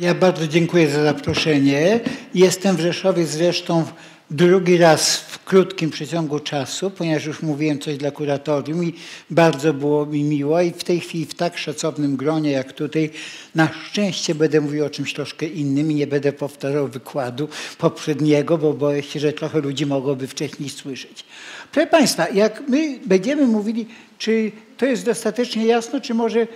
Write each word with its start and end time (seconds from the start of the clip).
Ja 0.00 0.14
bardzo 0.14 0.48
dziękuję 0.48 0.88
za 0.88 1.04
zaproszenie. 1.04 2.00
Jestem 2.34 2.76
w 2.76 2.80
Rzeszowie 2.80 3.26
zresztą 3.26 3.84
drugi 4.30 4.76
raz 4.78 5.16
w 5.16 5.44
krótkim 5.44 5.90
przeciągu 5.90 6.40
czasu, 6.40 6.90
ponieważ 6.90 7.24
już 7.24 7.42
mówiłem 7.42 7.78
coś 7.78 7.96
dla 7.96 8.10
kuratorium 8.10 8.84
i 8.84 8.94
bardzo 9.30 9.74
było 9.74 10.06
mi 10.06 10.22
miło 10.22 10.60
i 10.60 10.70
w 10.70 10.84
tej 10.84 11.00
chwili 11.00 11.26
w 11.26 11.34
tak 11.34 11.58
szacownym 11.58 12.16
gronie 12.16 12.50
jak 12.50 12.72
tutaj 12.72 13.10
na 13.54 13.68
szczęście 13.88 14.34
będę 14.34 14.60
mówił 14.60 14.84
o 14.84 14.90
czymś 14.90 15.14
troszkę 15.14 15.46
innym 15.46 15.92
i 15.92 15.94
nie 15.94 16.06
będę 16.06 16.32
powtarzał 16.32 16.88
wykładu 16.88 17.48
poprzedniego, 17.78 18.58
bo 18.58 18.72
boję 18.72 19.02
się, 19.02 19.20
że 19.20 19.32
trochę 19.32 19.60
ludzi 19.60 19.86
mogłoby 19.86 20.26
wcześniej 20.26 20.68
słyszeć. 20.68 21.24
Proszę 21.72 21.86
Państwa, 21.86 22.28
jak 22.28 22.62
my 22.68 22.98
będziemy 23.06 23.46
mówili, 23.46 23.86
czy 24.18 24.52
to 24.76 24.86
jest 24.86 25.04
dostatecznie 25.04 25.66
jasno, 25.66 26.00
czy 26.00 26.14
może 26.14 26.46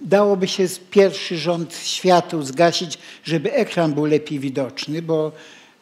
dałoby 0.00 0.48
się 0.48 0.66
pierwszy 0.90 1.38
rząd 1.38 1.74
światła 1.76 2.42
zgasić, 2.42 2.98
żeby 3.24 3.52
ekran 3.52 3.92
był 3.92 4.04
lepiej 4.04 4.38
widoczny, 4.38 5.02
bo 5.02 5.32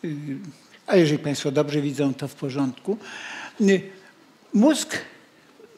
y, 0.04 0.16
a 0.86 0.96
jeżeli 0.96 1.18
Państwo 1.18 1.50
dobrze 1.50 1.80
widzą, 1.80 2.14
to 2.14 2.28
w 2.28 2.34
porządku. 2.34 2.98
Y, 3.60 3.82
mózg, 4.54 4.98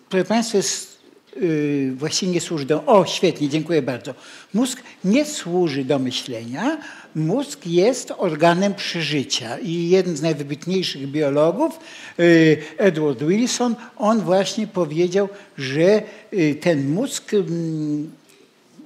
proszę 0.08 0.24
Państwa, 0.24 0.56
jest, 0.56 0.98
yy, 1.36 1.92
właściwie 1.96 2.32
nie 2.32 2.40
służy 2.40 2.64
do... 2.64 2.84
O, 2.84 3.06
świetnie, 3.06 3.48
dziękuję 3.48 3.82
bardzo. 3.82 4.14
Mózg 4.54 4.82
nie 5.04 5.24
służy 5.24 5.84
do 5.84 5.98
myślenia. 5.98 6.78
Mózg 7.14 7.66
jest 7.66 8.12
organem 8.16 8.74
przeżycia 8.74 9.58
i 9.58 9.88
jeden 9.88 10.16
z 10.16 10.22
najwybitniejszych 10.22 11.10
biologów, 11.10 11.78
yy, 12.18 12.56
Edward 12.78 13.22
Wilson, 13.22 13.74
on 13.96 14.20
właśnie 14.20 14.66
powiedział, 14.66 15.28
że 15.58 16.02
yy, 16.32 16.54
ten 16.54 16.90
mózg 16.90 17.34
mm, 17.34 18.10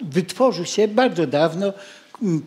wytworzył 0.02 0.64
się 0.64 0.88
bardzo 0.88 1.26
dawno, 1.26 1.72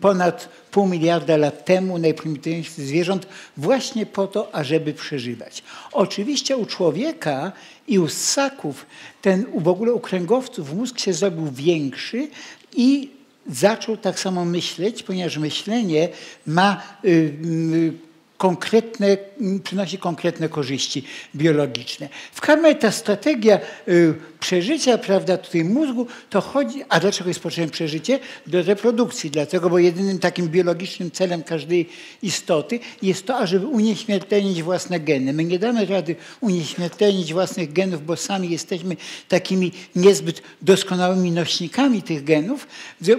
ponad 0.00 0.48
pół 0.70 0.86
miliarda 0.86 1.36
lat 1.36 1.64
temu 1.64 1.98
najprymitywniejszych 1.98 2.84
zwierząt 2.84 3.26
właśnie 3.56 4.06
po 4.06 4.26
to, 4.26 4.54
ażeby 4.54 4.94
przeżywać. 4.94 5.62
Oczywiście 5.92 6.56
u 6.56 6.66
człowieka 6.66 7.52
i 7.88 7.98
u 7.98 8.08
ssaków, 8.08 8.86
ten 9.22 9.46
w 9.54 9.68
ogóle 9.68 9.92
u 9.92 10.00
kręgowców 10.00 10.74
mózg 10.74 10.98
się 10.98 11.12
zrobił 11.12 11.50
większy 11.52 12.28
i 12.76 13.10
zaczął 13.46 13.96
tak 13.96 14.20
samo 14.20 14.44
myśleć, 14.44 15.02
ponieważ 15.02 15.38
myślenie 15.38 16.08
ma 16.46 16.82
y, 17.04 17.08
y, 17.08 17.92
konkretne, 18.40 19.16
przynosi 19.64 19.98
konkretne 19.98 20.48
korzyści 20.48 21.04
biologiczne. 21.34 22.08
W 22.32 22.40
każdym 22.40 22.74
ta 22.74 22.92
strategia 22.92 23.60
y, 23.88 24.14
przeżycia, 24.40 24.98
prawda, 24.98 25.38
tutaj 25.38 25.64
mózgu, 25.64 26.06
to 26.30 26.40
chodzi, 26.40 26.82
a 26.88 27.00
dlaczego 27.00 27.30
jest 27.30 27.40
potrzebne 27.40 27.70
przeżycie? 27.70 28.18
Do 28.46 28.62
reprodukcji, 28.62 29.30
dlatego, 29.30 29.70
bo 29.70 29.78
jedynym 29.78 30.18
takim 30.18 30.48
biologicznym 30.48 31.10
celem 31.10 31.42
każdej 31.42 31.88
istoty 32.22 32.80
jest 33.02 33.26
to, 33.26 33.36
ażeby 33.36 33.66
unieśmiertelnić 33.66 34.62
własne 34.62 35.00
geny. 35.00 35.32
My 35.32 35.44
nie 35.44 35.58
damy 35.58 35.86
rady 35.86 36.16
unieśmiertelnić 36.40 37.32
własnych 37.32 37.72
genów, 37.72 38.06
bo 38.06 38.16
sami 38.16 38.50
jesteśmy 38.50 38.96
takimi 39.28 39.72
niezbyt 39.96 40.42
doskonałymi 40.62 41.30
nośnikami 41.30 42.02
tych 42.02 42.24
genów, 42.24 42.66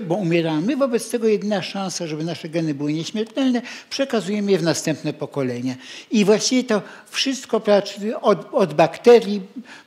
bo 0.07 0.15
umieramy. 0.15 0.77
Wobec 0.77 1.09
tego 1.09 1.27
jedyna 1.27 1.61
szansa, 1.61 2.07
żeby 2.07 2.23
nasze 2.23 2.49
geny 2.49 2.73
były 2.73 2.93
nieśmiertelne, 2.93 3.61
przekazujemy 3.89 4.51
je 4.51 4.57
w 4.57 4.63
następne 4.63 5.13
pokolenia. 5.13 5.75
I 6.11 6.25
właściwie 6.25 6.63
to 6.63 6.81
wszystko 7.09 7.61
od, 8.21 8.47
od 8.51 8.73
bakterii 8.73 9.41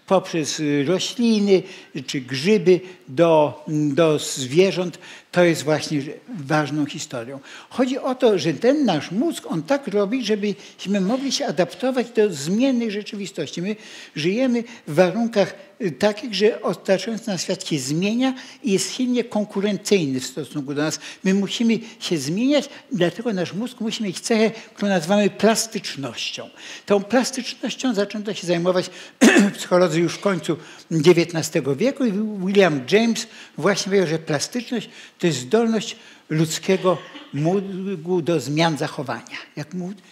poprzez 0.06 0.62
rośliny 0.86 1.62
czy 2.06 2.20
grzyby 2.20 2.80
do, 3.08 3.64
do 3.68 4.18
zwierząt, 4.18 4.98
to 5.34 5.44
jest 5.44 5.62
właśnie 5.62 6.02
ważną 6.28 6.86
historią. 6.86 7.40
Chodzi 7.70 7.98
o 7.98 8.14
to, 8.14 8.38
że 8.38 8.52
ten 8.52 8.84
nasz 8.84 9.10
mózg, 9.10 9.46
on 9.46 9.62
tak 9.62 9.88
robi, 9.88 10.24
żebyśmy 10.24 11.00
mogli 11.00 11.32
się 11.32 11.46
adaptować 11.46 12.10
do 12.10 12.32
zmiennej 12.32 12.90
rzeczywistości. 12.90 13.62
My 13.62 13.76
żyjemy 14.16 14.64
w 14.86 14.94
warunkach 14.94 15.54
y, 15.80 15.90
takich, 15.90 16.34
że 16.34 16.62
otaczający 16.62 17.30
nas 17.30 17.42
świat 17.42 17.68
się 17.68 17.78
zmienia 17.78 18.34
i 18.62 18.72
jest 18.72 18.94
silnie 18.94 19.24
konkurencyjny 19.24 20.20
w 20.20 20.26
stosunku 20.26 20.74
do 20.74 20.82
nas. 20.82 21.00
My 21.24 21.34
musimy 21.34 21.78
się 22.00 22.18
zmieniać, 22.18 22.68
dlatego 22.92 23.32
nasz 23.32 23.52
mózg 23.52 23.80
musi 23.80 24.02
mieć 24.02 24.20
cechę, 24.20 24.50
którą 24.74 24.88
nazywamy 24.88 25.30
plastycznością. 25.30 26.48
Tą 26.86 27.02
plastycznością 27.02 27.94
zaczęto 27.94 28.34
się 28.34 28.46
zajmować 28.46 28.90
psycholodzy 29.56 30.00
już 30.00 30.14
w 30.14 30.20
końcu 30.20 30.56
XIX 30.90 31.64
wieku 31.76 32.04
i 32.04 32.12
William 32.46 32.80
James 32.90 33.26
właśnie 33.58 33.84
powiedział, 33.84 34.08
że 34.08 34.18
plastyczność 34.18 34.88
to 35.24 35.28
jest 35.28 35.38
zdolność 35.38 35.96
ludzkiego 36.30 36.98
mózgu 37.34 38.22
do 38.22 38.40
zmian 38.40 38.78
zachowania. 38.78 39.38
Jak 39.56 39.68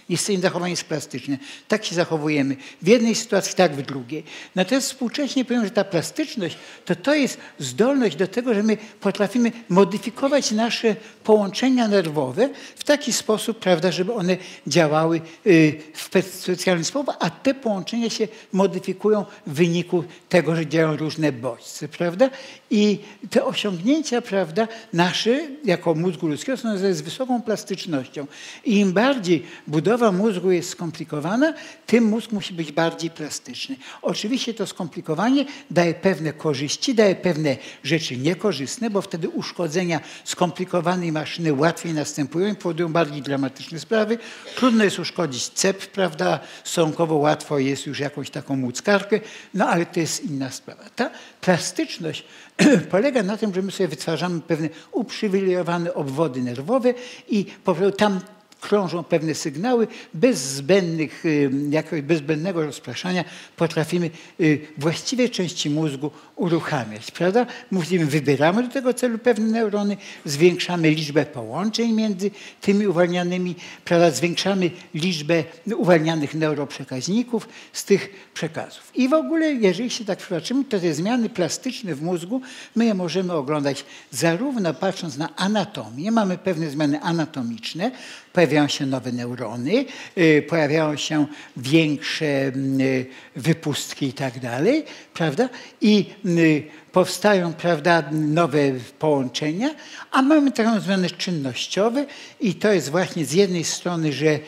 jest 0.09 0.31
zachowanie 0.41 0.71
jest 0.71 0.85
plastyczne. 0.85 1.39
Tak 1.69 1.85
się 1.85 1.95
zachowujemy. 1.95 2.57
W 2.83 2.89
jednej 2.89 3.15
sytuacji, 3.15 3.55
tak 3.55 3.77
w 3.77 3.83
drugiej. 3.83 4.25
Natomiast 4.55 4.87
współcześnie 4.87 5.45
powiem, 5.45 5.65
że 5.65 5.71
ta 5.71 5.85
plastyczność 5.85 6.59
to 6.85 6.97
to 6.97 7.15
jest 7.15 7.39
zdolność 7.59 8.17
do 8.17 8.27
tego, 8.27 8.55
że 8.55 8.63
my 8.63 8.77
potrafimy 9.01 9.53
modyfikować 9.69 10.51
nasze 10.51 10.97
połączenia 11.25 11.89
nerwowe 11.89 12.49
w 12.77 12.85
taki 12.85 13.13
sposób, 13.13 13.59
prawda, 13.59 13.93
żeby 13.93 14.13
one 14.13 14.37
działały 14.67 15.21
y, 15.47 15.81
w 15.95 16.03
specjalny 16.35 16.85
sposób, 16.85 17.17
a 17.21 17.31
te 17.31 17.55
połączenia 17.55 18.11
się 18.11 18.29
modyfikują 18.53 19.25
w 19.47 19.53
wyniku 19.53 20.05
tego, 20.29 20.57
że 20.57 20.67
działają 20.67 20.97
różne 20.97 21.33
bodźce, 21.33 21.89
prawda? 21.89 22.31
I 22.71 22.99
te 23.31 23.45
osiągnięcia, 23.45 24.23
prawda, 24.23 24.69
nasze 24.93 25.41
jako 25.65 25.95
mózgu 25.95 26.27
ludzkiego 26.27 26.59
są 26.59 26.79
z 26.79 27.03
wysoką 27.13 27.43
plastycznością. 27.43 28.27
I 28.65 28.79
im 28.79 28.93
bardziej 28.93 29.47
budowa 29.67 30.13
mózgu 30.13 30.51
jest 30.51 30.71
skomplikowana, 30.71 31.55
tym 31.87 32.05
mózg 32.05 32.33
musi 32.33 32.55
być 32.55 32.73
bardziej 32.73 33.11
plastyczny. 33.11 33.77
Oczywiście 34.03 34.55
to 34.55 34.67
skomplikowanie 34.67 35.45
daje 35.71 35.95
pewne 35.95 36.33
korzyści, 36.33 36.95
daje 36.95 37.15
pewne 37.15 37.57
rzeczy 37.85 38.17
niekorzystne, 38.17 38.91
bo 38.91 39.03
wtedy 39.03 39.29
uszkodzenia 39.29 40.01
skomplikowanej 40.25 41.13
maszyny 41.13 41.53
łatwiej 41.53 41.95
następują 41.95 42.53
i 42.53 42.57
powodują 42.57 42.93
bardziej 42.93 43.23
dramatyczne 43.23 43.79
sprawy. 43.79 44.19
Trudno 44.57 44.85
jest 44.85 44.99
uszkodzić 44.99 45.49
cep, 45.49 45.87
prawda? 45.87 46.41
Stosunkowo 46.65 47.17
łatwo 47.17 47.59
jest 47.59 47.87
już 47.87 48.01
jakąś 48.01 48.31
taką 48.31 48.57
młódzkarkę, 48.57 49.21
no 49.55 49.69
ale 49.69 49.87
to 49.87 50.01
jest 50.01 50.25
inna 50.25 50.51
sprawa. 50.51 50.83
Ta 50.97 51.11
plastyczność 51.41 52.25
polega 52.91 53.23
na 53.23 53.37
tym, 53.37 53.55
że 53.55 53.63
my 53.63 53.73
sobie 53.73 53.89
wytwarzamy 53.89 54.41
pewne 54.41 54.69
uprzywilejowane 54.93 55.95
obwody 55.95 56.43
nerwowe 56.43 56.95
i 57.29 57.47
tam 57.91 58.21
krążą 58.63 59.05
pewne 59.05 59.35
sygnały, 59.35 59.87
bez 60.15 60.39
zbędnych, 60.39 61.27
y, 61.27 61.51
jakiegoś 61.71 62.01
bezbędnego 62.01 62.67
rozpraszania 62.67 63.25
potrafimy 63.57 64.11
y, 64.41 64.61
właściwe 64.79 65.29
części 65.29 65.71
mózgu 65.71 66.11
uruchamiać, 66.37 67.11
prawda? 67.11 67.47
Mówimy, 67.71 68.07
wybieramy 68.07 68.63
do 68.63 68.69
tego 68.69 68.95
celu 68.95 69.19
pewne 69.19 69.47
neurony, 69.47 69.97
zwiększamy 70.25 70.91
liczbę 70.91 71.27
połączeń 71.27 71.93
między 71.93 72.31
tymi 72.61 72.87
uwalnianymi, 72.87 73.55
prawda? 73.85 74.11
Zwiększamy 74.11 74.71
liczbę 74.95 75.45
uwalnianych 75.77 76.35
neuroprzekaźników 76.35 77.49
z 77.73 77.85
tych 77.85 78.31
przekazów. 78.35 78.91
I 78.95 79.09
w 79.09 79.15
ogóle, 79.15 79.53
jeżeli 79.53 79.91
się 79.91 80.05
tak 80.05 80.19
przypatrzymy, 80.19 80.65
to 80.65 80.81
te 80.81 80.95
zmiany 80.95 81.29
plastyczne 81.29 81.95
w 81.95 82.03
mózgu, 82.03 82.41
my 82.77 82.85
je 82.85 82.95
możemy 82.95 83.33
oglądać 83.33 83.85
zarówno 84.11 84.75
patrząc 84.75 85.19
na 85.19 85.37
anatomię, 85.37 86.11
mamy 86.11 86.39
pewne 86.39 86.71
zmiany 86.71 87.01
anatomiczne, 87.01 87.91
pojawiają 88.33 88.69
się 88.69 88.87
nowe 88.87 89.13
neurony, 89.13 89.85
y, 90.19 90.45
pojawiają 90.49 90.97
się 90.97 91.27
większe 91.57 92.27
mm, 92.27 92.81
y, 92.81 93.07
wypustki 93.37 94.07
i 94.07 94.13
tak 94.13 94.41
dalej, 94.41 94.85
prawda? 95.15 95.49
I 95.81 96.07
y, 96.27 96.63
powstają 96.93 97.53
prawda, 97.53 98.05
nowe 98.13 98.59
połączenia, 98.99 99.71
a 100.11 100.23
mamy 100.23 100.53
taką 100.53 100.81
zmianę 100.81 101.11
czynnościowe 101.11 102.07
i 102.41 102.55
to 102.55 102.73
jest 102.73 102.91
właśnie 102.91 103.25
z 103.25 103.33
jednej 103.33 103.65
strony, 103.65 104.13
że 104.13 104.39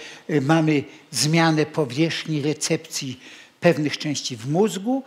mamy 0.43 0.85
zmianę 1.11 1.67
powierzchni 1.67 2.43
recepcji 2.43 3.21
pewnych 3.61 3.99
części 3.99 4.37
w 4.37 4.51
mózgu, 4.51 5.03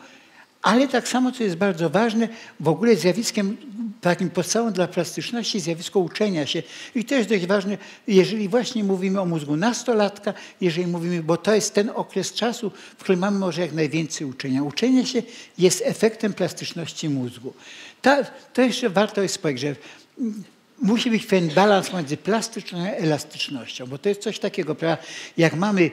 ale 0.68 0.88
tak 0.88 1.08
samo, 1.08 1.32
co 1.32 1.44
jest 1.44 1.56
bardzo 1.56 1.90
ważne, 1.90 2.28
w 2.60 2.68
ogóle 2.68 2.96
zjawiskiem 2.96 3.58
takim 4.02 4.30
podstawą 4.30 4.72
dla 4.72 4.88
plastyczności 4.88 5.60
zjawisko 5.60 6.00
uczenia 6.00 6.46
się. 6.46 6.64
I 6.96 7.06
to 7.06 7.16
jest 7.16 7.30
dość 7.30 7.46
ważne, 7.46 7.78
jeżeli 8.08 8.50
właśnie 8.50 8.84
mówimy 8.84 9.22
o 9.22 9.26
mózgu 9.26 9.58
nastolatka, 9.58 10.34
jeżeli 10.62 10.88
mówimy, 10.88 11.24
bo 11.24 11.38
to 11.38 11.56
jest 11.56 11.74
ten 11.74 11.92
okres 11.96 12.34
czasu, 12.34 12.72
w 12.98 13.04
którym 13.04 13.20
mamy 13.20 13.40
może 13.40 13.62
jak 13.62 13.74
najwięcej 13.74 14.28
uczenia. 14.28 14.64
Uczenie 14.64 15.06
się 15.06 15.24
jest 15.58 15.84
efektem 15.86 16.34
plastyczności 16.34 17.10
mózgu. 17.10 17.54
Ta, 18.02 18.24
to 18.54 18.62
jeszcze 18.62 18.90
warto 18.90 19.22
jest 19.22 19.42
powiedzieć, 19.42 19.62
że 19.62 19.76
musi 20.82 21.12
być 21.12 21.26
pewien 21.26 21.50
balans 21.50 21.94
między 21.94 22.18
plastycznością 22.18 22.92
a 22.92 22.96
elastycznością, 22.96 23.88
bo 23.88 23.98
to 23.98 24.10
jest 24.10 24.22
coś 24.22 24.40
takiego, 24.40 24.76
prawda? 24.76 25.04
jak 25.38 25.56
mamy 25.56 25.92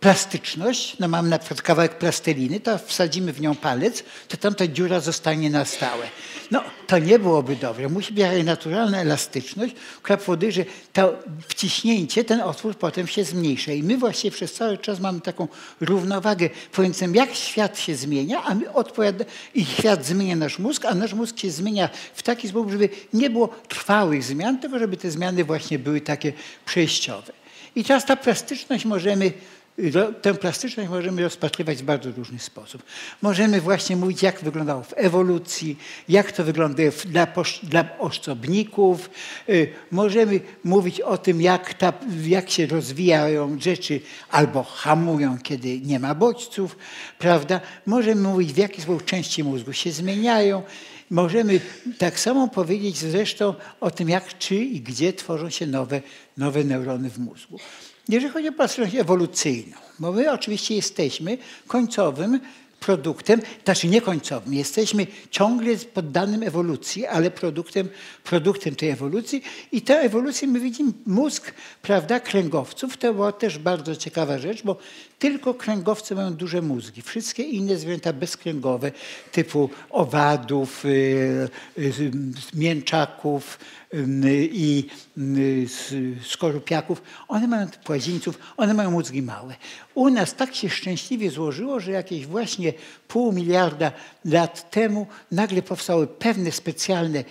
plastyczność, 0.00 0.96
no 0.98 1.08
mam 1.08 1.28
na 1.28 1.38
przykład 1.38 1.62
kawałek 1.62 1.98
plasteliny, 1.98 2.60
to 2.60 2.78
wsadzimy 2.78 3.32
w 3.32 3.40
nią 3.40 3.54
palec, 3.54 4.04
to 4.28 4.36
tam 4.36 4.54
ta 4.54 4.66
dziura 4.66 5.00
zostanie 5.00 5.50
na 5.50 5.64
stałe. 5.64 6.06
No, 6.50 6.62
to 6.86 6.98
nie 6.98 7.18
byłoby 7.18 7.56
dobre. 7.56 7.88
Musi 7.88 8.12
być 8.12 8.24
naturalna 8.44 9.00
elastyczność, 9.00 9.74
która 10.02 10.16
powoduje, 10.16 10.52
że 10.52 10.64
to 10.92 11.18
wciśnięcie, 11.48 12.24
ten 12.24 12.40
otwór 12.40 12.76
potem 12.76 13.06
się 13.06 13.24
zmniejsza. 13.24 13.72
I 13.72 13.82
my 13.82 13.98
właśnie 13.98 14.30
przez 14.30 14.52
cały 14.52 14.78
czas 14.78 15.00
mamy 15.00 15.20
taką 15.20 15.48
równowagę 15.80 16.50
pomiędzy 16.72 17.00
tym, 17.00 17.14
jak 17.14 17.34
świat 17.34 17.78
się 17.78 17.94
zmienia, 17.94 18.42
a 18.44 18.54
my 18.54 18.72
odpowiada, 18.72 19.24
i 19.54 19.64
świat 19.64 20.06
zmienia 20.06 20.36
nasz 20.36 20.58
mózg, 20.58 20.84
a 20.84 20.94
nasz 20.94 21.14
mózg 21.14 21.38
się 21.38 21.50
zmienia 21.50 21.88
w 22.14 22.22
taki 22.22 22.48
sposób, 22.48 22.70
żeby 22.70 22.88
nie 23.12 23.30
było 23.30 23.48
trwałych 23.48 24.24
zmian, 24.24 24.58
tylko 24.58 24.78
żeby 24.78 24.96
te 24.96 25.10
zmiany 25.10 25.44
właśnie 25.44 25.78
były 25.78 26.00
takie 26.00 26.32
przejściowe. 26.64 27.32
I 27.74 27.84
teraz 27.84 28.06
ta 28.06 28.16
plastyczność 28.16 28.84
możemy 28.84 29.32
tę 30.22 30.34
plastyczność 30.34 30.90
możemy 30.90 31.22
rozpatrywać 31.22 31.78
w 31.78 31.82
bardzo 31.82 32.10
różny 32.12 32.38
sposób. 32.38 32.82
Możemy 33.22 33.60
właśnie 33.60 33.96
mówić, 33.96 34.22
jak 34.22 34.40
wyglądało 34.40 34.82
w 34.82 34.94
ewolucji, 34.96 35.78
jak 36.08 36.32
to 36.32 36.44
wygląda 36.44 36.82
dla, 37.04 37.26
dla. 37.62 37.84
Y, 39.48 39.72
możemy 39.90 40.40
mówić 40.64 41.00
o 41.00 41.18
tym, 41.18 41.42
jak, 41.42 41.74
ta, 41.74 41.92
jak 42.26 42.50
się 42.50 42.66
rozwijają 42.66 43.60
rzeczy 43.60 44.00
albo 44.30 44.62
hamują, 44.62 45.38
kiedy 45.38 45.80
nie 45.80 46.00
ma 46.00 46.14
bodźców, 46.14 46.76
prawda? 47.18 47.60
Możemy 47.86 48.22
mówić, 48.22 48.52
w 48.52 48.56
jaki 48.56 48.82
sposób 48.82 49.04
części 49.04 49.44
mózgu 49.44 49.72
się 49.72 49.92
zmieniają. 49.92 50.62
Możemy 51.10 51.60
tak 51.98 52.20
samo 52.20 52.48
powiedzieć 52.48 52.96
zresztą 52.98 53.54
o 53.80 53.90
tym, 53.90 54.08
jak, 54.08 54.38
czy 54.38 54.54
i 54.54 54.80
gdzie 54.80 55.12
tworzą 55.12 55.50
się 55.50 55.66
nowe, 55.66 56.02
nowe 56.36 56.64
neurony 56.64 57.10
w 57.10 57.18
mózgu. 57.18 57.58
Jeżeli 58.10 58.32
chodzi 58.32 58.48
o 58.48 58.52
płaszczyznę 58.52 59.00
ewolucyjną, 59.00 59.76
bo 59.98 60.12
my 60.12 60.32
oczywiście 60.32 60.74
jesteśmy 60.74 61.38
końcowym 61.66 62.40
produktem, 62.80 63.40
znaczy 63.64 63.88
niekońcowym, 63.88 64.54
jesteśmy 64.54 65.06
ciągle 65.30 65.76
poddanym 65.76 66.42
ewolucji, 66.42 67.06
ale 67.06 67.30
produktem, 67.30 67.88
produktem 68.24 68.74
tej 68.74 68.88
ewolucji 68.88 69.42
i 69.72 69.82
tę 69.82 70.00
ewolucję 70.00 70.48
my 70.48 70.60
widzimy, 70.60 70.92
mózg, 71.06 71.52
prawda, 71.82 72.20
kręgowców, 72.20 72.96
to 72.96 73.14
była 73.14 73.32
też 73.32 73.58
bardzo 73.58 73.96
ciekawa 73.96 74.38
rzecz, 74.38 74.62
bo 74.62 74.76
tylko 75.18 75.54
kręgowce 75.54 76.14
mają 76.14 76.34
duże 76.34 76.62
mózgi. 76.62 77.02
Wszystkie 77.02 77.42
inne 77.42 77.76
zwierzęta 77.76 78.12
bezkręgowe, 78.12 78.92
typu 79.32 79.70
owadów, 79.90 80.84
y, 80.84 80.88
y, 81.78 82.10
mięczaków, 82.54 83.58
i 84.52 84.86
skorupiaków, 86.26 87.02
one 87.28 87.48
mają 87.48 87.66
płazińców, 87.84 88.38
one 88.56 88.74
mają 88.74 88.90
mózgi 88.90 89.22
małe. 89.22 89.54
U 89.94 90.10
nas 90.10 90.34
tak 90.34 90.54
się 90.54 90.70
szczęśliwie 90.70 91.30
złożyło, 91.30 91.80
że 91.80 91.90
jakieś 91.90 92.26
właśnie 92.26 92.69
pół 93.08 93.32
miliarda 93.32 93.92
lat 94.24 94.70
temu 94.70 95.06
nagle 95.32 95.62
powstały 95.62 96.06
pewne 96.06 96.52
specjalne 96.52 97.24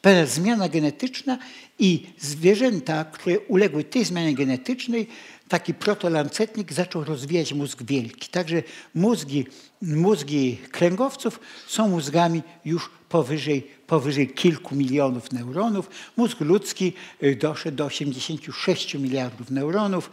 pewna 0.00 0.26
zmiana 0.26 0.68
genetyczna 0.68 1.38
i 1.78 2.06
zwierzęta, 2.18 3.04
które 3.04 3.40
uległy 3.40 3.84
tej 3.84 4.04
zmianie 4.04 4.34
genetycznej, 4.34 5.08
taki 5.48 5.74
protolancetnik 5.74 6.72
zaczął 6.72 7.04
rozwijać 7.04 7.52
mózg 7.52 7.82
wielki. 7.82 8.28
Także 8.28 8.62
mózgi, 8.94 9.46
mózgi 9.82 10.58
kręgowców 10.70 11.40
są 11.66 11.88
mózgami 11.88 12.42
już 12.64 12.90
powyżej, 13.08 13.62
powyżej 13.86 14.28
kilku 14.28 14.74
milionów 14.74 15.32
neuronów. 15.32 15.90
Mózg 16.16 16.40
ludzki 16.40 16.92
y, 17.22 17.36
doszedł 17.36 17.76
do 17.76 17.84
86 17.84 18.94
miliardów 18.94 19.50
neuronów. 19.50 20.10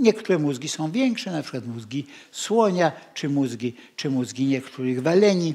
Niektóre 0.00 0.38
mózgi 0.38 0.68
są 0.68 0.90
większe, 0.90 1.32
na 1.32 1.42
przykład 1.42 1.66
mózgi 1.66 2.06
słonia, 2.32 2.92
czy 3.14 3.28
mózgi, 3.28 3.74
czy 3.96 4.10
mózgi 4.10 4.46
niektórych 4.46 5.02
waleni. 5.02 5.54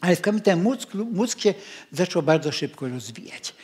Ale 0.00 0.16
w 0.16 0.20
każdym 0.20 0.42
razie 0.46 0.62
mózg, 0.62 0.94
mózg 0.94 1.40
się 1.40 1.54
zaczął 1.92 2.22
bardzo 2.22 2.52
szybko 2.52 2.88
rozwijać 2.88 3.54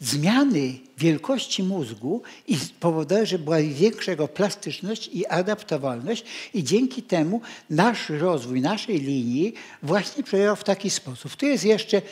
zmiany 0.00 0.72
wielkości 0.98 1.62
mózgu 1.62 2.22
i 2.46 2.56
powodowały, 2.80 3.26
że 3.26 3.38
była 3.38 3.58
większa 3.60 4.10
jego 4.10 4.28
plastyczność 4.28 5.10
i 5.12 5.26
adaptowalność 5.26 6.24
i 6.54 6.64
dzięki 6.64 7.02
temu 7.02 7.40
nasz 7.70 8.08
rozwój 8.08 8.60
naszej 8.60 9.00
linii 9.00 9.54
właśnie 9.82 10.22
przebiegał 10.22 10.56
w 10.56 10.64
taki 10.64 10.90
sposób. 10.90 11.36
Tu 11.36 11.46
jest 11.46 11.64
jeszcze 11.64 12.02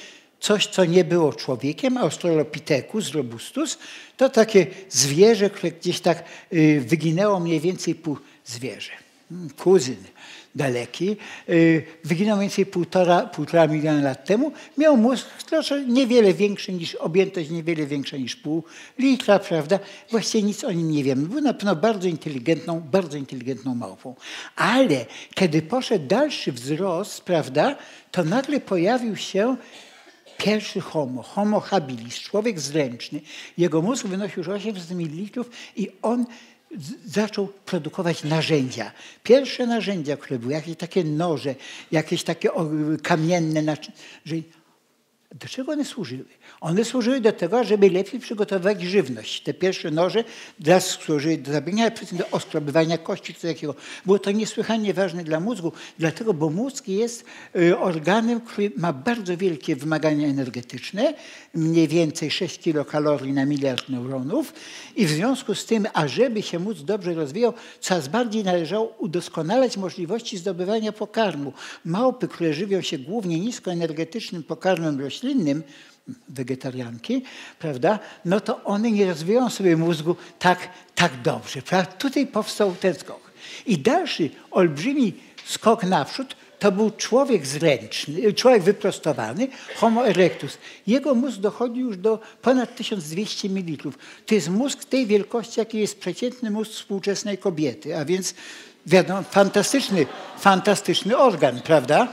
coś, 0.40 0.66
co 0.66 0.84
nie 0.84 1.04
było 1.04 1.32
człowiekiem, 1.32 1.96
Australopithecus 1.96 3.12
robustus, 3.12 3.78
to 4.16 4.28
takie 4.28 4.66
zwierzę, 4.88 5.50
które 5.50 5.72
gdzieś 5.72 6.00
tak 6.00 6.24
y, 6.52 6.84
wyginęło 6.86 7.40
mniej 7.40 7.60
więcej 7.60 7.94
pół 7.94 8.16
zwierzę. 8.44 8.92
Hmm, 9.28 9.50
kuzyn 9.50 9.96
daleki, 10.56 11.16
y, 11.48 11.82
wyginął 12.04 12.36
mniej 12.36 12.48
więcej 12.48 12.66
półtora, 12.66 13.22
półtora 13.22 13.66
miliona 13.66 14.02
lat 14.02 14.24
temu, 14.24 14.52
miał 14.78 14.96
mózg 14.96 15.26
troszkę 15.48 15.84
niewiele 15.84 16.34
większy 16.34 16.72
niż, 16.72 16.94
objętość 16.94 17.50
niewiele 17.50 17.86
większa 17.86 18.16
niż 18.16 18.36
pół 18.36 18.64
litra, 18.98 19.38
prawda? 19.38 19.78
Właściwie 20.10 20.44
nic 20.44 20.64
o 20.64 20.72
nim 20.72 20.90
nie 20.90 21.04
wiemy. 21.04 21.28
Był 21.28 21.40
na 21.40 21.54
pewno 21.54 21.76
bardzo 21.76 22.08
inteligentną, 22.08 22.80
bardzo 22.80 23.18
inteligentną 23.18 23.74
małpą. 23.74 24.14
Ale 24.56 25.06
kiedy 25.34 25.62
poszedł 25.62 26.06
dalszy 26.06 26.52
wzrost, 26.52 27.20
prawda, 27.20 27.76
to 28.10 28.24
nagle 28.24 28.60
pojawił 28.60 29.16
się 29.16 29.56
pierwszy 30.38 30.80
homo, 30.80 31.22
homo 31.22 31.60
habilis, 31.60 32.14
człowiek 32.14 32.60
zręczny. 32.60 33.20
Jego 33.58 33.82
mózg 33.82 34.06
wynosił 34.06 34.38
już 34.38 34.48
800 34.48 34.90
ml 34.90 35.44
i 35.76 35.88
on 36.02 36.26
zaczął 37.06 37.46
produkować 37.46 38.24
narzędzia. 38.24 38.92
Pierwsze 39.22 39.66
narzędzia, 39.66 40.16
które 40.16 40.38
były, 40.38 40.52
jakieś 40.52 40.76
takie 40.76 41.04
noże, 41.04 41.54
jakieś 41.92 42.24
takie 42.24 42.50
kamienne 43.02 43.62
narzędzia, 43.62 43.92
do 45.32 45.48
czego 45.48 45.72
one 45.72 45.84
służyły? 45.84 46.24
One 46.60 46.84
służyły 46.84 47.20
do 47.20 47.32
tego, 47.32 47.64
żeby 47.64 47.90
lepiej 47.90 48.20
przygotowywać 48.20 48.82
żywność. 48.82 49.42
Te 49.42 49.54
pierwsze 49.54 49.90
noże 49.90 50.24
służyły 50.80 51.36
do 51.36 51.52
zabienia, 51.52 51.90
do 52.12 52.30
oskrobywania 52.30 52.98
kości 52.98 53.34
czy 53.34 53.48
takiego. 53.48 53.74
Było 54.06 54.18
to 54.18 54.30
niesłychanie 54.30 54.94
ważne 54.94 55.24
dla 55.24 55.40
mózgu, 55.40 55.72
dlatego, 55.98 56.34
bo 56.34 56.50
mózg 56.50 56.88
jest 56.88 57.24
y, 57.56 57.78
organem, 57.78 58.40
który 58.40 58.72
ma 58.76 58.92
bardzo 58.92 59.36
wielkie 59.36 59.76
wymagania 59.76 60.28
energetyczne, 60.28 61.14
mniej 61.54 61.88
więcej 61.88 62.30
6 62.30 62.58
kilokalorii 62.58 63.32
na 63.32 63.44
miliard 63.44 63.88
neuronów 63.88 64.52
i 64.96 65.06
w 65.06 65.10
związku 65.10 65.54
z 65.54 65.64
tym, 65.66 65.86
ażeby 65.92 66.42
się 66.42 66.58
mózg 66.58 66.82
dobrze 66.82 67.14
rozwijał, 67.14 67.52
coraz 67.80 68.08
bardziej 68.08 68.44
należało 68.44 68.94
udoskonalać 68.98 69.76
możliwości 69.76 70.38
zdobywania 70.38 70.92
pokarmu. 70.92 71.52
Małpy, 71.84 72.28
które 72.28 72.54
żywią 72.54 72.80
się 72.80 72.98
głównie 72.98 73.40
niskoenergetycznym 73.40 74.42
pokarmem 74.42 75.00
roślinnym, 75.00 75.62
wegetarianki, 76.28 77.22
prawda, 77.58 77.98
no 78.24 78.40
to 78.40 78.64
one 78.64 78.90
nie 78.90 79.06
rozwijają 79.06 79.50
sobie 79.50 79.76
mózgu 79.76 80.16
tak, 80.38 80.68
tak 80.94 81.22
dobrze. 81.22 81.62
Prawda? 81.62 81.92
Tutaj 81.92 82.26
powstał 82.26 82.74
ten 82.74 82.94
skok. 82.94 83.30
I 83.66 83.78
dalszy 83.78 84.30
olbrzymi 84.50 85.14
skok 85.46 85.84
naprzód 85.84 86.36
to 86.58 86.72
był 86.72 86.90
człowiek 86.90 87.46
zręczny, 87.46 88.32
człowiek 88.32 88.62
wyprostowany, 88.62 89.48
Homo 89.76 90.08
erectus. 90.08 90.58
Jego 90.86 91.14
mózg 91.14 91.38
dochodzi 91.38 91.80
już 91.80 91.96
do 91.96 92.18
ponad 92.42 92.76
1200 92.76 93.48
ml. 93.48 93.90
To 94.26 94.34
jest 94.34 94.48
mózg 94.48 94.84
tej 94.84 95.06
wielkości, 95.06 95.60
jaki 95.60 95.78
jest 95.78 96.00
przeciętny 96.00 96.50
mózg 96.50 96.70
współczesnej 96.70 97.38
kobiety, 97.38 97.96
a 97.96 98.04
więc 98.04 98.34
wiadomo, 98.86 99.22
fantastyczny, 99.22 100.06
fantastyczny 100.38 101.16
organ, 101.16 101.60
prawda? 101.60 102.08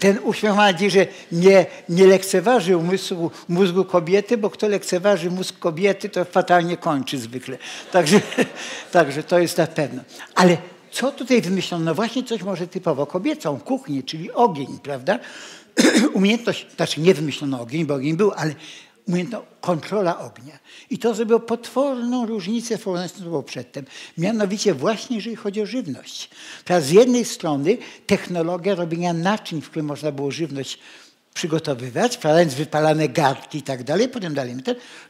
Ten 0.00 0.18
uśmiech 0.24 0.52
że 0.88 1.06
nie, 1.32 1.66
nie 1.88 2.06
lekceważy 2.06 2.76
umysłu, 2.76 3.30
mózgu 3.48 3.84
kobiety, 3.84 4.36
bo 4.36 4.50
kto 4.50 4.68
lekceważy 4.68 5.30
mózg 5.30 5.58
kobiety, 5.58 6.08
to 6.08 6.24
fatalnie 6.24 6.76
kończy 6.76 7.18
zwykle. 7.18 7.58
Także, 7.92 8.20
także 8.92 9.22
to 9.22 9.38
jest 9.38 9.58
na 9.58 9.66
pewno. 9.66 10.02
Ale 10.34 10.56
co 10.90 11.12
tutaj 11.12 11.42
wymyślono? 11.42 11.84
No 11.84 11.94
właśnie 11.94 12.24
coś 12.24 12.42
może 12.42 12.66
typowo 12.66 13.06
kobiecą, 13.06 13.60
kuchnię, 13.60 14.02
czyli 14.02 14.32
ogień, 14.32 14.78
prawda? 14.82 15.18
Umiejętność, 16.14 16.66
znaczy 16.76 17.00
nie 17.00 17.14
wymyślono 17.14 17.60
ogień, 17.60 17.86
bo 17.86 17.94
ogień 17.94 18.16
był, 18.16 18.32
ale 18.36 18.54
umiejętność 19.08 19.46
kontrola 19.60 20.18
ognia. 20.18 20.58
I 20.90 20.98
to 20.98 21.14
zrobiło 21.14 21.40
potworną 21.40 22.26
różnicę 22.26 22.78
w 22.78 22.82
porównaniu 22.82 23.08
z 23.08 23.44
przedtem. 23.46 23.84
Mianowicie 24.18 24.74
właśnie 24.74 25.16
jeżeli 25.16 25.36
chodzi 25.36 25.62
o 25.62 25.66
żywność. 25.66 26.30
Teraz 26.64 26.84
z 26.84 26.90
jednej 26.90 27.24
strony 27.24 27.78
technologia 28.06 28.74
robienia 28.74 29.12
naczyń, 29.12 29.60
w 29.60 29.70
którym 29.70 29.86
można 29.86 30.12
było 30.12 30.30
żywność 30.30 30.78
przygotowywać, 31.38 32.16
wkładając 32.16 32.54
wypalane 32.54 33.08
gardki 33.08 33.58
i 33.58 33.62
tak 33.62 33.84
dalej, 33.84 34.08
potem 34.08 34.34
dalej. 34.34 34.56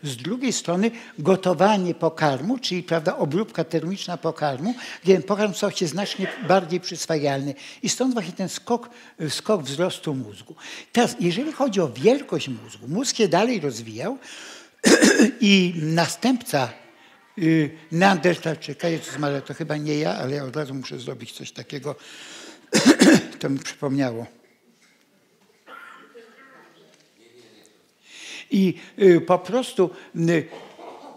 Z 0.02 0.16
drugiej 0.16 0.52
strony 0.52 0.90
gotowanie 1.18 1.94
pokarmu, 1.94 2.58
czyli 2.58 2.82
prawda, 2.82 3.16
obróbka 3.16 3.64
termiczna 3.64 4.16
pokarmu, 4.16 4.74
gdzie 5.04 5.20
pokarm 5.20 5.54
stał 5.54 5.70
się 5.70 5.86
znacznie 5.86 6.26
bardziej 6.48 6.80
przyswajalny. 6.80 7.54
I 7.82 7.88
stąd 7.88 8.14
właśnie 8.14 8.32
ten 8.32 8.48
skok, 8.48 8.90
skok 9.28 9.62
wzrostu 9.62 10.14
mózgu. 10.14 10.54
Teraz, 10.92 11.16
jeżeli 11.20 11.52
chodzi 11.52 11.80
o 11.80 11.88
wielkość 11.88 12.48
mózgu, 12.48 12.88
mózg 12.88 13.16
się 13.16 13.28
dalej 13.28 13.60
rozwijał 13.60 14.18
i 15.40 15.74
następca 15.76 16.68
y, 17.38 17.70
Neandertalczyka. 17.92 18.88
Jezus 18.88 19.18
Maria, 19.18 19.40
to 19.40 19.54
chyba 19.54 19.76
nie 19.76 19.98
ja, 19.98 20.14
ale 20.14 20.34
ja 20.34 20.44
od 20.44 20.56
razu 20.56 20.74
muszę 20.74 20.98
zrobić 20.98 21.32
coś 21.32 21.52
takiego. 21.52 21.94
to 23.40 23.50
mi 23.50 23.58
przypomniało. 23.58 24.37
I 28.50 28.74
y, 28.98 29.20
po 29.20 29.38
prostu 29.38 29.90
y, 30.16 30.48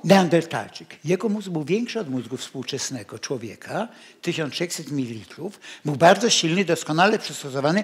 Neandertalczyk. 0.03 0.97
Jego 1.05 1.29
mózg 1.29 1.49
był 1.49 1.63
większy 1.63 1.99
od 1.99 2.09
mózgu 2.09 2.37
współczesnego 2.37 3.19
człowieka, 3.19 3.87
1600 4.21 4.91
ml. 4.91 5.49
Był 5.85 5.95
bardzo 5.95 6.29
silny, 6.29 6.65
doskonale 6.65 7.19
przystosowany 7.19 7.83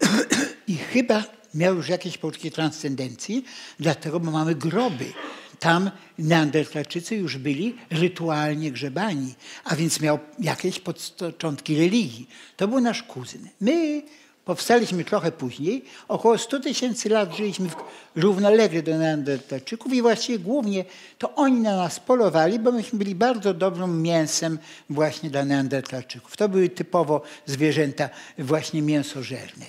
i 0.68 0.76
chyba 0.76 1.24
miał 1.54 1.74
już 1.74 1.88
jakieś 1.88 2.18
poczucie 2.18 2.50
transcendencji, 2.50 3.44
dlatego 3.80 4.20
bo 4.20 4.30
mamy 4.30 4.54
groby. 4.54 5.12
Tam 5.58 5.90
Neandertalczycy 6.18 7.16
już 7.16 7.38
byli 7.38 7.76
rytualnie 7.90 8.72
grzebani, 8.72 9.34
a 9.64 9.76
więc 9.76 10.00
miał 10.00 10.18
jakieś 10.38 10.80
początki 10.80 11.78
religii. 11.78 12.28
To 12.56 12.68
był 12.68 12.80
nasz 12.80 13.02
kuzyn. 13.02 13.48
My 13.60 14.02
Powstaliśmy 14.44 15.04
trochę 15.04 15.32
później. 15.32 15.84
Około 16.08 16.38
100 16.38 16.60
tysięcy 16.60 17.08
lat 17.08 17.36
żyliśmy 17.36 17.68
równolegle 18.16 18.82
do 18.82 18.98
Neandertalczyków 18.98 19.92
i 19.92 20.02
właściwie 20.02 20.38
głównie 20.38 20.84
to 21.18 21.34
oni 21.34 21.60
na 21.60 21.76
nas 21.76 22.00
polowali, 22.00 22.58
bo 22.58 22.72
myśmy 22.72 22.98
byli 22.98 23.14
bardzo 23.14 23.54
dobrym 23.54 24.02
mięsem 24.02 24.58
właśnie 24.90 25.30
dla 25.30 25.44
Neandertalczyków. 25.44 26.36
To 26.36 26.48
były 26.48 26.68
typowo 26.68 27.22
zwierzęta 27.46 28.08
właśnie 28.38 28.82
mięsożerne. 28.82 29.66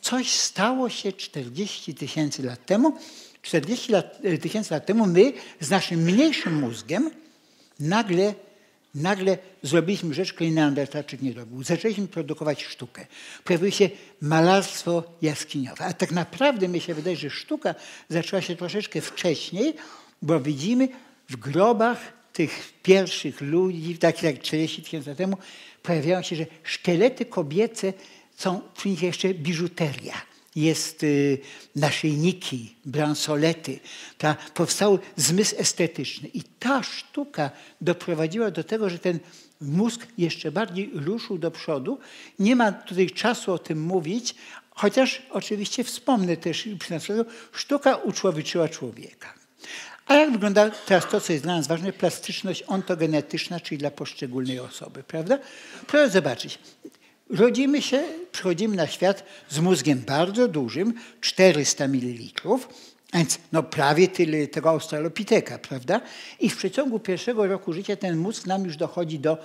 Coś 0.00 0.30
stało 0.30 0.88
się 0.88 1.12
40 1.12 1.94
tysięcy 1.94 2.42
lat 2.42 2.66
temu. 2.66 2.92
40 3.42 3.94
e, 3.94 4.38
tysięcy 4.38 4.74
lat 4.74 4.86
temu 4.86 5.06
my 5.06 5.32
z 5.60 5.70
naszym 5.70 6.00
mniejszym 6.00 6.60
mózgiem 6.60 7.10
nagle 7.80 8.34
Nagle 8.94 9.38
zrobiliśmy 9.62 10.14
rzecz, 10.14 10.32
której 10.32 10.52
Neandertalczyk 10.52 11.22
nie 11.22 11.32
robił. 11.32 11.62
Zaczęliśmy 11.62 12.08
produkować 12.08 12.64
sztukę. 12.64 13.06
Pojawiło 13.44 13.70
się 13.70 13.90
malarstwo 14.20 15.02
jaskiniowe. 15.22 15.84
A 15.84 15.92
tak 15.92 16.12
naprawdę 16.12 16.68
mi 16.68 16.80
się 16.80 16.94
wydaje, 16.94 17.16
że 17.16 17.30
sztuka 17.30 17.74
zaczęła 18.08 18.42
się 18.42 18.56
troszeczkę 18.56 19.00
wcześniej, 19.00 19.74
bo 20.22 20.40
widzimy 20.40 20.88
w 21.28 21.36
grobach 21.36 22.12
tych 22.32 22.72
pierwszych 22.82 23.40
ludzi, 23.40 23.98
takich 23.98 24.22
jak 24.22 24.42
40 24.42 24.82
tysięcy 24.82 25.08
lat 25.08 25.18
temu, 25.18 25.36
pojawiają 25.82 26.22
się, 26.22 26.36
że 26.36 26.46
szkielety 26.64 27.24
kobiece 27.24 27.92
są 28.36 28.60
nich 28.84 29.02
jeszcze 29.02 29.34
biżuteria 29.34 30.29
jest 30.56 31.02
y, 31.02 31.38
naszyjniki, 31.76 32.74
bransolety. 32.84 33.80
Ta, 34.18 34.36
powstał 34.54 34.98
zmysł 35.16 35.54
estetyczny. 35.58 36.28
I 36.28 36.42
ta 36.42 36.82
sztuka 36.82 37.50
doprowadziła 37.80 38.50
do 38.50 38.64
tego, 38.64 38.90
że 38.90 38.98
ten 38.98 39.18
mózg 39.60 40.06
jeszcze 40.18 40.52
bardziej 40.52 40.90
ruszył 40.94 41.38
do 41.38 41.50
przodu. 41.50 41.98
Nie 42.38 42.56
ma 42.56 42.72
tutaj 42.72 43.10
czasu 43.10 43.52
o 43.52 43.58
tym 43.58 43.82
mówić, 43.82 44.34
chociaż 44.70 45.22
oczywiście 45.30 45.84
wspomnę 45.84 46.36
też 46.36 46.68
przy 46.78 47.00
sztuka 47.52 47.96
uczłowiczyła 47.96 48.68
człowieka. 48.68 49.34
A 50.06 50.14
jak 50.14 50.32
wygląda 50.32 50.70
teraz 50.70 51.08
to, 51.10 51.20
co 51.20 51.32
jest 51.32 51.44
dla 51.44 51.56
nas 51.56 51.66
ważne, 51.66 51.92
plastyczność 51.92 52.62
ontogenetyczna, 52.62 53.60
czyli 53.60 53.78
dla 53.78 53.90
poszczególnej 53.90 54.58
osoby, 54.58 55.02
prawda? 55.02 55.38
Proszę 55.86 56.10
zobaczyć. 56.10 56.58
Rodzimy 57.30 57.82
się, 57.82 58.02
przychodzimy 58.32 58.76
na 58.76 58.86
świat 58.86 59.24
z 59.48 59.58
mózgiem 59.58 60.02
bardzo 60.06 60.48
dużym, 60.48 60.94
400 61.20 61.84
ml, 61.84 62.22
więc 63.14 63.38
no 63.52 63.62
prawie 63.62 64.08
tyle 64.08 64.46
tego 64.46 64.70
australopiteka, 64.70 65.58
prawda? 65.58 66.00
I 66.40 66.50
w 66.50 66.56
przeciągu 66.56 66.98
pierwszego 66.98 67.46
roku 67.46 67.72
życia 67.72 67.96
ten 67.96 68.16
mózg 68.16 68.46
nam 68.46 68.64
już 68.64 68.76
dochodzi 68.76 69.18
do 69.18 69.38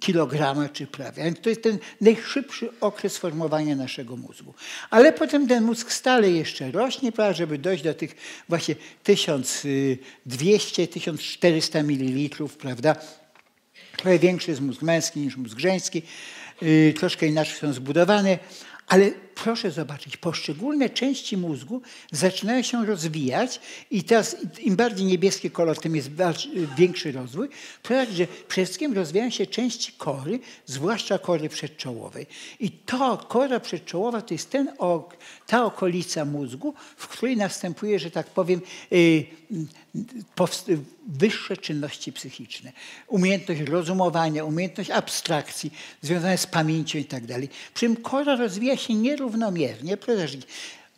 kilograma 0.00 0.68
czy 0.68 0.86
prawie. 0.86 1.24
Więc 1.24 1.40
to 1.40 1.48
jest 1.48 1.62
ten 1.62 1.78
najszybszy 2.00 2.68
okres 2.80 3.18
formowania 3.18 3.76
naszego 3.76 4.16
mózgu. 4.16 4.54
Ale 4.90 5.12
potem 5.12 5.48
ten 5.48 5.64
mózg 5.64 5.92
stale 5.92 6.30
jeszcze 6.30 6.70
rośnie, 6.70 7.12
prawda, 7.12 7.32
żeby 7.32 7.58
dojść 7.58 7.84
do 7.84 7.94
tych 7.94 8.16
właśnie 8.48 8.74
1200-1400 9.04 11.84
ml, 11.84 12.48
prawda? 12.58 12.96
Trochę 14.00 14.18
większy 14.18 14.50
jest 14.50 14.60
mózg 14.60 14.82
męski 14.82 15.20
niż 15.20 15.36
mózg 15.36 15.58
żeński. 15.58 16.02
Y, 16.62 16.94
troszkę 16.98 17.26
inaczej 17.26 17.54
są 17.54 17.72
zbudowane, 17.72 18.38
ale 18.86 19.10
proszę 19.44 19.70
zobaczyć, 19.70 20.16
poszczególne 20.16 20.90
części 20.90 21.36
mózgu 21.36 21.82
zaczynają 22.12 22.62
się 22.62 22.86
rozwijać 22.86 23.60
i 23.90 24.04
teraz 24.04 24.36
im 24.60 24.76
bardziej 24.76 25.06
niebieski 25.06 25.50
kolor, 25.50 25.78
tym 25.78 25.96
jest 25.96 26.10
większy 26.78 27.12
rozwój. 27.12 27.48
Ponieważ, 27.82 28.08
że 28.08 28.26
przede 28.48 28.66
wszystkim 28.66 28.94
rozwijają 28.94 29.30
się 29.30 29.46
części 29.46 29.92
kory, 29.92 30.40
zwłaszcza 30.66 31.18
kory 31.18 31.48
przedczołowej. 31.48 32.26
I 32.60 32.70
to 32.70 33.16
kora 33.16 33.60
przedczołowa 33.60 34.22
to 34.22 34.34
jest 34.34 34.50
ten, 34.50 34.72
ta 35.46 35.64
okolica 35.64 36.24
mózgu, 36.24 36.74
w 36.96 37.08
której 37.08 37.36
następuje, 37.36 37.98
że 37.98 38.10
tak 38.10 38.26
powiem, 38.26 38.60
y, 38.92 39.26
wyższe 41.06 41.56
czynności 41.56 42.12
psychiczne. 42.12 42.72
Umiejętność 43.06 43.60
rozumowania, 43.60 44.44
umiejętność 44.44 44.90
abstrakcji 44.90 45.72
związane 46.02 46.38
z 46.38 46.46
pamięcią 46.46 46.98
i 46.98 47.04
tak 47.04 47.26
dalej. 47.26 47.48
Przy 47.74 47.86
czym 47.86 47.96
kora 47.96 48.36
rozwija 48.36 48.76
się 48.76 48.94
nierównomiernie. 49.30 49.96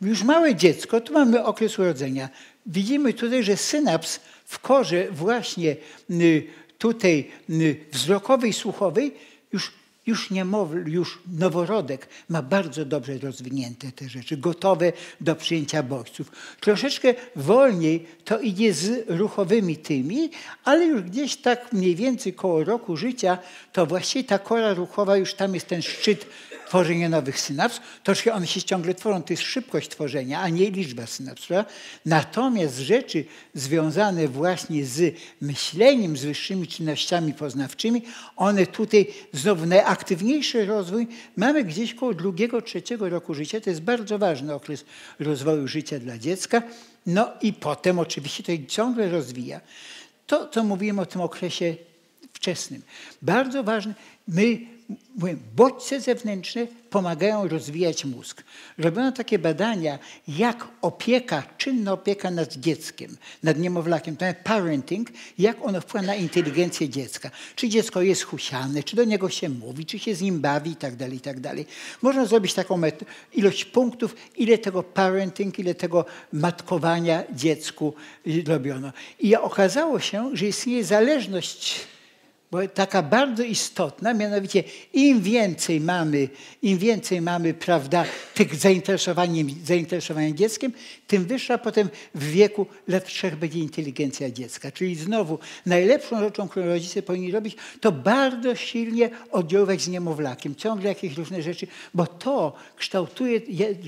Już 0.01 0.23
małe 0.23 0.55
dziecko, 0.55 1.01
tu 1.01 1.13
mamy 1.13 1.43
okres 1.43 1.79
urodzenia. 1.79 2.29
Widzimy 2.65 3.13
tutaj, 3.13 3.43
że 3.43 3.57
synaps 3.57 4.19
w 4.45 4.59
korze 4.59 5.07
właśnie 5.11 5.75
y, 6.11 6.47
tutaj 6.77 7.31
y, 7.49 7.75
wzrokowej, 7.91 8.53
słuchowej 8.53 9.13
już 9.53 9.71
już 10.05 10.31
niemowlę, 10.31 10.83
już 10.87 11.19
noworodek 11.39 12.07
ma 12.29 12.41
bardzo 12.41 12.85
dobrze 12.85 13.17
rozwinięte 13.17 13.91
te 13.91 14.09
rzeczy, 14.09 14.37
gotowe 14.37 14.93
do 15.21 15.35
przyjęcia 15.35 15.83
bodźców. 15.83 16.31
Troszeczkę 16.59 17.13
wolniej 17.35 18.05
to 18.25 18.39
idzie 18.39 18.73
z 18.73 19.09
ruchowymi 19.09 19.77
tymi, 19.77 20.29
ale 20.63 20.85
już 20.85 21.01
gdzieś 21.01 21.35
tak 21.35 21.73
mniej 21.73 21.95
więcej 21.95 22.33
koło 22.33 22.63
roku 22.63 22.97
życia, 22.97 23.37
to 23.73 23.85
właściwie 23.85 24.23
ta 24.23 24.39
kora 24.39 24.73
ruchowa, 24.73 25.17
już 25.17 25.33
tam 25.33 25.53
jest 25.53 25.67
ten 25.67 25.81
szczyt 25.81 26.25
tworzenia 26.73 27.09
nowych 27.09 27.39
synaps. 27.39 27.81
Troszkę 28.03 28.33
one 28.33 28.47
się 28.47 28.61
ciągle 28.61 28.95
tworzą, 28.95 29.23
to 29.23 29.33
jest 29.33 29.43
szybkość 29.43 29.89
tworzenia, 29.89 30.41
a 30.41 30.49
nie 30.49 30.71
liczba 30.71 31.07
synaps. 31.07 31.45
Prawda? 31.47 31.71
Natomiast 32.05 32.77
rzeczy 32.77 33.25
związane 33.53 34.27
właśnie 34.27 34.85
z 34.85 35.15
myśleniem, 35.41 36.17
z 36.17 36.25
wyższymi 36.25 36.67
czynnościami 36.67 37.33
poznawczymi, 37.33 38.01
one 38.35 38.67
tutaj 38.67 39.07
znowu 39.33 39.65
najaktywniejszy 39.65 40.65
rozwój 40.65 41.07
mamy 41.35 41.63
gdzieś 41.63 41.93
koło 41.93 42.13
drugiego, 42.13 42.61
trzeciego 42.61 43.09
roku 43.09 43.33
życia. 43.33 43.61
To 43.61 43.69
jest 43.69 43.81
bardzo 43.81 44.19
ważny 44.19 44.53
okres 44.53 44.85
rozwoju 45.19 45.67
życia 45.67 45.99
dla 45.99 46.17
dziecka. 46.17 46.61
No 47.05 47.29
i 47.41 47.53
potem 47.53 47.99
oczywiście 47.99 48.43
to 48.43 48.51
ciągle 48.67 49.09
rozwija. 49.09 49.61
To, 50.27 50.47
co 50.47 50.63
mówiłem 50.63 50.99
o 50.99 51.05
tym 51.05 51.21
okresie 51.21 51.75
wczesnym. 52.33 52.81
Bardzo 53.21 53.63
ważne. 53.63 53.93
My 54.27 54.72
mówię, 55.15 55.35
bodźce 55.55 56.01
zewnętrzne 56.01 56.67
pomagają 56.89 57.47
rozwijać 57.47 58.05
mózg. 58.05 58.43
Robiono 58.77 59.11
takie 59.11 59.39
badania, 59.39 59.99
jak 60.27 60.67
opieka, 60.81 61.43
czynna 61.57 61.93
opieka 61.93 62.31
nad 62.31 62.53
dzieckiem, 62.53 63.17
nad 63.43 63.59
niemowlakiem, 63.59 64.15
to 64.15 64.25
parenting, 64.43 65.09
jak 65.39 65.65
ono 65.65 65.81
wpływa 65.81 66.07
na 66.07 66.15
inteligencję 66.15 66.89
dziecka. 66.89 67.31
Czy 67.55 67.69
dziecko 67.69 68.01
jest 68.01 68.23
husiane, 68.23 68.83
czy 68.83 68.95
do 68.95 69.03
niego 69.03 69.29
się 69.29 69.49
mówi, 69.49 69.85
czy 69.85 69.99
się 69.99 70.15
z 70.15 70.21
nim 70.21 70.39
bawi 70.39 70.71
i 70.71 70.75
tak 70.75 70.95
dalej, 70.95 71.17
i 71.17 71.21
tak. 71.21 71.37
Można 72.01 72.25
zrobić 72.25 72.53
taką 72.53 72.81
ilość 73.33 73.65
punktów, 73.65 74.15
ile 74.35 74.57
tego 74.57 74.83
parenting, 74.83 75.59
ile 75.59 75.75
tego 75.75 76.05
matkowania 76.33 77.23
dziecku 77.31 77.93
robiono. 78.47 78.91
I 79.19 79.35
okazało 79.35 79.99
się, 79.99 80.29
że 80.33 80.47
istnieje 80.47 80.83
zależność 80.83 81.92
bo 82.53 82.67
taka 82.67 83.01
bardzo 83.01 83.43
istotna, 83.43 84.13
mianowicie 84.13 84.63
im 84.93 85.21
więcej 85.21 85.81
mamy, 85.81 86.29
im 86.61 86.77
więcej 86.77 87.21
mamy, 87.21 87.53
prawda, 87.53 88.05
tych 88.33 88.55
zainteresowaniem, 88.55 89.47
zainteresowaniem 89.65 90.37
dzieckiem, 90.37 90.73
tym 91.07 91.25
wyższa 91.25 91.57
potem 91.57 91.89
w 92.15 92.23
wieku 92.23 92.65
lat 92.87 93.05
trzech 93.05 93.35
będzie 93.35 93.59
inteligencja 93.59 94.31
dziecka. 94.31 94.71
Czyli 94.71 94.95
znowu 94.95 95.39
najlepszą 95.65 96.19
rzeczą, 96.19 96.49
którą 96.49 96.65
rodzice 96.65 97.01
powinni 97.01 97.31
robić, 97.31 97.55
to 97.81 97.91
bardzo 97.91 98.55
silnie 98.55 99.09
oddziaływać 99.31 99.81
z 99.81 99.87
niemowlakiem, 99.87 100.55
ciągle 100.55 100.89
jakieś 100.89 101.17
różne 101.17 101.41
rzeczy, 101.41 101.67
bo 101.93 102.07
to 102.07 102.53
kształtuje 102.75 103.39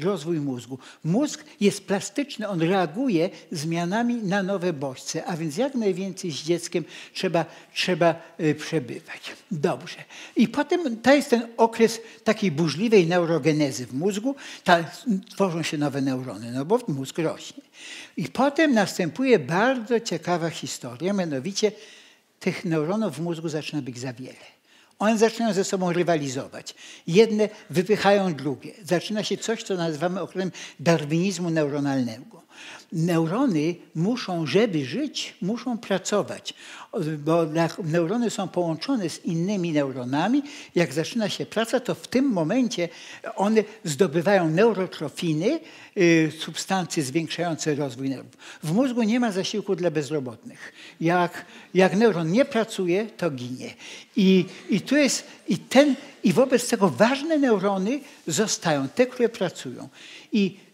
rozwój 0.03 0.39
mózgu. 0.39 0.79
Mózg 1.03 1.45
jest 1.59 1.87
plastyczny, 1.87 2.47
on 2.47 2.61
reaguje 2.61 3.29
zmianami 3.51 4.15
na 4.15 4.43
nowe 4.43 4.73
bodźce, 4.73 5.25
a 5.25 5.37
więc 5.37 5.57
jak 5.57 5.75
najwięcej 5.75 6.31
z 6.31 6.43
dzieckiem 6.43 6.83
trzeba, 7.13 7.45
trzeba 7.73 8.15
y, 8.39 8.54
przebywać. 8.55 9.35
Dobrze. 9.51 9.97
I 10.35 10.47
potem 10.47 11.01
to 11.01 11.13
jest 11.13 11.29
ten 11.29 11.47
okres 11.57 12.01
takiej 12.23 12.51
burzliwej 12.51 13.07
neurogenezy 13.07 13.85
w 13.85 13.93
mózgu. 13.93 14.35
Ta, 14.63 14.83
tworzą 15.29 15.63
się 15.63 15.77
nowe 15.77 16.01
neurony, 16.01 16.51
no 16.51 16.65
bo 16.65 16.79
mózg 16.87 17.17
rośnie. 17.17 17.63
I 18.17 18.29
potem 18.29 18.73
następuje 18.73 19.39
bardzo 19.39 19.99
ciekawa 19.99 20.49
historia, 20.49 21.13
mianowicie 21.13 21.71
tych 22.39 22.65
neuronów 22.65 23.15
w 23.15 23.21
mózgu 23.21 23.49
zaczyna 23.49 23.81
być 23.81 23.99
za 23.99 24.13
wiele. 24.13 24.55
One 24.99 25.17
zaczynają 25.17 25.53
ze 25.53 25.63
sobą 25.63 25.93
rywalizować. 25.93 26.75
Jedne 27.07 27.49
wypychają 27.69 28.33
drugie. 28.33 28.71
Zaczyna 28.83 29.23
się 29.23 29.37
coś, 29.37 29.63
co 29.63 29.75
nazywamy 29.75 30.21
określeniem 30.21 30.51
darwinizmu 30.79 31.49
neuronalnego. 31.49 32.44
Neurony 32.91 33.75
muszą, 33.95 34.45
żeby 34.45 34.85
żyć, 34.85 35.35
muszą 35.41 35.77
pracować, 35.77 36.53
bo 37.17 37.45
neurony 37.83 38.29
są 38.29 38.47
połączone 38.47 39.09
z 39.09 39.25
innymi 39.25 39.71
neuronami. 39.71 40.43
Jak 40.75 40.93
zaczyna 40.93 41.29
się 41.29 41.45
praca, 41.45 41.79
to 41.79 41.95
w 41.95 42.07
tym 42.07 42.25
momencie 42.25 42.89
one 43.35 43.63
zdobywają 43.83 44.49
neurotrofiny, 44.49 45.59
y, 45.97 46.31
substancje 46.39 47.03
zwiększające 47.03 47.75
rozwój 47.75 48.09
nerwów. 48.09 48.33
W 48.63 48.71
mózgu 48.71 49.03
nie 49.03 49.19
ma 49.19 49.31
zasiłku 49.31 49.75
dla 49.75 49.91
bezrobotnych. 49.91 50.73
Jak, 51.01 51.45
jak 51.73 51.95
neuron 51.95 52.31
nie 52.31 52.45
pracuje, 52.45 53.05
to 53.17 53.31
ginie. 53.31 53.73
I, 54.15 54.45
i 54.69 54.81
tu 54.81 54.95
jest, 54.95 55.27
i 55.47 55.57
ten, 55.57 55.95
i 56.23 56.33
wobec 56.33 56.69
tego 56.69 56.89
ważne 56.89 57.37
neurony 57.37 57.99
zostają, 58.27 58.87
te, 58.87 59.05
które 59.05 59.29
pracują. 59.29 59.89
I 60.31 60.64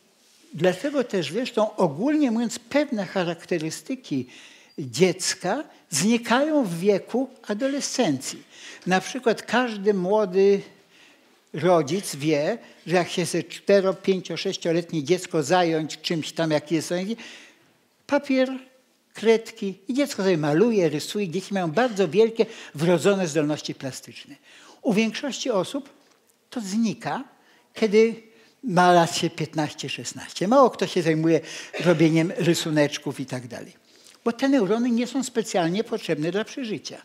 Dlatego 0.53 1.03
też 1.03 1.31
zresztą 1.31 1.75
ogólnie 1.75 2.31
mówiąc 2.31 2.59
pewne 2.59 3.05
charakterystyki 3.05 4.27
dziecka 4.79 5.63
znikają 5.89 6.63
w 6.63 6.79
wieku 6.79 7.29
adolescencji. 7.47 8.43
Na 8.87 9.01
przykład 9.01 9.41
każdy 9.41 9.93
młody 9.93 10.61
rodzic 11.53 12.15
wie, 12.15 12.57
że 12.87 12.95
jak 12.95 13.09
się 13.09 13.25
ze 13.25 13.43
4, 13.43 13.93
5, 14.03 14.31
6-letnie 14.31 15.03
dziecko 15.03 15.43
zająć 15.43 15.97
czymś 16.01 16.31
tam, 16.31 16.51
jak 16.51 16.71
jest 16.71 16.93
papier, 18.07 18.49
kredki 19.13 19.75
i 19.87 19.93
dziecko 19.93 20.23
sobie 20.23 20.37
maluje, 20.37 20.89
rysuje. 20.89 21.29
Dzieci 21.29 21.53
mają 21.53 21.71
bardzo 21.71 22.07
wielkie 22.07 22.45
wrodzone 22.75 23.27
zdolności 23.27 23.75
plastyczne. 23.75 24.35
U 24.81 24.93
większości 24.93 25.51
osób 25.51 25.89
to 26.49 26.61
znika, 26.61 27.23
kiedy 27.73 28.30
ma 28.63 28.91
lat 28.91 29.15
się 29.15 29.29
15-16. 29.29 30.47
Mało 30.47 30.69
kto 30.69 30.87
się 30.87 31.01
zajmuje 31.01 31.39
robieniem 31.79 32.33
rysuneczków 32.37 33.19
i 33.19 33.25
tak 33.25 33.47
dalej. 33.47 33.73
Bo 34.25 34.31
te 34.31 34.49
neurony 34.49 34.91
nie 34.91 35.07
są 35.07 35.23
specjalnie 35.23 35.83
potrzebne 35.83 36.31
dla 36.31 36.43
przeżycia. 36.43 37.01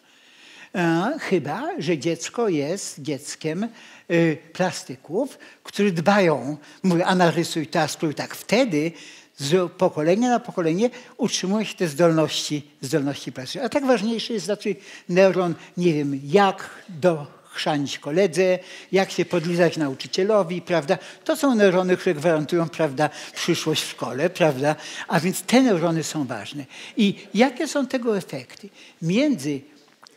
Chyba, 1.21 1.69
że 1.79 1.99
dziecko 1.99 2.49
jest 2.49 3.01
dzieckiem 3.03 3.69
y, 4.11 4.39
plastyków, 4.53 5.39
którzy 5.63 5.93
dbają, 5.93 6.57
mówię, 6.83 7.07
a 7.07 7.15
narysuj 7.15 7.67
to, 7.67 7.89
spróbuj 7.89 8.15
tak. 8.15 8.35
Wtedy 8.35 8.93
z 9.37 9.73
pokolenia 9.73 10.31
na 10.31 10.41
pokolenie 10.41 10.91
utrzymują 11.17 11.65
się 11.65 11.75
te 11.75 11.89
zdolności, 11.89 12.71
zdolności 12.81 13.33
plastyczne. 13.33 13.63
A 13.63 13.69
tak 13.69 13.87
ważniejszy 13.87 14.33
jest 14.33 14.47
znaczy 14.47 14.77
neuron, 15.09 15.55
nie 15.77 15.95
wiem, 15.95 16.21
jak 16.25 16.71
do 16.89 17.36
chrzanić 17.57 17.99
koledze, 17.99 18.59
jak 18.93 19.11
się 19.11 19.25
podlizać 19.25 19.77
nauczycielowi, 19.77 20.63
prawda? 20.63 20.99
To 21.25 21.37
są 21.37 21.55
neurony, 21.55 21.97
które 21.97 22.15
gwarantują, 22.15 22.69
prawda, 22.69 23.11
przyszłość 23.35 23.83
w 23.83 23.91
szkole, 23.91 24.31
prawda? 24.31 24.77
A 25.09 25.21
więc 25.21 25.43
te 25.43 25.63
neurony 25.63 26.03
są 26.03 26.25
ważne. 26.25 26.65
I 26.97 27.15
jakie 27.35 27.69
są 27.69 27.87
tego 27.87 28.17
efekty? 28.17 28.69
Między 29.03 29.61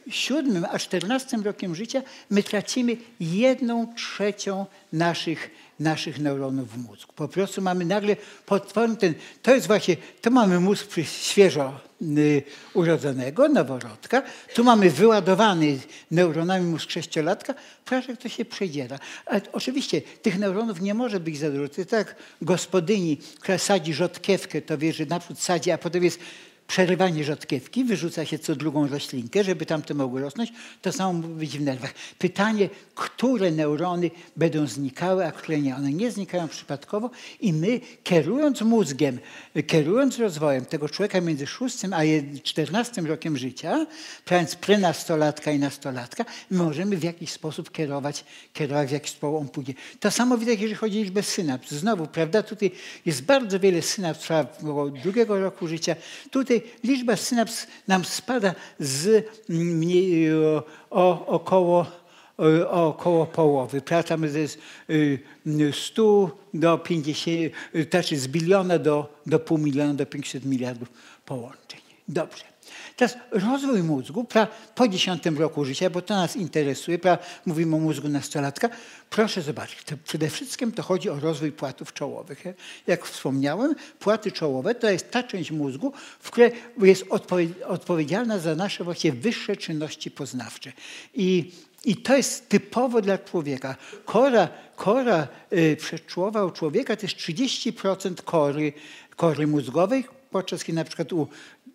siódmym 0.09 0.65
a 0.71 0.79
czternastym 0.79 1.43
rokiem 1.43 1.75
życia 1.75 2.01
my 2.29 2.43
tracimy 2.43 2.97
jedną 3.19 3.93
trzecią 3.95 4.65
naszych 4.93 5.49
naszych 5.79 6.19
neuronów 6.19 6.69
w 6.69 6.77
mózgu. 6.77 7.13
Po 7.15 7.27
prostu 7.27 7.61
mamy 7.61 7.85
nagle 7.85 8.15
potworny 8.45 8.97
ten, 8.97 9.13
to 9.41 9.55
jest 9.55 9.67
właśnie, 9.67 9.97
to 10.21 10.31
mamy 10.31 10.59
mózg 10.59 10.87
świeżo 11.03 11.79
urodzonego, 12.73 13.49
noworodka, 13.49 14.21
tu 14.53 14.63
mamy 14.63 14.89
wyładowany 14.89 15.79
neuronami 16.11 16.65
mózg 16.65 16.91
sześciolatka, 16.91 17.53
proszę, 17.85 18.17
to 18.17 18.29
się 18.29 18.45
przedziera. 18.45 18.99
Ale 19.25 19.41
oczywiście 19.51 20.01
tych 20.01 20.39
neuronów 20.39 20.81
nie 20.81 20.93
może 20.93 21.19
być 21.19 21.37
za 21.37 21.51
dużo. 21.51 21.69
To 21.69 21.85
tak 21.85 22.15
gospodyni, 22.41 23.17
która 23.39 23.57
sadzi 23.57 23.93
rzodkiewkę, 23.93 24.61
to 24.61 24.77
wie, 24.77 24.93
że 24.93 25.05
naprzód 25.05 25.39
sadzi, 25.39 25.71
a 25.71 25.77
potem 25.77 26.03
jest 26.03 26.19
przerywanie 26.69 27.23
rzodkiewki, 27.23 27.83
wyrzuca 27.83 28.25
się 28.25 28.39
co 28.39 28.55
drugą 28.55 28.87
roślinkę, 28.87 29.43
żeby 29.43 29.65
tamte 29.65 29.93
mogły 29.93 30.21
rosnąć, 30.21 30.53
to 30.81 30.91
samo 30.91 31.13
może 31.13 31.33
być 31.33 31.57
w 31.57 31.61
nerwach. 31.61 31.93
Pytanie, 32.19 32.69
które 32.95 33.51
neurony 33.51 34.11
będą 34.35 34.67
znikały, 34.67 35.25
a 35.25 35.31
które 35.31 35.59
nie. 35.59 35.75
One 35.75 35.93
nie 35.93 36.11
znikają 36.11 36.47
przypadkowo 36.47 37.09
i 37.41 37.53
my 37.53 37.79
kierując 38.03 38.61
mózgiem, 38.61 39.19
kierując 39.67 40.19
rozwojem 40.19 40.65
tego 40.65 40.89
człowieka 40.89 41.21
między 41.21 41.47
6 41.47 41.77
a 41.85 41.99
14 42.43 43.01
rokiem 43.01 43.37
życia, 43.37 43.85
prawiąc 44.25 44.55
prenastolatka 44.55 45.51
i 45.51 45.59
nastolatka, 45.59 46.25
możemy 46.51 46.97
w 46.97 47.03
jakiś 47.03 47.31
sposób 47.31 47.71
kierować, 47.71 48.25
kierować 48.53 48.89
w 48.89 48.91
jakiś 48.91 49.11
sposób 49.11 49.51
pójdzie. 49.51 49.73
To 49.99 50.11
samo 50.11 50.37
widać, 50.37 50.59
jeżeli 50.59 50.75
chodzi 50.75 50.99
o 50.99 51.03
liczbę 51.03 51.23
synaps. 51.23 51.71
Znowu, 51.71 52.07
prawda, 52.07 52.43
tutaj 52.43 52.71
jest 53.05 53.21
bardzo 53.21 53.59
wiele 53.59 53.81
synaps, 53.81 54.19
trwa 54.19 54.45
drugiego 55.03 55.39
roku 55.39 55.67
życia. 55.67 55.95
Tutaj 56.31 56.58
liczba 56.83 57.15
synaps 57.15 57.67
nam 57.87 58.05
spada 58.05 58.55
z 58.79 59.25
mniej, 59.49 60.33
o, 60.33 60.63
o, 60.89 61.27
około 61.27 61.85
o 62.69 62.87
około 62.87 63.25
połowy. 63.25 63.81
Pracamy 63.81 64.29
ze 64.29 64.39
100 65.71 66.37
do 66.53 66.77
50, 66.77 67.53
znaczy 67.91 68.17
z 68.17 68.27
biliona 68.27 68.79
do, 68.79 69.19
do 69.25 69.39
pół 69.39 69.57
miliona, 69.57 69.93
do 69.93 70.05
500 70.05 70.45
miliardów 70.45 70.89
połączeń. 71.25 71.79
Dobrze. 72.07 72.48
Teraz 72.99 73.17
rozwój 73.31 73.83
mózgu 73.83 74.25
po 74.75 74.87
10 74.87 75.25
roku 75.25 75.65
życia, 75.65 75.89
bo 75.89 76.01
to 76.01 76.15
nas 76.15 76.35
interesuje, 76.35 76.99
pra, 76.99 77.17
mówimy 77.45 77.75
o 77.75 77.79
mózgu 77.79 78.09
nastolatka. 78.09 78.69
Proszę 79.09 79.41
zobaczyć, 79.41 79.83
to 79.83 79.95
przede 80.03 80.29
wszystkim 80.29 80.71
to 80.71 80.83
chodzi 80.83 81.09
o 81.09 81.19
rozwój 81.19 81.51
płatów 81.51 81.93
czołowych. 81.93 82.43
Jak 82.87 83.05
wspomniałem, 83.05 83.75
płaty 83.99 84.31
czołowe 84.31 84.75
to 84.75 84.89
jest 84.89 85.11
ta 85.11 85.23
część 85.23 85.51
mózgu, 85.51 85.93
w 86.19 86.31
której 86.31 86.51
jest 86.81 87.05
odpowiedzialna 87.67 88.39
za 88.39 88.55
nasze 88.55 88.83
właśnie 88.83 89.11
wyższe 89.11 89.57
czynności 89.57 90.11
poznawcze. 90.11 90.71
I 91.13 91.51
i 91.85 91.97
to 91.97 92.17
jest 92.17 92.49
typowo 92.49 93.01
dla 93.01 93.17
człowieka. 93.17 93.75
Kora, 94.05 94.49
kora 94.75 95.27
y, 95.53 95.77
przedczołowa 95.79 96.45
u 96.45 96.51
człowieka 96.51 96.95
to 96.95 97.05
jest 97.05 97.15
30% 97.15 98.21
kory, 98.23 98.73
kory 99.15 99.47
mózgowej, 99.47 100.05
podczas 100.31 100.63
kiedy 100.63 100.75
na 100.75 100.83
przykład 100.83 101.13
u 101.13 101.27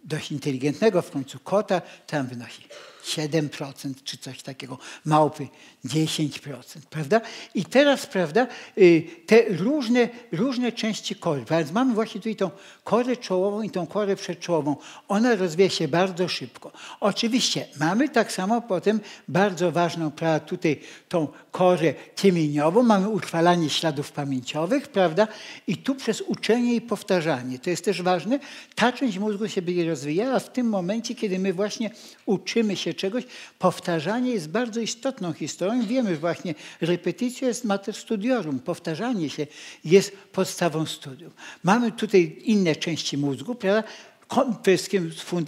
dość 0.05 0.33
inteligentnego 0.33 1.03
w 1.03 1.11
końcu 1.11 1.39
kota 1.39 1.83
tam 2.07 2.27
wynosi 2.27 2.69
7% 3.05 3.95
czy 4.05 4.19
coś 4.19 4.43
takiego, 4.43 4.79
małpy 5.05 5.49
10%, 5.85 6.61
prawda? 6.91 7.21
I 7.55 7.65
teraz, 7.65 8.07
prawda, 8.07 8.47
y, 8.79 9.03
te 9.27 9.43
różne, 9.49 10.09
różne 10.33 10.73
części 10.73 11.15
kory, 11.15 11.45
więc 11.51 11.73
mamy 11.73 11.95
właśnie 11.95 12.21
tutaj 12.21 12.37
tą 12.37 12.51
korę 12.85 13.17
czołową 13.17 13.63
i 13.63 13.71
tą 13.71 13.87
korę 13.87 14.17
przedczołową. 14.17 14.77
Ona 15.09 15.35
rozwija 15.35 15.71
się 15.71 15.89
bardzo 15.89 16.29
szybko. 16.29 16.73
Oczywiście 17.01 17.67
mamy 17.81 18.09
tak 18.09 18.33
samo 18.33 18.63
potem 18.63 19.01
bardzo 19.29 19.73
ważną, 19.73 20.11
prawda, 20.11 20.47
tutaj 20.47 20.81
tą 21.09 21.29
korę 21.51 21.95
ciemieniową, 22.17 22.83
mamy 22.83 23.09
utrwalanie 23.09 23.71
śladów 23.71 24.13
pamięciowych, 24.13 24.89
prawda? 24.89 25.29
I 25.67 25.77
tu 25.77 25.95
przez 25.95 26.21
uczenie 26.21 26.75
i 26.75 26.81
powtarzanie, 26.81 27.59
to 27.59 27.71
jest 27.71 27.85
też 27.85 28.03
ważne, 28.03 28.39
ta 28.75 28.93
część 28.93 29.19
mózgu 29.19 29.49
się 29.49 29.63
będzie 29.63 29.91
rozwijała 29.91 30.39
w 30.39 30.53
tym 30.53 30.69
momencie, 30.69 31.15
kiedy 31.15 31.39
my 31.39 31.53
właśnie 31.53 31.91
uczymy 32.27 32.77
się 32.77 32.94
czegoś. 32.95 33.25
Powtarzanie 33.59 34.31
jest 34.31 34.49
bardzo 34.49 34.81
istotną 34.81 35.33
historią. 35.33 35.87
Wiemy 35.87 36.17
właśnie, 36.17 36.55
repetycja 36.81 37.49
jest 37.49 37.65
mater 37.65 37.95
studiorum. 37.95 38.61
Powtarzanie 38.61 39.31
się 39.31 39.47
jest 39.85 40.17
podstawą 40.33 40.87
studium. 40.87 41.31
Mamy 41.63 41.93
tutaj 41.93 42.37
inne 42.45 42.77
części 42.77 43.19
mózgu, 43.19 43.55
prawda? 43.55 43.89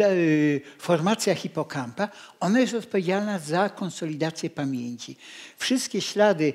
Y, 0.01 0.61
formacja 0.79 1.35
hipokampa, 1.35 2.09
ona 2.41 2.61
jest 2.61 2.75
odpowiedzialna 2.75 3.39
za 3.39 3.69
konsolidację 3.69 4.51
pamięci. 4.51 5.17
Wszystkie 5.57 6.01
ślady 6.01 6.53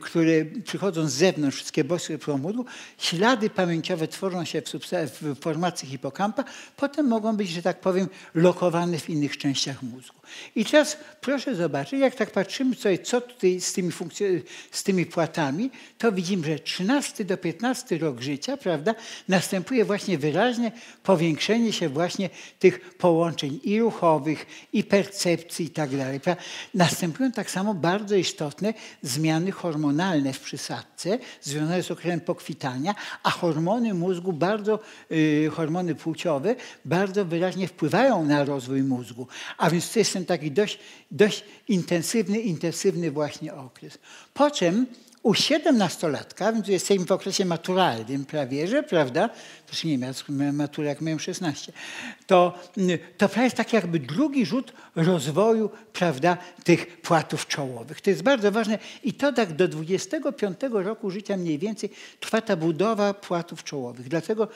które 0.00 0.44
przychodzą 0.44 1.08
z 1.08 1.12
zewnątrz, 1.12 1.56
wszystkie 1.56 1.84
bodźce 1.84 2.18
mózgu, 2.38 2.64
ślady 2.98 3.50
pamięciowe 3.50 4.08
tworzą 4.08 4.44
się 4.44 4.62
w, 4.62 5.22
w 5.22 5.40
formacji 5.40 5.88
hipokampa, 5.88 6.44
potem 6.76 7.06
mogą 7.06 7.36
być, 7.36 7.48
że 7.48 7.62
tak 7.62 7.80
powiem, 7.80 8.08
lokowane 8.34 8.98
w 8.98 9.10
innych 9.10 9.38
częściach 9.38 9.82
mózgu. 9.82 10.16
I 10.56 10.64
teraz 10.64 10.96
proszę 11.20 11.54
zobaczyć, 11.54 12.00
jak 12.00 12.14
tak 12.14 12.30
patrzymy 12.30 12.74
sobie, 12.74 12.98
co 12.98 13.20
tutaj 13.20 13.60
z 13.60 13.72
tymi, 13.72 13.90
z 14.70 14.82
tymi 14.82 15.06
płatami, 15.06 15.70
to 15.98 16.12
widzimy, 16.12 16.46
że 16.46 16.58
13 16.58 17.24
do 17.24 17.36
15 17.36 17.98
rok 17.98 18.20
życia, 18.20 18.56
prawda, 18.56 18.94
następuje 19.28 19.84
właśnie 19.84 20.18
wyraźne 20.18 20.72
powiększenie 21.02 21.72
się 21.72 21.88
właśnie 21.88 22.30
tych 22.58 22.94
połączeń 22.94 23.60
i 23.62 23.80
ruchowych, 23.80 24.46
i 24.72 24.84
percepcji 24.84 25.66
i 25.66 25.70
tak 25.70 25.96
dalej. 25.96 26.20
Następują 26.74 27.32
tak 27.32 27.50
samo 27.50 27.74
bardzo 27.74 28.16
istotne 28.16 28.74
zmiany 29.02 29.52
hormonalne 29.64 30.32
w 30.32 30.40
przysadce 30.40 31.18
związane 31.42 31.82
z 31.82 31.90
okresem 31.90 32.20
pokwitania, 32.20 32.94
a 33.22 33.30
hormony 33.30 33.94
mózgu 33.94 34.32
bardzo, 34.32 34.78
yy, 35.10 35.50
hormony 35.50 35.94
płciowe 35.94 36.56
bardzo 36.84 37.24
wyraźnie 37.24 37.68
wpływają 37.68 38.24
na 38.24 38.44
rozwój 38.44 38.82
mózgu. 38.82 39.26
A 39.58 39.70
więc 39.70 39.92
to 39.92 39.98
jest 39.98 40.12
ten 40.12 40.26
taki 40.26 40.50
dość, 40.50 40.78
dość 41.10 41.44
intensywny, 41.68 42.40
intensywny 42.40 43.10
właśnie 43.10 43.54
okres. 43.54 43.98
Po 44.34 44.50
czym 44.50 44.86
u 45.24 45.34
siedemnastolatka, 45.34 46.52
więc 46.52 46.68
jesteśmy 46.68 47.04
w 47.04 47.12
okresie 47.12 47.44
maturalnym 47.44 48.24
prawie, 48.24 48.68
że, 48.68 48.82
prawda? 48.82 49.30
Też 49.66 49.84
nie 49.84 49.98
miałem 49.98 50.56
matury, 50.56 50.88
jak 50.88 51.00
miałem 51.00 51.20
16. 51.20 51.72
To, 52.26 52.58
to 53.18 53.28
prawie 53.28 53.44
jest 53.44 53.56
taki 53.56 53.76
jakby 53.76 54.00
drugi 54.00 54.46
rzut 54.46 54.72
rozwoju, 54.96 55.70
prawda, 55.92 56.36
tych 56.64 57.00
płatów 57.00 57.46
czołowych. 57.46 58.00
To 58.00 58.10
jest 58.10 58.22
bardzo 58.22 58.52
ważne 58.52 58.78
i 59.04 59.12
to 59.12 59.32
tak 59.32 59.52
do 59.52 59.68
25 59.68 60.58
roku 60.70 61.10
życia 61.10 61.36
mniej 61.36 61.58
więcej 61.58 61.90
trwa 62.20 62.40
ta 62.40 62.56
budowa 62.56 63.14
płatów 63.14 63.64
czołowych. 63.64 64.08
Dlatego 64.08 64.48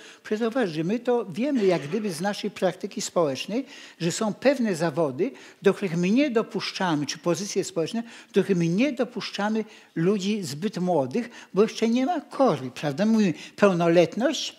że 0.66 0.84
my 0.84 0.98
to 0.98 1.26
wiemy 1.30 1.66
jak 1.66 1.82
gdyby 1.82 2.12
z 2.12 2.20
naszej 2.20 2.50
praktyki 2.50 3.00
społecznej, 3.00 3.66
że 4.00 4.12
są 4.12 4.34
pewne 4.34 4.74
zawody, 4.74 5.30
do 5.62 5.74
których 5.74 5.96
my 5.96 6.10
nie 6.10 6.30
dopuszczamy, 6.30 7.06
czy 7.06 7.18
pozycje 7.18 7.64
społeczne, 7.64 8.02
do 8.02 8.42
których 8.42 8.58
my 8.58 8.68
nie 8.68 8.92
dopuszczamy 8.92 9.64
ludzi 9.94 10.42
zbyt 10.58 10.78
młodych, 10.78 11.30
bo 11.54 11.62
jeszcze 11.62 11.88
nie 11.88 12.06
ma 12.06 12.20
kory, 12.20 12.70
prawda? 12.70 13.06
Mówimy 13.06 13.34
pełnoletność, 13.56 14.56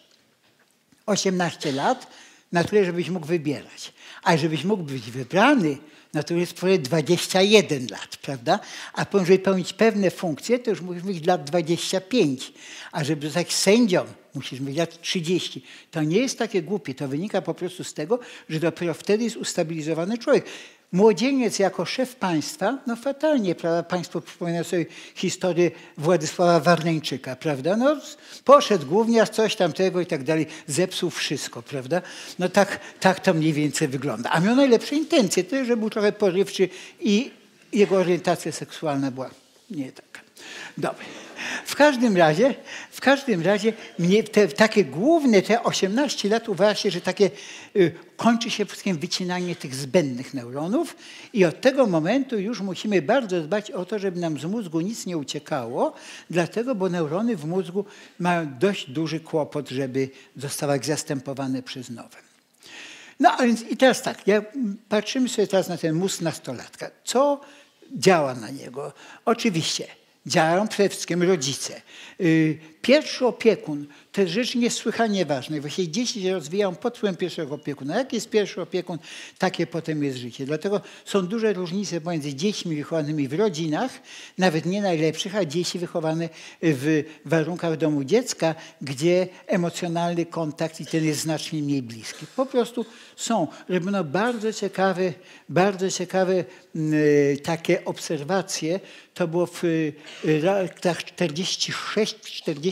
18 1.06 1.72
lat, 1.72 2.08
na 2.52 2.64
tyle, 2.64 2.86
żebyś 2.86 3.10
mógł 3.10 3.28
wybierać. 3.28 3.94
A 4.24 4.38
żebyś 4.38 4.64
mógł 4.64 4.84
być 4.84 5.12
wybrany, 5.12 5.78
na 6.14 6.24
to 6.24 6.34
jest 6.34 6.56
twoje 6.56 6.80
21 6.80 7.88
lat, 7.92 8.18
prawda? 8.18 8.60
A 8.94 9.06
żeby 9.14 9.40
pełnić 9.40 9.74
pewne 9.74 10.12
funkcje, 10.12 10.60
to 10.60 10.70
już 10.70 10.82
musisz 10.82 11.04
mieć 11.04 11.26
lat 11.26 11.44
25. 11.44 12.54
A 12.92 13.04
żeby 13.04 13.28
zostać 13.28 13.54
sędzią, 13.54 14.06
musisz 14.36 14.60
mieć 14.60 14.78
lat 14.78 15.02
30. 15.02 15.66
To 15.92 16.04
nie 16.04 16.18
jest 16.18 16.38
takie 16.38 16.62
głupie. 16.62 16.96
To 16.96 17.08
wynika 17.08 17.42
po 17.42 17.54
prostu 17.54 17.84
z 17.84 17.94
tego, 17.94 18.20
że 18.50 18.60
dopiero 18.60 18.94
wtedy 18.94 19.24
jest 19.24 19.38
ustabilizowany 19.38 20.18
człowiek. 20.18 20.46
Młodzieniec 20.92 21.60
jako 21.60 21.86
szef 21.86 22.16
państwa, 22.16 22.78
no 22.88 22.96
fatalnie, 22.96 23.56
prawda? 23.56 23.84
Państwo 23.84 24.22
przypominają 24.22 24.64
sobie 24.64 24.86
historię 25.16 25.72
Władysława 25.98 26.60
Warneńczyka, 26.60 27.36
prawda? 27.36 27.78
No, 27.78 27.98
poszedł 28.46 28.86
głównie, 28.86 29.28
coś 29.28 29.56
tamtego 29.56 30.02
i 30.02 30.06
tak 30.06 30.24
dalej, 30.24 30.48
zepsuł 30.68 31.10
wszystko, 31.10 31.62
prawda? 31.62 32.02
No 32.40 32.50
tak, 32.50 32.80
tak 33.00 33.20
to 33.20 33.34
mniej 33.34 33.54
więcej 33.54 33.88
wygląda. 33.88 34.30
A 34.30 34.40
miał 34.40 34.56
najlepsze 34.56 34.96
intencje, 34.96 35.44
to, 35.44 35.66
że 35.66 35.78
był 35.78 35.90
trochę 35.90 36.12
porywczy 36.12 36.70
i 37.00 37.32
jego 37.74 37.96
orientacja 37.98 38.52
seksualna 38.52 39.12
była 39.12 39.30
nie 39.70 39.92
taka. 39.92 40.29
Dobra. 40.78 41.06
W 41.66 41.76
każdym 41.76 42.18
razie, 42.18 42.56
w 42.92 43.02
każdym 43.02 43.42
razie 43.42 43.74
mnie 44.00 44.24
te, 44.24 44.48
takie 44.48 44.86
główne, 44.86 45.42
te 45.42 45.64
18 45.64 46.30
lat 46.30 46.50
uważa 46.50 46.76
się, 46.76 46.92
że 46.92 47.02
takie 47.02 47.32
y, 47.76 47.92
kończy 48.18 48.50
się 48.50 48.66
wszystkim 48.66 48.98
wycinanie 48.98 49.56
tych 49.56 49.76
zbędnych 49.76 50.34
neuronów 50.34 50.96
i 51.34 51.46
od 51.46 51.62
tego 51.62 51.88
momentu 51.88 52.40
już 52.40 52.62
musimy 52.62 53.02
bardzo 53.02 53.42
dbać 53.42 53.72
o 53.72 53.86
to, 53.86 54.00
żeby 54.00 54.20
nam 54.20 54.40
z 54.40 54.46
mózgu 54.46 54.82
nic 54.82 55.06
nie 55.06 55.18
uciekało, 55.18 55.94
dlatego, 56.30 56.76
bo 56.76 56.90
neurony 56.90 57.36
w 57.36 57.46
mózgu 57.46 57.86
mają 58.20 58.58
dość 58.60 58.90
duży 58.90 59.20
kłopot, 59.20 59.70
żeby 59.70 60.10
zostały 60.38 60.80
zastępowane 60.84 61.64
przez 61.64 61.90
nowe. 61.90 62.18
No 63.20 63.32
a 63.38 63.44
więc 63.44 63.62
i 63.62 63.78
teraz 63.78 64.02
tak, 64.02 64.28
ja, 64.28 64.42
patrzymy 64.90 65.30
sobie 65.30 65.48
teraz 65.48 65.68
na 65.70 65.78
ten 65.78 65.96
mózg 65.96 66.22
nastolatka. 66.22 66.92
Co 67.04 67.42
działa 67.98 68.36
na 68.36 68.50
niego? 68.50 68.94
Oczywiście 69.26 69.88
działają 70.26 70.68
przede 70.68 70.90
wszystkim 70.90 71.24
rodzice. 71.24 71.82
Pierwszy 72.82 73.26
opiekun 73.26 73.88
to 74.12 74.22
jest 74.22 74.34
rzecz 74.34 74.56
niesłychanie 74.56 75.26
ważna. 75.26 75.62
Właśnie 75.62 75.88
dzieci 75.88 76.22
się 76.22 76.34
rozwijają 76.34 76.76
pod 76.76 76.98
wpływem 76.98 77.16
pierwszego 77.16 77.56
opiekuna. 77.56 77.98
Jak 77.98 78.14
jest 78.14 78.30
pierwszy 78.30 78.62
opiekun, 78.62 78.98
takie 79.38 79.68
potem 79.68 80.04
jest 80.04 80.18
życie. 80.18 80.46
Dlatego 80.46 80.82
są 81.06 81.28
duże 81.28 81.54
różnice 81.54 82.02
pomiędzy 82.02 82.36
dziećmi 82.36 82.76
wychowanymi 82.76 83.28
w 83.28 83.34
rodzinach, 83.34 83.92
nawet 84.38 84.66
nie 84.66 84.82
najlepszych, 84.82 85.36
a 85.36 85.46
dzieci 85.46 85.80
wychowane 85.80 86.30
w 86.62 87.04
warunkach 87.26 87.78
domu 87.78 88.04
dziecka, 88.04 88.56
gdzie 88.82 89.28
emocjonalny 89.48 90.26
kontakt 90.26 90.82
i 90.82 90.86
ten 90.86 91.06
jest 91.06 91.20
znacznie 91.20 91.62
mniej 91.62 91.82
bliski. 91.82 92.26
Po 92.36 92.46
prostu 92.46 92.86
są. 93.16 93.48
Robiono 93.70 94.04
bardzo 94.04 94.54
ciekawe, 94.54 95.14
bardzo 95.50 95.92
ciekawe 95.92 96.44
y, 96.76 97.38
takie 97.44 97.86
obserwacje. 97.86 98.80
To 99.14 99.28
było 99.28 99.46
w 99.46 99.64
y, 99.64 99.94
latach 100.44 101.04
46-47 101.04 102.69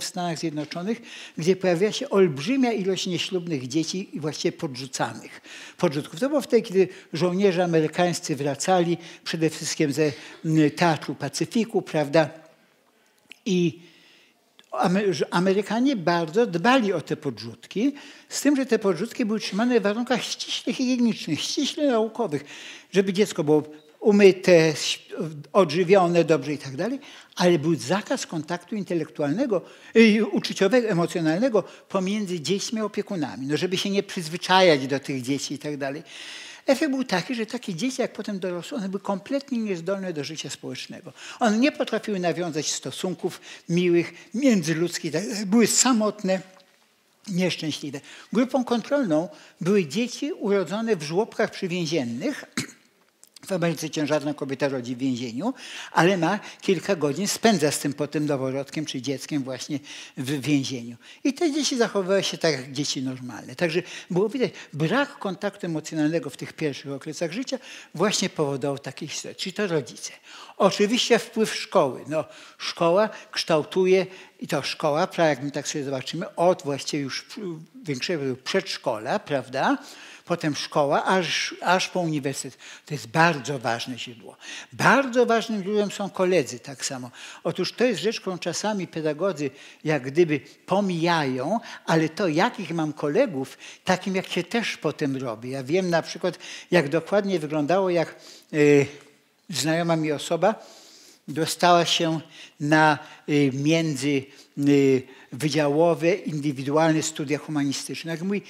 w 0.00 0.04
Stanach 0.04 0.38
Zjednoczonych, 0.38 1.02
gdzie 1.38 1.56
pojawia 1.56 1.92
się 1.92 2.10
olbrzymia 2.10 2.72
ilość 2.72 3.06
nieślubnych 3.06 3.68
dzieci 3.68 4.16
i 4.16 4.20
właściwie 4.20 4.52
podrzucanych. 4.52 5.40
Podrzutków. 5.78 6.20
To 6.20 6.28
było 6.28 6.40
wtedy, 6.40 6.62
kiedy 6.62 6.88
żołnierze 7.12 7.64
amerykańscy 7.64 8.36
wracali 8.36 8.96
przede 9.24 9.50
wszystkim 9.50 9.92
ze 9.92 10.12
Teatru 10.76 11.14
Pacyfiku, 11.14 11.82
prawda? 11.82 12.30
I 13.46 13.78
Amerykanie 15.30 15.96
bardzo 15.96 16.46
dbali 16.46 16.92
o 16.92 17.00
te 17.00 17.16
podrzutki, 17.16 17.92
z 18.28 18.40
tym, 18.40 18.56
że 18.56 18.66
te 18.66 18.78
podrzutki 18.78 19.24
były 19.24 19.40
trzymane 19.40 19.80
w 19.80 19.82
warunkach 19.82 20.22
ściśle 20.22 20.72
higienicznych, 20.72 21.40
ściśle 21.40 21.86
naukowych, 21.86 22.44
żeby 22.92 23.12
dziecko 23.12 23.44
było 23.44 23.62
umyte, 24.02 24.74
odżywione 25.52 26.24
dobrze 26.24 26.52
i 26.52 26.58
tak 26.58 26.76
dalej, 26.76 27.00
ale 27.36 27.58
był 27.58 27.74
zakaz 27.74 28.26
kontaktu 28.26 28.76
intelektualnego, 28.76 29.62
uczuciowego, 30.32 30.88
emocjonalnego 30.88 31.62
pomiędzy 31.88 32.40
dziećmi 32.40 32.80
a 32.80 32.84
opiekunami, 32.84 33.46
no 33.46 33.56
żeby 33.56 33.76
się 33.76 33.90
nie 33.90 34.02
przyzwyczajać 34.02 34.86
do 34.86 35.00
tych 35.00 35.22
dzieci 35.22 35.54
i 35.54 35.58
tak 35.58 35.76
dalej. 35.76 36.02
Efekt 36.66 36.90
był 36.90 37.04
taki, 37.04 37.34
że 37.34 37.46
takie 37.46 37.74
dzieci, 37.74 38.02
jak 38.02 38.12
potem 38.12 38.38
dorosły, 38.38 38.78
one 38.78 38.88
były 38.88 39.00
kompletnie 39.00 39.58
niezdolne 39.58 40.12
do 40.12 40.24
życia 40.24 40.50
społecznego. 40.50 41.12
One 41.40 41.58
nie 41.58 41.72
potrafiły 41.72 42.20
nawiązać 42.20 42.72
stosunków 42.72 43.40
miłych, 43.68 44.14
międzyludzkich, 44.34 45.12
tak 45.12 45.44
były 45.46 45.66
samotne, 45.66 46.40
nieszczęśliwe. 47.28 48.00
Grupą 48.32 48.64
kontrolną 48.64 49.28
były 49.60 49.86
dzieci 49.86 50.32
urodzone 50.32 50.96
w 50.96 51.02
żłobkach 51.02 51.50
przywięziennych, 51.50 52.44
w 53.46 53.52
Ameryce 53.52 53.90
ciężarna 53.90 54.34
kobieta 54.34 54.68
rodzi 54.68 54.96
w 54.96 54.98
więzieniu, 54.98 55.54
ale 55.92 56.16
ma 56.16 56.38
kilka 56.60 56.96
godzin, 56.96 57.28
spędza 57.28 57.70
z 57.70 57.78
tym 57.78 57.92
potem 57.92 58.26
noworodkiem 58.26 58.84
czy 58.84 59.02
dzieckiem 59.02 59.42
właśnie 59.42 59.78
w 60.16 60.40
więzieniu. 60.40 60.96
I 61.24 61.34
te 61.34 61.52
dzieci 61.52 61.76
zachowywały 61.76 62.22
się 62.22 62.38
tak 62.38 62.52
jak 62.52 62.72
dzieci 62.72 63.02
normalne. 63.02 63.56
Także 63.56 63.82
było 64.10 64.28
widać, 64.28 64.50
brak 64.72 65.18
kontaktu 65.18 65.66
emocjonalnego 65.66 66.30
w 66.30 66.36
tych 66.36 66.52
pierwszych 66.52 66.92
okresach 66.92 67.32
życia 67.32 67.58
właśnie 67.94 68.28
powodował 68.28 68.78
takie 68.78 69.08
historie. 69.08 69.34
Czyli 69.34 69.52
to 69.52 69.66
rodzice. 69.66 70.12
Oczywiście 70.56 71.18
wpływ 71.18 71.54
szkoły. 71.54 72.04
No, 72.08 72.24
szkoła 72.58 73.08
kształtuje, 73.30 74.06
i 74.40 74.48
to 74.48 74.62
szkoła, 74.62 75.08
jak 75.18 75.42
my 75.42 75.50
tak 75.50 75.68
sobie 75.68 75.84
zobaczymy, 75.84 76.34
od 76.34 76.62
właściwie 76.62 77.02
już 77.02 77.26
większego 77.82 78.36
przedszkola, 78.36 79.18
prawda, 79.18 79.78
potem 80.24 80.56
szkoła, 80.56 81.04
aż, 81.04 81.54
aż 81.60 81.88
po 81.88 82.00
uniwersytet. 82.00 82.60
To 82.86 82.94
jest 82.94 83.06
bardzo 83.06 83.58
ważne 83.58 83.98
źródło. 83.98 84.36
Bardzo 84.72 85.26
ważnym 85.26 85.62
źródłem 85.62 85.90
są 85.90 86.10
koledzy 86.10 86.58
tak 86.58 86.84
samo. 86.84 87.10
Otóż 87.44 87.72
to 87.72 87.84
jest 87.84 88.00
rzecz, 88.00 88.20
którą 88.20 88.38
czasami 88.38 88.86
pedagodzy 88.86 89.50
jak 89.84 90.02
gdyby 90.02 90.40
pomijają, 90.66 91.60
ale 91.86 92.08
to 92.08 92.28
jakich 92.28 92.70
mam 92.70 92.92
kolegów, 92.92 93.58
takim 93.84 94.16
jak 94.16 94.28
się 94.28 94.42
też 94.42 94.76
potem 94.76 95.16
robi. 95.16 95.50
Ja 95.50 95.64
wiem 95.64 95.90
na 95.90 96.02
przykład, 96.02 96.38
jak 96.70 96.88
dokładnie 96.88 97.38
wyglądało, 97.38 97.90
jak 97.90 98.16
yy, 98.52 98.86
znajoma 99.50 99.96
mi 99.96 100.12
osoba 100.12 100.54
dostała 101.28 101.84
się 101.84 102.20
na 102.60 102.98
y, 103.28 103.50
międzywydziałowe, 103.54 106.06
y, 106.06 106.14
indywidualne 106.14 107.02
studia 107.02 107.38
humanistyczne. 107.38 108.10
Jak 108.10 108.22
mówi, 108.22 108.42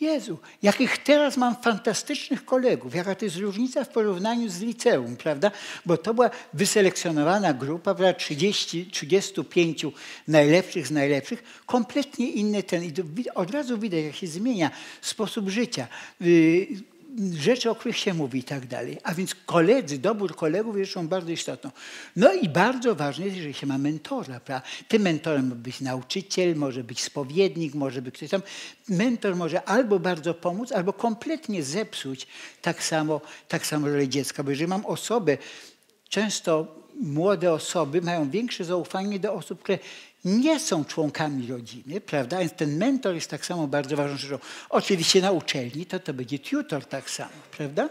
Jezu, 0.00 0.38
jakich 0.62 0.98
teraz 0.98 1.36
mam 1.36 1.56
fantastycznych 1.56 2.44
kolegów, 2.44 2.94
jaka 2.94 3.14
to 3.14 3.24
jest 3.24 3.36
różnica 3.36 3.84
w 3.84 3.88
porównaniu 3.88 4.48
z 4.48 4.60
liceum, 4.60 5.16
prawda? 5.16 5.50
Bo 5.86 5.96
to 5.96 6.14
była 6.14 6.30
wyselekcjonowana 6.52 7.54
grupa, 7.54 7.94
prawda? 7.94 8.18
30, 8.18 8.86
35 8.86 9.86
najlepszych 10.28 10.86
z 10.86 10.90
najlepszych, 10.90 11.62
kompletnie 11.66 12.30
inny 12.30 12.62
ten. 12.62 12.84
I 12.84 12.92
od 13.34 13.50
razu 13.50 13.78
widać, 13.78 14.04
jak 14.04 14.14
się 14.14 14.26
zmienia 14.26 14.70
sposób 15.00 15.48
życia. 15.48 15.86
Rzeczy, 17.34 17.70
o 17.70 17.74
których 17.74 17.98
się 17.98 18.14
mówi 18.14 18.38
i 18.38 18.44
tak 18.44 18.66
dalej. 18.66 18.98
A 19.02 19.14
więc 19.14 19.34
koledzy, 19.46 19.98
dobór 19.98 20.36
kolegów 20.36 20.78
jest 20.78 20.90
rzeczą 20.90 21.08
bardzo 21.08 21.30
istotną. 21.30 21.70
No 22.16 22.32
i 22.32 22.48
bardzo 22.48 22.94
ważne 22.94 23.24
jest, 23.24 23.36
jeżeli 23.36 23.54
się 23.54 23.66
ma 23.66 23.78
mentora. 23.78 24.40
Prawda? 24.40 24.68
Tym 24.88 25.02
mentorem 25.02 25.48
może 25.48 25.60
być 25.60 25.80
nauczyciel, 25.80 26.56
może 26.56 26.84
być 26.84 27.02
spowiednik, 27.02 27.74
może 27.74 28.02
być 28.02 28.14
ktoś 28.14 28.30
tam. 28.30 28.42
Mentor 28.88 29.36
może 29.36 29.68
albo 29.68 29.98
bardzo 29.98 30.34
pomóc, 30.34 30.72
albo 30.72 30.92
kompletnie 30.92 31.62
zepsuć 31.62 32.26
tak 32.62 32.84
samo, 32.84 33.20
tak 33.48 33.66
samo 33.66 33.86
rolę 33.86 34.08
dziecka. 34.08 34.42
Bo 34.42 34.50
jeżeli 34.50 34.68
mam 34.68 34.86
osobę, 34.86 35.38
często 36.08 36.78
młode 37.00 37.52
osoby 37.52 38.02
mają 38.02 38.30
większe 38.30 38.64
zaufanie 38.64 39.18
do 39.18 39.34
osób, 39.34 39.62
które 39.62 39.78
nie 40.28 40.60
są 40.60 40.84
członkami 40.84 41.46
rodziny, 41.46 42.00
prawda? 42.00 42.38
Więc 42.38 42.52
ten 42.52 42.76
mentor 42.76 43.14
jest 43.14 43.30
tak 43.30 43.46
samo 43.46 43.66
bardzo 43.66 43.96
ważną 43.96 44.16
rzeczą. 44.16 44.38
Oczywiście 44.70 45.20
na 45.20 45.32
uczelni 45.32 45.86
to 45.86 46.00
to 46.00 46.14
będzie 46.14 46.38
tutor 46.38 46.84
tak 46.84 47.10
samo, 47.10 47.30
prawda? 47.50 47.88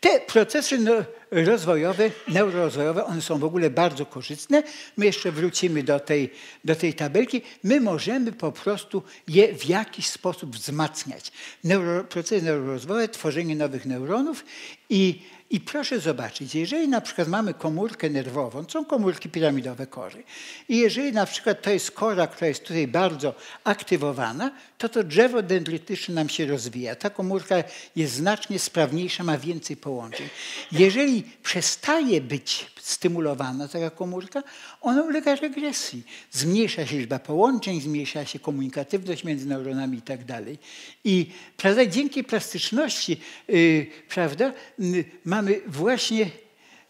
Te 0.00 0.20
procesy 0.20 0.78
no, 0.78 0.92
rozwojowe, 1.30 2.10
neurorozwojowe, 2.28 3.04
one 3.04 3.22
są 3.22 3.38
w 3.38 3.44
ogóle 3.44 3.70
bardzo 3.70 4.06
korzystne. 4.06 4.62
My 4.96 5.06
jeszcze 5.06 5.32
wrócimy 5.32 5.82
do 5.82 6.00
tej, 6.00 6.30
do 6.64 6.76
tej 6.76 6.94
tabelki. 6.94 7.42
My 7.62 7.80
możemy 7.80 8.32
po 8.32 8.52
prostu 8.52 9.02
je 9.28 9.54
w 9.54 9.64
jakiś 9.66 10.06
sposób 10.06 10.56
wzmacniać. 10.56 11.32
Neuro, 11.64 12.04
procesy 12.04 12.42
neurorozwojowe, 12.42 13.08
tworzenie 13.08 13.56
nowych 13.56 13.86
neuronów 13.86 14.44
i 14.90 15.22
i 15.54 15.60
proszę 15.60 16.00
zobaczyć, 16.00 16.54
jeżeli 16.54 16.88
na 16.88 17.00
przykład 17.00 17.28
mamy 17.28 17.54
komórkę 17.54 18.10
nerwową, 18.10 18.64
są 18.68 18.84
komórki 18.84 19.28
piramidowe 19.28 19.86
kory, 19.86 20.22
i 20.68 20.78
jeżeli 20.78 21.12
na 21.12 21.26
przykład 21.26 21.62
to 21.62 21.70
jest 21.70 21.90
kora, 21.90 22.26
która 22.26 22.46
jest 22.46 22.64
tutaj 22.64 22.88
bardzo 22.88 23.34
aktywowana, 23.64 24.50
to 24.78 24.88
to 24.88 25.04
drzewo 25.04 25.42
dendrytyczne 25.42 26.14
nam 26.14 26.28
się 26.28 26.46
rozwija. 26.46 26.94
Ta 26.94 27.10
komórka 27.10 27.56
jest 27.96 28.14
znacznie 28.14 28.58
sprawniejsza, 28.58 29.24
ma 29.24 29.38
więcej 29.38 29.76
połączeń. 29.76 30.28
Jeżeli 30.72 31.22
przestaje 31.42 32.20
być 32.20 32.66
stymulowana 32.84 33.68
taka 33.68 33.90
komórka, 33.90 34.42
ona 34.80 35.02
ulega 35.02 35.34
regresji. 35.34 36.02
Zmniejsza 36.30 36.86
się 36.86 36.98
liczba 36.98 37.18
połączeń, 37.18 37.80
zmniejsza 37.80 38.24
się 38.24 38.38
komunikatywność 38.38 39.24
między 39.24 39.46
neuronami 39.46 39.98
i 39.98 40.02
tak 40.02 40.24
dalej. 40.24 40.58
I 41.04 41.30
prawda, 41.56 41.86
dzięki 41.86 42.24
plastyczności 42.24 43.20
yy, 43.48 43.86
prawda, 44.08 44.52
yy, 44.78 45.04
mamy 45.24 45.60
właśnie 45.66 46.30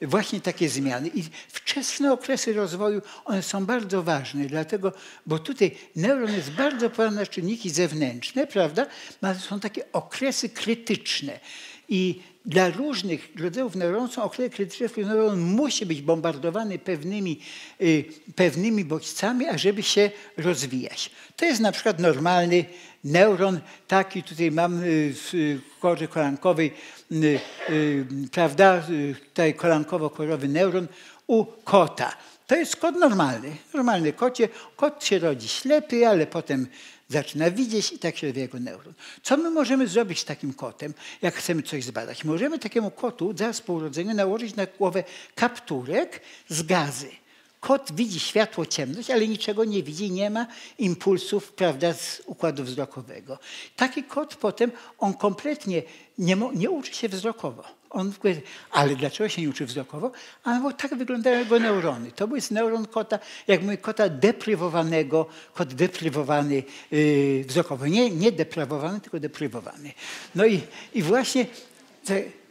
właśnie 0.03 0.41
takie 0.41 0.69
zmiany. 0.69 1.11
I 1.15 1.25
wczesne 1.49 2.13
okresy 2.13 2.53
rozwoju, 2.53 3.03
one 3.25 3.43
są 3.43 3.67
bardzo 3.67 4.03
ważne, 4.03 4.47
dlatego, 4.47 4.93
bo 5.27 5.39
tutaj 5.39 5.77
neuron 5.97 6.33
jest 6.33 6.51
bardzo 6.51 6.91
podatny 6.91 7.21
na 7.21 7.27
czynniki 7.27 7.71
zewnętrzne, 7.71 8.47
prawda? 8.47 8.87
Są 9.49 9.61
takie 9.61 9.93
okresy 9.93 10.49
krytyczne. 10.49 11.41
I 11.89 12.21
dla 12.45 12.71
różnych 12.71 13.29
rodzajów 13.41 13.77
neuronów 13.77 14.13
są 14.13 14.29
w 14.29 14.33
których 14.33 14.97
neuron 14.97 15.41
musi 15.41 15.87
być 15.87 16.03
bombardowany 16.03 16.79
pewnymi, 16.79 17.41
y, 17.81 18.05
pewnymi 18.37 18.85
bodźcami, 18.85 19.47
ażeby 19.47 19.83
się 19.83 20.11
rozwijać. 20.37 21.11
To 21.37 21.45
jest 21.45 21.61
na 21.61 21.73
przykład 21.73 21.99
normalny 21.99 22.65
neuron, 23.05 23.61
taki 23.89 24.23
tutaj 24.23 24.51
mam 24.51 24.83
y, 24.83 25.15
w 25.15 25.61
korze 25.81 26.09
kolankowej, 26.09 26.73
y, 27.13 27.41
prawda, 28.33 28.83
tutaj 29.29 29.55
kolankowo-korowy 29.55 30.49
neuron 30.49 30.87
u 31.27 31.45
kota. 31.45 32.17
To 32.47 32.57
jest 32.57 32.77
kot 32.77 32.95
normalny, 32.95 33.57
normalny 33.75 34.13
kocie. 34.13 34.49
Kot 34.77 35.05
się 35.05 35.19
rodzi 35.19 35.49
ślepy, 35.49 36.09
ale 36.09 36.27
potem 36.27 36.67
zaczyna 37.09 37.51
widzieć 37.51 37.93
i 37.93 37.99
tak 37.99 38.17
się 38.17 38.27
rozwija 38.27 38.43
jego 38.43 38.61
neuron. 38.61 38.95
Co 39.23 39.37
my 39.37 39.51
możemy 39.51 39.89
zrobić 39.89 40.21
z 40.21 40.25
takim 40.25 40.55
kotem, 40.55 40.95
jak 41.23 41.35
chcemy 41.35 41.63
coś 41.63 41.85
zbadać? 41.85 42.25
Możemy 42.25 42.59
takiemu 42.59 42.91
kotu 42.91 43.35
zaraz 43.37 43.61
po 43.61 43.73
urodzeniu 43.73 44.15
nałożyć 44.15 44.57
na 44.57 44.67
głowę 44.67 45.05
kapturek 45.35 46.21
z 46.49 46.63
gazy. 46.63 47.11
Kot 47.61 47.93
widzi 47.93 48.21
światło, 48.21 48.67
ciemność, 48.67 49.11
ale 49.11 49.29
niczego 49.29 49.65
nie 49.65 49.83
widzi, 49.83 50.11
nie 50.11 50.31
ma 50.31 50.47
impulsów 50.79 51.53
prawda, 51.53 51.93
z 51.93 52.23
układu 52.27 52.65
wzrokowego. 52.65 53.39
Taki 53.77 54.03
kot 54.03 54.37
potem, 54.37 54.73
on 54.99 55.15
kompletnie 55.15 55.83
nie, 56.19 56.37
nie 56.55 56.71
uczy 56.71 56.95
się 56.95 57.09
wzrokowo. 57.09 57.65
On, 57.95 58.13
ale 58.71 58.97
dlaczego 58.97 59.29
się 59.29 59.43
nie 59.43 59.49
uczy 59.49 59.67
wzrokowo? 59.67 60.11
A 60.45 60.61
bo 60.61 60.73
tak 60.73 60.95
wyglądają 60.95 61.39
jego 61.39 61.59
neurony. 61.59 62.13
To 62.13 62.29
jest 62.35 62.51
neuron 62.51 62.87
kota, 62.87 63.19
jak 63.49 63.63
mówię, 63.63 63.79
kota 63.79 64.09
deprywowanego, 64.09 65.27
kot 65.55 65.75
deprywowany 65.75 66.63
yy, 66.91 67.45
wzrokowo. 67.45 67.87
Nie, 67.87 68.11
nie 68.11 68.33
deprawowany, 68.33 69.01
tylko 69.01 69.21
deprywowany. 69.21 69.93
No 70.35 70.47
i, 70.47 70.61
i 70.95 71.03
właśnie 71.03 71.47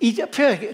i 0.01 0.15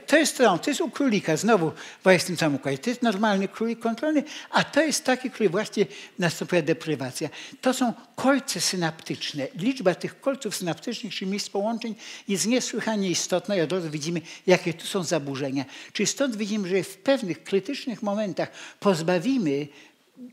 to 0.07 0.17
jest 0.17 0.37
to, 0.37 0.57
to 0.57 0.69
jest 0.69 0.81
u 0.81 0.89
królika, 0.89 1.37
znowu 1.37 1.71
właśnie 2.03 2.37
samym 2.37 2.55
układzie. 2.55 2.77
To 2.77 2.89
jest 2.89 3.01
normalny 3.01 3.47
królik 3.47 3.79
kontrolny, 3.79 4.23
a 4.49 4.63
to 4.63 4.81
jest 4.81 5.03
taki, 5.03 5.31
który 5.31 5.49
właśnie 5.49 5.85
następuje 6.19 6.63
deprywacja. 6.63 7.29
To 7.61 7.73
są 7.73 7.93
kolce 8.15 8.61
synaptyczne. 8.61 9.47
Liczba 9.55 9.95
tych 9.95 10.21
kolców 10.21 10.55
synaptycznych, 10.55 11.13
czyli 11.13 11.31
miejsc 11.31 11.49
połączeń 11.49 11.95
jest 12.27 12.47
niesłychanie 12.47 13.09
istotna 13.09 13.55
i 13.55 13.61
od 13.61 13.71
razu 13.71 13.89
widzimy, 13.89 14.21
jakie 14.47 14.73
tu 14.73 14.87
są 14.87 15.03
zaburzenia. 15.03 15.65
Czyli 15.93 16.07
stąd 16.07 16.35
widzimy, 16.35 16.67
że 16.69 16.83
w 16.83 16.97
pewnych 16.97 17.43
krytycznych 17.43 18.03
momentach 18.03 18.51
pozbawimy 18.79 19.67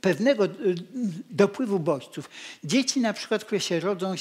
pewnego 0.00 0.44
y, 0.44 0.50
dopływu 1.30 1.78
bodźców. 1.78 2.30
Dzieci 2.64 3.00
na 3.00 3.12
przykład, 3.12 3.44
które 3.44 3.60
się 3.60 3.80
rodzą 3.80 4.14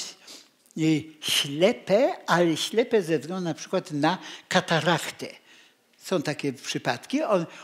ślepe, 1.20 2.12
ale 2.26 2.56
ślepe 2.56 3.02
ze 3.02 3.18
względu 3.18 3.44
na 3.44 3.54
przykład 3.54 3.90
na 3.90 4.18
kataraktę. 4.48 5.26
Są 5.98 6.22
takie 6.22 6.52
przypadki. 6.52 7.20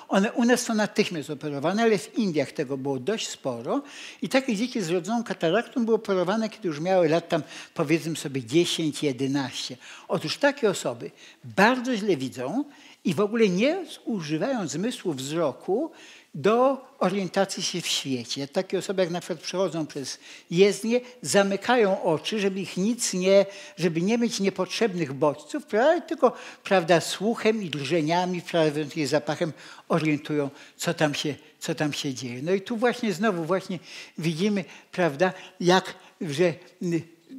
One 0.09 0.33
u 0.33 0.45
nas 0.45 0.61
są 0.61 0.75
natychmiast 0.75 1.31
operowane, 1.31 1.83
ale 1.83 1.99
w 1.99 2.19
Indiach 2.19 2.53
tego 2.53 2.77
było 2.77 2.99
dość 2.99 3.29
sporo. 3.29 3.83
I 4.23 4.29
takie 4.29 4.57
dzieci 4.57 4.83
z 4.83 4.91
rodzoną 4.91 5.25
kataraktą 5.25 5.85
były 5.85 5.97
operowane, 5.97 6.49
kiedy 6.49 6.69
już 6.69 6.81
miały 6.81 7.09
lat 7.09 7.29
tam 7.29 7.43
powiedzmy 7.75 8.17
sobie 8.17 8.43
10-11. 8.43 9.77
Otóż 10.09 10.39
takie 10.39 10.71
osoby 10.71 11.11
bardzo 11.45 11.97
źle 11.97 12.17
widzą 12.17 12.65
i 13.05 13.15
w 13.15 13.21
ogóle 13.21 13.49
nie 13.49 13.85
używają 14.05 14.69
zmysłu 14.69 15.13
wzroku 15.13 15.91
do 16.35 16.87
orientacji 16.99 17.63
się 17.63 17.81
w 17.81 17.87
świecie. 17.87 18.49
Takie 18.49 18.79
osoby, 18.79 19.03
jak 19.03 19.11
na 19.11 19.21
przykład 19.21 19.41
przechodzą 19.41 19.87
przez 19.87 20.19
jezdnię, 20.51 21.01
zamykają 21.23 22.03
oczy, 22.03 22.41
żeby 22.41 22.61
ich 22.61 22.77
nic 22.77 23.15
nie, 23.15 23.47
żeby 23.77 24.03
nie 24.03 24.19
mieć 24.19 24.41
niepotrzebnych 24.41 25.13
bodźców, 25.13 25.63
tylko 26.09 26.33
prawda, 26.65 27.01
słuchem 27.01 27.63
i 27.63 27.71
drżeniami, 27.71 28.43
prawda, 28.43 28.81
zapachem 29.07 29.53
orientują, 29.89 30.51
co 30.77 30.95
tam, 30.95 31.15
się, 31.15 31.35
co 31.59 31.75
tam 31.75 31.93
się 31.93 32.15
dzieje. 32.15 32.43
No 32.43 32.53
i 32.53 32.61
tu 32.61 32.77
właśnie 32.77 33.13
znowu 33.13 33.45
właśnie 33.45 33.79
widzimy, 34.19 34.65
prawda, 34.93 35.33
jak, 35.61 35.95
że 36.21 36.55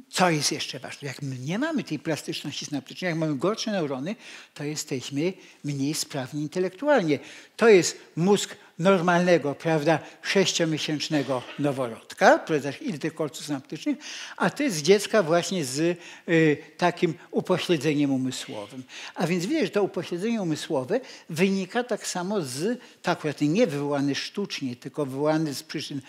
co 0.08 0.30
jest 0.30 0.52
jeszcze 0.52 0.78
ważne? 0.78 1.08
Jak 1.08 1.22
my 1.22 1.38
nie 1.38 1.58
mamy 1.58 1.84
tej 1.84 1.98
plastyczności 1.98 2.66
synaptycznej, 2.66 3.08
jak 3.08 3.18
mamy 3.18 3.36
gorsze 3.36 3.70
neurony, 3.70 4.16
to 4.54 4.64
jesteśmy 4.64 5.32
mniej 5.64 5.94
sprawni 5.94 6.42
intelektualnie. 6.42 7.18
To 7.56 7.68
jest 7.68 7.98
mózg 8.16 8.56
normalnego, 8.78 9.54
prawda, 9.54 9.98
sześciomiesięcznego 10.22 11.42
noworodka, 11.58 12.44
ile 12.80 12.98
tych 12.98 13.14
kolców 13.14 13.46
synaptycznych, 13.46 13.96
a 14.36 14.50
to 14.50 14.62
jest 14.62 14.82
dziecka 14.82 15.22
właśnie 15.22 15.64
z 15.64 15.98
y, 16.28 16.56
takim 16.78 17.14
upośledzeniem 17.30 18.12
umysłowym. 18.12 18.82
A 19.14 19.26
więc 19.26 19.46
widać, 19.46 19.64
że 19.64 19.70
to 19.70 19.82
upośledzenie 19.82 20.42
umysłowe 20.42 21.00
wynika 21.30 21.84
tak 21.84 22.06
samo 22.06 22.40
z, 22.40 22.80
tak 23.02 23.18
akurat 23.18 23.40
nie 23.40 23.66
wywołane 23.66 24.14
sztucznie, 24.14 24.76
tylko 24.76 25.06
wywołane 25.06 25.54
z 25.54 25.62
przyczyn 25.62 26.00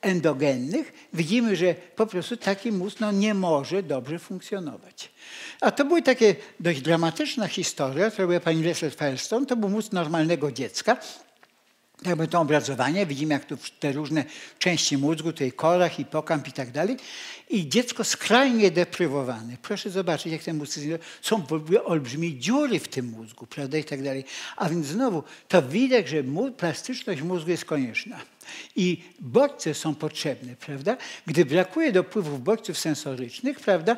endogennych. 0.00 0.92
Widzimy, 1.12 1.56
że 1.56 1.74
po 1.96 2.06
prostu 2.06 2.36
taki 2.36 2.72
mózg 2.72 3.00
no, 3.00 3.12
nie 3.12 3.34
może 3.34 3.82
dobrze 3.82 4.18
funkcjonować. 4.18 5.10
A 5.60 5.70
to 5.70 5.84
była 5.84 6.02
takie 6.02 6.36
dość 6.60 6.80
dramatyczna 6.80 7.48
historia, 7.48 8.10
którą 8.10 8.22
robiła 8.22 8.40
pani 8.40 8.62
Leslie 8.62 8.90
Firestone. 8.90 9.46
To 9.46 9.56
był 9.56 9.68
mózg 9.68 9.92
normalnego 9.92 10.52
dziecka, 10.52 10.96
jakby 12.06 12.28
to 12.28 12.40
obrazowanie, 12.40 13.06
widzimy 13.06 13.34
jak 13.34 13.44
tu 13.44 13.56
te 13.80 13.92
różne 13.92 14.24
części 14.58 14.98
mózgu, 14.98 15.32
tutaj 15.32 15.52
kora, 15.52 15.88
hipokamp 15.88 16.48
i 16.48 16.52
tak 16.52 16.70
dalej. 16.70 16.96
I 17.50 17.68
dziecko 17.68 18.04
skrajnie 18.04 18.70
deprywowane. 18.70 19.56
Proszę 19.62 19.90
zobaczyć, 19.90 20.32
jak 20.32 20.42
ten 20.42 20.56
mózg 20.56 20.78
są 21.22 21.46
olbrzymie 21.84 22.38
dziury 22.38 22.80
w 22.80 22.88
tym 22.88 23.06
mózgu, 23.06 23.46
prawda, 23.46 23.78
i 23.78 23.84
tak 23.84 24.02
dalej. 24.02 24.24
A 24.56 24.68
więc 24.68 24.86
znowu, 24.86 25.22
to 25.48 25.62
widać, 25.62 26.08
że 26.08 26.24
plastyczność 26.56 27.22
mózgu 27.22 27.50
jest 27.50 27.64
konieczna. 27.64 28.20
I 28.76 29.02
bodźce 29.20 29.74
są 29.74 29.94
potrzebne, 29.94 30.56
prawda? 30.56 30.96
Gdy 31.26 31.44
brakuje 31.44 31.92
dopływów 31.92 32.42
bodźców 32.42 32.78
sensorycznych, 32.78 33.60
prawda, 33.60 33.96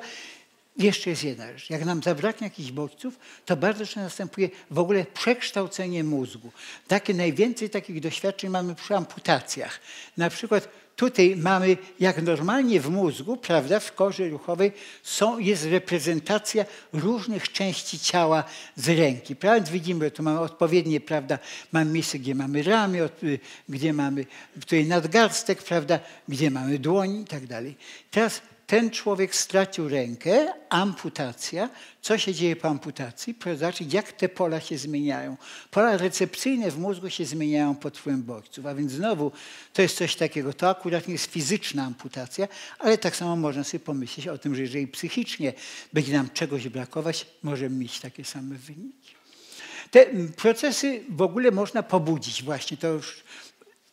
jeszcze 0.79 1.11
jest 1.11 1.25
jedna 1.25 1.53
rzecz. 1.53 1.71
Jak 1.71 1.85
nam 1.85 2.03
zabraknie 2.03 2.47
jakichś 2.47 2.71
bodźców, 2.71 3.19
to 3.47 3.57
bardzo 3.57 3.87
często 3.87 4.01
następuje 4.01 4.49
w 4.71 4.79
ogóle 4.79 5.07
przekształcenie 5.15 6.05
mózgu. 6.05 6.53
Takie 6.89 7.15
najwięcej 7.15 7.71
takich 7.71 8.01
doświadczeń 8.01 8.51
mamy 8.51 8.75
przy 8.75 8.97
amputacjach. 8.97 9.81
Na 10.17 10.31
przykład 10.31 10.69
tutaj 10.97 11.37
mamy, 11.37 11.77
jak 12.01 12.23
normalnie 12.23 12.81
w 12.81 12.91
mózgu, 12.91 13.37
prawda, 13.37 13.81
w 13.81 13.95
korze 13.95 14.29
ruchowej 14.29 14.73
są, 15.03 15.39
jest 15.39 15.65
reprezentacja 15.65 16.65
różnych 16.93 17.53
części 17.53 17.99
ciała 17.99 18.45
z 18.77 18.89
ręki. 18.89 19.37
Prawda? 19.37 19.71
Widzimy, 19.71 20.11
tu 20.11 20.23
mamy 20.23 20.41
odpowiednie, 20.41 21.01
prawda, 21.01 21.39
mamy 21.73 21.91
miejsce, 21.91 22.19
gdzie 22.19 22.35
mamy 22.35 22.63
ramię, 22.63 23.09
gdzie 23.69 23.93
mamy 23.93 24.27
tutaj 24.61 24.87
nadgarstek, 24.87 25.63
prawda, 25.63 25.99
gdzie 26.29 26.51
mamy 26.51 26.79
dłoń 26.79 27.21
i 27.21 27.25
tak 27.25 27.47
dalej. 27.47 27.77
Teraz 28.11 28.43
ten 28.67 28.91
człowiek 28.91 29.35
stracił 29.35 29.89
rękę, 29.89 30.53
amputacja. 30.69 31.71
Co 32.03 32.19
się 32.19 32.35
dzieje 32.35 32.57
po 32.57 32.69
amputacji? 32.69 33.35
Proszę 33.35 33.57
zobaczyć, 33.57 33.93
jak 33.93 34.13
te 34.13 34.29
pola 34.29 34.61
się 34.61 34.79
zmieniają. 34.79 35.37
Pola 35.71 35.97
recepcyjne 35.97 36.71
w 36.71 36.79
mózgu 36.79 37.11
się 37.11 37.25
zmieniają 37.25 37.75
pod 37.75 37.99
wpływem 37.99 38.23
bodźców. 38.23 38.67
A 38.67 38.75
więc 38.75 38.93
znowu 38.93 39.33
to 39.73 39.83
jest 39.83 39.97
coś 39.97 40.17
takiego. 40.17 40.53
To 40.53 40.71
akurat 40.71 41.09
nie 41.09 41.13
jest 41.13 41.33
fizyczna 41.33 41.85
amputacja, 41.85 42.49
ale 42.79 42.99
tak 42.99 43.17
samo 43.17 43.37
można 43.37 43.65
sobie 43.65 43.85
pomyśleć 43.85 44.29
o 44.29 44.39
tym, 44.39 44.55
że 44.55 44.63
jeżeli 44.63 44.87
psychicznie 44.87 45.53
będzie 45.93 46.13
nam 46.13 46.31
czegoś 46.31 46.69
brakować, 46.69 47.27
możemy 47.43 47.77
mieć 47.77 48.01
takie 48.01 48.25
same 48.25 48.55
wyniki. 48.55 49.15
Te 49.91 50.07
procesy 50.37 51.05
w 51.09 51.23
ogóle 51.23 51.51
można 51.51 51.83
pobudzić. 51.83 52.43
Właśnie 52.43 52.77
to 52.77 52.89
już 52.89 53.25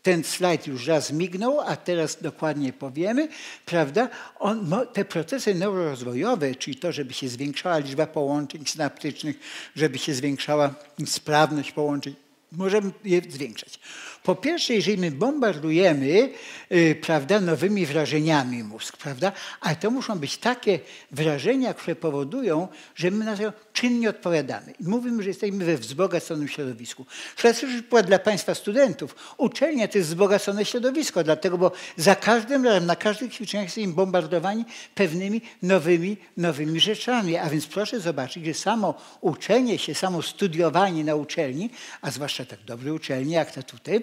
ten 0.04 0.24
slajd 0.24 0.68
już 0.68 0.88
raz 0.88 1.12
mignął, 1.12 1.62
a 1.62 1.76
teraz 1.76 2.22
dokładnie 2.22 2.74
powiemy, 2.74 3.28
prawda? 3.66 4.10
On, 4.40 4.72
te 4.94 5.06
procesy 5.06 5.56
neurorozwojowe, 5.56 6.56
czyli 6.56 6.76
to, 6.76 6.92
żeby 6.92 7.14
się 7.14 7.30
zwiększała 7.30 7.78
liczba 7.78 8.08
połączeń 8.08 8.66
synaptycznych, 8.66 9.40
żeby 9.76 9.98
się 9.98 10.14
zwiększała 10.14 10.76
sprawność 11.06 11.72
połączeń, 11.72 12.16
możemy 12.52 12.92
je 13.04 13.22
zwiększać. 13.30 13.80
Po 14.24 14.36
pierwsze, 14.36 14.74
jeżeli 14.74 14.98
my 14.98 15.12
bombardujemy 15.12 16.30
yy, 16.70 16.96
prawda, 16.96 17.40
nowymi 17.40 17.86
wrażeniami 17.86 18.64
mózg, 18.64 18.98
prawda, 18.98 19.32
ale 19.62 19.76
to 19.76 19.92
muszą 19.92 20.20
być 20.20 20.38
takie 20.38 20.80
wrażenia, 21.12 21.74
które 21.74 21.96
powodują, 21.96 22.68
że 22.96 23.12
my 23.12 23.26
na 23.26 23.38
to 23.38 23.54
czynnie 23.74 24.10
odpowiadamy. 24.10 24.74
Mówimy, 24.80 25.24
że 25.24 25.30
jesteśmy 25.30 25.66
we 25.66 25.78
wzbogaconym 25.78 26.48
środowisku. 26.48 27.06
Klasyczny 27.36 27.82
przykład 27.82 28.06
dla 28.06 28.20
Państwa 28.20 28.56
studentów. 28.56 29.16
Uczelnia 29.38 29.88
to 29.88 29.98
jest 29.98 30.10
wzbogacone 30.10 30.66
środowisko, 30.66 31.24
dlatego, 31.24 31.58
bo 31.58 31.72
za 31.98 32.16
każdym 32.16 32.66
razem, 32.66 32.86
na 32.86 32.96
każdych 32.96 33.34
ćwiczeniach 33.34 33.66
jesteśmy 33.66 33.94
bombardowani 33.94 34.66
pewnymi 34.96 35.42
nowymi, 35.62 36.18
nowymi 36.38 36.80
rzeczami. 36.80 37.38
A 37.38 37.50
więc 37.50 37.66
proszę 37.66 38.00
zobaczyć, 38.00 38.46
że 38.46 38.54
samo 38.54 38.94
uczenie 39.22 39.78
się, 39.78 39.96
samo 39.96 40.22
studiowanie 40.22 41.04
na 41.04 41.16
uczelni, 41.16 41.70
a 42.02 42.12
zwłaszcza 42.12 42.46
tak 42.46 42.60
dobre 42.64 42.94
uczelnie 42.94 43.36
jak 43.36 43.52
ta 43.52 43.64
tutaj, 43.64 44.02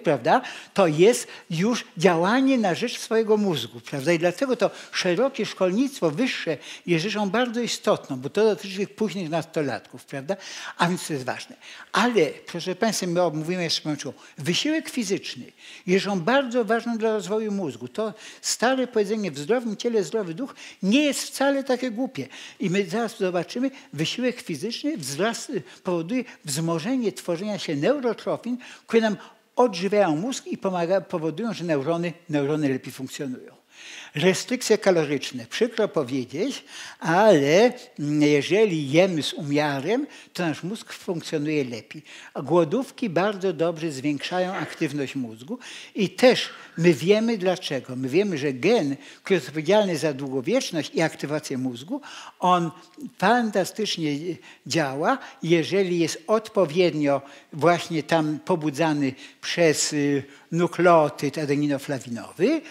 to 0.73 0.87
jest 0.87 1.27
już 1.49 1.85
działanie 1.97 2.57
na 2.57 2.75
rzecz 2.75 2.99
swojego 2.99 3.37
mózgu, 3.37 3.79
prawda? 3.79 4.13
I 4.13 4.19
dlatego 4.19 4.55
to 4.55 4.71
szerokie 4.91 5.45
szkolnictwo 5.45 6.11
wyższe 6.11 6.57
jest 6.85 7.03
rzeczą 7.03 7.29
bardzo 7.29 7.61
istotną, 7.61 8.19
bo 8.19 8.29
to 8.29 8.43
dotyczy 8.43 8.77
tych 8.77 8.95
późnych 8.95 9.29
nastolatków, 9.29 10.05
prawda? 10.05 10.35
A 10.77 10.87
więc 10.87 11.07
to 11.07 11.13
jest 11.13 11.25
ważne. 11.25 11.55
Ale, 11.91 12.25
proszę 12.47 12.75
Państwa, 12.75 13.07
my 13.07 13.31
mówimy 13.33 13.63
jeszcze 13.63 13.81
kończyło, 13.81 14.13
wysiłek 14.37 14.89
fizyczny 14.89 15.51
jest 15.87 16.03
rzeczą 16.03 16.19
bardzo 16.19 16.65
ważną 16.65 16.97
dla 16.97 17.13
rozwoju 17.13 17.51
mózgu. 17.51 17.87
To 17.87 18.13
stare 18.41 18.87
powiedzenie 18.87 19.31
w 19.31 19.39
zdrowym 19.39 19.77
ciele 19.77 20.03
zdrowy 20.03 20.33
duch 20.33 20.55
nie 20.83 21.03
jest 21.03 21.23
wcale 21.23 21.63
takie 21.63 21.91
głupie. 21.91 22.27
I 22.59 22.69
my 22.69 22.85
zaraz 22.85 23.17
zobaczymy, 23.17 23.71
wysiłek 23.93 24.41
fizyczny 24.41 24.97
powoduje 25.83 26.23
wzmożenie 26.45 27.11
tworzenia 27.11 27.59
się 27.59 27.75
neurotrofin, 27.75 28.57
które 28.87 29.01
nam 29.01 29.17
odżywiają 29.55 30.15
mózg 30.15 30.47
i 30.47 30.57
pomaga, 30.57 31.01
powodują, 31.01 31.53
że 31.53 31.63
neurony, 31.65 32.13
neurony 32.29 32.69
lepiej 32.69 32.93
funkcjonują. 32.93 33.60
Restrykcje 34.15 34.77
kaloryczne, 34.77 35.45
przykro 35.49 35.87
powiedzieć, 35.87 36.63
ale 36.99 37.73
jeżeli 38.19 38.91
jemy 38.91 39.23
z 39.23 39.33
umiarem, 39.33 40.07
to 40.33 40.45
nasz 40.45 40.63
mózg 40.63 40.93
funkcjonuje 40.93 41.63
lepiej. 41.63 42.03
A 42.33 42.41
głodówki 42.41 43.09
bardzo 43.09 43.53
dobrze 43.53 43.91
zwiększają 43.91 44.53
aktywność 44.53 45.15
mózgu 45.15 45.59
i 45.95 46.09
też 46.09 46.49
my 46.77 46.93
wiemy 46.93 47.37
dlaczego. 47.37 47.95
My 47.95 48.09
wiemy, 48.09 48.37
że 48.37 48.53
gen, 48.53 48.95
który 49.23 49.35
jest 49.35 49.47
odpowiedzialny 49.47 49.97
za 49.97 50.13
długowieczność 50.13 50.91
i 50.93 51.01
aktywację 51.01 51.57
mózgu, 51.57 52.01
on 52.39 52.71
fantastycznie 53.17 54.11
działa, 54.67 55.17
jeżeli 55.43 55.99
jest 55.99 56.23
odpowiednio 56.27 57.21
właśnie 57.53 58.03
tam 58.03 58.39
pobudzany 58.45 59.13
przez 59.41 59.93
y, 59.93 60.23
nukleotyd 60.51 61.37
adeninoflawinowy, 61.37 62.61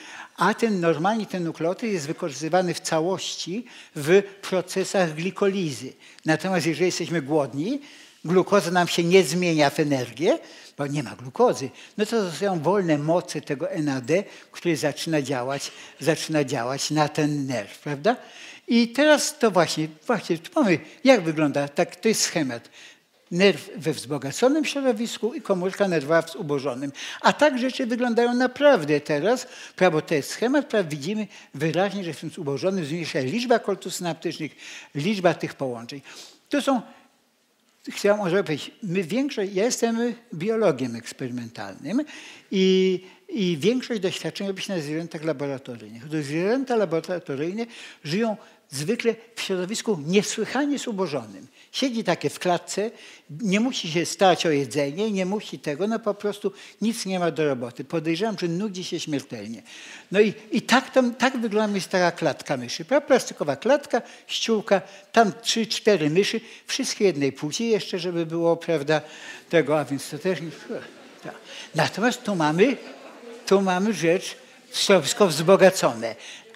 a 0.41 0.55
ten 0.55 0.81
normalnie 0.81 1.27
ten 1.27 1.45
nukleotyd 1.45 1.93
jest 1.93 2.07
wykorzystywany 2.07 2.75
w 2.75 2.81
całości 2.81 3.65
w 3.97 4.23
procesach 4.43 5.15
glikolizy. 5.15 5.93
Natomiast 6.25 6.67
jeżeli 6.67 6.87
jesteśmy 6.87 7.23
głodni, 7.23 7.81
glukoza 8.25 8.71
nam 8.71 8.89
się 8.89 9.05
nie 9.05 9.25
zmienia 9.25 9.71
w 9.71 9.81
energię, 9.81 10.39
bo 10.79 10.87
nie 10.87 11.03
ma 11.03 11.17
glukozy, 11.17 11.71
no 11.99 12.07
to 12.07 12.25
zostają 12.25 12.61
wolne 12.61 12.99
moce 12.99 13.41
tego 13.41 13.69
NAD, 13.83 14.11
który 14.51 14.77
zaczyna 14.77 15.23
działać, 15.23 15.73
zaczyna 16.01 16.45
działać 16.45 16.91
na 16.91 17.09
ten 17.09 17.47
nerw, 17.47 17.79
prawda? 17.79 18.17
I 18.69 18.89
teraz 18.89 19.39
to 19.39 19.51
właśnie, 19.51 19.89
właśnie 20.07 20.39
mamy, 20.57 20.79
jak 21.05 21.21
wygląda, 21.21 21.69
tak, 21.69 21.97
to 21.97 22.09
jest 22.09 22.21
schemat 22.21 22.69
nerw 23.31 23.71
we 23.77 23.93
wzbogaconym 23.93 24.65
środowisku 24.65 25.35
i 25.35 25.41
komórka 25.41 25.89
nerwowa 25.89 26.23
w 26.23 26.31
zubożonym. 26.31 26.93
A 27.21 27.33
tak 27.33 27.59
rzeczy 27.59 27.87
wyglądają 27.87 28.35
naprawdę 28.35 29.01
teraz. 29.01 29.47
Prawo 29.77 30.03
to 30.03 30.15
jest 30.15 30.31
schemat, 30.31 30.67
prawo 30.67 30.89
widzimy 30.89 31.27
wyraźnie, 31.55 32.05
że 32.05 32.13
w 32.13 32.21
tym 32.21 32.31
zubożonym 32.31 32.85
zmniejsza 32.85 33.21
się 33.21 33.27
liczba 33.27 33.59
kolców 33.59 33.95
synaptycznych, 33.95 34.53
liczba 34.95 35.35
tych 35.35 35.55
połączeń. 35.55 36.01
To 36.49 36.63
są 36.63 36.83
chciałem 37.89 38.19
może 38.19 38.45
powiedzieć, 38.45 38.71
my 38.83 39.03
większość, 39.03 39.53
ja 39.55 39.65
jestem 39.65 40.15
biologiem 40.35 40.97
eksperymentalnym 40.97 42.01
i, 42.51 43.01
i 43.29 43.59
większość 43.61 44.01
doświadczeń 44.01 44.47
robi 44.47 44.63
się 44.63 44.75
na 44.75 44.81
zwierzętach 44.81 45.25
laboratoryjnych. 45.25 46.09
To 46.09 46.23
zwierzęta 46.23 46.77
laboratoryjne 46.77 47.67
żyją 48.05 48.37
zwykle 48.71 49.15
w 49.35 49.41
środowisku 49.41 49.99
niesłychanie 50.07 50.79
zubożonym. 50.79 51.47
Siedzi 51.73 52.05
takie 52.05 52.31
w 52.31 52.39
klatce, 52.39 52.91
nie 53.31 53.61
musi 53.61 53.93
się 53.93 54.07
starać 54.07 54.47
o 54.47 54.51
jedzenie, 54.51 55.11
nie 55.11 55.27
musi 55.27 55.59
tego, 55.59 55.87
no 55.87 55.99
po 55.99 56.15
prostu 56.15 56.53
nic 56.81 57.07
nie 57.07 57.19
ma 57.19 57.31
do 57.31 57.45
roboty. 57.45 57.85
Podejrzewam, 57.85 58.37
że 58.39 58.49
nudzi 58.49 58.85
się 58.85 59.01
śmiertelnie. 59.01 59.63
No 60.13 60.21
i, 60.21 60.35
i 60.51 60.63
tak, 60.63 60.91
tam, 60.91 61.15
tak 61.15 61.39
wygląda 61.39 61.75
jest 61.75 61.89
taka 61.89 62.13
klatka 62.13 62.57
myszy. 62.57 62.85
Plastikowa 62.85 63.57
klatka, 63.57 64.03
ściółka, 64.27 64.83
tam 65.13 65.33
trzy, 65.43 65.67
cztery 65.67 66.11
myszy, 66.11 66.41
wszystkie 66.67 67.05
jednej 67.05 67.33
płci 67.33 67.69
jeszcze, 67.69 67.99
żeby 67.99 68.27
było, 68.27 68.57
prawda, 68.57 69.01
tego, 69.49 69.81
a 69.81 69.85
więc 69.85 70.11
to 70.11 70.19
też 70.19 70.41
nie... 70.41 70.51
Tak. 71.23 71.35
Natomiast 71.75 72.23
tu 72.23 72.37
mamy, 72.37 72.77
tu 73.47 73.61
mamy 73.61 73.93
rzecz, 73.93 74.37
środowisko 74.73 75.27
wzbogacone. 75.27 76.15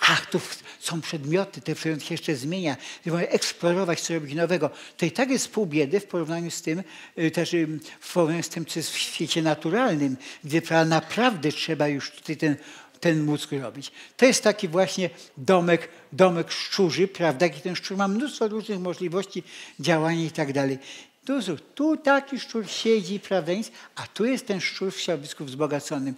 Ach, 0.08 0.26
tu 0.26 0.40
są 0.80 1.00
przedmioty, 1.00 1.60
te 1.60 1.74
przedmioty 1.74 2.04
się 2.04 2.14
jeszcze 2.14 2.36
zmienia, 2.36 2.76
możemy 3.06 3.28
eksplorować, 3.28 4.00
co 4.00 4.14
robić 4.14 4.34
nowego. 4.34 4.70
To 4.96 5.06
i 5.06 5.10
tak 5.10 5.30
jest 5.30 5.48
pół 5.48 5.66
biedy 5.66 6.00
w 6.00 6.06
porównaniu 6.06 6.50
z 6.50 6.62
tym, 6.62 6.82
y, 7.18 7.30
też 7.30 7.54
y, 7.54 7.78
w 8.00 8.12
porównaniu 8.12 8.42
z 8.42 8.48
tym, 8.48 8.66
co 8.66 8.78
jest 8.78 8.90
w 8.90 8.98
świecie 8.98 9.42
naturalnym, 9.42 10.16
gdzie 10.44 10.62
naprawdę 10.86 11.52
trzeba 11.52 11.88
już 11.88 12.10
tutaj 12.10 12.36
ten 12.36 12.56
ten 13.00 13.24
mózg 13.24 13.52
robić. 13.52 13.92
To 14.16 14.26
jest 14.26 14.42
taki 14.42 14.68
właśnie 14.68 15.10
domek, 15.36 15.88
domek 16.12 16.52
szczurzy, 16.52 17.08
prawda? 17.08 17.46
I 17.46 17.60
ten 17.60 17.76
szczur 17.76 17.96
ma 17.96 18.08
mnóstwo 18.08 18.48
różnych 18.48 18.80
możliwości 18.80 19.42
działania 19.80 20.24
i 20.24 20.30
tak 20.30 20.52
dalej. 20.52 20.78
Tu, 21.24 21.40
tu 21.74 21.96
taki 21.96 22.40
szczur 22.40 22.68
siedzi, 22.68 23.20
prawda, 23.20 23.52
a 23.96 24.06
tu 24.06 24.24
jest 24.24 24.46
ten 24.46 24.60
szczur 24.60 24.92
w 24.92 25.00
środowisku 25.00 25.44
wzbogaconym. 25.44 26.14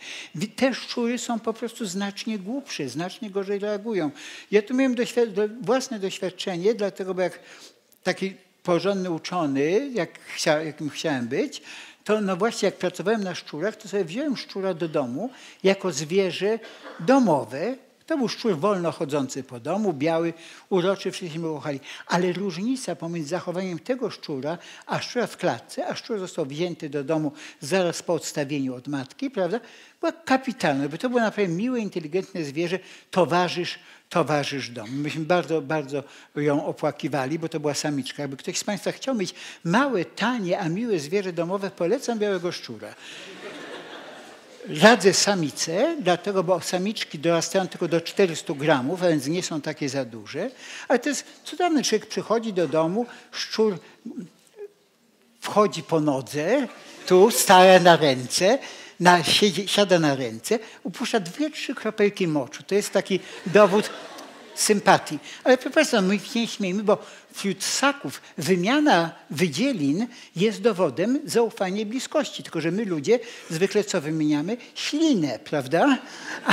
Te 0.57 0.75
szczury 0.75 1.19
są 1.19 1.41
po 1.41 1.53
prostu 1.53 1.87
znacznie 1.87 2.39
głupsze, 2.39 2.89
znacznie 2.89 3.31
gorzej 3.31 3.59
reagują. 3.59 4.11
Ja 4.51 4.63
tu 4.63 4.75
miałem 4.75 4.95
doświad 4.95 5.29
własne 5.63 5.99
doświadczenie, 5.99 6.75
dlatego 6.75 7.15
bo 7.15 7.23
jak 7.23 7.39
taki 8.03 8.35
porządny 8.63 9.11
uczony, 9.11 9.91
jak 9.95 10.21
chcia, 10.21 10.63
jakim 10.63 10.91
chciałem 10.91 11.29
być, 11.29 11.63
to 12.05 12.21
no 12.21 12.37
właśnie 12.37 12.67
jak 12.67 12.75
pracowałem 12.75 13.25
na 13.25 13.35
szczurach, 13.35 13.77
to 13.77 13.89
sobie 13.89 14.05
wziąłem 14.05 14.37
szczura 14.37 14.75
do 14.75 14.89
domu 14.89 15.31
jako 15.63 15.93
zwierzę 15.93 16.59
domowe, 17.01 17.77
To 18.07 18.19
był 18.19 18.29
szczur 18.29 18.59
wolno 18.59 18.93
chodzący 18.93 19.43
po 19.43 19.61
domu, 19.61 19.93
biały, 19.93 20.33
uroczy, 20.71 21.11
wszyscy 21.11 21.39
go 21.39 21.55
kochali. 21.55 21.81
Ale 22.07 22.33
różnica 22.33 22.97
pomiędzy 22.97 23.29
zachowaniem 23.29 23.79
tego 23.79 24.11
szczura, 24.11 24.59
a 24.87 25.01
szczura 25.01 25.27
w 25.27 25.37
klatce, 25.37 25.87
a 25.87 25.95
szczur 25.95 26.19
został 26.19 26.47
wzięty 26.47 26.89
do 26.91 27.05
domu 27.05 27.33
zaraz 27.61 28.03
po 28.03 28.15
odstawieniu 28.15 28.75
od 28.75 28.89
matki, 28.89 29.31
prawda, 29.31 29.61
była 30.01 30.13
kapitalna, 30.13 30.89
bo 30.89 30.99
to 30.99 31.09
było 31.09 31.21
naprawdę 31.21 31.53
miłe, 31.53 31.81
inteligentne 31.81 32.45
zwierzę, 32.45 32.79
towarzysz, 33.11 33.79
towarzysz 34.09 34.71
domu. 34.71 34.93
Myśmy 34.93 35.25
bardzo, 35.25 35.63
bardzo 35.63 36.03
ją 36.37 36.67
opłakiwali, 36.67 37.39
bo 37.39 37.49
to 37.49 37.61
była 37.61 37.75
samiczka. 37.75 38.23
Jakby 38.23 38.37
ktoś 38.37 38.59
z 38.59 38.65
Państwa 38.65 38.93
chciał 38.93 39.15
mieć 39.15 39.35
małe, 39.65 40.05
tanie, 40.05 40.59
a 40.59 40.69
miłe 40.69 40.99
zwierzę 40.99 41.33
domowe, 41.33 41.71
polecam 41.71 42.19
białego 42.19 42.53
szczura 42.53 42.95
radzę 44.69 45.15
samice, 45.15 45.97
dlatego, 46.01 46.45
bo 46.45 46.61
samiczki 46.61 47.19
dorastają 47.19 47.69
tylko 47.69 47.89
do 47.89 48.01
400 48.01 48.55
gramów, 48.55 49.03
a 49.03 49.09
więc 49.09 49.27
nie 49.27 49.43
są 49.43 49.61
takie 49.61 49.89
za 49.89 50.05
duże. 50.05 50.51
Ale 50.89 50.99
to 50.99 51.09
jest 51.09 51.25
cudowny 51.45 51.83
człowiek 51.83 52.07
przychodzi 52.07 52.53
do 52.53 52.69
domu, 52.69 53.07
szczur 53.33 53.79
wchodzi 55.41 55.83
po 55.83 56.01
nodze, 56.01 56.69
tu 57.07 57.31
stara 57.31 57.81
na 57.81 57.97
ręce, 57.97 58.59
na, 59.01 59.25
siedzi, 59.25 59.69
siada 59.69 59.99
na 59.99 60.15
ręce, 60.15 60.59
upuszcza 60.83 61.21
dwie, 61.21 61.51
trzy 61.51 61.75
kropelki 61.75 62.29
moczu. 62.29 62.63
To 62.63 62.75
jest 62.75 62.93
taki 62.93 63.21
dowód 63.47 63.91
sympatii. 64.57 65.19
Ale 65.45 65.59
przepraszam, 65.59 66.07
my 66.07 66.19
się 66.19 66.41
nie 66.41 66.47
śmiejmy, 66.47 66.83
bo 66.83 66.99
wśród 67.33 67.65
ssaków 67.65 68.21
wymiana 68.39 69.11
wydzielin 69.31 70.07
jest 70.37 70.63
dowodem 70.63 71.21
zaufania 71.25 71.81
i 71.81 71.87
bliskości. 71.87 72.43
Tylko, 72.43 72.61
że 72.61 72.71
my 72.71 72.85
ludzie 72.85 73.19
zwykle 73.51 73.85
co 73.85 74.01
wymieniamy? 74.01 74.57
Ślinę, 74.75 75.39
prawda? 75.39 75.99
A, 76.47 76.53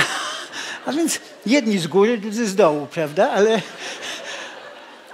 a 0.86 0.92
więc 0.92 1.20
jedni 1.46 1.78
z 1.78 1.86
góry, 1.86 2.18
drudzy 2.18 2.46
z 2.46 2.54
dołu, 2.54 2.86
prawda? 2.86 3.30
Ale, 3.30 3.62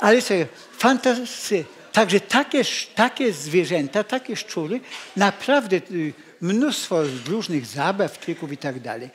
ale 0.00 0.22
co, 0.22 0.34
fantasy. 0.78 1.64
Także 1.92 2.20
takie, 2.20 2.62
takie 2.94 3.32
zwierzęta, 3.32 4.04
takie 4.04 4.36
szczury, 4.36 4.80
naprawdę 5.16 5.76
y, 5.76 6.12
mnóstwo 6.40 7.02
różnych 7.26 7.66
zabaw, 7.66 8.18
trików 8.18 8.52
i 8.52 8.56
tak 8.56 8.80
dalej. 8.80 9.10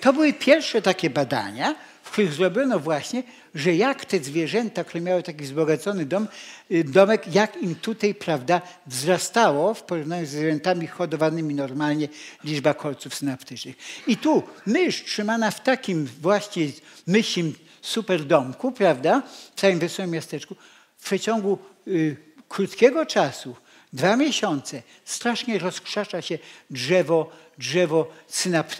To 0.00 0.12
były 0.12 0.32
pierwsze 0.32 0.82
takie 0.82 1.10
badania, 1.10 1.74
w 2.06 2.10
których 2.10 2.32
zrobiono 2.32 2.80
właśnie, 2.80 3.22
że 3.54 3.74
jak 3.74 4.04
te 4.04 4.18
zwierzęta, 4.18 4.84
które 4.84 5.00
miały 5.00 5.22
taki 5.22 5.44
wzbogacony 5.44 6.06
dom, 6.06 6.28
y, 6.70 6.84
domek, 6.84 7.34
jak 7.34 7.62
im 7.62 7.74
tutaj, 7.74 8.14
prawda, 8.14 8.62
wzrastało 8.86 9.74
w 9.74 9.82
porównaniu 9.82 10.26
z 10.26 10.28
zwierzętami 10.28 10.86
hodowanymi 10.86 11.54
normalnie 11.54 12.08
liczba 12.44 12.74
kolców 12.74 13.14
synaptycznych. 13.14 13.76
I 14.06 14.16
tu 14.16 14.42
mysz 14.66 15.04
trzymana 15.04 15.50
w 15.50 15.62
takim 15.62 16.08
właśnie 16.20 16.68
mysim 17.06 17.54
super 17.82 18.24
domku, 18.24 18.72
prawda, 18.72 19.22
w 19.56 19.60
całym 19.60 19.78
wesołym 19.78 20.10
miasteczku, 20.10 20.56
w 20.96 21.04
przeciągu 21.04 21.58
y, 21.88 22.16
krótkiego 22.48 23.06
czasu 23.06 23.56
dwa 23.92 24.16
miesiące 24.16 24.82
strasznie 25.04 25.58
rozkrzesza 25.58 26.22
się 26.22 26.38
drzewo, 26.70 27.30
drzewo 27.58 28.12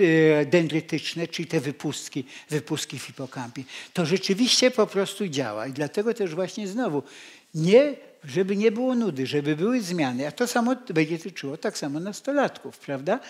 e, 0.01 0.47
dendrytyczne, 0.47 1.29
czyli 1.29 1.49
te 1.49 1.61
wypustki, 1.61 2.25
wypustki 2.51 2.99
w 2.99 3.03
hipokampie. 3.03 3.63
To 3.93 4.07
rzeczywiście 4.07 4.71
po 4.71 4.87
prostu 4.87 5.29
działa 5.29 5.67
i 5.67 5.73
dlatego 5.73 6.15
też 6.15 6.35
właśnie 6.35 6.69
znowu 6.69 7.03
nie, 7.55 7.95
żeby 8.25 8.57
nie 8.57 8.73
było 8.73 8.95
nudy, 8.95 9.27
żeby 9.27 9.57
były 9.57 9.81
zmiany, 9.81 10.27
a 10.27 10.33
to 10.33 10.47
samo 10.47 10.77
będzie 10.95 11.19
tyczyło 11.19 11.57
tak 11.57 11.79
samo 11.79 12.01
nastolatków, 12.01 12.79
prawda? 12.79 13.21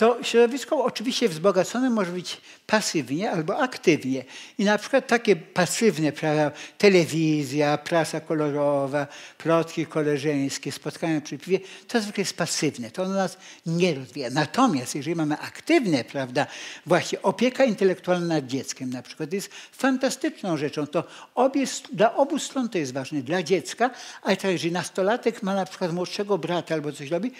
To 0.00 0.18
środowisko 0.22 0.84
oczywiście 0.84 1.28
wzbogacone 1.28 1.90
może 1.90 2.12
być 2.12 2.40
pasywnie 2.66 3.30
albo 3.30 3.58
aktywnie. 3.58 4.24
I 4.58 4.64
na 4.64 4.78
przykład 4.78 5.06
takie 5.06 5.36
pasywne, 5.36 6.12
prawda, 6.12 6.50
telewizja, 6.78 7.78
prasa 7.78 8.20
kolorowa, 8.20 9.06
plotki 9.38 9.86
koleżeńskie, 9.86 10.72
spotkania 10.72 11.20
przy 11.20 11.38
piwie, 11.38 11.60
to 11.88 12.00
zwykle 12.00 12.22
jest 12.22 12.36
pasywne, 12.36 12.90
to 12.90 13.02
ono 13.02 13.14
nas 13.14 13.36
nie 13.66 13.94
rozwija. 13.94 14.30
Natomiast 14.30 14.94
jeżeli 14.94 15.16
mamy 15.16 15.38
aktywne, 15.38 16.04
prawda, 16.04 16.46
właśnie 16.86 17.22
opieka 17.22 17.64
intelektualna 17.64 18.26
nad 18.26 18.46
dzieckiem 18.46 18.90
na 18.90 19.02
przykład 19.02 19.32
jest 19.32 19.50
fantastyczną 19.72 20.56
rzeczą. 20.56 20.86
To 20.86 21.04
obie, 21.34 21.64
dla 21.92 22.14
obu 22.14 22.38
stron 22.38 22.68
to 22.68 22.78
jest 22.78 22.92
ważne, 22.92 23.22
dla 23.22 23.42
dziecka, 23.42 23.90
ale 24.22 24.36
też 24.36 24.52
jeżeli 24.52 24.72
nastolatek 24.72 25.42
ma 25.42 25.54
na 25.54 25.64
przykład 25.66 25.92
młodszego 25.92 26.38
brata 26.38 26.74
albo 26.74 26.92
coś 26.92 27.10
robi, 27.10 27.32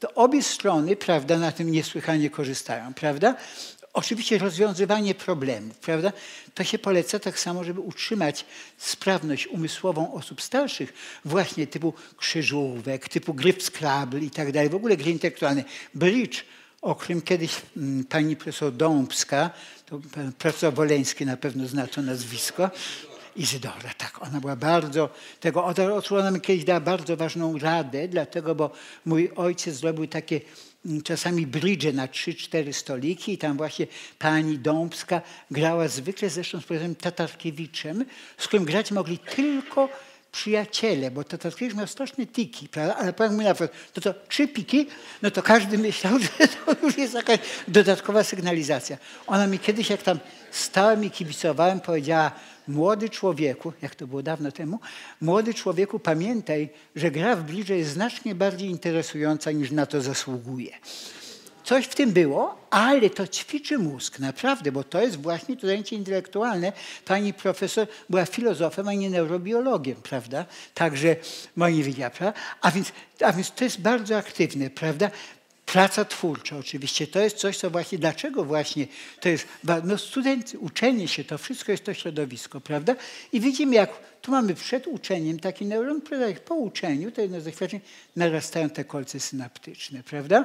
to 0.00 0.14
obie 0.14 0.42
strony, 0.42 0.96
prawda, 0.96 1.38
na 1.38 1.52
tym 1.52 1.70
niesłychanie 1.70 2.30
korzystają, 2.30 2.94
prawda? 2.94 3.34
Oczywiście 3.92 4.38
rozwiązywanie 4.38 5.14
problemów, 5.14 5.78
prawda? 5.78 6.12
To 6.54 6.64
się 6.64 6.78
poleca 6.78 7.18
tak 7.18 7.38
samo, 7.38 7.64
żeby 7.64 7.80
utrzymać 7.80 8.44
sprawność 8.78 9.46
umysłową 9.46 10.12
osób 10.12 10.42
starszych, 10.42 10.92
właśnie 11.24 11.66
typu 11.66 11.94
krzyżówek, 12.16 13.08
typu 13.08 13.34
gry 13.34 13.52
w 13.52 13.62
Scrabble 13.62 14.20
i 14.20 14.30
tak 14.30 14.52
dalej, 14.52 14.68
w 14.68 14.74
ogóle 14.74 14.96
gry 14.96 15.10
intelektualne. 15.10 15.64
Bridge, 15.94 16.44
o 16.82 16.94
którym 16.94 17.22
kiedyś 17.22 17.62
mm, 17.76 18.04
pani 18.04 18.36
profesor 18.36 18.72
Dąbska, 18.72 19.50
to 19.86 20.00
profesor 20.38 20.74
Woleński 20.74 21.26
na 21.26 21.36
pewno 21.36 21.66
zna 21.66 21.86
to 21.86 22.02
nazwisko, 22.02 22.70
Izydora, 23.36 23.94
tak, 23.98 24.22
ona 24.22 24.40
była 24.40 24.56
bardzo, 24.56 25.08
tego, 25.40 25.64
ona 26.10 26.30
mi 26.30 26.40
kiedyś 26.40 26.64
dała 26.64 26.80
bardzo 26.80 27.16
ważną 27.16 27.58
radę, 27.58 28.08
dlatego, 28.08 28.54
bo 28.54 28.70
mój 29.04 29.30
ojciec 29.36 29.74
zrobił 29.74 30.06
takie 30.06 30.40
mm, 30.86 31.02
czasami 31.02 31.46
bridge 31.46 31.94
na 31.94 32.08
trzy, 32.08 32.34
cztery 32.34 32.72
stoliki 32.72 33.32
i 33.32 33.38
tam 33.38 33.56
właśnie 33.56 33.86
pani 34.18 34.58
Dąbska 34.58 35.20
grała 35.50 35.88
zwykle 35.88 36.30
zresztą 36.30 36.60
z 36.60 36.64
profesorem 36.64 36.94
Tatarkiewiczem, 36.94 38.04
z 38.38 38.46
którym 38.46 38.64
grać 38.64 38.92
mogli 38.92 39.18
tylko 39.18 39.88
przyjaciele, 40.32 41.10
bo 41.10 41.24
Tatarkiewicz 41.24 41.76
miał 41.76 41.86
straszne 41.86 42.26
tiki, 42.26 42.68
prawda? 42.68 42.96
ale 42.96 43.12
powiem 43.12 43.36
mi 43.36 43.44
na 43.44 43.54
przykład, 43.54 43.92
to, 43.92 44.00
to 44.00 44.14
trzy 44.28 44.48
piki, 44.48 44.86
no 45.22 45.30
to 45.30 45.42
każdy 45.42 45.78
myślał, 45.78 46.18
że 46.24 46.48
to 46.48 46.86
już 46.86 46.98
jest 46.98 47.14
jakaś 47.14 47.38
dodatkowa 47.68 48.24
sygnalizacja. 48.24 48.96
Ona 49.26 49.46
mi 49.46 49.58
kiedyś, 49.58 49.90
jak 49.90 50.02
tam 50.02 50.18
stałem 50.50 51.04
i 51.04 51.10
kibicowałem, 51.10 51.80
powiedziała, 51.80 52.32
Młody 52.68 53.08
człowieku, 53.08 53.72
jak 53.82 53.94
to 53.94 54.06
było 54.06 54.22
dawno 54.22 54.52
temu, 54.52 54.80
młody 55.20 55.54
człowieku, 55.54 55.98
pamiętaj, 55.98 56.68
że 56.96 57.10
gra 57.10 57.36
w 57.36 57.42
bliżej 57.42 57.78
jest 57.78 57.90
znacznie 57.90 58.34
bardziej 58.34 58.70
interesująca 58.70 59.52
niż 59.52 59.70
na 59.70 59.86
to 59.86 60.00
zasługuje. 60.00 60.70
Coś 61.66 61.84
w 61.86 61.94
tym 61.94 62.12
było, 62.12 62.66
ale 62.70 63.10
to 63.10 63.26
ćwiczy 63.26 63.78
mózg, 63.78 64.18
naprawdę, 64.18 64.72
bo 64.72 64.84
to 64.84 65.00
jest 65.00 65.16
właśnie 65.16 65.56
to 65.56 65.66
zajęcie 65.66 65.96
intelektualne. 65.96 66.72
Pani 67.04 67.34
profesor 67.34 67.86
była 68.10 68.24
filozofem, 68.24 68.88
a 68.88 68.92
nie 68.92 69.10
neurobiologiem, 69.10 69.96
prawda? 70.02 70.44
Także 70.74 71.16
moi 71.56 71.82
widziała, 71.82 72.10
prawda? 72.10 72.40
A 72.60 72.70
więc, 72.70 72.92
a 73.24 73.32
więc 73.32 73.50
to 73.50 73.64
jest 73.64 73.80
bardzo 73.80 74.16
aktywne, 74.16 74.70
prawda? 74.70 75.10
Praca 75.66 76.04
twórcza 76.04 76.56
oczywiście, 76.56 77.06
to 77.06 77.20
jest 77.20 77.36
coś, 77.36 77.58
co 77.58 77.70
właśnie, 77.70 77.98
dlaczego 77.98 78.44
właśnie 78.44 78.86
to 79.20 79.28
jest, 79.28 79.46
no 79.84 79.98
studenci, 79.98 80.56
uczenie 80.56 81.08
się, 81.08 81.24
to 81.24 81.38
wszystko 81.38 81.72
jest 81.72 81.84
to 81.84 81.94
środowisko, 81.94 82.60
prawda? 82.60 82.96
I 83.32 83.40
widzimy, 83.40 83.74
jak 83.74 83.90
tu 84.22 84.30
mamy 84.30 84.54
przed 84.54 84.86
uczeniem 84.86 85.40
taki 85.40 85.66
neuron, 85.66 86.00
prawda? 86.00 86.40
po 86.44 86.54
uczeniu, 86.54 87.10
to 87.10 87.20
jedno 87.20 87.40
z 87.40 87.44
doświadczeń, 87.44 87.80
narastają 88.16 88.70
te 88.70 88.84
kolce 88.84 89.20
synaptyczne, 89.20 90.02
prawda? 90.02 90.44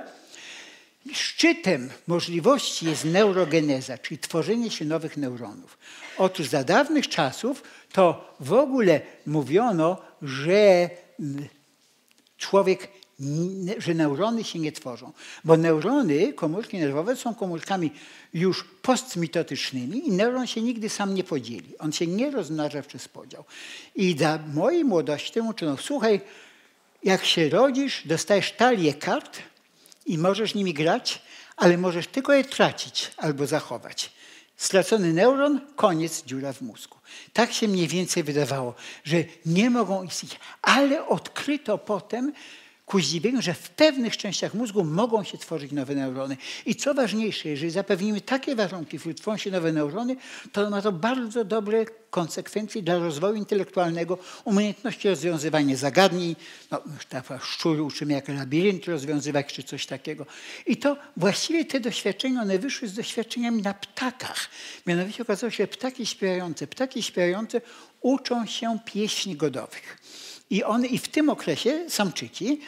Szczytem 1.13 1.89
możliwości 2.07 2.86
jest 2.86 3.05
neurogeneza, 3.05 3.97
czyli 3.97 4.17
tworzenie 4.17 4.72
się 4.72 4.86
nowych 4.86 5.17
neuronów. 5.17 5.78
Otóż 6.17 6.47
za 6.47 6.63
dawnych 6.63 7.07
czasów 7.07 7.63
to 7.91 8.36
w 8.39 8.53
ogóle 8.53 9.01
mówiono, 9.26 10.01
że 10.22 10.89
człowiek 12.38 12.88
że 13.78 13.93
neurony 13.93 14.43
się 14.43 14.59
nie 14.59 14.72
tworzą. 14.72 15.11
Bo 15.43 15.57
neurony, 15.57 16.34
komórki 16.34 16.78
nerwowe 16.78 17.15
są 17.15 17.36
komórkami 17.36 17.91
już 18.34 18.63
postmitotycznymi 18.82 20.07
i 20.07 20.11
neuron 20.11 20.47
się 20.47 20.61
nigdy 20.61 20.89
sam 20.89 21.13
nie 21.13 21.24
podzieli. 21.24 21.78
On 21.78 21.91
się 21.91 22.07
nie 22.07 22.32
rozmnaża 22.32 22.82
przez 22.82 23.07
podział. 23.07 23.43
I 23.95 24.17
za 24.17 24.39
mojej 24.53 24.86
młodości 24.86 25.34
temu 25.34 25.49
uczono, 25.49 25.78
słuchaj, 25.78 26.22
jak 27.03 27.26
się 27.26 27.49
rodzisz, 27.49 28.07
dostajesz 28.07 28.51
talię 28.51 28.93
kart 28.93 29.39
i 30.05 30.17
możesz 30.17 30.55
nimi 30.55 30.74
grać, 30.74 31.22
ale 31.57 31.78
możesz 31.78 32.07
tylko 32.07 32.34
je 32.34 32.43
tracić 32.43 33.11
albo 33.17 33.47
zachować. 33.47 34.11
Stracony 34.57 35.13
neuron, 35.13 35.61
koniec, 35.76 36.24
dziura 36.26 36.53
w 36.53 36.61
mózgu. 36.61 36.97
Tak 37.34 37.53
się 37.53 37.67
mniej 37.67 37.88
więcej 37.88 38.24
wydawało, 38.24 38.74
że 39.03 39.17
nie 39.45 39.69
mogą 39.69 40.03
istnieć. 40.03 40.39
Ale 40.61 41.07
odkryto 41.07 41.78
potem, 41.78 42.34
ku 42.92 43.00
zdziwieniu, 43.00 43.42
że 43.42 43.54
w 43.54 43.70
pewnych 43.70 44.18
częściach 44.18 44.54
mózgu 44.54 44.84
mogą 44.84 45.24
się 45.24 45.38
tworzyć 45.38 45.72
nowe 45.72 45.96
neurony. 45.96 46.38
I 46.66 46.76
co 46.76 46.94
ważniejsze, 46.94 47.50
jeżeli 47.50 47.72
zapewnimy 47.72 48.22
takie 48.22 48.56
warunki, 48.56 48.98
w 48.98 49.02
których 49.02 49.18
tworzą 49.18 49.38
się 49.38 49.52
nowe 49.52 49.72
neurony, 49.72 50.16
to 50.52 50.70
ma 50.70 50.82
to 50.82 50.92
bardzo 50.92 51.46
dobre 51.46 51.86
konsekwencje 52.10 52.82
dla 52.82 52.98
rozwoju 52.98 53.36
intelektualnego, 53.36 54.18
umiejętności 54.46 55.10
rozwiązywania 55.10 55.76
zagadnień, 55.76 56.36
no, 56.72 56.82
szczury 57.42 57.84
uczymy 57.84 58.14
jak 58.14 58.28
labirynt 58.28 58.86
rozwiązywać, 58.86 59.54
czy 59.54 59.64
coś 59.64 59.86
takiego. 59.86 60.26
I 60.66 60.78
to 60.78 60.98
właściwie 61.18 61.66
te 61.66 61.80
doświadczenia, 61.80 62.42
one 62.42 62.60
wyszły 62.60 62.88
z 62.88 62.94
doświadczeniami 62.94 63.62
na 63.62 63.74
ptakach. 63.74 64.50
Mianowicie 64.86 65.24
okazało 65.24 65.52
się, 65.52 65.64
że 65.64 65.68
ptaki 65.68 66.06
śpiewające, 66.06 66.68
ptaki 66.68 67.04
śpiewające 67.04 67.62
uczą 68.02 68.46
się 68.46 68.80
pieśni 68.86 69.36
godowych. 69.36 69.98
I 70.52 70.64
one 70.64 70.88
i 70.88 70.97
w 70.97 71.08
tym 71.08 71.30
okresie 71.30 71.89
samczyki 71.89 72.60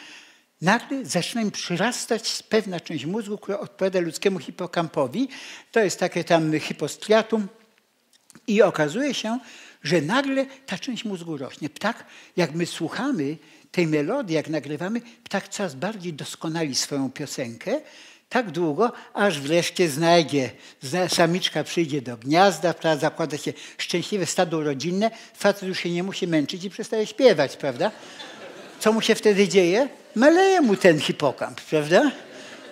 nagle 0.60 1.04
zaczyna 1.04 1.42
im 1.42 1.50
przyrastać 1.50 2.42
pewna 2.48 2.80
część 2.80 3.04
mózgu, 3.06 3.38
która 3.38 3.58
odpowiada 3.58 4.00
ludzkiemu 4.00 4.38
hipokampowi. 4.38 5.28
To 5.72 5.80
jest 5.80 5.98
takie 5.98 6.24
tam 6.24 6.60
hipostriatum. 6.60 7.48
I 8.46 8.62
okazuje 8.62 9.14
się, 9.14 9.38
że 9.82 10.00
nagle 10.00 10.46
ta 10.66 10.78
część 10.78 11.04
mózgu 11.04 11.36
rośnie. 11.36 11.70
Ptak, 11.70 12.04
jak 12.36 12.54
my 12.54 12.66
słuchamy 12.66 13.36
tej 13.72 13.86
melodii, 13.86 14.36
jak 14.36 14.48
nagrywamy, 14.48 15.00
ptak 15.24 15.48
coraz 15.48 15.74
bardziej 15.74 16.12
doskonali 16.12 16.74
swoją 16.74 17.10
piosenkę, 17.10 17.80
tak 18.34 18.50
długo, 18.50 18.92
aż 19.14 19.40
wreszcie 19.40 19.88
znajdzie, 19.88 20.50
samiczka 21.08 21.64
przyjdzie 21.64 22.02
do 22.02 22.16
gniazda, 22.16 22.74
prawda, 22.74 23.00
zakłada 23.00 23.36
się 23.36 23.52
szczęśliwe 23.78 24.26
stado 24.26 24.64
rodzinne, 24.64 25.10
facet 25.34 25.68
już 25.68 25.78
się 25.78 25.90
nie 25.90 26.02
musi 26.02 26.26
męczyć 26.26 26.64
i 26.64 26.70
przestaje 26.70 27.06
śpiewać, 27.06 27.56
prawda? 27.56 27.90
Co 28.80 28.92
mu 28.92 29.00
się 29.00 29.14
wtedy 29.14 29.48
dzieje? 29.48 29.88
Maleje 30.14 30.60
mu 30.60 30.76
ten 30.76 31.00
hipokamp, 31.00 31.60
prawda? 31.60 32.10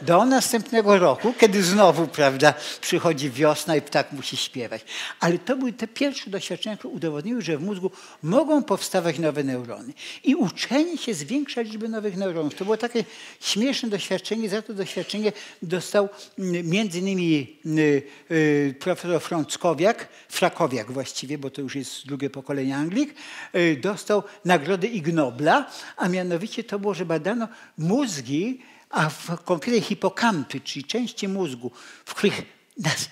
Do 0.07 0.25
następnego 0.25 0.99
roku, 0.99 1.35
kiedy 1.39 1.63
znowu, 1.63 2.07
prawda, 2.07 2.55
przychodzi 2.81 3.31
wiosna 3.31 3.77
i 3.77 3.83
ptak 3.83 4.13
musi 4.13 4.37
śpiewać. 4.37 4.85
Ale 5.21 5.39
to 5.39 5.57
były 5.57 5.73
te 5.73 5.89
pierwsze 5.89 6.31
doświadczenia, 6.31 6.77
które 6.77 6.95
udowodniły, 6.95 7.43
że 7.43 7.59
w 7.59 7.63
mózgu 7.63 7.91
mogą 8.23 8.63
powstawać 8.63 9.19
nowe 9.19 9.45
neurony. 9.45 9.93
I 10.25 10.35
uczenie 10.35 10.99
się 10.99 11.15
zwiększa 11.15 11.61
liczbę 11.61 11.89
nowych 11.89 12.17
neuronów. 12.17 12.55
To 12.55 12.65
było 12.65 12.77
takie 12.77 13.05
śmieszne 13.41 13.89
doświadczenie. 13.89 14.49
Za 14.49 14.63
to 14.63 14.75
doświadczenie 14.75 15.33
dostał 15.63 16.09
mm, 16.39 16.69
między 16.69 16.99
innymi 16.99 17.57
y, 17.67 18.03
y, 18.31 18.75
profesor 18.81 19.23
Frąckowiak, 19.23 20.09
Frakowiak 20.29 20.93
właściwie, 20.93 21.39
bo 21.39 21.51
to 21.51 21.61
już 21.61 21.77
jest 21.77 22.07
drugie 22.07 22.31
pokolenie 22.31 22.77
Anglik, 22.77 23.15
y, 23.55 23.79
dostał 23.81 24.23
nagrodę 24.45 24.87
Ig 24.87 25.07
Nobla, 25.13 25.71
a 25.97 26.09
mianowicie 26.09 26.65
to 26.65 26.79
było, 26.79 26.95
że 26.95 27.07
badano 27.07 27.49
mózgi 27.79 28.61
a 28.93 29.11
w 29.11 29.45
konkretnie 29.45 29.80
hipokampy, 29.80 30.61
czyli 30.61 30.84
części 30.84 31.28
mózgu, 31.28 31.70
w 32.05 32.14
których 32.14 32.43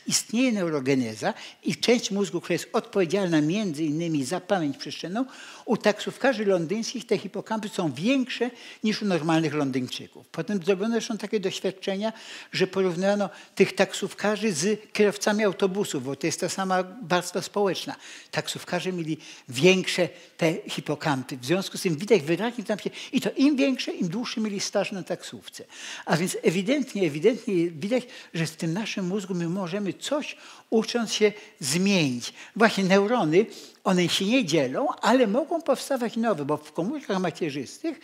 istnieje 0.06 0.52
neurogeneza 0.52 1.34
i 1.62 1.76
część 1.76 2.10
mózgu, 2.10 2.40
która 2.40 2.52
jest 2.52 2.68
odpowiedzialna 2.72 3.40
między 3.40 3.84
innymi 3.84 4.24
za 4.24 4.40
pamięć 4.40 4.76
przestrzenną, 4.76 5.24
u 5.70 5.76
taksówkarzy 5.76 6.44
londyńskich 6.44 7.06
te 7.06 7.18
hipokampy 7.18 7.68
są 7.68 7.92
większe 7.92 8.50
niż 8.84 9.02
u 9.02 9.04
normalnych 9.04 9.54
Londyńczyków. 9.54 10.28
Potem 10.28 10.62
zrobiono 10.62 10.94
zresztą 10.94 11.18
takie 11.18 11.40
doświadczenia, 11.40 12.12
że 12.52 12.66
porównano 12.66 13.30
tych 13.54 13.74
taksówkarzy 13.74 14.52
z 14.52 14.92
kierowcami 14.92 15.44
autobusów, 15.44 16.04
bo 16.04 16.16
to 16.16 16.26
jest 16.26 16.40
ta 16.40 16.48
sama 16.48 16.84
warstwa 17.02 17.42
społeczna. 17.42 17.96
Taksówkarze 18.30 18.92
mieli 18.92 19.18
większe 19.48 20.08
te 20.36 20.54
hipokampy. 20.68 21.36
W 21.36 21.44
związku 21.44 21.78
z 21.78 21.82
tym 21.82 21.96
widać 21.96 22.22
wyraźnie 22.22 22.64
tam 22.64 22.78
się, 22.78 22.90
i 23.12 23.20
to 23.20 23.30
im 23.36 23.56
większe, 23.56 23.92
im 23.92 24.08
dłuższy 24.08 24.40
mieli 24.40 24.60
staż 24.60 24.92
na 24.92 25.02
taksówce. 25.02 25.64
A 26.04 26.16
więc 26.16 26.36
ewidentnie, 26.42 27.06
ewidentnie 27.06 27.70
widać, 27.70 28.04
że 28.34 28.46
w 28.46 28.56
tym 28.56 28.72
naszym 28.72 29.06
mózgu 29.06 29.34
my 29.34 29.48
możemy 29.48 29.92
coś 29.92 30.36
ucząc 30.70 31.12
się 31.12 31.32
zmienić. 31.60 32.32
Właśnie 32.56 32.84
neurony, 32.84 33.46
one 33.84 34.08
się 34.08 34.24
nie 34.24 34.44
dzielą, 34.44 34.88
ale 35.02 35.26
mogą 35.26 35.62
powstawać 35.62 36.16
nowe, 36.16 36.44
bo 36.44 36.56
w 36.56 36.72
komórkach 36.72 37.20
macierzystych 37.20 38.00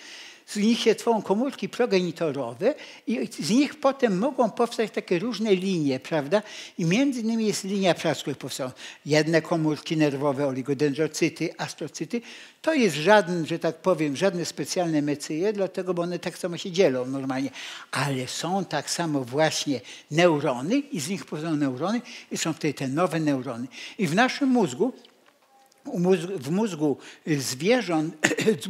z 0.47 0.57
nich 0.57 0.80
się 0.80 0.94
tworzą 0.94 1.22
komórki 1.22 1.68
progenitorowe 1.68 2.74
i 3.07 3.28
z 3.40 3.51
nich 3.51 3.80
potem 3.80 4.18
mogą 4.18 4.51
powstać 4.51 4.90
takie 4.90 5.18
różne 5.18 5.55
linie, 5.55 6.01
prawda? 6.01 6.42
I 6.78 6.84
między 6.84 7.20
innymi 7.20 7.47
jest 7.47 7.64
linia 7.64 7.94
prac, 7.94 8.20
które 8.20 8.36
powstają. 8.36 8.70
Jedne 9.07 9.42
komórki 9.42 9.97
nerwowe, 9.97 10.47
oligodendrocyty, 10.47 11.55
astrocyty. 11.59 12.20
To 12.62 12.74
jest 12.74 12.97
żaden, 12.97 13.47
że 13.47 13.59
tak 13.59 13.76
powiem, 13.76 14.16
żadne 14.16 14.44
specjalne 14.44 15.03
mecyje, 15.03 15.53
dlatego, 15.53 15.94
bo 15.94 16.03
one 16.03 16.18
tak 16.18 16.38
samo 16.38 16.57
się 16.57 16.70
dzielą 16.70 17.07
normalnie. 17.07 17.51
Ale 17.90 18.28
są 18.28 18.64
tak 18.64 18.90
samo 18.90 19.24
właśnie 19.24 19.80
neurony 20.11 20.78
i 20.78 21.01
z 21.01 21.09
nich 21.09 21.24
powstają 21.24 21.57
neurony 21.57 22.01
i 22.30 22.38
są 22.38 22.53
wtedy 22.53 22.74
te 22.74 22.88
nowe 22.88 23.20
neurony. 23.20 23.66
I 23.99 24.07
w 24.07 24.14
naszym 24.14 24.49
mózgu 24.49 24.92
w 26.37 26.51
mózgu 26.51 26.97
zwierząt, 27.26 28.14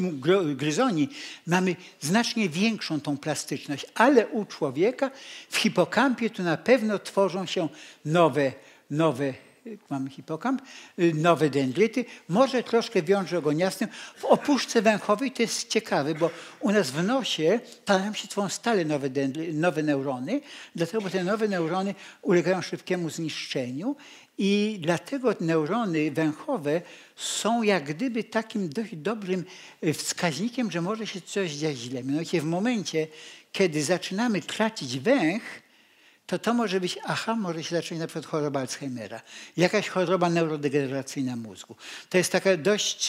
gryzoni, 0.55 1.09
mamy 1.47 1.77
znacznie 2.01 2.49
większą 2.49 3.01
tą 3.01 3.19
plastyczność, 3.19 3.87
ale 3.95 4.27
u 4.27 4.45
człowieka 4.45 5.11
w 5.49 5.57
hipokampie 5.57 6.31
to 6.31 6.43
na 6.43 6.57
pewno 6.57 6.99
tworzą 6.99 7.47
się 7.47 7.69
nowe, 8.05 8.53
nowe 8.91 9.35
mamy 9.91 10.11
hipokamp, 10.11 10.62
nowe 11.14 11.51
dendryty, 11.51 12.05
może 12.29 12.62
troszkę 12.62 13.03
wiąże 13.03 13.39
ogoniastym. 13.39 13.89
W 14.17 14.25
opuszce 14.25 14.83
węchowej 14.83 15.31
to 15.31 15.43
jest 15.43 15.69
ciekawe, 15.69 16.14
bo 16.14 16.31
u 16.61 16.73
nas 16.73 16.91
w 16.91 17.03
nosie 17.03 17.61
tam 17.85 18.14
się 18.14 18.29
tworzą 18.29 18.49
stale 18.49 18.85
nowe, 18.85 19.11
dendry, 19.11 19.53
nowe 19.53 19.83
neurony, 19.83 20.41
dlatego 20.75 21.01
bo 21.01 21.11
te 21.11 21.25
nowe 21.25 21.49
neurony 21.49 21.95
ulegają 22.23 22.62
szybkiemu 22.62 23.11
zniszczeniu 23.11 23.97
i 24.39 24.78
dlatego 24.80 25.34
neurony 25.41 26.11
węchowe 26.11 26.82
są 27.16 27.62
jak 27.62 27.84
gdyby 27.84 28.24
takim 28.24 28.68
dość 28.68 28.97
dobrym 28.97 29.45
e, 29.82 29.93
wskaźnikiem, 29.93 30.70
że 30.70 30.80
może 30.80 31.07
się 31.07 31.20
coś 31.20 31.51
dziać 31.53 31.76
źle. 31.76 32.05
Mianowicie 32.05 32.41
w 32.41 32.45
momencie, 32.45 33.07
kiedy 33.53 33.84
zaczynamy 33.84 34.41
tracić 34.43 34.99
węch, 34.99 35.43
to 36.27 36.39
to 36.39 36.55
może 36.55 36.81
być, 36.81 36.99
aha, 37.05 37.37
może 37.37 37.64
się 37.64 37.77
zacząć 37.77 38.01
na 38.01 38.07
przykład 38.07 38.27
choroba 38.27 38.61
Alzheimera, 38.61 39.20
jakaś 39.57 39.89
choroba 39.89 40.31
neurodegeneracyjna 40.31 41.37
mózgu. 41.37 41.77
To 42.11 42.18
jest 42.18 42.33
taka 42.33 42.57
dość, 42.57 43.09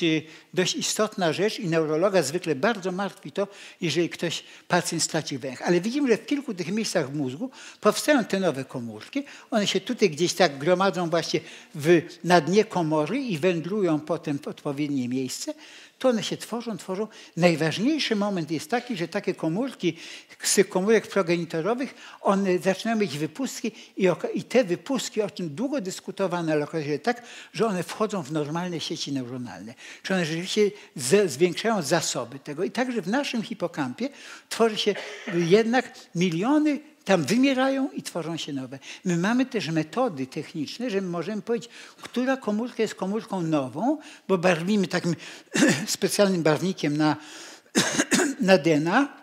dość 0.54 0.76
istotna 0.76 1.34
rzecz 1.34 1.60
i 1.60 1.68
neurologa 1.68 2.22
zwykle 2.22 2.56
bardzo 2.56 2.92
martwi 2.92 3.32
to, 3.32 3.48
jeżeli 3.82 4.10
ktoś, 4.10 4.44
pacjent 4.68 5.04
straci 5.04 5.38
węch. 5.38 5.62
Ale 5.62 5.82
widzimy, 5.82 6.08
że 6.08 6.18
w 6.18 6.26
kilku 6.26 6.54
tych 6.54 6.72
miejscach 6.72 7.12
w 7.12 7.16
mózgu 7.16 7.52
powstają 7.82 8.26
te 8.26 8.40
nowe 8.40 8.66
komórki. 8.66 9.24
One 9.52 9.68
się 9.68 9.82
tutaj 9.82 10.10
gdzieś 10.10 10.34
tak 10.34 10.58
gromadzą 10.58 11.10
właśnie 11.10 11.40
w, 11.76 12.02
na 12.24 12.42
dnie 12.42 12.66
komory 12.66 13.18
i 13.20 13.38
wędrują 13.38 14.00
potem 14.00 14.40
w 14.40 14.48
odpowiednie 14.48 15.10
miejsce 15.10 15.54
to 16.00 16.10
one 16.10 16.24
się 16.24 16.38
tworzą, 16.38 16.78
tworzą. 16.78 17.08
Najważniejszy 17.38 18.16
moment 18.16 18.52
jest 18.52 18.70
taki, 18.70 18.98
że 18.98 19.08
takie 19.08 19.34
komórki 19.34 19.98
z 20.44 20.56
tych 20.56 20.70
komórek 20.70 21.08
progenitorowych, 21.08 21.96
one 22.22 22.60
zaczynają 22.60 23.00
mieć 23.00 23.18
wypustki 23.18 23.72
i, 23.98 24.10
i 24.34 24.44
te 24.44 24.64
wypustki, 24.64 25.22
o 25.22 25.30
czym 25.30 25.56
długo 25.56 25.82
dyskutowano, 25.82 26.52
ale 26.52 26.64
okazuje 26.64 27.00
tak, 27.00 27.24
że 27.54 27.66
one 27.66 27.84
wchodzą 27.84 28.24
w 28.24 28.32
normalne 28.32 28.80
sieci 28.80 29.12
neuronalne. 29.12 29.74
Czy 30.04 30.14
one 30.14 30.26
rzeczywiście 30.26 30.72
zwiększają 31.26 31.82
zasoby 31.82 32.40
tego. 32.40 32.64
I 32.64 32.72
także 32.72 33.02
w 33.02 33.08
naszym 33.08 33.44
hipokampie 33.44 34.10
tworzy 34.50 34.78
się 34.78 34.96
jednak 35.34 35.94
miliony 36.16 36.80
tam 37.08 37.24
wymierają 37.24 37.92
i 37.92 38.04
tworzą 38.04 38.38
się 38.38 38.54
nowe. 38.54 38.80
My 39.06 39.18
mamy 39.18 39.46
też 39.46 39.70
metody 39.70 40.28
techniczne, 40.28 40.90
że 40.90 41.02
możemy 41.02 41.42
powiedzieć, 41.42 41.70
która 42.02 42.38
komórka 42.38 42.84
jest 42.84 42.96
komórką 42.96 43.42
nową, 43.42 43.98
bo 44.28 44.38
barwimy 44.38 44.88
takim 44.88 45.16
specjalnym 45.98 46.44
barwnikiem 46.44 46.98
na, 46.98 47.16
na 48.50 48.58
DNA. 48.58 49.18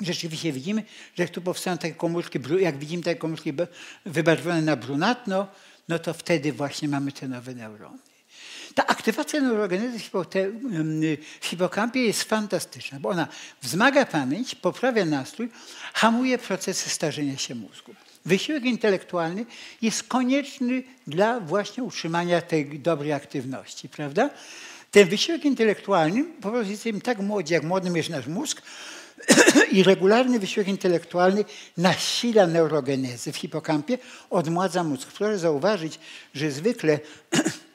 Rzeczywiście 0.00 0.52
widzimy, 0.52 0.82
że 1.14 1.28
tu 1.28 1.42
powstają 1.42 1.78
takie 1.78 1.94
komórki, 1.94 2.38
jak 2.58 2.78
widzimy 2.78 3.02
takie 3.02 3.20
komórki 3.20 3.52
wybarwione 4.06 4.62
na 4.62 4.76
brunatno, 4.76 5.46
no 5.88 5.98
to 5.98 6.14
wtedy 6.14 6.52
właśnie 6.52 6.88
mamy 6.88 7.12
te 7.12 7.28
nowe 7.28 7.54
neurony. 7.54 8.07
Ta 8.78 8.86
aktywacja 8.86 9.40
neurogenezy 9.40 9.98
w 11.40 11.46
hipokampie 11.46 12.02
jest 12.02 12.22
fantastyczna, 12.22 13.00
bo 13.00 13.08
ona 13.08 13.28
wzmaga 13.62 14.06
pamięć, 14.06 14.54
poprawia 14.54 15.04
nastrój, 15.04 15.48
hamuje 15.92 16.38
procesy 16.38 16.90
starzenia 16.90 17.36
się 17.36 17.54
mózgu. 17.54 17.94
Wysiłek 18.24 18.64
intelektualny 18.64 19.46
jest 19.82 20.02
konieczny 20.02 20.82
dla 21.06 21.40
właśnie 21.40 21.82
utrzymania 21.82 22.40
tej 22.40 22.80
dobrej 22.80 23.12
aktywności, 23.12 23.88
prawda? 23.88 24.30
Ten 24.90 25.08
wysiłek 25.08 25.44
intelektualny, 25.44 26.24
po 26.24 26.50
prostu 26.50 26.70
jesteśmy 26.70 27.00
tak 27.00 27.18
młodzi, 27.18 27.54
jak 27.54 27.62
młodym 27.62 27.96
jest 27.96 28.10
nasz 28.10 28.26
mózg, 28.26 28.62
i 29.72 29.82
regularny 29.82 30.38
wysiłek 30.38 30.68
intelektualny 30.68 31.44
nasila 31.76 32.46
neurogenezę 32.46 33.32
w 33.32 33.36
hipokampie, 33.36 33.98
odmładza 34.30 34.84
mózg. 34.84 35.08
Proszę 35.08 35.38
zauważyć, 35.38 35.98
że 36.34 36.50
zwykle 36.50 36.98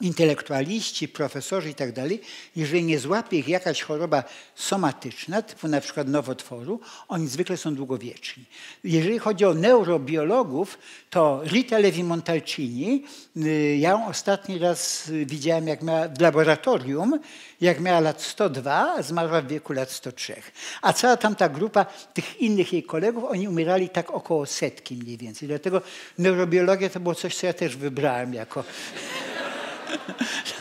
intelektualiści, 0.00 1.08
profesorzy 1.08 1.70
i 1.70 1.74
tak 1.74 1.92
dalej, 1.92 2.20
jeżeli 2.56 2.84
nie 2.84 2.98
złapie 2.98 3.38
ich 3.38 3.48
jakaś 3.48 3.82
choroba 3.82 4.24
somatyczna, 4.54 5.42
typu 5.42 5.68
na 5.68 5.80
przykład 5.80 6.08
nowotworu, 6.08 6.80
oni 7.08 7.28
zwykle 7.28 7.56
są 7.56 7.74
długowieczni. 7.74 8.44
Jeżeli 8.84 9.18
chodzi 9.18 9.44
o 9.44 9.54
neurobiologów, 9.54 10.78
to 11.10 11.42
Rita 11.44 11.78
Levi-Montalcini, 11.78 13.02
y, 13.36 13.76
ja 13.76 13.90
ją 13.90 14.06
ostatni 14.06 14.58
raz 14.58 15.10
widziałem 15.26 15.68
jak 15.68 15.82
miała 15.82 16.08
w 16.08 16.20
laboratorium, 16.20 17.20
jak 17.60 17.80
miała 17.80 18.00
lat 18.00 18.22
102, 18.22 18.94
a 18.96 19.02
zmarła 19.02 19.42
w 19.42 19.46
wieku 19.46 19.72
lat 19.72 19.90
103. 19.90 20.34
A 20.82 20.92
cała 20.92 21.16
tamta 21.16 21.48
grupa 21.48 21.84
tych 22.14 22.40
innych 22.40 22.72
jej 22.72 22.82
kolegów, 22.82 23.24
oni 23.24 23.48
umierali 23.48 23.88
tak 23.88 24.10
około 24.10 24.46
setki 24.46 24.96
mniej 24.96 25.16
więcej. 25.16 25.48
Dlatego 25.48 25.82
neurobiologia 26.18 26.90
to 26.90 27.00
było 27.00 27.14
coś, 27.14 27.36
co 27.36 27.46
ja 27.46 27.52
też 27.52 27.76
wybrałem 27.76 28.34
jako 28.34 28.64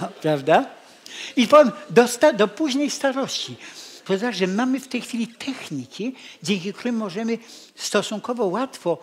no, 0.02 0.08
prawda? 0.22 0.66
I 1.36 1.48
powiem, 1.48 1.72
do, 1.90 2.06
do 2.34 2.48
późnej 2.48 2.90
starości. 2.90 3.56
Ponieważ, 4.06 4.36
że 4.36 4.48
mamy 4.48 4.80
w 4.80 4.88
tej 4.88 5.02
chwili 5.02 5.28
techniki, 5.28 6.16
dzięki 6.44 6.74
którym 6.74 6.96
możemy 6.96 7.38
stosunkowo 7.76 8.46
łatwo 8.46 8.98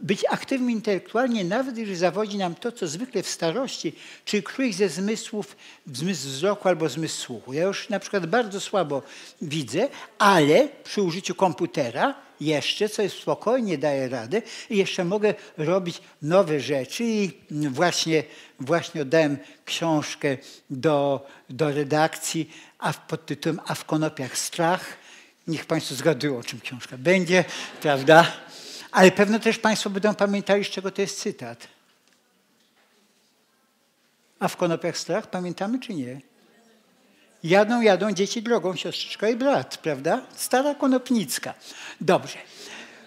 być 0.00 0.24
aktywni 0.30 0.72
intelektualnie, 0.72 1.44
nawet 1.44 1.78
jeżeli 1.78 1.96
zawodzi 1.96 2.38
nam 2.38 2.54
to, 2.54 2.72
co 2.72 2.86
zwykle 2.86 3.22
w 3.22 3.28
starości, 3.28 3.92
czy 4.24 4.42
któryś 4.42 4.74
ze 4.74 4.88
zmysłów, 4.88 5.56
zmysł 5.92 6.28
wzroku 6.28 6.68
albo 6.68 6.88
zmysł 6.88 7.20
słuchu. 7.20 7.52
Ja 7.52 7.62
już 7.62 7.88
na 7.88 8.00
przykład 8.00 8.26
bardzo 8.26 8.60
słabo 8.60 9.02
widzę, 9.42 9.88
ale 10.18 10.68
przy 10.84 11.02
użyciu 11.02 11.34
komputera 11.34 12.14
jeszcze, 12.40 12.88
co 12.88 13.02
jest 13.02 13.16
spokojnie 13.16 13.78
daje 13.78 14.08
radę 14.08 14.42
i 14.70 14.76
jeszcze 14.76 15.04
mogę 15.04 15.34
robić 15.56 16.00
nowe 16.22 16.60
rzeczy 16.60 17.04
i 17.04 17.30
właśnie, 17.50 18.24
właśnie 18.60 19.02
oddałem 19.02 19.38
książkę 19.64 20.36
do, 20.70 21.26
do 21.50 21.72
redakcji 21.72 22.50
a 22.78 22.92
pod 22.92 23.26
tytułem 23.26 23.60
A 23.66 23.74
w 23.74 23.84
konopiach 23.84 24.38
strach. 24.38 24.96
Niech 25.46 25.66
Państwo 25.66 25.94
zgadują, 25.94 26.38
o 26.38 26.42
czym 26.42 26.60
książka 26.60 26.98
będzie, 26.98 27.44
prawda? 27.80 28.32
Ale 28.90 29.10
pewno 29.10 29.38
też 29.38 29.58
Państwo 29.58 29.90
będą 29.90 30.14
pamiętali, 30.14 30.64
z 30.64 30.68
czego 30.68 30.90
to 30.90 31.02
jest 31.02 31.20
cytat. 31.20 31.68
A 34.38 34.48
w 34.48 34.56
konopiach 34.56 34.98
strach 34.98 35.30
pamiętamy 35.30 35.80
czy 35.80 35.94
nie? 35.94 36.20
Jadą, 37.44 37.80
jadą 37.80 38.12
dzieci 38.12 38.42
drogą, 38.42 38.76
siostrzyczka 38.76 39.28
i 39.28 39.36
brat, 39.36 39.76
prawda? 39.76 40.22
Stara 40.34 40.74
konopnicka. 40.74 41.54
Dobrze. 42.00 42.38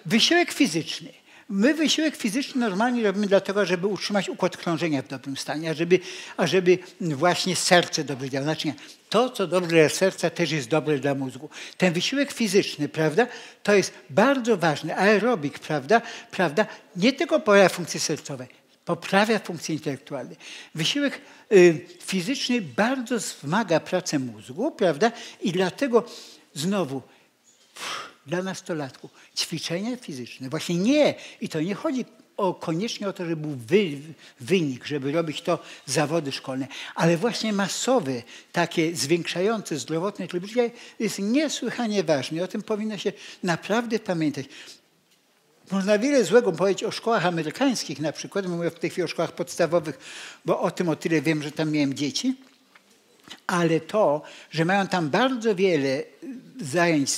Wysiłek 0.05 0.51
fizyczny. 0.51 1.09
My 1.49 1.73
wysiłek 1.73 2.15
fizyczny 2.15 2.61
normalnie 2.61 3.03
robimy 3.03 3.27
dlatego, 3.27 3.65
żeby 3.65 3.87
utrzymać 3.87 4.29
układ 4.29 4.57
krążenia 4.57 5.01
w 5.01 5.07
dobrym 5.07 5.37
stanie, 5.37 5.69
ażeby, 5.69 5.99
ażeby 6.37 6.77
właśnie 7.01 7.55
serce 7.55 8.03
dobrze 8.03 8.29
działało. 8.29 8.45
Znaczy, 8.45 8.73
to, 9.09 9.29
co 9.29 9.47
dobre 9.47 9.69
dla 9.69 9.89
serca, 9.89 10.29
też 10.29 10.51
jest 10.51 10.69
dobre 10.69 10.99
dla 10.99 11.15
mózgu. 11.15 11.49
Ten 11.77 11.93
wysiłek 11.93 12.31
fizyczny, 12.31 12.89
prawda, 12.89 13.27
to 13.63 13.73
jest 13.73 13.93
bardzo 14.09 14.57
ważny. 14.57 14.95
Aerobik, 14.95 15.59
prawda, 15.59 16.01
prawda, 16.31 16.65
nie 16.95 17.13
tylko 17.13 17.39
poprawia 17.39 17.69
funkcje 17.69 17.99
sercowe, 17.99 18.47
poprawia 18.85 19.39
funkcje 19.39 19.75
intelektualne. 19.75 20.35
Wysiłek 20.75 21.21
y, 21.51 21.85
fizyczny 21.99 22.61
bardzo 22.61 23.17
wzmaga 23.17 23.79
pracę 23.79 24.19
mózgu, 24.19 24.71
prawda, 24.71 25.11
i 25.41 25.51
dlatego 25.51 26.05
znowu 26.53 27.01
dla 28.25 28.43
nastolatków 28.43 29.11
ćwiczenia 29.37 29.97
fizyczne. 29.97 30.49
Właśnie 30.49 30.75
nie, 30.75 31.15
i 31.41 31.49
to 31.49 31.61
nie 31.61 31.75
chodzi 31.75 32.05
o, 32.37 32.53
koniecznie 32.53 33.07
o 33.07 33.13
to, 33.13 33.25
żeby 33.25 33.35
był 33.35 33.57
wy, 33.67 33.97
wynik, 34.39 34.85
żeby 34.85 35.11
robić 35.11 35.41
to 35.41 35.59
zawody 35.85 36.31
szkolne, 36.31 36.67
ale 36.95 37.17
właśnie 37.17 37.53
masowe, 37.53 38.23
takie 38.51 38.95
zwiększające 38.95 39.77
zdrowotne 39.77 40.27
tryb 40.27 40.45
życia 40.45 40.61
jest 40.99 41.19
niesłychanie 41.19 42.03
ważne. 42.03 42.43
O 42.43 42.47
tym 42.47 42.61
powinno 42.61 42.97
się 42.97 43.13
naprawdę 43.43 43.99
pamiętać. 43.99 44.45
Można 45.71 45.97
wiele 45.99 46.23
złego 46.23 46.51
powiedzieć 46.51 46.83
o 46.83 46.91
szkołach 46.91 47.25
amerykańskich 47.25 47.99
na 47.99 48.11
przykład, 48.11 48.47
mówię 48.47 48.71
w 48.71 48.79
tej 48.79 48.89
chwili 48.89 49.05
o 49.05 49.07
szkołach 49.07 49.31
podstawowych, 49.31 49.99
bo 50.45 50.59
o 50.59 50.71
tym 50.71 50.89
o 50.89 50.95
tyle 50.95 51.21
wiem, 51.21 51.43
że 51.43 51.51
tam 51.51 51.71
miałem 51.71 51.93
dzieci, 51.93 52.35
ale 53.47 53.79
to, 53.79 54.21
że 54.51 54.65
mają 54.65 54.87
tam 54.87 55.09
bardzo 55.09 55.55
wiele 55.55 56.03
zajęć 56.61 57.09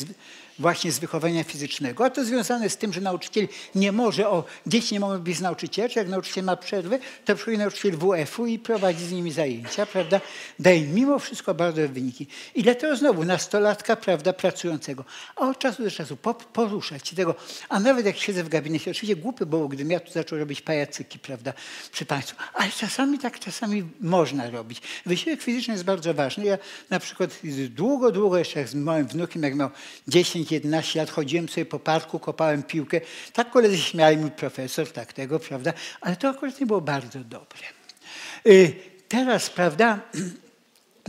właśnie 0.59 0.91
z 0.91 0.99
wychowania 0.99 1.43
fizycznego. 1.43 2.05
A 2.05 2.09
to 2.09 2.25
związane 2.25 2.69
z 2.69 2.77
tym, 2.77 2.93
że 2.93 3.01
nauczyciel 3.01 3.47
nie 3.75 3.91
może, 3.91 4.29
o, 4.29 4.43
dzieci 4.67 4.93
nie 4.93 4.99
mogą 4.99 5.19
być 5.19 5.37
z 5.37 5.41
nauczycielem, 5.41 5.91
jak 5.95 6.07
nauczyciel 6.07 6.43
ma 6.43 6.55
przerwę, 6.55 6.99
to 7.25 7.35
przychodzi 7.35 7.57
nauczyciel 7.57 7.97
WF-u 7.97 8.45
i 8.45 8.59
prowadzi 8.59 9.05
z 9.05 9.11
nimi 9.11 9.31
zajęcia, 9.31 9.85
prawda? 9.85 10.21
Daje 10.59 10.81
mimo 10.81 11.19
wszystko 11.19 11.53
bardzo 11.53 11.89
wyniki. 11.89 12.27
I 12.55 12.63
dlatego 12.63 12.95
znowu 12.95 13.23
nastolatka, 13.23 13.95
prawda, 13.95 14.33
pracującego. 14.33 15.05
A 15.35 15.49
od 15.49 15.59
czasu 15.59 15.83
do 15.83 15.91
czasu 15.91 16.17
poruszać 16.53 17.07
się 17.07 17.15
tego, 17.15 17.35
a 17.69 17.79
nawet 17.79 18.05
jak 18.05 18.17
siedzę 18.17 18.43
w 18.43 18.49
gabinecie, 18.49 18.91
oczywiście 18.91 19.15
głupy 19.15 19.45
było, 19.45 19.67
gdybym 19.67 19.91
ja 19.91 19.99
tu 19.99 20.11
zaczął 20.11 20.39
robić 20.39 20.61
pajacyki, 20.61 21.19
prawda, 21.19 21.53
przy 21.91 22.05
Państwu, 22.05 22.35
ale 22.53 22.71
czasami 22.71 23.19
tak, 23.19 23.39
czasami 23.39 23.83
można 24.01 24.49
robić. 24.49 24.81
Wysiłek 25.05 25.41
fizyczny 25.41 25.73
jest 25.73 25.83
bardzo 25.83 26.13
ważny. 26.13 26.45
Ja 26.45 26.57
na 26.89 26.99
przykład 26.99 27.39
długo, 27.69 28.11
długo 28.11 28.37
jeszcze 28.37 28.67
z 28.67 28.75
moim 28.75 29.07
wnukiem, 29.07 29.43
jak 29.43 29.55
miał 29.55 29.69
10 30.07 30.42
10-11 30.45 30.95
lat 30.95 31.09
chodziłem 31.09 31.49
sobie 31.49 31.65
po 31.65 31.79
parku, 31.79 32.19
kopałem 32.19 32.63
piłkę. 32.63 33.01
Tak 33.33 33.49
koledzy 33.49 33.77
śmiali, 33.77 34.17
mój 34.17 34.31
profesor, 34.31 34.91
tak 34.91 35.13
tego, 35.13 35.39
prawda? 35.39 35.73
Ale 36.01 36.15
to 36.15 36.29
akurat 36.29 36.59
nie 36.59 36.65
było 36.65 36.81
bardzo 36.81 37.19
dobre. 37.19 37.61
Y, 38.47 38.73
teraz, 39.07 39.49
prawda, 39.49 39.99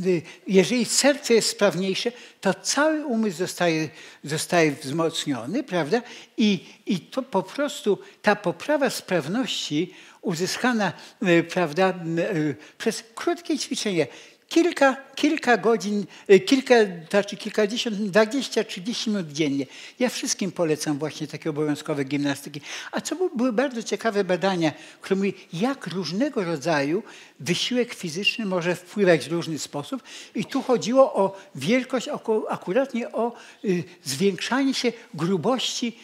y, 0.06 0.22
jeżeli 0.46 0.84
serce 0.84 1.34
jest 1.34 1.48
sprawniejsze, 1.48 2.12
to 2.40 2.54
cały 2.54 3.06
umysł 3.06 3.36
zostaje, 3.36 3.88
zostaje 4.24 4.72
wzmocniony, 4.72 5.62
prawda? 5.62 6.02
I, 6.36 6.64
I 6.86 7.00
to 7.00 7.22
po 7.22 7.42
prostu 7.42 7.98
ta 8.22 8.36
poprawa 8.36 8.90
sprawności 8.90 9.94
uzyskana, 10.22 10.92
y, 11.28 11.42
prawda, 11.42 11.94
przez 12.78 13.04
krótkie 13.14 13.58
ćwiczenie, 13.58 14.06
kilka, 14.54 14.96
kilka 15.14 15.56
godzin, 15.56 16.06
y, 16.30 16.40
kilka, 16.40 16.74
znaczy 17.10 17.36
kilkadziesiąt, 17.36 17.96
dwadzieścia, 17.96 18.64
trzydzieści 18.64 19.10
minut 19.10 19.32
dziennie. 19.32 19.66
Ja 19.98 20.08
wszystkim 20.08 20.52
polecam 20.52 20.98
właśnie 20.98 21.26
takie 21.26 21.50
obowiązkowe 21.50 22.04
gimnastyki. 22.04 22.60
A 22.92 23.00
co 23.00 23.16
były 23.36 23.52
bardzo 23.52 23.82
ciekawe 23.82 24.24
badania, 24.24 24.72
które 25.00 25.16
mówiły, 25.16 25.34
jak 25.52 25.86
różnego 25.86 26.44
rodzaju 26.44 27.02
wysiłek 27.44 27.94
fizyczny 27.94 28.46
może 28.46 28.76
wpływać 28.76 29.28
w 29.28 29.32
różny 29.32 29.58
sposób. 29.58 30.02
I 30.34 30.44
tu 30.44 30.62
chodziło 30.62 31.14
o 31.14 31.36
wielkość, 31.54 32.08
akuratnie 32.48 33.12
o 33.12 33.32
y, 33.64 33.84
zwiększanie 34.04 34.74
się 34.74 34.92
grubości 35.14 35.96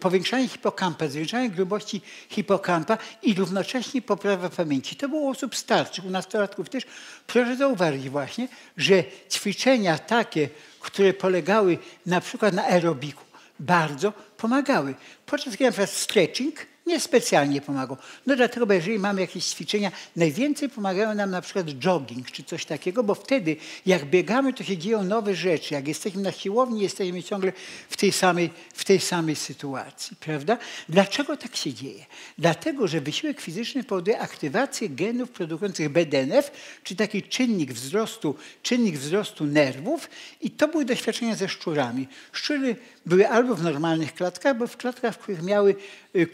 powiększanie 0.00 0.48
hipokampa, 0.48 1.08
zwiększanie 1.08 1.50
grubości 1.50 2.00
hipokampa 2.28 2.98
i 3.22 3.34
równocześnie 3.34 4.02
poprawa 4.02 4.48
pamięci. 4.48 4.96
To 4.96 5.08
było 5.08 5.22
u 5.22 5.28
osób 5.28 5.56
starszych, 5.56 6.04
u 6.04 6.10
nastolatków 6.10 6.68
też. 6.68 6.84
Proszę 7.26 7.56
zauważyć 7.56 8.10
właśnie, 8.10 8.48
że 8.76 9.04
ćwiczenia 9.30 9.98
takie, 9.98 10.48
które 10.80 11.12
polegały 11.12 11.78
na 12.06 12.20
przykład 12.20 12.54
na 12.54 12.64
aerobiku, 12.64 13.24
bardzo 13.60 14.12
pomagały. 14.36 14.94
Podczas 15.26 15.54
gdy 15.54 15.64
na 15.64 15.70
przykład 15.70 15.90
stretching 15.90 16.66
niespecjalnie 16.88 17.60
pomagał. 17.60 17.96
No 18.26 18.36
dlatego, 18.36 18.66
bo 18.66 18.72
jeżeli 18.72 18.98
mamy 18.98 19.20
jakieś 19.20 19.44
ćwiczenia, 19.44 19.92
najwięcej 20.16 20.68
pomagają 20.68 21.14
nam 21.14 21.30
na 21.30 21.40
przykład 21.40 21.66
jogging 21.66 22.30
czy 22.30 22.44
coś 22.44 22.64
takiego, 22.64 23.02
bo 23.04 23.14
wtedy 23.14 23.56
jak 23.86 24.04
biegamy, 24.04 24.52
to 24.52 24.64
się 24.64 24.78
dzieją 24.78 25.04
nowe 25.04 25.34
rzeczy. 25.34 25.74
Jak 25.74 25.88
jesteśmy 25.88 26.22
na 26.22 26.32
siłowni, 26.32 26.82
jesteśmy 26.82 27.22
ciągle 27.22 27.52
w 27.88 27.96
tej 27.96 28.12
samej, 28.12 28.50
w 28.74 28.84
tej 28.84 29.00
samej 29.00 29.36
sytuacji, 29.36 30.16
prawda? 30.16 30.58
Dlaczego 30.88 31.36
tak 31.36 31.56
się 31.56 31.74
dzieje? 31.74 32.06
Dlatego, 32.38 32.88
że 32.88 33.00
wysiłek 33.00 33.40
fizyczny 33.40 33.84
powoduje 33.84 34.18
aktywację 34.18 34.88
genów 34.88 35.30
produkujących 35.30 35.88
BDNF, 35.88 36.50
czy 36.84 36.96
taki 36.96 37.22
czynnik 37.22 37.72
wzrostu, 37.72 38.34
czynnik 38.62 38.96
wzrostu 38.96 39.44
nerwów 39.44 40.10
i 40.40 40.50
to 40.50 40.68
były 40.68 40.84
doświadczenia 40.84 41.34
ze 41.34 41.48
szczurami. 41.48 42.08
Szczury 42.32 42.76
były 43.06 43.28
albo 43.28 43.54
w 43.54 43.62
normalnych 43.62 44.14
klatkach, 44.14 44.52
albo 44.52 44.66
w 44.66 44.76
klatkach, 44.76 45.14
w 45.14 45.18
których 45.18 45.42
miały 45.42 45.74
y, 46.16 46.26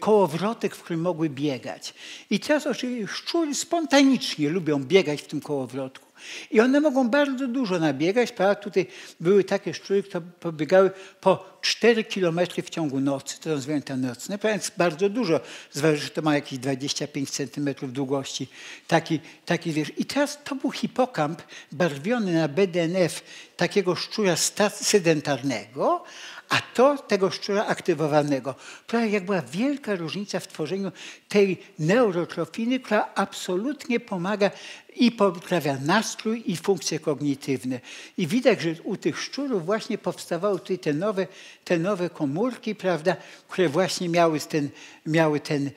w 0.53 0.83
którym 0.83 1.01
mogły 1.01 1.29
biegać. 1.29 1.93
I 2.29 2.39
teraz 2.39 2.67
oczywiście 2.67 3.07
szczury 3.07 3.55
spontanicznie 3.55 4.49
lubią 4.49 4.83
biegać 4.83 5.21
w 5.21 5.27
tym 5.27 5.41
kołowrotku. 5.41 6.04
I 6.51 6.59
one 6.59 6.81
mogą 6.81 7.09
bardzo 7.09 7.47
dużo 7.47 7.79
nabiegać. 7.79 8.31
Prawda? 8.31 8.55
Tutaj 8.55 8.87
były 9.19 9.43
takie 9.43 9.73
szczury, 9.73 10.03
które 10.03 10.21
pobiegały 10.39 10.91
po 11.21 11.55
4 11.61 12.03
kilometry 12.03 12.63
w 12.63 12.69
ciągu 12.69 12.99
nocy. 12.99 13.39
To 13.39 13.49
są 13.49 13.61
zwierzęta 13.61 13.97
nocne. 13.97 14.37
Więc 14.43 14.71
bardzo 14.77 15.09
dużo. 15.09 15.39
Zważę, 15.71 15.97
że 15.97 16.09
to 16.09 16.21
ma 16.21 16.35
jakieś 16.35 16.59
25 16.59 17.29
centymetrów 17.29 17.93
długości. 17.93 18.47
Taki, 18.87 19.19
taki 19.45 19.71
wiesz. 19.71 19.91
I 19.97 20.05
teraz 20.05 20.43
to 20.43 20.55
był 20.55 20.71
hipokamp 20.71 21.41
barwiony 21.71 22.33
na 22.33 22.47
BDNF 22.47 23.23
takiego 23.57 23.95
szczura 23.95 24.35
sedentarnego, 24.69 26.03
a 26.49 26.61
to 26.73 26.97
tego 26.97 27.31
szczura 27.31 27.65
aktywowanego. 27.65 28.55
Prawie 28.87 29.09
jak 29.09 29.25
była 29.25 29.41
wielka 29.41 29.95
różnica 29.95 30.39
w 30.39 30.47
tworzeniu 30.47 30.91
tej 31.29 31.57
neurotrofiny, 31.79 32.79
która 32.79 33.09
absolutnie 33.15 33.99
pomaga 33.99 34.51
i 34.95 35.11
poprawia 35.11 35.77
nastrój 35.81 36.43
i 36.45 36.57
funkcje 36.57 36.99
kognitywne. 36.99 37.79
I 38.17 38.27
widać, 38.27 38.61
że 38.61 38.75
u 38.83 38.97
tych 38.97 39.19
szczurów 39.19 39.65
właśnie 39.65 39.97
powstawały 39.97 40.59
tutaj 40.59 40.79
te 40.79 40.93
nowe, 40.93 41.27
te 41.63 41.79
nowe 41.79 42.09
komórki, 42.09 42.75
prawda, 42.75 43.15
które 43.47 43.69
właśnie 43.69 44.09
miały 44.09 44.39
ten, 44.39 44.69
miały 45.05 45.39
ten, 45.39 45.71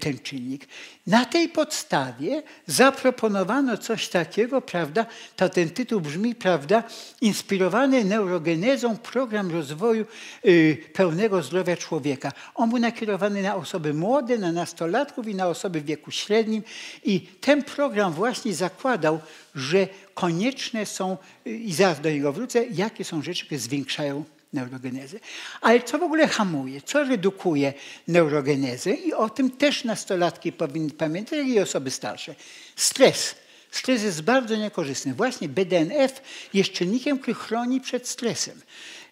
ten 0.00 0.18
czynnik. 0.18 0.68
Na 1.06 1.24
tej 1.24 1.48
podstawie 1.48 2.42
zaproponowano 2.66 3.78
coś 3.78 4.08
takiego, 4.08 4.60
prawda, 4.60 5.06
to 5.36 5.48
ten 5.48 5.70
tytuł 5.70 6.00
brzmi, 6.00 6.34
prawda, 6.34 6.82
inspirowany 7.20 8.04
neurogenezą 8.04 8.96
program 8.96 9.50
rozwoju 9.50 10.06
y, 10.44 10.78
pełnego 10.92 11.42
zdrowia 11.42 11.76
człowieka. 11.76 12.32
On 12.54 12.70
był 12.70 12.78
nakierowany 12.78 13.42
na 13.42 13.54
osoby 13.54 13.94
młode, 13.94 14.38
na 14.38 14.52
nastolatków 14.52 15.28
i 15.28 15.34
na 15.34 15.46
osoby 15.46 15.80
w 15.80 15.84
wieku 15.84 16.10
średnim. 16.10 16.62
I 17.04 17.20
ten 17.20 17.62
program 17.62 18.12
właśnie 18.12 18.54
zakładał, 18.54 19.20
że 19.54 19.88
konieczne 20.14 20.86
są, 20.86 21.16
y, 21.46 21.50
i 21.50 21.72
zaraz 21.72 22.00
do 22.00 22.10
niego 22.10 22.32
wrócę, 22.32 22.64
jakie 22.66 23.04
są 23.04 23.22
rzeczy, 23.22 23.46
które 23.46 23.60
zwiększają 23.60 24.24
neurogenezę. 24.54 25.18
Ale 25.60 25.82
co 25.82 25.98
w 25.98 26.02
ogóle 26.02 26.26
hamuje, 26.26 26.82
co 26.82 27.04
redukuje 27.04 27.72
neurogenezę 28.08 28.90
i 28.90 29.12
o 29.12 29.30
tym 29.30 29.50
też 29.50 29.84
nastolatki 29.84 30.52
powinny 30.52 30.90
pamiętać, 30.90 31.38
jak 31.38 31.48
i 31.48 31.60
osoby 31.60 31.90
starsze. 31.90 32.34
Stres. 32.76 33.34
Stres 33.70 34.02
jest 34.02 34.22
bardzo 34.22 34.56
niekorzystny. 34.56 35.14
Właśnie 35.14 35.48
BDNF 35.48 36.22
jest 36.54 36.72
czynnikiem, 36.72 37.18
który 37.18 37.34
chroni 37.34 37.80
przed 37.80 38.08
stresem. 38.08 38.60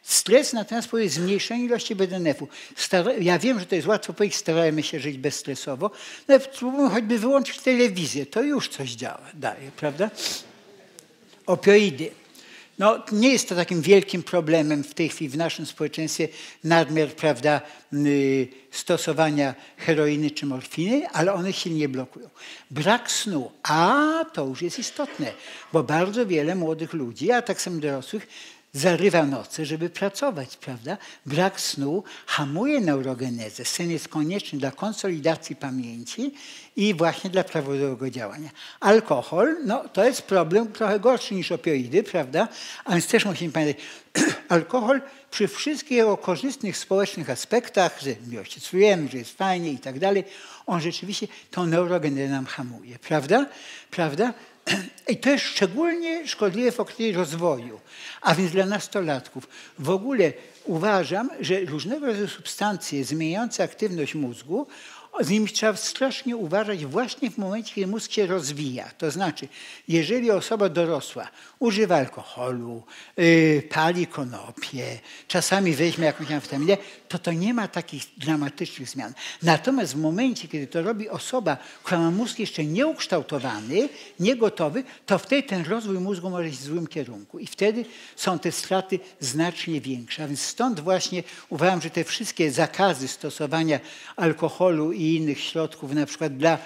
Stres 0.02 0.52
natomiast 0.52 0.88
powoduje 0.88 1.10
zmniejszenie 1.10 1.64
ilości 1.64 1.94
BDNF-u. 1.94 2.48
ja 3.20 3.38
wiem, 3.38 3.60
że 3.60 3.66
to 3.66 3.74
jest 3.74 3.88
łatwo 3.88 4.12
powiedzieć, 4.12 4.38
starajmy 4.38 4.82
się 4.82 5.00
żyć 5.00 5.18
bezstresowo. 5.18 5.90
Nawet 6.28 6.56
spróbujmy 6.56 6.90
choćby 6.90 7.18
wyłączyć 7.18 7.58
telewizję, 7.58 8.26
to 8.26 8.42
już 8.42 8.68
coś 8.68 8.90
działa, 8.90 9.26
daje, 9.34 9.70
prawda? 9.76 10.10
Opioidy. 11.46 12.21
No, 12.82 13.02
nie 13.12 13.32
jest 13.32 13.48
to 13.48 13.54
takim 13.54 13.82
wielkim 13.82 14.22
problemem 14.22 14.84
w 14.84 14.94
tej 14.94 15.08
chwili 15.08 15.30
w 15.30 15.36
naszym 15.36 15.66
społeczeństwie 15.66 16.28
nadmiar 16.64 17.08
prawda, 17.08 17.60
y, 17.92 18.48
stosowania 18.70 19.54
heroiny 19.76 20.30
czy 20.30 20.46
morfiny, 20.46 21.08
ale 21.12 21.32
one 21.32 21.52
silnie 21.52 21.88
blokują. 21.88 22.28
Brak 22.70 23.10
snu, 23.10 23.50
a 23.62 24.24
to 24.32 24.46
już 24.46 24.62
jest 24.62 24.78
istotne, 24.78 25.32
bo 25.72 25.82
bardzo 25.82 26.26
wiele 26.26 26.54
młodych 26.54 26.92
ludzi, 26.92 27.32
a 27.32 27.42
tak 27.42 27.60
samo 27.60 27.80
dorosłych, 27.80 28.26
zarywa 28.72 29.26
noce, 29.26 29.66
żeby 29.66 29.90
pracować, 29.90 30.56
prawda? 30.56 30.96
Brak 31.26 31.60
snu 31.60 32.04
hamuje 32.26 32.80
neurogenezę. 32.80 33.64
Sen 33.64 33.90
jest 33.90 34.08
konieczny 34.08 34.58
dla 34.58 34.70
konsolidacji 34.70 35.56
pamięci 35.56 36.34
i 36.76 36.94
właśnie 36.94 37.30
dla 37.30 37.44
prawidłowego 37.44 38.10
działania. 38.10 38.50
Alkohol, 38.80 39.56
no 39.64 39.88
to 39.88 40.04
jest 40.04 40.22
problem 40.22 40.72
trochę 40.72 41.00
gorszy 41.00 41.34
niż 41.34 41.52
opioidy, 41.52 42.02
prawda? 42.02 42.48
A 42.84 42.92
więc 42.92 43.06
też 43.06 43.24
musimy 43.24 43.52
pamiętać, 43.52 43.84
alkohol 44.48 45.00
przy 45.30 45.48
wszystkich 45.48 45.96
jego 45.96 46.16
korzystnych 46.16 46.76
społecznych 46.76 47.30
aspektach, 47.30 48.00
że 48.00 48.10
miłości 48.26 48.60
czujemy, 48.60 49.08
że 49.08 49.18
jest 49.18 49.36
fajnie 49.36 49.70
i 49.70 49.78
tak 49.78 49.98
dalej, 49.98 50.24
on 50.66 50.80
rzeczywiście 50.80 51.26
tą 51.50 51.66
neurogenezę 51.66 52.32
nam 52.32 52.46
hamuje, 52.46 52.98
prawda? 52.98 53.46
Prawda? 53.90 54.34
I 55.08 55.16
to 55.16 55.30
jest 55.30 55.44
szczególnie 55.44 56.28
szkodliwe 56.28 56.72
w 56.72 56.80
okresie 56.80 57.12
rozwoju, 57.18 57.80
a 58.20 58.34
więc 58.34 58.52
dla 58.52 58.66
nastolatków. 58.66 59.48
W 59.78 59.90
ogóle 59.90 60.32
uważam, 60.64 61.30
że 61.40 61.60
różnego 61.60 62.06
rodzaju 62.06 62.28
substancje 62.28 63.04
zmieniające 63.04 63.64
aktywność 63.64 64.14
mózgu, 64.14 64.66
z 65.20 65.28
nimi 65.28 65.48
trzeba 65.48 65.76
strasznie 65.76 66.36
uważać 66.36 66.86
właśnie 66.86 67.30
w 67.30 67.38
momencie, 67.38 67.74
kiedy 67.74 67.86
mózg 67.86 68.12
się 68.12 68.26
rozwija. 68.26 68.90
To 68.98 69.10
znaczy, 69.10 69.48
jeżeli 69.88 70.30
osoba 70.30 70.68
dorosła 70.68 71.28
używa 71.58 71.96
alkoholu, 71.96 72.82
yy, 73.16 73.62
pali 73.70 74.06
konopie, 74.06 75.00
czasami 75.28 75.74
weźmie 75.74 76.06
jakąś 76.06 76.30
amfetaminę, 76.30 76.76
to 77.12 77.18
to 77.18 77.32
nie 77.32 77.54
ma 77.54 77.68
takich 77.68 78.04
dramatycznych 78.16 78.88
zmian. 78.88 79.12
Natomiast 79.42 79.94
w 79.94 79.96
momencie, 79.96 80.48
kiedy 80.48 80.66
to 80.66 80.82
robi 80.82 81.08
osoba, 81.08 81.56
która 81.82 82.00
ma 82.00 82.10
mózg 82.10 82.38
jeszcze 82.38 82.64
nieukształtowany, 82.64 83.88
niegotowy, 84.20 84.84
to 85.06 85.18
wtedy 85.18 85.42
ten 85.42 85.64
rozwój 85.64 85.98
mózgu 85.98 86.30
może 86.30 86.48
iść 86.48 86.58
w 86.58 86.62
złym 86.62 86.86
kierunku. 86.86 87.38
I 87.38 87.46
wtedy 87.46 87.84
są 88.16 88.38
te 88.38 88.52
straty 88.52 89.00
znacznie 89.20 89.80
większe. 89.80 90.24
A 90.24 90.26
więc 90.26 90.40
stąd 90.40 90.80
właśnie 90.80 91.22
uważam, 91.48 91.82
że 91.82 91.90
te 91.90 92.04
wszystkie 92.04 92.50
zakazy 92.50 93.08
stosowania 93.08 93.80
alkoholu 94.16 94.92
i 94.92 95.02
innych 95.02 95.40
środków, 95.40 95.94
na 95.94 96.06
przykład 96.06 96.36
dla 96.36 96.58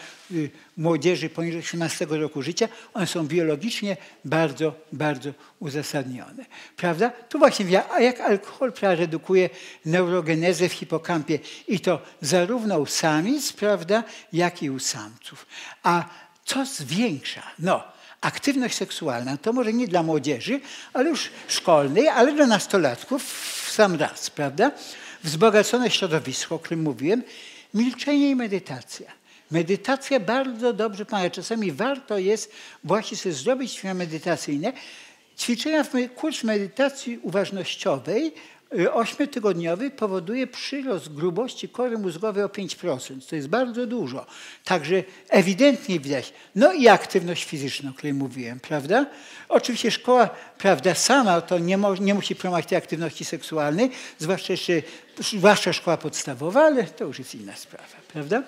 młodzieży 0.76 1.28
poniżej 1.28 1.60
18 1.60 2.06
roku 2.10 2.42
życia, 2.42 2.68
one 2.94 3.06
są 3.06 3.26
biologicznie 3.26 3.96
bardzo, 4.24 4.74
bardzo 4.92 5.30
uzasadnione. 5.58 6.44
Prawda? 6.76 7.10
Tu 7.10 7.38
właśnie 7.38 7.82
a 7.90 8.00
jak 8.00 8.20
alkohol 8.20 8.72
redukuje 8.80 9.50
neurogenezę 9.84 10.68
w 10.68 10.72
hipokampie 10.72 11.38
i 11.68 11.80
to 11.80 12.02
zarówno 12.20 12.78
u 12.78 12.86
samic, 12.86 13.52
prawda, 13.52 14.04
jak 14.32 14.62
i 14.62 14.70
u 14.70 14.78
samców. 14.78 15.46
A 15.82 16.04
co 16.44 16.64
zwiększa? 16.64 17.42
No, 17.58 17.84
aktywność 18.20 18.76
seksualna 18.76 19.36
to 19.36 19.52
może 19.52 19.72
nie 19.72 19.88
dla 19.88 20.02
młodzieży, 20.02 20.60
ale 20.92 21.10
już 21.10 21.30
szkolnej, 21.48 22.08
ale 22.08 22.32
dla 22.32 22.46
nastolatków 22.46 23.24
w 23.66 23.70
sam 23.72 23.94
raz, 23.94 24.30
prawda? 24.30 24.70
Wzbogacone 25.24 25.90
środowisko, 25.90 26.54
o 26.54 26.58
którym 26.58 26.82
mówiłem, 26.82 27.22
milczenie 27.74 28.30
i 28.30 28.36
medytacja. 28.36 29.15
Medytacja 29.50 30.20
bardzo 30.20 30.72
dobrze 30.72 31.04
pomaga. 31.04 31.30
Czasami 31.30 31.72
warto 31.72 32.18
jest 32.18 32.52
właśnie 32.84 33.16
sobie 33.16 33.34
zrobić 33.34 33.72
ćwiczenia 33.72 33.94
medytacyjne. 33.94 34.72
Ćwiczenia, 35.38 35.84
kurs 36.16 36.44
medytacji 36.44 37.18
uważnościowej 37.22 38.32
y, 38.78 38.92
ośmiotygodniowy 38.92 39.90
powoduje 39.90 40.46
przyrost 40.46 41.14
grubości 41.14 41.68
kory 41.68 41.98
mózgowej 41.98 42.44
o 42.44 42.48
5%. 42.48 43.28
To 43.28 43.36
jest 43.36 43.48
bardzo 43.48 43.86
dużo. 43.86 44.26
Także 44.64 45.02
ewidentnie 45.28 46.00
widać. 46.00 46.32
No 46.54 46.72
i 46.72 46.88
aktywność 46.88 47.44
fizyczna, 47.44 47.90
o 47.90 47.92
której 47.92 48.14
mówiłem, 48.14 48.60
prawda? 48.60 49.06
Oczywiście 49.48 49.90
szkoła, 49.90 50.28
prawda, 50.58 50.94
sama 50.94 51.40
to 51.40 51.58
nie, 51.58 51.78
mo, 51.78 51.94
nie 51.94 52.14
musi 52.14 52.36
promować 52.36 52.66
tej 52.66 52.78
aktywności 52.78 53.24
seksualnej, 53.24 53.90
zwłaszcza, 54.18 54.54
zwłaszcza 55.18 55.72
szkoła 55.72 55.96
podstawowa, 55.96 56.64
ale 56.64 56.84
to 56.84 57.04
już 57.04 57.18
jest 57.18 57.34
inna 57.34 57.56
sprawa, 57.56 57.96
prawda? 58.12 58.42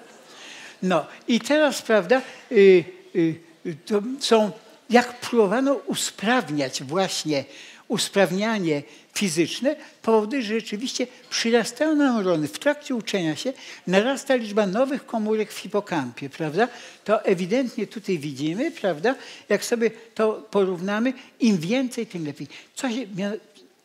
No 0.83 1.07
i 1.29 1.41
teraz, 1.41 1.83
prawda, 1.83 2.23
y, 2.53 2.85
y, 3.17 3.41
to 3.87 4.03
są, 4.21 4.51
jak 4.91 5.21
próbowano 5.21 5.75
usprawniać 5.75 6.83
właśnie 6.83 7.45
usprawnianie 7.89 8.83
fizyczne, 9.15 9.77
powoduje, 10.03 10.43
że 10.43 10.55
rzeczywiście 10.55 11.07
przyrastają 11.31 11.97
neurony. 11.97 12.49
W 12.49 12.59
trakcie 12.59 12.95
uczenia 12.95 13.37
się 13.37 13.53
narasta 13.87 14.35
liczba 14.35 14.67
nowych 14.67 15.07
komórek 15.07 15.53
w 15.53 15.59
hipokampie, 15.59 16.31
prawda? 16.31 16.69
To 17.05 17.25
ewidentnie 17.25 17.87
tutaj 17.87 18.19
widzimy, 18.19 18.71
prawda? 18.71 19.15
Jak 19.49 19.65
sobie 19.65 19.91
to 20.15 20.33
porównamy, 20.51 21.13
im 21.41 21.59
więcej, 21.59 22.07
tym 22.07 22.27
lepiej. 22.27 22.47
Co 22.75 22.91
się, 22.91 23.07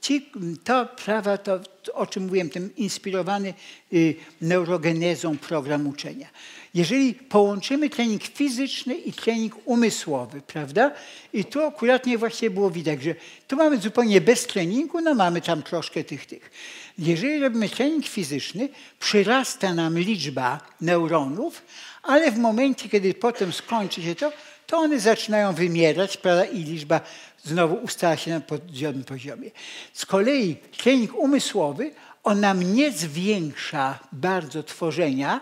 ci, 0.04 0.32
to 0.64 0.86
prawa, 0.86 1.38
to, 1.38 1.60
o 1.94 2.08
czym 2.08 2.24
mówiłem, 2.24 2.50
ten 2.50 2.70
inspirowany 2.78 3.54
y, 3.94 4.16
neurogenezą 4.42 5.38
program 5.38 5.88
uczenia. 5.88 6.28
Jeżeli 6.74 7.14
połączymy 7.14 7.90
trening 7.90 8.24
fizyczny 8.24 8.96
i 8.96 9.14
trening 9.14 9.56
umysłowy, 9.66 10.42
prawda? 10.42 10.92
I 11.34 11.46
tu 11.46 11.62
akurat 11.62 12.06
nie 12.06 12.18
właściwie 12.18 12.50
było 12.50 12.70
widać, 12.70 13.04
że 13.04 13.16
tu 13.48 13.56
mamy 13.56 13.78
zupełnie 13.78 14.22
bez 14.22 14.48
treningu, 14.48 15.02
no 15.02 15.16
mamy 15.16 15.42
tam 15.42 15.64
troszkę 15.64 16.04
tych, 16.04 16.26
tych. 16.26 16.52
Jeżeli 16.98 17.40
robimy 17.40 17.70
trening 17.70 18.06
fizyczny, 18.06 18.70
przyrasta 19.00 19.74
nam 19.74 20.00
liczba 20.00 20.60
neuronów, 20.82 21.62
ale 22.04 22.32
w 22.32 22.38
momencie, 22.38 22.90
kiedy 22.90 23.14
potem 23.14 23.54
skończy 23.54 24.02
się 24.02 24.16
to, 24.16 24.32
to 24.68 24.78
one 24.78 25.00
zaczynają 25.00 25.54
wymierać 25.54 26.18
prawda? 26.18 26.46
i 26.46 26.64
liczba 26.64 27.02
znowu 27.44 27.76
ustala 27.76 28.18
się 28.18 28.32
na 28.32 28.40
podobnym 28.40 29.04
poziomie. 29.04 29.52
Z 29.94 30.06
kolei 30.06 30.56
trening 30.78 31.16
umysłowy, 31.16 31.92
on 32.24 32.40
nam 32.40 32.76
nie 32.76 32.92
zwiększa 32.92 34.00
bardzo 34.12 34.64
tworzenia, 34.64 35.42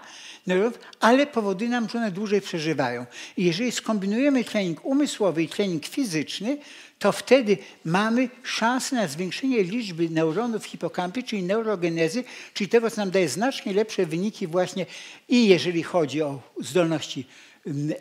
ale 1.00 1.28
powoduje 1.28 1.70
nam, 1.70 1.90
że 1.90 1.98
one 1.98 2.12
dłużej 2.12 2.42
przeżywają. 2.42 3.06
I 3.38 3.44
jeżeli 3.46 3.72
skombinujemy 3.72 4.44
trening 4.44 4.86
umysłowy 4.86 5.44
i 5.44 5.48
trening 5.48 5.86
fizyczny, 5.86 6.58
to 7.00 7.12
wtedy 7.12 7.58
mamy 7.86 8.30
szansę 8.44 8.96
na 8.96 9.08
zwiększenie 9.08 9.64
liczby 9.64 10.10
neuronów 10.10 10.64
w 10.64 10.66
hipokampie, 10.66 11.24
czyli 11.24 11.44
neurogenezy, 11.44 12.24
czyli 12.54 12.70
tego, 12.70 12.92
co 12.92 13.02
nam 13.02 13.12
daje 13.12 13.30
znacznie 13.30 13.74
lepsze 13.74 14.06
wyniki 14.06 14.48
właśnie 14.48 14.86
i 15.30 15.48
jeżeli 15.48 15.84
chodzi 15.84 16.22
o 16.22 16.40
zdolności 16.60 17.26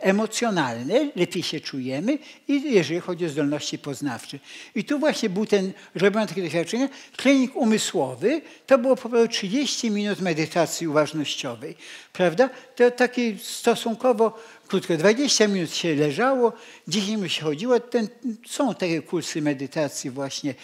emocjonalne, 0.00 1.10
lepiej 1.16 1.42
się 1.42 1.60
czujemy 1.60 2.18
i 2.48 2.72
jeżeli 2.72 3.00
chodzi 3.00 3.26
o 3.26 3.28
zdolności 3.28 3.78
poznawcze. 3.78 4.38
I 4.74 4.84
tu 4.84 4.98
właśnie 4.98 5.30
był 5.30 5.46
ten, 5.46 5.72
robiąc 5.94 6.28
takie 6.28 6.42
doświadczenia, 6.42 6.88
trening 7.16 7.56
umysłowy, 7.56 8.42
to 8.66 8.78
było 8.78 8.96
po 8.96 9.08
prostu 9.08 9.28
30 9.28 9.90
minut 9.90 10.20
medytacji 10.20 10.88
uważnościowej, 10.88 11.76
prawda? 12.12 12.50
To 12.76 12.90
taki 12.90 13.38
stosunkowo 13.42 14.38
krótko, 14.68 14.96
20 14.96 15.48
minut 15.48 15.74
się 15.74 15.94
leżało, 15.94 16.52
10 16.88 17.10
minut 17.10 17.32
się 17.32 17.42
chodziło. 17.42 17.80
Ten, 17.80 18.08
są 18.46 18.74
takie 18.74 19.02
kursy 19.02 19.42
medytacji 19.42 20.10
właśnie 20.10 20.54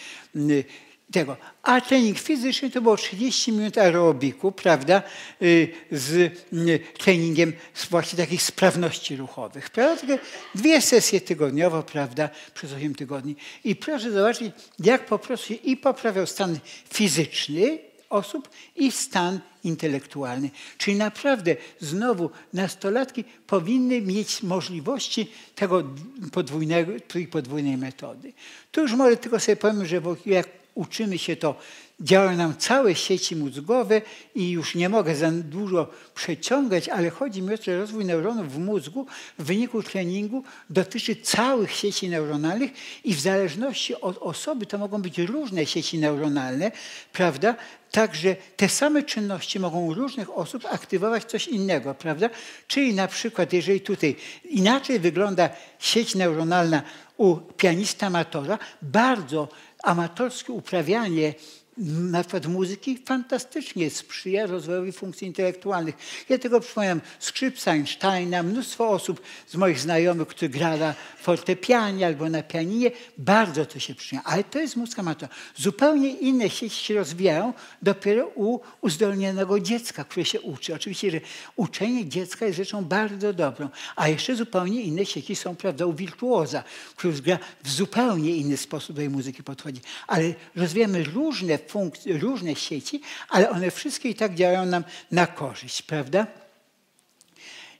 tego. 1.11 1.37
A 1.63 1.81
trening 1.81 2.19
fizyczny 2.19 2.69
to 2.69 2.81
było 2.81 2.97
30 2.97 3.51
minut 3.51 3.77
aerobiku, 3.77 4.51
prawda, 4.51 5.03
y, 5.41 5.73
z 5.91 6.13
y, 6.53 6.79
treningiem 6.97 7.53
właśnie 7.89 8.17
takich 8.17 8.41
sprawności 8.41 9.15
ruchowych. 9.15 9.69
Prawda? 9.69 10.17
Dwie 10.55 10.81
sesje 10.81 11.21
tygodniowo, 11.21 11.83
prawda, 11.83 12.29
przez 12.53 12.73
8 12.73 12.95
tygodni. 12.95 13.35
I 13.63 13.75
proszę 13.75 14.11
zobaczyć, 14.11 14.51
jak 14.79 15.05
po 15.05 15.19
prostu 15.19 15.53
i 15.63 15.77
poprawiał 15.77 16.27
stan 16.27 16.59
fizyczny 16.93 17.79
osób 18.09 18.49
i 18.75 18.91
stan 18.91 19.39
intelektualny. 19.63 20.49
Czyli 20.77 20.97
naprawdę 20.97 21.55
znowu 21.79 22.29
nastolatki 22.53 23.23
powinny 23.47 24.01
mieć 24.01 24.43
możliwości 24.43 25.31
tego 25.55 25.83
podwójnego, 26.31 26.91
tej 27.07 27.27
podwójnej 27.27 27.77
metody. 27.77 28.33
Tu 28.71 28.81
już 28.81 28.93
może 28.93 29.17
tylko 29.17 29.39
sobie 29.39 29.55
powiem, 29.55 29.85
że 29.85 30.01
jak 30.25 30.47
uczymy 30.77 31.17
się 31.17 31.35
to, 31.35 31.55
działają 31.99 32.37
nam 32.37 32.57
całe 32.57 32.95
sieci 32.95 33.35
mózgowe 33.35 34.01
i 34.35 34.51
już 34.51 34.75
nie 34.75 34.89
mogę 34.89 35.15
za 35.15 35.31
dużo 35.31 35.87
przeciągać, 36.15 36.89
ale 36.89 37.09
chodzi 37.09 37.41
mi 37.41 37.53
o 37.53 37.57
to, 37.57 37.63
że 37.63 37.77
rozwój 37.77 38.05
neuronów 38.05 38.53
w 38.53 38.59
mózgu 38.59 39.07
w 39.39 39.43
wyniku 39.43 39.83
treningu 39.83 40.43
dotyczy 40.69 41.15
całych 41.15 41.71
sieci 41.71 42.09
neuronalnych 42.09 42.71
i 43.03 43.13
w 43.13 43.19
zależności 43.19 44.01
od 44.01 44.17
osoby 44.17 44.65
to 44.65 44.77
mogą 44.77 45.01
być 45.01 45.17
różne 45.17 45.65
sieci 45.65 45.97
neuronalne, 45.97 46.71
prawda? 47.13 47.55
Także 47.91 48.35
te 48.57 48.69
same 48.69 49.03
czynności 49.03 49.59
mogą 49.59 49.85
u 49.85 49.93
różnych 49.93 50.37
osób 50.37 50.65
aktywować 50.65 51.25
coś 51.25 51.47
innego, 51.47 51.93
prawda? 51.93 52.29
Czyli 52.67 52.93
na 52.93 53.07
przykład, 53.07 53.53
jeżeli 53.53 53.81
tutaj 53.81 54.15
inaczej 54.49 54.99
wygląda 54.99 55.49
sieć 55.79 56.15
neuronalna 56.15 56.81
u 57.17 57.35
pianista 57.35 58.07
amatora, 58.07 58.59
bardzo 58.81 59.47
amatorskie 59.87 60.53
uprawianie 60.53 61.33
na 61.77 62.21
przykład 62.21 62.45
muzyki 62.45 62.97
fantastycznie 63.05 63.89
sprzyja 63.89 64.45
rozwojowi 64.45 64.91
funkcji 64.91 65.27
intelektualnych. 65.27 65.95
Ja 66.29 66.37
tego 66.37 66.59
przypominam 66.59 67.01
skrzypca 67.19 67.71
Einsteina, 67.71 68.43
mnóstwo 68.43 68.89
osób 68.89 69.21
z 69.47 69.55
moich 69.55 69.79
znajomych, 69.79 70.27
którzy 70.27 70.49
grali 70.49 70.79
na 70.79 70.95
fortepianie 71.21 72.05
albo 72.05 72.29
na 72.29 72.43
pianinie, 72.43 72.91
bardzo 73.17 73.65
to 73.65 73.79
się 73.79 73.95
przyczynia. 73.95 74.21
Ale 74.25 74.43
to 74.43 74.59
jest 74.59 74.75
muzyka 74.75 75.01
amatora. 75.01 75.33
Zupełnie 75.55 76.09
inne 76.09 76.49
sieci 76.49 76.85
się 76.85 76.93
rozwijają 76.93 77.53
dopiero 77.81 78.31
u 78.35 78.59
uzdolnionego 78.81 79.59
dziecka, 79.59 80.03
które 80.03 80.25
się 80.25 80.41
uczy. 80.41 80.75
Oczywiście, 80.75 81.11
że 81.11 81.21
uczenie 81.55 82.05
dziecka 82.05 82.45
jest 82.45 82.57
rzeczą 82.57 82.85
bardzo 82.85 83.33
dobrą, 83.33 83.69
a 83.95 84.07
jeszcze 84.07 84.35
zupełnie 84.35 84.81
inne 84.81 85.05
sieci 85.05 85.35
są, 85.35 85.55
prawda, 85.55 85.85
u 85.85 85.93
wirtuoza, 85.93 86.63
który 86.95 87.13
gra 87.13 87.39
w 87.63 87.69
zupełnie 87.69 88.35
inny 88.35 88.57
sposób 88.57 88.95
do 88.95 89.01
tej 89.01 89.09
muzyki 89.09 89.43
podchodzi. 89.43 89.81
Ale 90.07 90.33
rozwijamy 90.55 91.03
różne 91.03 91.59
funkcje, 91.67 92.17
różne 92.17 92.55
sieci, 92.55 93.01
ale 93.29 93.49
one 93.49 93.71
wszystkie 93.71 94.09
i 94.09 94.15
tak 94.15 94.35
działają 94.35 94.65
nam 94.65 94.83
na 95.11 95.27
korzyść, 95.27 95.81
prawda? 95.81 96.27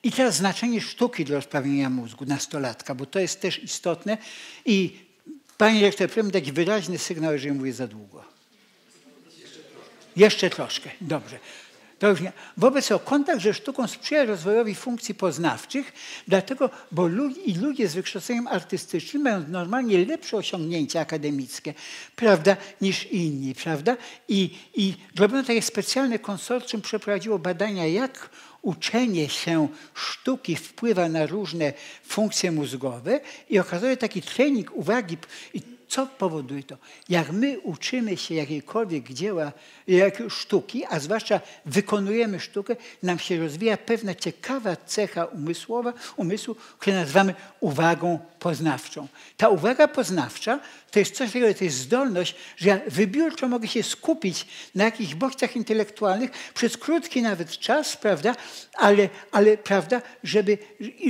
I 0.03 0.11
teraz 0.11 0.35
znaczenie 0.35 0.81
sztuki 0.81 1.25
dla 1.25 1.35
rozprawienia 1.35 1.89
mózgu 1.89 2.25
nastolatka, 2.25 2.95
bo 2.95 3.05
to 3.05 3.19
jest 3.19 3.41
też 3.41 3.63
istotne 3.63 4.17
i 4.65 5.07
Panie 5.57 5.81
rektor, 5.81 6.09
proszę 6.09 6.29
dać 6.29 6.51
wyraźny 6.51 6.97
sygnał, 6.97 7.33
jeżeli 7.33 7.51
mówię 7.51 7.73
za 7.73 7.87
długo. 7.87 8.23
Jeszcze 10.15 10.49
troszkę. 10.49 10.89
Dobrze. 11.01 11.39
To 11.99 12.09
już 12.09 12.21
nie. 12.21 12.31
Wobec 12.57 12.87
tego 12.87 12.99
kontakt 12.99 13.41
ze 13.41 13.53
sztuką 13.53 13.87
sprzyja 13.87 14.25
rozwojowi 14.25 14.75
funkcji 14.75 15.15
poznawczych, 15.15 15.93
dlatego, 16.27 16.69
bo 16.91 17.07
ludzie, 17.07 17.41
i 17.41 17.53
ludzie 17.53 17.87
z 17.87 17.95
wykształceniem 17.95 18.47
artystycznym 18.47 19.23
mają 19.23 19.47
normalnie 19.47 20.05
lepsze 20.05 20.37
osiągnięcia 20.37 20.99
akademickie, 20.99 21.73
prawda, 22.15 22.57
niż 22.81 23.05
inni, 23.05 23.55
prawda? 23.55 23.97
I, 24.27 24.57
i 24.75 24.93
takie 25.43 25.61
specjalne 25.61 26.19
konsorcjum, 26.19 26.81
przeprowadziło 26.81 27.39
badania, 27.39 27.87
jak 27.87 28.29
uczenie 28.61 29.29
się 29.29 29.67
sztuki 29.93 30.55
wpływa 30.55 31.09
na 31.09 31.25
różne 31.25 31.73
funkcje 32.03 32.51
mózgowe 32.51 33.19
i 33.49 33.59
okazuje 33.59 33.97
taki 33.97 34.21
trening 34.21 34.71
uwagi. 34.75 35.17
I 35.53 35.76
co 35.87 36.05
powoduje 36.05 36.63
to? 36.63 36.77
Jak 37.09 37.31
my 37.31 37.59
uczymy 37.59 38.17
się 38.17 38.35
jakiejkolwiek 38.35 39.13
dzieła, 39.13 39.51
jak 39.87 40.23
sztuki, 40.29 40.85
a 40.89 40.99
zwłaszcza 40.99 41.39
wykonujemy 41.65 42.39
sztukę, 42.39 42.75
nam 43.03 43.19
się 43.19 43.39
rozwija 43.39 43.77
pewna 43.77 44.15
ciekawa 44.15 44.75
cecha 44.75 45.25
umysłowa, 45.25 45.93
umysłu, 46.15 46.55
którą 46.79 46.95
nazywamy 46.95 47.33
uwagą 47.59 48.19
poznawczą. 48.39 49.07
Ta 49.37 49.49
uwaga 49.49 49.87
poznawcza 49.87 50.59
to 50.91 50.99
jest 50.99 51.15
coś 51.15 51.27
takiego, 51.27 51.53
to 51.53 51.63
jest 51.63 51.77
zdolność, 51.77 52.35
że 52.57 52.69
ja 52.69 52.79
wybiórczo 52.87 53.47
mogę 53.47 53.67
się 53.67 53.83
skupić 53.83 54.45
na 54.75 54.83
jakichś 54.83 55.15
bodźcach 55.15 55.55
intelektualnych 55.55 56.31
przez 56.53 56.77
krótki 56.77 57.21
nawet 57.21 57.51
czas, 57.51 57.97
prawda, 57.97 58.35
ale, 58.73 59.09
ale 59.31 59.57
prawda, 59.57 60.01
żeby, 60.23 60.57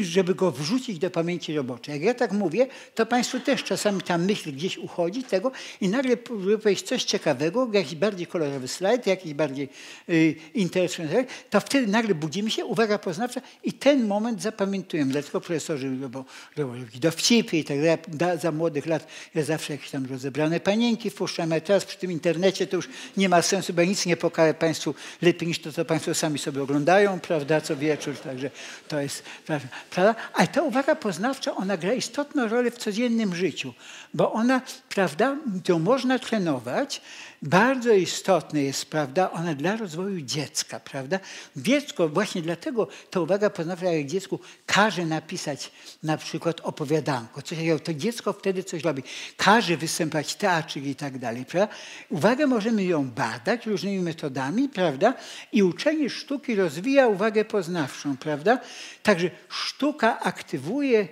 żeby 0.02 0.36
go 0.36 0.52
wrzucić 0.52 1.00
do 1.00 1.10
pamięci 1.10 1.56
roboczej. 1.56 1.94
Jak 1.94 2.04
ja 2.04 2.14
tak 2.14 2.32
mówię, 2.32 2.68
to 2.96 3.06
Państwu 3.06 3.40
też 3.40 3.64
czasami 3.64 4.02
ta 4.02 4.18
myśl 4.18 4.52
gdzieś 4.52 4.67
uchodzi 4.76 5.24
tego 5.24 5.52
i 5.82 5.90
nagle 5.90 6.18
powiedzieć 6.18 6.82
coś 6.82 7.04
ciekawego, 7.04 7.70
jakiś 7.74 7.96
bardziej 7.96 8.28
kolorowy 8.28 8.68
slajd, 8.68 9.08
jakiś 9.08 9.34
bardziej 9.34 9.70
y, 10.10 10.36
interesujący, 10.54 11.26
to 11.50 11.60
wtedy 11.60 11.88
nagle 11.88 12.16
budzimy 12.16 12.52
się, 12.52 12.66
uwaga 12.66 12.98
poznawcza 12.98 13.42
i 13.64 13.74
ten 13.74 14.08
moment 14.08 14.42
zapamiętujemy. 14.42 15.12
Dlatego 15.12 15.42
profesorzy 15.42 15.98
robią, 16.02 16.24
robią 16.58 16.86
dowcipy 16.96 17.58
i 17.58 17.64
tak 17.64 17.78
dalej. 18.08 18.40
Za 18.40 18.52
młodych 18.52 18.86
lat 18.86 19.08
ja 19.36 19.44
zawsze 19.44 19.74
jakieś 19.74 19.90
tam 19.90 20.06
rozebrane 20.06 20.60
panienki 20.60 21.10
wpuszczam, 21.10 21.54
a 21.54 21.60
teraz 21.60 21.86
przy 21.86 21.98
tym 21.98 22.12
internecie 22.12 22.68
to 22.68 22.76
już 22.76 22.90
nie 23.18 23.30
ma 23.30 23.42
sensu, 23.42 23.74
bo 23.74 23.82
ja 23.82 23.88
nic 23.88 24.06
nie 24.06 24.18
pokażę 24.18 24.54
Państwu 24.54 24.96
lepiej 25.22 25.48
niż 25.48 25.60
to, 25.60 25.72
co 25.72 25.86
Państwo 25.86 26.14
sami 26.14 26.40
sobie 26.40 26.62
oglądają, 26.62 27.20
prawda, 27.20 27.62
co 27.62 27.76
wieczór, 27.76 28.18
także 28.18 28.52
to 28.88 29.02
jest, 29.02 29.24
prawda. 29.46 30.16
Ale 30.34 30.48
ta 30.48 30.62
uwaga 30.62 30.96
poznawcza, 30.96 31.56
ona 31.56 31.78
gra 31.78 31.94
istotną 31.94 32.48
rolę 32.48 32.72
w 32.72 32.78
codziennym 32.78 33.36
życiu, 33.36 33.74
bo 34.14 34.34
ona, 34.34 34.57
prawda, 34.90 35.38
to 35.64 35.80
można 35.80 36.20
trenować, 36.20 37.02
bardzo 37.42 37.94
istotne 37.94 38.64
jest, 38.64 38.86
prawda, 38.86 39.32
ona 39.32 39.54
dla 39.54 39.76
rozwoju 39.76 40.22
dziecka, 40.22 40.80
prawda. 40.80 41.20
Dziecko, 41.56 42.10
właśnie 42.10 42.42
dlatego 42.42 42.88
ta 43.12 43.20
uwaga 43.20 43.50
poznawcza, 43.50 43.86
jak 43.86 44.06
dziecku 44.06 44.40
każe 44.66 45.06
napisać 45.06 45.72
na 46.04 46.18
przykład 46.18 46.62
opowiadanko, 46.62 47.42
coś 47.42 47.58
takiego, 47.58 47.80
to 47.80 47.94
dziecko 47.94 48.34
wtedy 48.34 48.64
coś 48.64 48.84
robi. 48.84 49.04
Każe 49.38 49.78
występować 49.78 50.36
teatrzyk 50.36 50.86
i 50.86 50.96
tak 50.96 51.18
dalej, 51.18 51.46
prawda. 51.46 51.76
Uwagę 52.10 52.48
możemy 52.48 52.84
ją 52.84 53.10
badać 53.10 53.66
różnymi 53.66 54.00
metodami, 54.00 54.70
prawda, 54.70 55.14
i 55.52 55.64
uczenie 55.64 56.10
sztuki 56.10 56.56
rozwija 56.56 57.08
uwagę 57.08 57.46
poznawczą, 57.46 58.18
prawda. 58.18 58.60
Także 59.04 59.30
sztuka 59.50 60.20
aktywuje 60.20 61.08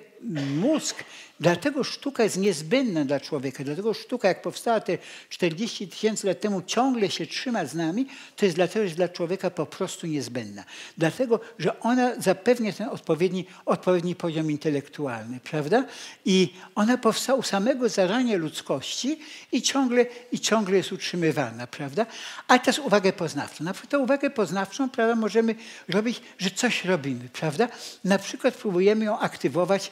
mózg 0.57 1.03
Dlatego 1.39 1.83
sztuka 1.83 2.23
jest 2.23 2.37
niezbędna 2.37 3.05
dla 3.05 3.19
człowieka. 3.19 3.63
Dlatego 3.63 3.93
sztuka, 3.93 4.27
jak 4.27 4.41
powstała 4.41 4.79
te 4.79 4.97
40 5.29 5.87
tysięcy 5.87 6.27
lat 6.27 6.39
temu, 6.39 6.61
ciągle 6.61 7.11
się 7.11 7.25
trzyma 7.25 7.65
z 7.65 7.73
nami, 7.73 8.07
to 8.35 8.45
jest 8.45 8.55
dlatego, 8.55 8.87
że 8.87 8.95
dla 8.95 9.09
człowieka 9.09 9.49
po 9.49 9.65
prostu 9.65 10.07
niezbędna. 10.07 10.63
Dlatego, 10.97 11.39
że 11.59 11.79
ona 11.79 12.21
zapewnia 12.21 12.73
ten 12.73 12.89
odpowiedni, 12.89 13.45
odpowiedni 13.65 14.15
poziom 14.15 14.51
intelektualny, 14.51 15.39
prawda? 15.39 15.85
I 16.25 16.53
ona 16.75 16.97
powstała 16.97 17.39
u 17.39 17.43
samego 17.43 17.89
zarania 17.89 18.37
ludzkości 18.37 19.19
i 19.51 19.61
ciągle, 19.61 20.05
i 20.31 20.39
ciągle 20.39 20.77
jest 20.77 20.91
utrzymywana, 20.91 21.67
prawda? 21.67 22.05
A 22.47 22.59
teraz 22.59 22.79
uwagę 22.79 23.13
poznawczą. 23.13 23.63
Na 23.63 23.73
przykład 23.73 23.91
tę 23.91 23.99
uwagę 23.99 24.29
poznawczą, 24.29 24.89
prawda, 24.89 25.15
możemy 25.15 25.55
robić, 25.87 26.21
że 26.37 26.51
coś 26.51 26.85
robimy, 26.85 27.29
prawda? 27.33 27.67
Na 28.03 28.17
przykład 28.17 28.53
próbujemy 28.53 29.05
ją 29.05 29.19
aktywować 29.19 29.91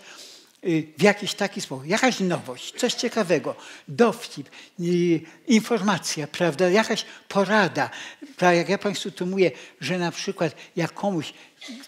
w 0.98 1.02
jakiś 1.02 1.34
taki 1.34 1.62
sposób. 1.62 1.88
Jakaś 1.88 2.20
nowość, 2.20 2.74
coś 2.78 2.94
ciekawego, 2.94 3.56
dowcip, 3.88 4.50
y, 4.80 5.22
informacja, 5.48 6.28
prawda, 6.28 6.70
jakaś 6.70 7.06
porada. 7.28 7.90
Jak 8.42 8.70
ja 8.70 8.78
Państwu 8.78 9.12
tu 9.12 9.26
mówię, 9.26 9.52
że 9.82 9.98
na 9.98 10.12
przykład 10.12 10.56
jak 10.76 10.94
komuś 10.94 11.34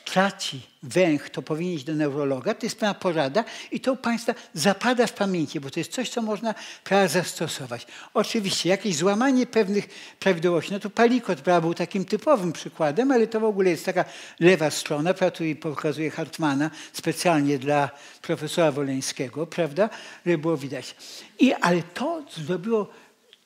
traci 0.05 0.61
węch, 0.83 1.29
to 1.29 1.41
powinien 1.41 1.73
iść 1.73 1.83
do 1.83 1.95
neurologa, 1.95 2.53
to 2.53 2.65
jest 2.65 2.79
pewna 2.79 2.93
porada 2.93 3.43
i 3.71 3.79
to 3.79 3.93
u 3.93 3.97
Państwa 3.97 4.33
zapada 4.53 5.07
w 5.07 5.13
pamięci, 5.13 5.59
bo 5.59 5.69
to 5.69 5.79
jest 5.79 5.91
coś, 5.91 6.09
co 6.09 6.21
można 6.21 6.55
prawda, 6.83 7.07
zastosować. 7.07 7.87
Oczywiście 8.13 8.69
jakieś 8.69 8.95
złamanie 8.95 9.47
pewnych 9.47 9.87
prawidłowości, 10.19 10.73
no 10.73 10.79
to 10.79 10.89
palikot 10.89 11.41
był 11.41 11.73
takim 11.73 12.05
typowym 12.05 12.53
przykładem, 12.53 13.11
ale 13.11 13.27
to 13.27 13.39
w 13.39 13.43
ogóle 13.43 13.69
jest 13.69 13.85
taka 13.85 14.05
lewa 14.39 14.71
strona, 14.71 15.13
prawda, 15.13 15.37
tu 15.37 15.43
pokazuje 15.61 16.11
Hartmana 16.11 16.71
specjalnie 16.93 17.59
dla 17.59 17.89
profesora 18.21 18.71
Woleńskiego, 18.71 19.47
prawda, 19.47 19.89
było 20.37 20.57
widać. 20.57 20.95
I, 21.39 21.53
ale 21.53 21.83
to 21.83 22.23
zrobiło 22.35 22.89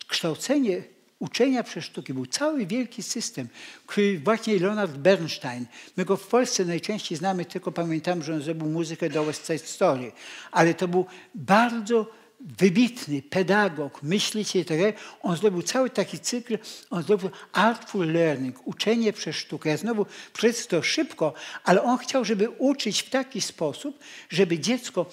kształcenie 0.07 0.84
uczenia 1.20 1.63
przez 1.63 1.86
sztuki. 1.86 2.13
Był 2.13 2.26
cały 2.26 2.65
wielki 2.65 3.03
system, 3.03 3.47
który 3.86 4.20
właśnie 4.20 4.59
Leonard 4.59 4.91
Bernstein, 4.91 5.65
my 5.97 6.05
go 6.05 6.17
w 6.17 6.28
Polsce 6.28 6.65
najczęściej 6.65 7.17
znamy, 7.17 7.45
tylko 7.45 7.72
pamiętam, 7.72 8.24
że 8.24 8.34
on 8.34 8.41
zrobił 8.41 8.67
muzykę 8.67 9.09
do 9.09 9.24
West 9.24 9.47
Side 9.47 9.59
Story, 9.59 10.11
ale 10.51 10.74
to 10.74 10.88
był 10.88 11.05
bardzo 11.36 12.20
wybitny 12.39 13.22
pedagog, 13.22 14.03
myśliciel, 14.03 14.65
tak 14.65 14.78
on 15.22 15.38
zrobił 15.38 15.61
cały 15.61 15.89
taki 15.89 16.20
cykl, 16.20 16.57
on 16.89 17.03
zrobił 17.03 17.30
artful 17.53 18.11
learning, 18.11 18.67
uczenie 18.67 19.13
przez 19.13 19.36
sztukę. 19.36 19.70
Ja 19.70 19.78
znowu 19.78 20.05
przecież 20.34 20.67
to 20.67 20.82
szybko, 20.82 21.34
ale 21.63 21.84
on 21.84 21.97
chciał, 21.97 22.26
żeby 22.26 22.49
uczyć 22.49 23.01
w 23.01 23.09
taki 23.09 23.41
sposób, 23.41 23.99
żeby 24.30 24.59
dziecko 24.59 25.05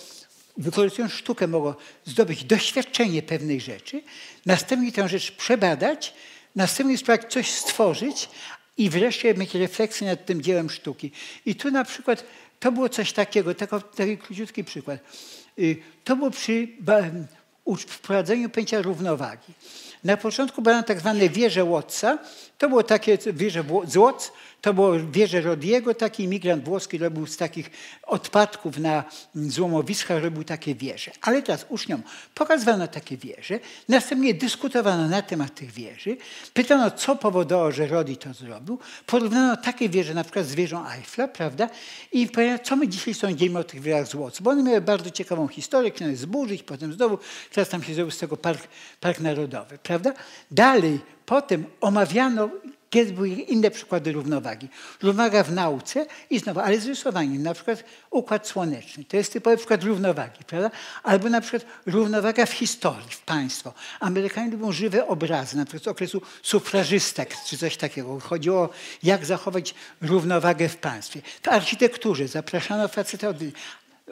wykorzystując 0.58 1.12
sztukę, 1.12 1.46
mogło 1.46 1.76
zdobyć 2.04 2.44
doświadczenie 2.44 3.22
pewnej 3.22 3.60
rzeczy, 3.60 4.02
następnie 4.46 4.92
tę 4.92 5.08
rzecz 5.08 5.32
przebadać, 5.32 6.14
następnie 6.56 6.98
spróbować 6.98 7.32
coś 7.32 7.50
stworzyć 7.50 8.28
i 8.76 8.90
wreszcie 8.90 9.34
mieć 9.34 9.54
refleksję 9.54 10.06
nad 10.06 10.26
tym 10.26 10.42
dziełem 10.42 10.70
sztuki. 10.70 11.12
I 11.46 11.54
tu 11.54 11.70
na 11.70 11.84
przykład 11.84 12.24
to 12.60 12.72
było 12.72 12.88
coś 12.88 13.12
takiego, 13.12 13.54
taki, 13.54 13.76
taki 13.96 14.18
króciutki 14.18 14.64
przykład. 14.64 15.00
Y, 15.58 15.76
to 16.04 16.16
było 16.16 16.30
przy 16.30 16.68
wprowadzeniu 17.88 18.50
pojęcia 18.50 18.82
równowagi. 18.82 19.52
Na 20.04 20.16
początku 20.16 20.62
były 20.62 20.82
tak 20.82 21.00
zwane 21.00 21.28
wieże 21.28 21.64
Wattsa. 21.64 22.18
To 22.58 22.68
było 22.68 22.82
takie 22.82 23.18
wieże 23.32 23.64
z 23.86 23.96
Watts, 23.96 24.32
to 24.66 24.74
było 24.74 24.92
wieże 25.10 25.40
Rodiego, 25.40 25.94
taki 25.94 26.22
imigrant 26.22 26.64
włoski 26.64 26.98
robił 26.98 27.26
z 27.26 27.36
takich 27.36 27.70
odpadków 28.02 28.78
na 28.78 29.04
złomowiskach, 29.34 30.22
robił 30.22 30.44
takie 30.44 30.74
wieże. 30.74 31.10
Ale 31.22 31.42
teraz 31.42 31.66
uczniom 31.68 32.02
pokazywano 32.34 32.88
takie 32.88 33.16
wieże, 33.16 33.60
następnie 33.88 34.34
dyskutowano 34.34 35.08
na 35.08 35.22
temat 35.22 35.54
tych 35.54 35.70
wieży, 35.70 36.16
pytano, 36.54 36.90
co 36.90 37.16
powodowało, 37.16 37.72
że 37.72 37.86
Rodi 37.86 38.16
to 38.16 38.34
zrobił, 38.34 38.78
porównano 39.06 39.56
takie 39.56 39.88
wieże 39.88 40.14
na 40.14 40.24
przykład 40.24 40.46
z 40.46 40.54
wieżą 40.54 40.88
Eiffla, 40.90 41.28
prawda, 41.28 41.68
i 42.12 42.26
powiedziano, 42.26 42.58
co 42.64 42.76
my 42.76 42.88
dzisiaj 42.88 43.14
sądzimy 43.14 43.58
o 43.58 43.64
tych 43.64 43.80
wieżach 43.80 44.08
z 44.08 44.40
bo 44.40 44.50
one 44.50 44.62
miały 44.62 44.80
bardzo 44.80 45.10
ciekawą 45.10 45.48
historię, 45.48 45.90
chciano 45.90 46.16
zburzyć, 46.16 46.62
potem 46.62 46.92
znowu, 46.92 47.18
teraz 47.52 47.68
tam 47.68 47.82
się 47.82 47.94
zrobił 47.94 48.10
z 48.10 48.18
tego 48.18 48.36
park, 48.36 48.68
park 49.00 49.20
narodowy, 49.20 49.78
prawda. 49.78 50.12
Dalej, 50.50 51.00
potem 51.26 51.64
omawiano 51.80 52.48
kiedy 52.90 53.12
były 53.12 53.28
inne 53.28 53.70
przykłady 53.70 54.12
równowagi. 54.12 54.68
Równowaga 55.02 55.42
w 55.42 55.52
nauce 55.52 56.06
i 56.30 56.38
znowu, 56.38 56.60
ale 56.60 56.80
z 56.80 56.86
rysowaniem, 56.86 57.42
na 57.42 57.54
przykład 57.54 57.84
układ 58.10 58.48
słoneczny. 58.48 59.04
To 59.04 59.16
jest 59.16 59.32
typowy 59.32 59.56
przykład 59.56 59.84
równowagi, 59.84 60.44
prawda? 60.44 60.70
Albo 61.02 61.28
na 61.28 61.40
przykład 61.40 61.64
równowaga 61.86 62.46
w 62.46 62.52
historii, 62.52 63.10
w 63.10 63.20
państwo. 63.20 63.72
Amerykanie 64.00 64.50
lubią 64.50 64.72
żywe 64.72 65.06
obrazy, 65.06 65.56
na 65.56 65.64
przykład 65.64 65.84
z 65.84 65.88
okresu 65.88 66.22
sufrażystek 66.42 67.36
czy 67.46 67.58
coś 67.58 67.76
takiego. 67.76 68.20
Chodziło 68.20 68.68
jak 69.02 69.26
zachować 69.26 69.74
równowagę 70.02 70.68
w 70.68 70.76
państwie. 70.76 71.20
W 71.42 71.48
architekturze 71.48 72.28
zapraszano 72.28 72.88
faceta 72.88 73.28
od, 73.28 73.36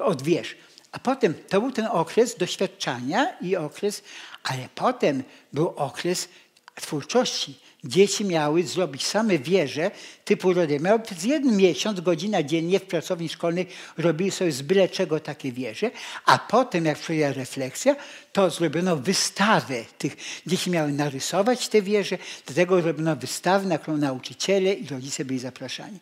od 0.01 0.23
wież. 0.23 0.57
A 0.93 0.99
potem 0.99 1.35
to 1.49 1.61
był 1.61 1.73
ten 1.73 1.87
okres 1.87 2.37
doświadczania 2.37 3.39
i 3.41 3.57
okres, 3.57 4.03
ale 4.43 4.69
potem 4.75 5.23
był 5.53 5.69
okres 5.69 6.29
twórczości 6.75 7.59
dzieci 7.85 8.25
miały 8.25 8.63
zrobić 8.63 9.07
same 9.07 9.39
wieże 9.39 9.91
typu 10.25 10.53
rodem. 10.53 10.83
Miały 10.83 11.01
przez 11.01 11.25
jeden 11.25 11.57
miesiąc, 11.57 12.01
godzina 12.01 12.43
dziennie 12.43 12.81
w 12.81 12.83
pracowni 12.83 13.29
szkolnej 13.29 13.67
robili 13.99 14.31
sobie 14.31 14.53
z 14.53 14.63
byle 14.63 14.89
czego 14.89 15.21
takie 15.21 15.53
wieże, 15.53 15.91
a 16.27 16.39
potem 16.39 16.85
jak 16.85 16.99
przyjęła 16.99 17.33
refleksja, 17.33 17.97
to 18.33 18.51
zrobiono 18.51 18.97
wystawę 18.97 19.85
tych. 19.99 20.17
Dzieci 20.47 20.71
miały 20.71 20.93
narysować 20.93 21.69
te 21.69 21.83
wieże, 21.83 22.19
do 22.47 22.55
tego 22.55 22.81
robiono 22.81 23.17
wystawę, 23.17 23.67
na 23.67 23.79
którą 23.79 23.97
nauczyciele 23.97 24.73
i 24.73 24.89
rodzice 24.89 25.25
byli 25.25 25.39
zapraszani. 25.39 25.99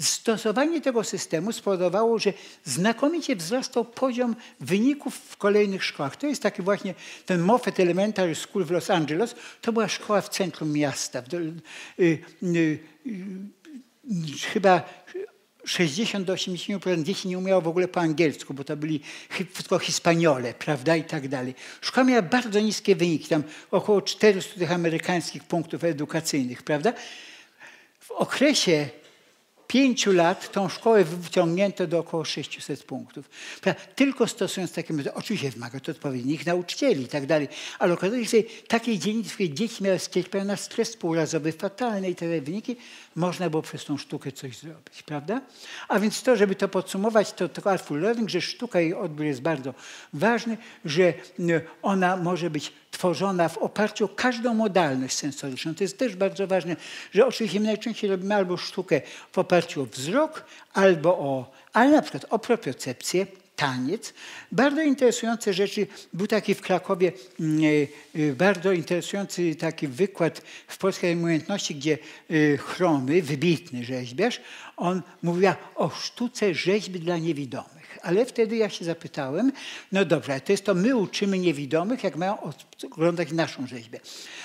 Stosowanie 0.00 0.80
tego 0.80 1.04
systemu 1.04 1.52
spowodowało, 1.52 2.18
że 2.18 2.32
znakomicie 2.64 3.36
wzrastał 3.36 3.84
poziom 3.84 4.36
wyników 4.60 5.16
w 5.16 5.36
kolejnych 5.36 5.84
szkołach. 5.84 6.16
To 6.16 6.26
jest 6.26 6.42
taki 6.42 6.62
właśnie 6.62 6.94
ten 7.26 7.40
Moffett 7.40 7.80
Elementary 7.80 8.34
School 8.34 8.64
w 8.64 8.70
Los 8.70 8.90
Angeles. 8.90 9.34
To 9.60 9.72
była 9.72 9.88
szkoła 9.88 10.20
w 10.20 10.28
centrum 10.28 10.72
miasta. 10.72 11.22
Y, 11.98 12.18
y, 12.42 12.78
y, 13.06 13.18
chyba 14.52 14.82
60 15.64 16.26
do 16.26 16.34
80% 16.34 17.02
dzieci 17.02 17.28
nie 17.28 17.38
umiało 17.38 17.60
w 17.60 17.68
ogóle 17.68 17.88
po 17.88 18.00
angielsku, 18.00 18.54
bo 18.54 18.64
to 18.64 18.76
byli 18.76 19.00
tylko 19.54 19.78
hispaniole, 19.78 20.54
prawda, 20.54 20.96
i 20.96 21.04
tak 21.04 21.28
dalej. 21.28 21.54
Szkoła 21.80 22.04
miała 22.04 22.22
bardzo 22.22 22.60
niskie 22.60 22.96
wyniki, 22.96 23.28
tam 23.28 23.42
około 23.70 24.02
400 24.02 24.58
tych 24.58 24.72
amerykańskich 24.72 25.44
punktów 25.44 25.84
edukacyjnych, 25.84 26.62
prawda. 26.62 26.92
W 28.00 28.10
okresie 28.10 28.88
pięciu 29.72 30.12
lat 30.12 30.52
tą 30.52 30.68
szkołę 30.68 31.04
wyciągnięto 31.04 31.86
do 31.86 31.98
około 31.98 32.24
600 32.24 32.84
punktów. 32.84 33.30
Tylko 33.94 34.26
stosując 34.26 34.72
takie 34.72 34.94
metody, 34.94 35.14
oczywiście 35.14 35.50
wymaga 35.50 35.80
to 35.80 35.92
odpowiednich 35.92 36.46
nauczycieli 36.46 37.04
i 37.04 37.08
tak 37.08 37.26
dalej, 37.26 37.48
ale 37.78 37.92
okazuje 37.92 38.26
się, 38.26 38.36
że 38.36 38.42
takiej 38.68 38.98
dzielnicy, 38.98 39.34
w 39.36 39.54
dzieci 39.54 39.84
miały 39.84 39.98
cierpiały 40.10 40.44
na 40.44 40.56
stres 40.56 40.96
półrazowy, 40.96 41.52
fatalny 41.52 42.10
i 42.10 42.14
dalej 42.14 42.40
wyniki, 42.40 42.76
można 43.16 43.50
było 43.50 43.62
przez 43.62 43.84
tą 43.84 43.98
sztukę 43.98 44.32
coś 44.32 44.58
zrobić, 44.58 45.02
prawda? 45.02 45.40
A 45.88 46.00
więc 46.00 46.22
to, 46.22 46.36
żeby 46.36 46.54
to 46.54 46.68
podsumować, 46.68 47.32
to, 47.32 47.48
to 47.48 47.70
Artful 47.70 48.00
Learning, 48.00 48.30
że 48.30 48.40
sztuka 48.40 48.80
i 48.80 48.94
odbiór 48.94 49.26
jest 49.26 49.40
bardzo 49.40 49.74
ważny, 50.12 50.56
że 50.84 51.12
ona 51.82 52.16
może 52.16 52.50
być 52.50 52.72
tworzona 52.92 53.48
w 53.48 53.58
oparciu 53.58 54.04
o 54.04 54.08
każdą 54.08 54.54
modalność 54.54 55.16
sensoryczną. 55.16 55.74
To 55.74 55.84
jest 55.84 55.98
też 55.98 56.16
bardzo 56.16 56.46
ważne, 56.46 56.76
że 57.12 57.26
oczywiście 57.26 57.60
najczęściej 57.60 58.10
robimy 58.10 58.34
albo 58.34 58.56
sztukę 58.56 59.00
w 59.32 59.38
oparciu 59.38 59.82
o 59.82 59.86
wzrok, 59.86 60.44
albo 60.72 61.18
o, 61.18 61.52
ale 61.72 61.90
na 61.90 62.02
przykład 62.02 62.26
o 62.30 62.38
propiocepcję, 62.38 63.26
taniec. 63.56 64.14
Bardzo 64.52 64.82
interesujące 64.82 65.54
rzeczy. 65.54 65.86
Był 66.12 66.26
taki 66.26 66.54
w 66.54 66.60
Krakowie 66.60 67.12
mm, 67.40 67.64
e, 67.64 68.20
e, 68.20 68.32
bardzo 68.32 68.72
interesujący 68.72 69.54
taki 69.54 69.88
wykład 69.88 70.42
w 70.68 70.78
Polskiej 70.78 71.16
Umiejętności, 71.16 71.74
gdzie 71.74 71.98
e, 72.30 72.56
Chromy, 72.56 73.22
wybitny 73.22 73.84
rzeźbiarz, 73.84 74.40
on 74.76 75.02
mówił 75.22 75.50
o 75.74 75.90
sztuce 75.90 76.54
rzeźby 76.54 77.00
dla 77.00 77.18
niewidomych. 77.18 77.81
Ale 78.02 78.26
wtedy 78.26 78.56
ja 78.56 78.70
się 78.70 78.84
zapytałem, 78.84 79.52
no 79.92 80.04
dobra, 80.04 80.40
to 80.40 80.52
jest 80.52 80.64
to 80.64 80.74
my 80.74 80.96
uczymy 80.96 81.38
niewidomych, 81.38 82.04
jak 82.04 82.16
mają 82.16 82.38
oglądać 82.90 83.32
naszą 83.32 83.66
rzeźbę. 83.66 84.00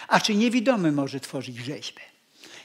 A 0.08 0.20
czy 0.20 0.36
niewidomy 0.36 0.92
może 0.92 1.20
tworzyć 1.20 1.58
rzeźbę? 1.58 2.02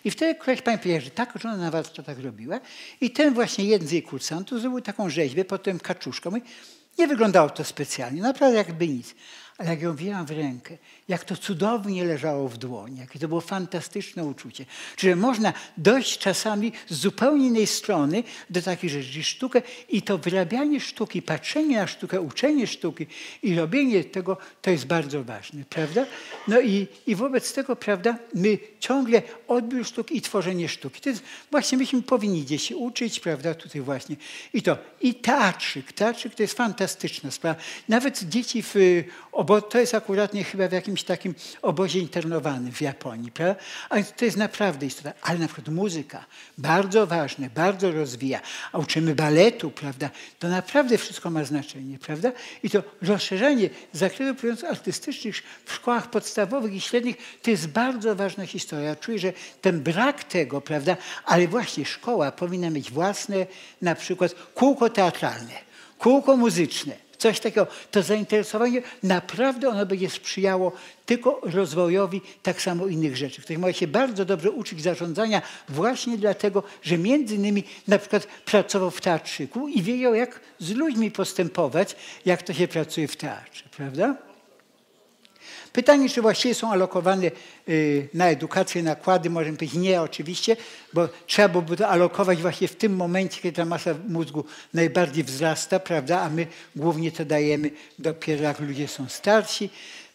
I 0.05 0.11
wtedy 0.11 0.35
któraś 0.35 0.63
pani 0.63 0.79
powiedziała, 0.79 1.01
że 1.01 1.11
tak, 1.11 1.33
że 1.41 1.49
ona 1.49 1.59
na 1.59 1.71
warsztatach 1.71 2.19
robiła. 2.19 2.61
I 3.01 3.11
ten 3.11 3.35
właśnie 3.35 3.65
jeden 3.65 3.89
z 3.89 3.93
jej 3.93 4.03
kursantów 4.03 4.61
zrobił 4.61 4.81
taką 4.81 5.11
rzeźbę, 5.11 5.45
potem 5.45 5.81
kaczuszką. 5.81 6.33
Nie 6.99 7.09
wyglądało 7.09 7.51
to 7.51 7.65
specjalnie, 7.65 8.23
naprawdę 8.23 8.57
jakby 8.57 8.89
nic. 8.89 9.15
Ale 9.59 9.71
jak 9.71 9.83
ją 9.83 9.97
wzięłam 9.97 10.27
w 10.27 10.31
rękę, 10.31 10.79
jak 11.13 11.25
to 11.25 11.37
cudownie 11.37 12.05
leżało 12.05 12.49
w 12.49 12.59
dłoni, 12.59 12.99
jakie 12.99 13.19
to 13.19 13.29
było 13.29 13.41
fantastyczne 13.41 14.25
uczucie. 14.25 14.65
Że 14.97 15.17
można 15.17 15.53
dojść 15.77 16.19
czasami 16.19 16.73
z 16.89 16.97
zupełnie 16.97 17.47
innej 17.47 17.67
strony 17.67 18.25
do 18.51 18.63
takiej 18.63 18.91
rzeczy. 18.91 19.23
Sztukę 19.23 19.63
i 19.89 20.03
to 20.03 20.19
wyrabianie 20.19 20.81
sztuki, 20.81 21.23
patrzenie 21.23 21.77
na 21.77 21.87
sztukę, 21.87 22.21
uczenie 22.21 22.67
sztuki 22.67 23.07
i 23.43 23.55
robienie 23.55 24.05
tego, 24.05 24.37
to 24.63 24.71
jest 24.71 24.87
bardzo 24.87 25.25
ważne, 25.25 25.65
prawda? 25.69 26.07
No 26.49 26.61
i, 26.61 26.87
i 27.07 27.15
wobec 27.15 27.53
tego, 27.53 27.77
prawda, 27.77 28.19
my 28.35 28.59
ciągle 28.81 29.23
odbiór 29.49 29.87
sztuki 29.87 30.17
i 30.17 30.21
tworzenie 30.21 30.69
sztuki. 30.69 31.01
To 31.01 31.09
jest, 31.09 31.23
właśnie 31.51 31.79
myśmy 31.79 32.03
powinni 32.03 32.43
gdzieś 32.43 32.71
uczyć, 32.71 33.21
prawda, 33.21 33.55
tutaj 33.55 33.81
właśnie. 33.81 34.17
I 34.55 34.63
to, 34.63 34.79
i 35.01 35.15
teatrzyk. 35.15 35.93
Teatrzyk 35.93 36.35
to 36.35 36.43
jest 36.43 36.55
fantastyczna 36.55 37.31
sprawa. 37.31 37.61
Nawet 37.89 38.25
dzieci 38.25 38.63
w, 38.63 38.75
bo 39.47 39.61
to 39.61 39.79
jest 39.79 39.95
akurat 39.95 40.35
nie 40.35 40.45
chyba 40.45 40.69
w 40.69 40.73
jakimś 40.73 41.02
takim 41.05 41.35
obozie 41.63 42.01
internowanym 42.01 42.73
w 42.73 42.81
Japonii. 42.81 43.33
Prawda? 43.33 43.63
A 43.91 44.03
to 44.03 44.25
jest 44.25 44.37
naprawdę 44.37 44.87
istotne. 44.87 45.13
Ale 45.23 45.39
na 45.39 45.47
przykład 45.47 45.69
muzyka, 45.69 46.25
bardzo 46.59 47.07
ważne, 47.07 47.51
bardzo 47.51 47.93
rozwija. 47.93 48.41
A 48.73 48.79
uczymy 48.79 49.15
baletu, 49.15 49.71
prawda? 49.71 50.11
To 50.39 50.49
naprawdę 50.49 50.99
wszystko 50.99 51.31
ma 51.31 51.45
znaczenie, 51.45 51.99
prawda? 51.99 52.33
I 52.63 52.71
to 52.71 52.83
rozszerzenie 53.03 53.71
zakresu 53.93 54.67
artystycznych 54.71 55.43
w 55.65 55.73
szkołach 55.73 56.11
podstawowych 56.11 56.75
i 56.75 56.81
średnich 56.81 57.17
to 57.43 57.51
jest 57.51 57.69
bardzo 57.69 58.17
ważna 58.17 58.47
historia. 58.47 58.97
Czuję, 58.97 59.19
że 59.19 59.33
ten 59.61 59.81
brak 59.81 60.25
tego, 60.25 60.61
prawda? 60.61 60.97
Ale 61.25 61.49
właśnie 61.49 61.85
szkoła 61.85 62.33
powinna 62.33 62.71
mieć 62.71 62.91
własne 62.91 63.47
na 63.83 63.95
przykład 63.95 64.35
kółko 64.55 64.91
teatralne, 64.91 65.55
kółko 65.99 66.37
muzyczne, 66.37 66.97
coś 67.23 67.41
takiego, 67.41 67.67
to 67.91 68.03
zainteresowanie 68.03 68.83
naprawdę 69.03 69.69
ono 69.69 69.87
będzie 69.87 70.11
sprzyjało 70.11 70.73
tylko 71.07 71.41
rozwojowi 71.43 72.21
tak 72.43 72.63
samo 72.63 72.87
innych 72.87 73.17
rzeczy. 73.17 73.43
Ktoś 73.43 73.57
może 73.57 73.75
się 73.75 73.87
bardzo 73.87 74.25
dobrze 74.25 74.51
uczyć 74.51 74.83
zarządzania 74.83 75.43
właśnie 75.69 76.19
dlatego, 76.19 76.63
że 76.83 76.99
między 76.99 77.35
innymi 77.35 77.65
na 77.89 77.99
przykład 77.99 78.27
pracował 78.45 78.91
w 78.91 79.01
teatrzyku 79.01 79.69
i 79.69 79.83
wiedział, 79.83 80.15
jak 80.15 80.41
z 80.59 80.71
ludźmi 80.71 81.11
postępować, 81.11 81.97
jak 82.27 82.43
to 82.43 82.53
się 82.53 82.69
pracuje 82.69 83.09
w 83.09 83.17
teatrze, 83.17 83.65
prawda? 83.77 84.32
Pytanie, 85.73 86.09
czy 86.09 86.23
właściwie 86.23 86.55
są 86.55 86.73
alokowane 86.73 87.31
y, 87.69 88.09
na 88.15 88.27
edukację 88.27 88.83
nakłady, 88.83 89.31
możemy 89.31 89.57
powiedzieć 89.57 89.81
nie 89.81 90.03
oczywiście, 90.03 90.57
bo 90.93 91.09
trzeba 91.27 91.49
byłoby 91.49 91.77
to 91.77 91.89
alokować 91.89 92.43
właśnie 92.43 92.69
w 92.69 92.77
tym 92.77 92.97
momencie, 92.97 93.41
kiedy 93.41 93.57
ta 93.57 93.65
masa 93.65 93.95
mózgu 94.09 94.45
najbardziej 94.75 95.25
wzrasta, 95.25 95.81
prawda, 95.81 96.21
a 96.21 96.29
my 96.29 96.47
głównie 96.77 97.13
to 97.13 97.25
dajemy 97.25 97.71
dopiero 97.99 98.43
jak 98.43 98.61
ludzie 98.61 98.89
są 98.89 99.09
starsi. 99.09 99.71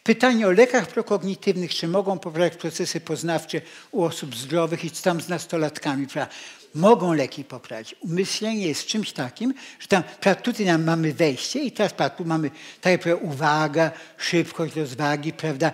Pytanie 0.08 0.48
o 0.48 0.52
lekach 0.52 0.88
prokognitywnych, 0.88 1.76
czy 1.76 1.88
mogą 1.88 2.20
poprawiać 2.20 2.56
procesy 2.56 3.02
poznawcze 3.02 3.62
u 3.92 4.04
osób 4.04 4.36
zdrowych 4.36 4.86
i 4.86 4.92
co 4.92 5.04
tam 5.04 5.22
z 5.22 5.30
nastolatkami. 5.30 6.08
Prawda? 6.08 6.34
Mogą 6.78 7.14
leki 7.14 7.44
poprawić. 7.44 7.96
Myślenie 8.04 8.68
jest 8.68 8.86
czymś 8.86 9.12
takim, 9.14 9.54
że 9.80 9.88
tam 9.88 10.04
tutaj 10.44 10.66
nam 10.66 10.84
mamy 10.84 11.14
wejście 11.14 11.60
i 11.60 11.72
teraz 11.72 11.94
tu 12.18 12.26
mamy 12.26 12.52
tak 12.82 13.06
jak 13.06 13.24
uwaga, 13.24 13.92
szybkość 14.18 14.76
rozwagi, 14.76 15.34
prawda, 15.34 15.72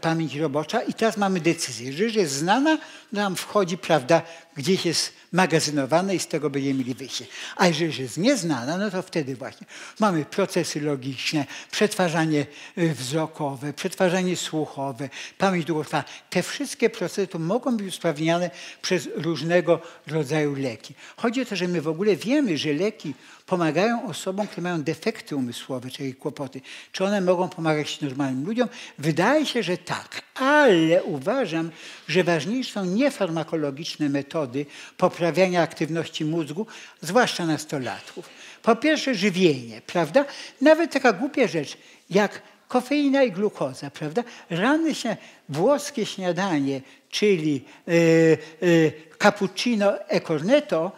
pamięć 0.00 0.34
robocza 0.34 0.82
i 0.82 0.94
teraz 0.94 1.16
mamy 1.16 1.40
decyzję. 1.40 1.92
Że 1.92 2.20
jest 2.20 2.32
znana, 2.32 2.78
nam 3.12 3.36
wchodzi, 3.36 3.78
prawda, 3.78 4.22
gdzieś 4.56 4.86
jest 4.86 5.12
magazynowane 5.32 6.14
i 6.14 6.18
z 6.18 6.26
tego 6.26 6.50
będziemy 6.50 6.78
mieli 6.78 6.94
wyjście. 6.94 7.26
A 7.56 7.66
jeżeli 7.66 8.02
jest 8.02 8.18
nieznana, 8.18 8.78
no 8.78 8.90
to 8.90 9.02
wtedy 9.02 9.36
właśnie 9.36 9.66
mamy 10.00 10.24
procesy 10.24 10.80
logiczne, 10.80 11.46
przetwarzanie 11.70 12.46
y, 12.78 12.94
wzrokowe, 12.94 13.72
przetwarzanie 13.72 14.36
słuchowe, 14.36 15.08
pamięć 15.38 15.64
długotrwała. 15.64 16.04
Te 16.30 16.42
wszystkie 16.42 16.90
procesy 16.90 17.26
to 17.26 17.38
mogą 17.38 17.76
być 17.76 17.86
usprawniane 17.86 18.50
przez 18.82 19.08
różnego 19.14 19.80
rodzaju 20.06 20.54
leki. 20.54 20.94
Chodzi 21.16 21.42
o 21.42 21.44
to, 21.44 21.56
że 21.56 21.68
my 21.68 21.80
w 21.80 21.88
ogóle 21.88 22.16
wiemy, 22.16 22.58
że 22.58 22.72
leki 22.72 23.14
pomagają 23.48 24.06
osobom, 24.06 24.46
które 24.46 24.62
mają 24.62 24.82
defekty 24.82 25.36
umysłowe, 25.36 25.90
czyli 25.90 26.14
kłopoty. 26.14 26.60
Czy 26.92 27.04
one 27.04 27.20
mogą 27.20 27.48
pomagać 27.48 28.00
normalnym 28.00 28.46
ludziom? 28.46 28.68
Wydaje 28.98 29.46
się, 29.46 29.62
że 29.62 29.76
tak, 29.76 30.22
ale 30.34 31.04
uważam, 31.04 31.70
że 32.08 32.24
ważniejsze 32.24 32.72
są 32.72 32.84
niefarmakologiczne 32.84 34.08
metody 34.08 34.66
poprawiania 34.96 35.62
aktywności 35.62 36.24
mózgu, 36.24 36.66
zwłaszcza 37.00 37.46
nastolatków. 37.46 38.28
Po 38.62 38.76
pierwsze 38.76 39.14
żywienie, 39.14 39.82
prawda? 39.86 40.24
Nawet 40.60 40.92
taka 40.92 41.12
głupia 41.12 41.46
rzecz, 41.46 41.76
jak 42.10 42.42
kofeina 42.68 43.22
i 43.22 43.32
glukoza, 43.32 43.90
prawda? 43.90 44.22
Rany 44.50 44.94
się, 44.94 45.16
włoskie 45.48 46.06
śniadanie, 46.06 46.80
czyli 47.10 47.64
y, 47.88 48.38
y, 48.62 48.92
cappuccino 49.18 50.08
e 50.08 50.20
cornetto, 50.20 50.92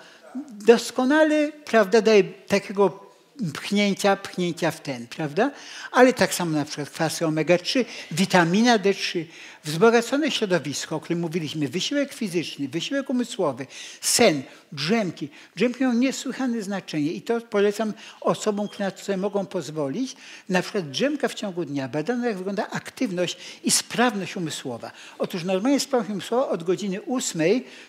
doskonale 0.50 1.52
prawda, 1.64 2.00
daje 2.02 2.24
takiego 2.24 3.10
pchnięcia, 3.54 4.16
pchnięcia 4.16 4.70
w 4.70 4.80
ten, 4.80 5.06
prawda? 5.06 5.50
Ale 5.92 6.12
tak 6.12 6.34
samo 6.34 6.56
na 6.56 6.64
przykład 6.64 6.90
kwasy 6.90 7.24
omega-3, 7.24 7.84
witamina 8.10 8.78
D3, 8.78 9.24
wzbogacone 9.64 10.30
środowisko, 10.30 10.96
o 10.96 11.00
którym 11.00 11.20
mówiliśmy, 11.20 11.68
wysiłek 11.68 12.12
fizyczny, 12.12 12.68
wysiłek 12.68 13.10
umysłowy, 13.10 13.66
sen, 14.00 14.42
drzemki. 14.72 15.28
Drzemki 15.56 15.84
mają 15.84 15.98
niesłychane 15.98 16.62
znaczenie 16.62 17.12
i 17.12 17.22
to 17.22 17.40
polecam 17.40 17.92
osobom, 18.20 18.68
które 18.68 18.92
sobie 18.96 19.18
mogą 19.18 19.46
pozwolić. 19.46 20.16
Na 20.48 20.62
przykład 20.62 20.90
drzemka 20.90 21.28
w 21.28 21.34
ciągu 21.34 21.64
dnia, 21.64 21.88
badano 21.88 22.26
jak 22.26 22.36
wygląda 22.36 22.70
aktywność 22.70 23.36
i 23.64 23.70
sprawność 23.70 24.36
umysłowa. 24.36 24.90
Otóż 25.18 25.44
normalnie 25.44 25.80
sprawność 25.80 26.12
umysłowa 26.12 26.48
od 26.48 26.64
godziny 26.64 27.00
8 27.06 27.42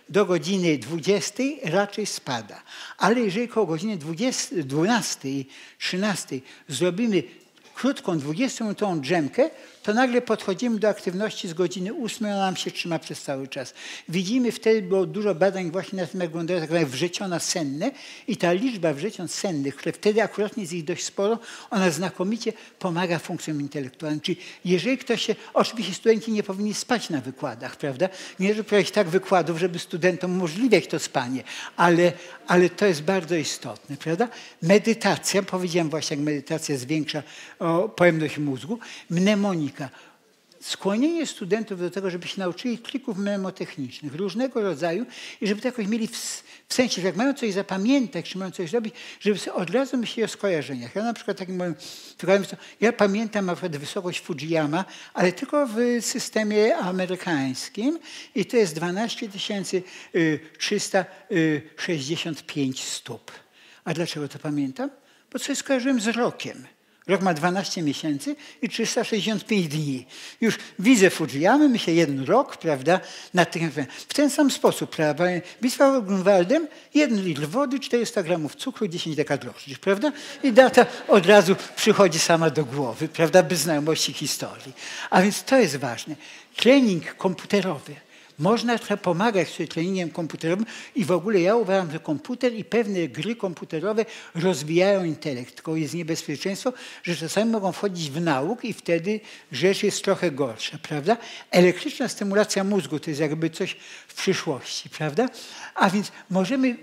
do 0.09 0.25
godziny 0.25 0.77
20 0.77 1.43
raczej 1.63 2.05
spada. 2.05 2.61
Ale 2.97 3.19
jeżeli 3.19 3.47
koło 3.47 3.65
godziny 3.65 3.97
20, 3.97 4.55
12, 4.55 5.29
13 5.79 6.39
zrobimy 6.67 7.23
krótką, 7.75 8.17
20-minutową 8.17 8.99
drzemkę, 8.99 9.49
to 9.83 9.93
nagle 9.93 10.21
podchodzimy 10.21 10.79
do 10.79 10.89
aktywności 10.89 11.47
z 11.47 11.53
godziny 11.53 11.93
8, 12.03 12.27
ona 12.27 12.37
nam 12.37 12.55
się 12.55 12.71
trzyma 12.71 12.99
przez 12.99 13.21
cały 13.21 13.47
czas. 13.47 13.73
Widzimy 14.09 14.51
wtedy, 14.51 14.81
było 14.81 15.05
dużo 15.05 15.35
badań 15.35 15.71
właśnie 15.71 16.01
na 16.01 16.07
tym, 16.07 16.21
jak 16.21 16.29
wyglądają 16.29 16.59
tak 16.59 16.69
zwane 16.69 16.85
wrzeciona 16.85 17.39
senne 17.39 17.91
i 18.27 18.37
ta 18.37 18.51
liczba 18.51 18.93
wrzeción 18.93 19.27
sennych, 19.27 19.75
które 19.75 19.93
wtedy 19.93 20.23
akurat 20.23 20.57
jest 20.57 20.73
ich 20.73 20.83
dość 20.83 21.03
sporo, 21.03 21.39
ona 21.69 21.91
znakomicie 21.91 22.53
pomaga 22.79 23.19
funkcjom 23.19 23.61
intelektualnym. 23.61 24.21
Czyli 24.21 24.37
jeżeli 24.65 24.97
ktoś 24.97 25.21
się, 25.21 25.35
oczywiście 25.53 25.93
studenci 25.93 26.31
nie 26.31 26.43
powinni 26.43 26.73
spać 26.73 27.09
na 27.09 27.21
wykładach, 27.21 27.75
prawda? 27.75 28.09
Nie 28.39 28.53
żeby 28.53 28.63
prowadzić 28.63 28.91
tak 28.91 29.09
wykładów, 29.09 29.59
żeby 29.59 29.79
studentom 29.79 30.31
umożliwiać 30.31 30.87
to 30.87 30.99
spanie, 30.99 31.43
ale, 31.77 32.13
ale 32.47 32.69
to 32.69 32.85
jest 32.85 33.03
bardzo 33.03 33.35
istotne, 33.35 33.97
prawda? 33.97 34.27
Medytacja, 34.61 35.43
powiedziałem 35.43 35.89
właśnie, 35.89 36.17
jak 36.17 36.25
medytacja 36.25 36.77
zwiększa 36.77 37.23
o, 37.59 37.89
pojemność 37.89 38.37
mózgu, 38.37 38.79
mnemonika, 39.09 39.70
skłonienie 40.61 41.27
studentów 41.27 41.79
do 41.79 41.89
tego, 41.89 42.09
żeby 42.09 42.27
się 42.27 42.39
nauczyli 42.39 42.77
trików 42.77 43.17
mnemotechnicznych 43.17 44.15
różnego 44.15 44.61
rodzaju 44.61 45.05
i 45.41 45.47
żeby 45.47 45.61
to 45.61 45.67
jakoś 45.67 45.87
mieli 45.87 46.07
w, 46.07 46.43
w 46.67 46.73
sensie, 46.73 47.01
że 47.01 47.07
jak 47.07 47.15
mają 47.15 47.33
coś 47.33 47.53
zapamiętać, 47.53 48.29
czy 48.29 48.37
mają 48.37 48.51
coś 48.51 48.69
zrobić, 48.69 48.93
żeby 49.19 49.39
sobie 49.39 49.53
od 49.53 49.69
razu 49.69 49.97
myśleli 49.97 50.25
o 50.25 50.27
skojarzeniach. 50.27 50.95
Ja 50.95 51.03
na 51.03 51.13
przykład 51.13 51.37
takim 51.37 51.55
moim 51.55 51.75
przykładem 52.17 52.45
ja 52.81 52.93
pamiętam 52.93 53.45
na 53.45 53.55
przykład 53.55 53.77
wysokość 53.77 54.21
Fujiyama, 54.21 54.85
ale 55.13 55.31
tylko 55.31 55.67
w 55.67 55.75
systemie 56.01 56.77
amerykańskim 56.77 57.99
i 58.35 58.45
to 58.45 58.57
jest 58.57 58.75
12 58.75 59.29
365 60.57 62.83
stóp. 62.83 63.31
A 63.83 63.93
dlaczego 63.93 64.27
to 64.27 64.39
pamiętam? 64.39 64.89
Bo 65.33 65.39
coś 65.39 65.57
skojarzyłem 65.57 66.01
z 66.01 66.07
rokiem. 66.07 66.67
Rok 67.07 67.21
ma 67.21 67.33
12 67.33 67.81
miesięcy 67.81 68.35
i 68.61 68.69
365 68.69 69.67
dni. 69.67 70.05
Już 70.41 70.55
widzę 70.79 71.09
Fujiyamy, 71.09 71.69
myślę 71.69 71.93
jeden 71.93 72.23
rok, 72.23 72.57
prawda, 72.57 72.99
natychmiast. 73.33 73.89
W 74.09 74.13
ten 74.13 74.29
sam 74.29 74.51
sposób, 74.51 74.89
prawda, 74.89 75.23
Bitwa 75.61 76.01
Grunwaldem, 76.01 76.67
jeden 76.93 77.23
litr 77.23 77.47
wody, 77.47 77.79
400 77.79 78.23
gramów 78.23 78.55
cukru, 78.55 78.87
10 78.87 79.15
dekadrocznych, 79.15 79.79
prawda? 79.79 80.11
I 80.43 80.51
data 80.53 80.85
od 81.07 81.25
razu 81.25 81.55
przychodzi 81.75 82.19
sama 82.19 82.49
do 82.49 82.65
głowy, 82.65 83.07
prawda, 83.07 83.43
bez 83.43 83.59
znajomości 83.59 84.13
historii. 84.13 84.73
A 85.09 85.21
więc 85.21 85.43
to 85.43 85.57
jest 85.57 85.75
ważne. 85.75 86.15
Trening 86.55 87.15
komputerowy 87.15 87.95
można 88.41 88.77
pomagać 89.01 89.49
sobie 89.49 89.67
treningiem 89.67 90.09
komputerowym 90.09 90.65
i 90.95 91.05
w 91.05 91.11
ogóle 91.11 91.39
ja 91.39 91.55
uważam, 91.55 91.91
że 91.91 91.99
komputer 91.99 92.53
i 92.53 92.65
pewne 92.65 93.07
gry 93.07 93.35
komputerowe 93.35 94.05
rozwijają 94.35 95.03
intelekt. 95.03 95.55
Tylko 95.55 95.75
jest 95.75 95.93
niebezpieczeństwo, 95.93 96.73
że 97.03 97.15
czasami 97.15 97.51
mogą 97.51 97.71
wchodzić 97.71 98.09
w 98.09 98.21
nauk 98.21 98.65
i 98.65 98.73
wtedy 98.73 99.19
rzecz 99.51 99.83
jest 99.83 100.03
trochę 100.03 100.31
gorsza, 100.31 100.77
prawda? 100.77 101.17
Elektryczna 101.51 102.07
stymulacja 102.07 102.63
mózgu 102.63 102.99
to 102.99 103.09
jest 103.09 103.21
jakby 103.21 103.49
coś 103.49 103.75
w 104.07 104.13
przyszłości, 104.13 104.89
prawda? 104.89 105.29
A 105.75 105.89
więc 105.89 106.11
możemy 106.29 106.77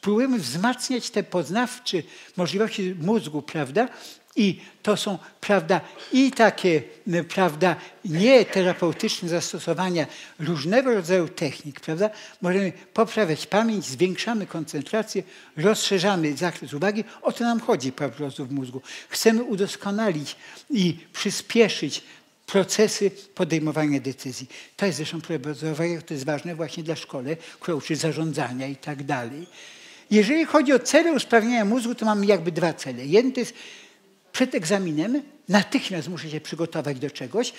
próbujemy 0.00 0.38
wzmacniać 0.38 1.10
te 1.10 1.22
poznawcze 1.22 1.98
możliwości 2.36 2.94
mózgu, 3.00 3.42
prawda? 3.42 3.88
I 4.36 4.60
to 4.82 4.96
są, 4.96 5.18
prawda, 5.40 5.80
i 6.12 6.30
takie, 6.30 6.82
prawda, 7.34 7.76
nieterapeutyczne 8.04 9.28
zastosowania 9.28 10.06
różnego 10.38 10.94
rodzaju 10.94 11.28
technik, 11.28 11.80
prawda. 11.80 12.10
Możemy 12.42 12.72
poprawiać 12.94 13.46
pamięć, 13.46 13.84
zwiększamy 13.84 14.46
koncentrację, 14.46 15.22
rozszerzamy 15.56 16.36
zakres 16.36 16.74
uwagi. 16.74 17.04
O 17.22 17.32
to 17.32 17.44
nam 17.44 17.60
chodzi 17.60 17.92
po 17.92 18.08
prostu 18.08 18.46
w 18.46 18.52
mózgu. 18.52 18.82
Chcemy 19.08 19.42
udoskonalić 19.42 20.36
i 20.70 20.98
przyspieszyć 21.12 22.02
procesy 22.46 23.10
podejmowania 23.34 24.00
decyzji. 24.00 24.48
To 24.76 24.86
jest 24.86 24.98
zresztą 24.98 25.20
to 26.06 26.14
jest 26.14 26.24
ważne 26.24 26.54
właśnie 26.54 26.82
dla 26.82 26.96
szkoły, 26.96 27.36
która 27.60 27.76
uczy 27.76 27.96
zarządzania 27.96 28.66
i 28.66 28.76
tak 28.76 29.02
dalej. 29.02 29.46
Jeżeli 30.10 30.44
chodzi 30.44 30.72
o 30.72 30.78
cele 30.78 31.12
usprawnienia 31.12 31.64
mózgu, 31.64 31.94
to 31.94 32.06
mamy 32.06 32.26
jakby 32.26 32.52
dwa 32.52 32.72
cele. 32.72 33.06
Jeden 33.06 33.32
to 33.32 33.40
jest 33.40 33.54
przed 34.34 34.54
egzaminem 34.54 35.22
natychmiast 35.48 36.08
muszę 36.08 36.30
się 36.30 36.40
przygotować 36.40 36.98
do 36.98 37.10
czegoś, 37.10 37.52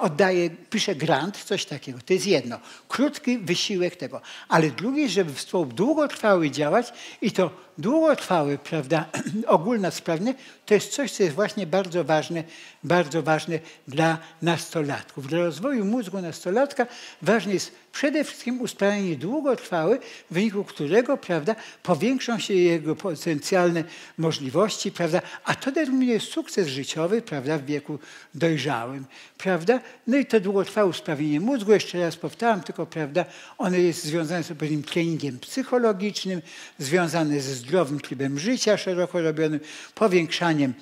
oddaję, 0.00 0.50
piszę 0.50 0.94
grant, 0.94 1.44
coś 1.44 1.64
takiego. 1.64 1.98
To 2.06 2.12
jest 2.12 2.26
jedno. 2.26 2.58
Krótki 2.88 3.38
wysiłek 3.38 3.96
tego. 3.96 4.20
Ale 4.48 4.70
drugie, 4.70 5.08
żeby 5.08 5.32
w 5.32 5.40
sposób 5.40 5.74
długotrwały 5.74 6.50
działać 6.50 6.92
i 7.22 7.32
to 7.32 7.50
długotrwały, 7.78 8.58
prawda, 8.58 9.08
ogólnosprawny, 9.46 10.34
to 10.66 10.74
jest 10.74 10.92
coś, 10.92 11.12
co 11.12 11.22
jest 11.22 11.34
właśnie 11.34 11.66
bardzo 11.66 12.04
ważne, 12.04 12.44
bardzo 12.84 13.22
ważne 13.22 13.58
dla 13.88 14.18
nastolatków. 14.42 15.28
Dla 15.28 15.38
rozwoju 15.38 15.84
mózgu 15.84 16.20
nastolatka 16.20 16.86
ważne 17.22 17.52
jest 17.54 17.72
przede 17.92 18.24
wszystkim 18.24 18.60
usprawnienie 18.60 19.16
długotrwałe, 19.16 19.98
w 20.30 20.34
wyniku 20.34 20.64
którego 20.64 21.16
prawda, 21.16 21.56
powiększą 21.82 22.38
się 22.38 22.54
jego 22.54 22.96
potencjalne 22.96 23.84
możliwości, 24.18 24.92
prawda, 24.92 25.22
a 25.44 25.54
to 25.54 25.72
determinuje 25.72 26.20
sukces 26.20 26.68
życiowy 26.68 27.22
prawda, 27.22 27.58
w 27.58 27.64
wieku 27.64 27.98
dojrzałym. 28.34 29.04
Prawda? 29.38 29.80
No 30.06 30.16
i 30.16 30.26
to 30.26 30.40
długotrwałe 30.40 30.86
usprawnienie 30.86 31.40
mózgu, 31.40 31.72
jeszcze 31.72 32.00
raz 32.00 32.16
powtarzam, 32.16 32.60
tylko 32.60 32.86
prawda, 32.86 33.24
ono 33.58 33.76
jest 33.76 34.04
związane 34.04 34.42
z 34.42 34.48
pewnym 34.48 34.82
treningiem 34.82 35.38
psychologicznym, 35.38 36.42
związane 36.78 37.40
ze 37.40 37.54
zdrowym 37.62 38.00
trybem 38.00 38.38
życia 38.38 38.76
szeroko 38.76 39.22
robionym, 39.22 39.60
powiększaniem 39.94 40.74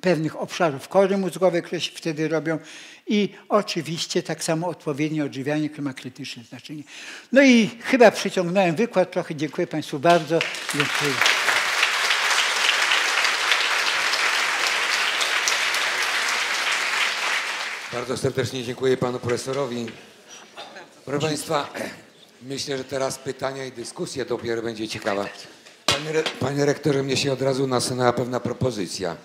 pewnych 0.00 0.36
obszarów 0.36 0.88
kory 0.88 1.16
mózgowej, 1.18 1.62
które 1.62 1.80
się 1.80 1.92
wtedy 1.94 2.28
robią 2.28 2.58
i 3.06 3.28
oczywiście 3.48 4.22
tak 4.22 4.44
samo 4.44 4.68
odpowiednie 4.68 5.24
odżywianie, 5.24 5.68
które 5.68 5.82
ma 5.82 5.94
krytyczne 5.94 6.42
znaczenie. 6.44 6.82
No 7.32 7.42
i 7.42 7.70
chyba 7.82 8.10
przeciągnąłem 8.10 8.76
wykład 8.76 9.12
trochę. 9.12 9.34
Dziękuję 9.34 9.66
Państwu 9.66 9.98
bardzo. 9.98 10.38
Dziękuję. 10.74 11.12
Bardzo 17.92 18.16
serdecznie 18.16 18.64
dziękuję 18.64 18.96
panu 18.96 19.18
profesorowi. 19.18 19.86
Proszę 21.04 21.26
państwa, 21.26 21.72
myślę, 22.42 22.78
że 22.78 22.84
teraz 22.84 23.18
pytania 23.18 23.64
i 23.64 23.72
dyskusja 23.72 24.24
dopiero 24.24 24.62
będzie 24.62 24.88
ciekawa. 24.88 25.26
Panie, 25.92 26.22
panie 26.40 26.64
rektorze, 26.64 27.02
mnie 27.02 27.16
się 27.16 27.32
od 27.32 27.42
razu 27.42 27.66
nasunęła 27.66 28.12
pewna 28.12 28.40
propozycja. 28.40 29.16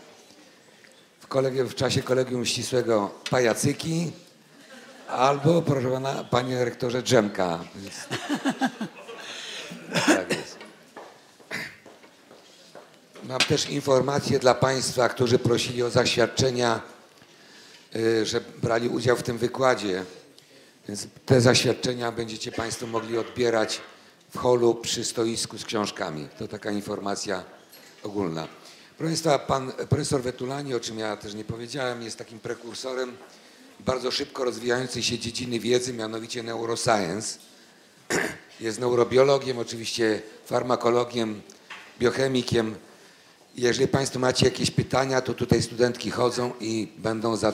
W, 1.19 1.27
kolegium, 1.27 1.67
w 1.67 1.75
czasie 1.75 2.01
kolegium 2.01 2.45
ścisłego 2.45 3.11
pajacyki 3.29 4.11
albo, 5.07 5.61
proszę 5.61 5.91
pana, 5.91 6.23
panie 6.23 6.65
rektorze, 6.65 7.01
drzemka. 7.01 7.59
Tak 10.07 10.29
jest. 10.29 10.57
Mam 13.23 13.39
też 13.39 13.69
informację 13.69 14.39
dla 14.39 14.53
państwa, 14.53 15.09
którzy 15.09 15.39
prosili 15.39 15.83
o 15.83 15.89
zaświadczenia 15.89 16.81
Y, 17.95 18.25
że 18.25 18.41
brali 18.61 18.89
udział 18.89 19.17
w 19.17 19.23
tym 19.23 19.37
wykładzie. 19.37 20.03
Więc 20.87 21.07
te 21.25 21.41
zaświadczenia 21.41 22.11
będziecie 22.11 22.51
Państwo 22.51 22.87
mogli 22.87 23.17
odbierać 23.17 23.81
holu 24.35 24.75
przy 24.75 25.05
stoisku 25.05 25.57
z 25.57 25.65
książkami. 25.65 26.27
To 26.39 26.47
taka 26.47 26.71
informacja 26.71 27.43
ogólna. 28.03 28.47
Proszę 28.97 29.09
Państwa, 29.09 29.39
pan 29.39 29.71
profesor 29.89 30.21
Wetulani, 30.21 30.73
o 30.73 30.79
czym 30.79 30.99
ja 30.99 31.17
też 31.17 31.33
nie 31.33 31.43
powiedziałem, 31.43 32.01
jest 32.01 32.17
takim 32.17 32.39
prekursorem 32.39 33.17
bardzo 33.79 34.11
szybko 34.11 34.43
rozwijającej 34.43 35.03
się 35.03 35.19
dziedziny 35.19 35.59
wiedzy, 35.59 35.93
mianowicie 35.93 36.43
neuroscience. 36.43 37.39
Jest 38.59 38.79
neurobiologiem, 38.79 39.59
oczywiście 39.59 40.21
farmakologiem, 40.45 41.41
biochemikiem, 41.99 42.75
jeżeli 43.55 43.87
Państwo 43.87 44.19
macie 44.19 44.45
jakieś 44.45 44.71
pytania, 44.71 45.21
to 45.21 45.33
tutaj 45.33 45.61
studentki 45.61 46.11
chodzą 46.11 46.51
i 46.59 46.87
będą 46.97 47.35
za, 47.35 47.49
e, 47.49 47.53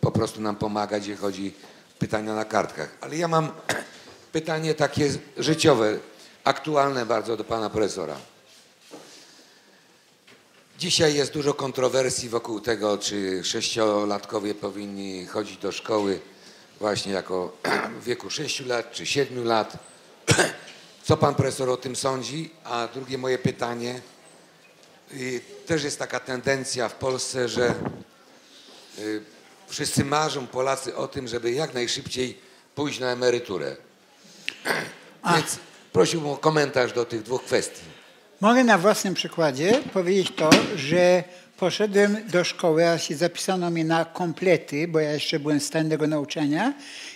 po 0.00 0.10
prostu 0.10 0.40
nam 0.40 0.56
pomagać, 0.56 1.06
jeżeli 1.06 1.20
chodzi 1.20 1.52
pytania 1.98 2.34
na 2.34 2.44
kartkach. 2.44 2.98
Ale 3.00 3.16
ja 3.16 3.28
mam 3.28 3.48
pytanie 4.34 4.74
takie 4.74 5.10
życiowe, 5.36 5.98
aktualne 6.44 7.06
bardzo 7.06 7.36
do 7.36 7.44
Pana 7.44 7.70
Profesora. 7.70 8.16
Dzisiaj 10.78 11.14
jest 11.14 11.32
dużo 11.32 11.54
kontrowersji 11.54 12.28
wokół 12.28 12.60
tego, 12.60 12.98
czy 12.98 13.44
sześciolatkowie 13.44 14.54
powinni 14.54 15.26
chodzić 15.26 15.56
do 15.56 15.72
szkoły 15.72 16.20
właśnie 16.80 17.12
jako 17.12 17.56
w 18.00 18.04
wieku 18.04 18.30
sześciu 18.30 18.66
lat 18.66 18.92
czy 18.92 19.06
siedmiu 19.06 19.44
lat. 19.44 19.76
Co 21.06 21.16
Pan 21.16 21.34
Profesor 21.34 21.70
o 21.70 21.76
tym 21.76 21.96
sądzi? 21.96 22.50
A 22.64 22.88
drugie 22.94 23.18
moje 23.18 23.38
pytanie– 23.38 24.00
i 25.12 25.40
też 25.66 25.84
jest 25.84 25.98
taka 25.98 26.20
tendencja 26.20 26.88
w 26.88 26.94
Polsce, 26.94 27.48
że 27.48 27.74
y, 28.98 29.22
wszyscy 29.68 30.04
marzą, 30.04 30.46
Polacy, 30.46 30.96
o 30.96 31.08
tym, 31.08 31.28
żeby 31.28 31.52
jak 31.52 31.74
najszybciej 31.74 32.38
pójść 32.74 32.98
na 32.98 33.10
emeryturę. 33.10 33.76
A. 35.22 35.36
Więc 35.36 35.58
prosiłbym 35.92 36.30
o 36.30 36.36
komentarz 36.36 36.92
do 36.92 37.04
tych 37.04 37.22
dwóch 37.22 37.44
kwestii. 37.44 37.80
Mogę 38.40 38.64
na 38.64 38.78
własnym 38.78 39.14
przykładzie 39.14 39.80
powiedzieć 39.92 40.32
to, 40.36 40.50
że 40.76 41.24
poszedłem 41.56 42.16
do 42.28 42.44
szkoły, 42.44 42.88
a 42.88 42.98
się 42.98 43.16
zapisano 43.16 43.70
mnie 43.70 43.84
na 43.84 44.04
komplety, 44.04 44.88
bo 44.88 45.00
ja 45.00 45.12
jeszcze 45.12 45.40
byłem 45.40 45.60
w 45.60 45.64
stanie 45.64 45.90
tego 45.90 46.06
nauczania. 46.06 46.74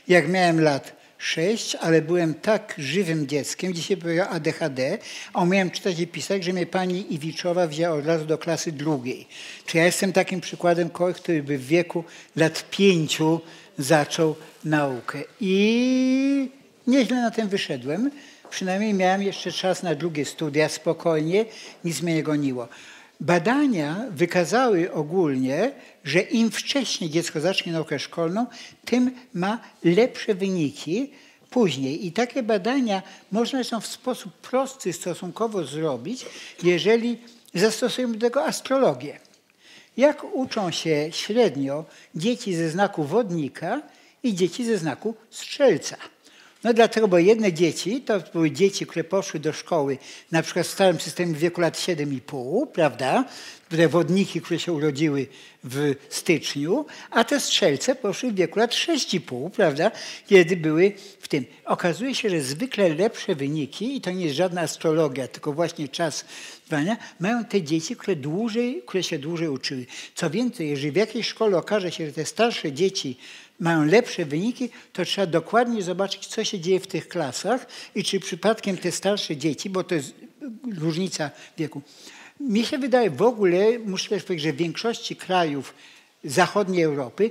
Jak 0.09 0.29
miałem 0.29 0.61
lat 0.61 0.99
sześć, 1.19 1.75
ale 1.75 2.03
byłem 2.03 2.35
tak 2.35 2.75
żywym 2.79 3.27
dzieckiem, 3.27 3.75
dzisiaj 3.75 3.97
powiedział 3.97 4.27
ADHD, 4.31 4.99
a 5.33 5.43
umiałem 5.43 5.71
czytać 5.71 6.01
i 6.01 6.07
pisać, 6.07 6.45
że 6.45 6.53
mnie 6.53 6.67
pani 6.67 7.15
Iwiczowa 7.15 7.67
wzięła 7.67 7.97
od 7.97 8.07
razu 8.07 8.25
do 8.25 8.39
klasy 8.39 8.73
drugiej. 8.73 9.29
Czy 9.67 9.79
ja 9.79 9.85
jestem 9.85 10.13
takim 10.13 10.41
przykładem 10.41 10.91
kogoś, 10.91 11.17
który 11.17 11.43
by 11.43 11.59
w 11.59 11.67
wieku 11.67 12.05
lat 12.37 12.71
pięciu 12.71 13.41
zaczął 13.79 14.37
naukę. 14.65 15.19
I 15.41 16.58
nieźle 16.89 17.17
na 17.17 17.31
tym 17.31 17.49
wyszedłem. 17.49 18.11
Przynajmniej 18.51 18.95
miałem 18.95 19.23
jeszcze 19.23 19.53
czas 19.53 19.83
na 19.83 19.95
drugie 19.95 20.25
studia, 20.25 20.69
spokojnie, 20.69 21.45
nic 21.85 22.03
mnie 22.03 22.15
nie 22.15 22.23
goniło. 22.23 22.69
Badania 23.21 24.05
wykazały 24.11 24.93
ogólnie, 24.93 25.73
że 26.05 26.21
im 26.21 26.51
wcześniej 26.51 27.11
dziecko 27.11 27.41
zacznie 27.41 27.73
naukę 27.73 27.99
szkolną, 27.99 28.47
tym 28.85 29.11
ma 29.35 29.61
lepsze 29.85 30.35
wyniki 30.35 31.11
później. 31.51 32.07
I 32.07 32.13
takie 32.13 32.43
badania 32.43 33.03
można 33.33 33.59
zresztą 33.59 33.81
w 33.81 33.87
sposób 33.87 34.33
prosty 34.33 34.93
stosunkowo 34.93 35.65
zrobić, 35.65 36.27
jeżeli 36.63 37.19
zastosujemy 37.55 38.17
do 38.17 38.27
tego 38.27 38.45
astrologię. 38.45 39.19
Jak 39.97 40.25
uczą 40.35 40.71
się 40.71 41.09
średnio 41.13 41.85
dzieci 42.15 42.55
ze 42.55 42.71
znaku 42.71 43.05
wodnika 43.05 43.83
i 44.23 44.35
dzieci 44.35 44.65
ze 44.65 44.79
znaku 44.79 45.15
strzelca. 45.31 45.97
No 46.69 46.75
dlatego, 46.75 47.09
bo 47.09 47.19
jedne 47.19 47.53
dzieci 47.53 48.01
to 48.01 48.21
były 48.33 48.51
dzieci, 48.51 48.87
które 48.87 49.05
poszły 49.05 49.41
do 49.41 49.53
szkoły 49.53 49.99
na 50.33 50.43
przykład 50.43 50.67
w 50.67 50.71
starym 50.71 51.01
systemie 51.01 51.35
w 51.35 51.39
wieku 51.39 51.61
lat 51.61 51.77
7,5, 51.77 52.67
prawda? 52.67 53.25
Te 53.69 53.89
wodniki, 53.89 54.41
które 54.41 54.61
się 54.61 54.73
urodziły 54.73 55.27
w 55.65 55.95
styczniu, 56.09 56.87
a 57.11 57.25
te 57.25 57.41
strzelce 57.41 57.95
poszły 57.95 58.31
w 58.31 58.35
wieku 58.35 58.59
lat 58.59 58.71
6,5, 58.71 59.51
prawda? 59.51 59.91
Kiedy 60.27 60.57
były 60.57 60.93
w 61.21 61.29
tym. 61.29 61.45
Okazuje 61.65 62.15
się, 62.15 62.31
że 62.31 62.41
zwykle 62.41 62.89
lepsze 62.89 63.35
wyniki, 63.35 63.97
i 63.97 64.01
to 64.01 64.11
nie 64.11 64.25
jest 64.25 64.37
żadna 64.37 64.61
astrologia, 64.61 65.29
tylko 65.29 65.53
właśnie 65.53 65.89
czas 65.89 66.25
trwania, 66.65 66.97
mają 67.21 67.45
te 67.45 67.63
dzieci, 67.63 67.97
które, 67.97 68.17
dłużej, 68.17 68.83
które 68.87 69.03
się 69.03 69.19
dłużej 69.19 69.49
uczyły. 69.49 69.87
Co 70.15 70.31
więcej, 70.31 70.69
jeżeli 70.69 70.93
w 70.93 70.97
jakiejś 70.97 71.27
szkole 71.27 71.57
okaże 71.57 71.93
się, 71.93 72.07
że 72.07 72.13
te 72.13 72.25
starsze 72.25 72.73
dzieci 72.73 73.17
mają 73.61 73.85
lepsze 73.85 74.25
wyniki, 74.25 74.71
to 74.93 75.05
trzeba 75.05 75.27
dokładnie 75.27 75.83
zobaczyć, 75.83 76.27
co 76.27 76.45
się 76.45 76.61
dzieje 76.61 76.81
w 76.81 76.87
tych 76.87 77.09
klasach 77.09 77.67
i 77.95 78.05
czy 78.05 78.21
przypadkiem 78.21 78.77
te 78.77 78.93
starsze 78.93 79.37
dzieci, 79.37 79.71
bo 79.71 79.85
to 79.85 79.95
jest 79.95 80.15
różnica 80.79 81.31
wieku. 81.59 81.83
Mi 82.41 82.65
się 82.65 82.79
wydaje 82.79 83.11
w 83.11 83.23
ogóle, 83.23 83.79
muszę 83.79 84.09
też 84.09 84.23
powiedzieć, 84.23 84.45
że 84.45 84.53
w 84.53 84.57
większości 84.57 85.17
krajów 85.17 85.75
zachodniej 86.25 86.83
Europy 86.83 87.31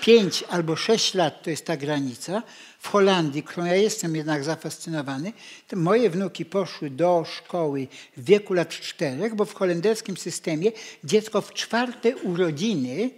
5 0.00 0.44
albo 0.48 0.76
6 0.76 1.14
lat 1.14 1.42
to 1.42 1.50
jest 1.50 1.66
ta 1.66 1.76
granica. 1.76 2.42
W 2.78 2.88
Holandii, 2.88 3.42
którą 3.42 3.66
ja 3.66 3.76
jestem 3.76 4.16
jednak 4.16 4.44
zafascynowany, 4.44 5.32
moje 5.72 6.10
wnuki 6.10 6.44
poszły 6.44 6.90
do 6.90 7.24
szkoły 7.36 7.86
w 8.16 8.24
wieku 8.24 8.54
lat 8.54 8.68
4, 8.68 9.30
bo 9.34 9.44
w 9.44 9.54
holenderskim 9.54 10.16
systemie 10.16 10.72
dziecko 11.04 11.40
w 11.40 11.52
czwarte 11.52 12.16
urodziny 12.16 13.10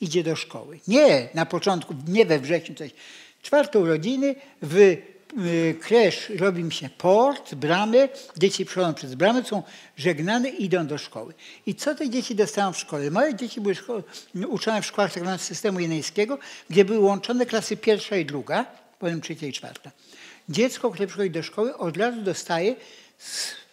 idzie 0.00 0.22
do 0.22 0.36
szkoły. 0.36 0.80
Nie 0.88 1.28
na 1.34 1.46
początku, 1.46 1.94
nie 2.08 2.26
we 2.26 2.38
wrześniu 2.38 2.74
coś. 2.74 2.90
Czwarte 3.42 3.78
urodziny 3.78 4.34
w 4.62 4.76
y, 4.76 5.74
kresz 5.80 6.32
robi 6.38 6.64
mi 6.64 6.72
się 6.72 6.88
port, 6.98 7.54
bramy, 7.54 8.08
dzieci 8.36 8.64
przychodzą 8.64 8.94
przez 8.94 9.14
bramę, 9.14 9.44
są 9.44 9.62
żegnane 9.96 10.50
i 10.50 10.64
idą 10.64 10.86
do 10.86 10.98
szkoły. 10.98 11.34
I 11.66 11.74
co 11.74 11.94
te 11.94 12.10
dzieci 12.10 12.34
dostają 12.34 12.72
w 12.72 12.78
szkole? 12.78 13.10
Moje 13.10 13.34
dzieci 13.34 13.60
były 13.60 13.74
uczone 14.48 14.82
w 14.82 14.86
szkołach 14.86 15.12
tak 15.12 15.22
zwanego 15.22 15.42
systemu 15.42 15.80
jeneńskiego, 15.80 16.38
gdzie 16.70 16.84
były 16.84 16.98
łączone 16.98 17.46
klasy 17.46 17.76
pierwsza 17.76 18.16
i 18.16 18.24
druga, 18.24 18.66
potem 18.98 19.20
trzecia 19.20 19.46
i 19.46 19.52
czwarta. 19.52 19.90
Dziecko, 20.48 20.90
które 20.90 21.06
przychodzi 21.06 21.30
do 21.30 21.42
szkoły, 21.42 21.76
od 21.76 21.96
razu 21.96 22.22
dostaje 22.22 22.76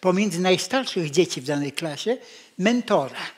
pomiędzy 0.00 0.40
najstarszych 0.40 1.10
dzieci 1.10 1.40
w 1.40 1.44
danej 1.44 1.72
klasie 1.72 2.16
mentora 2.58 3.37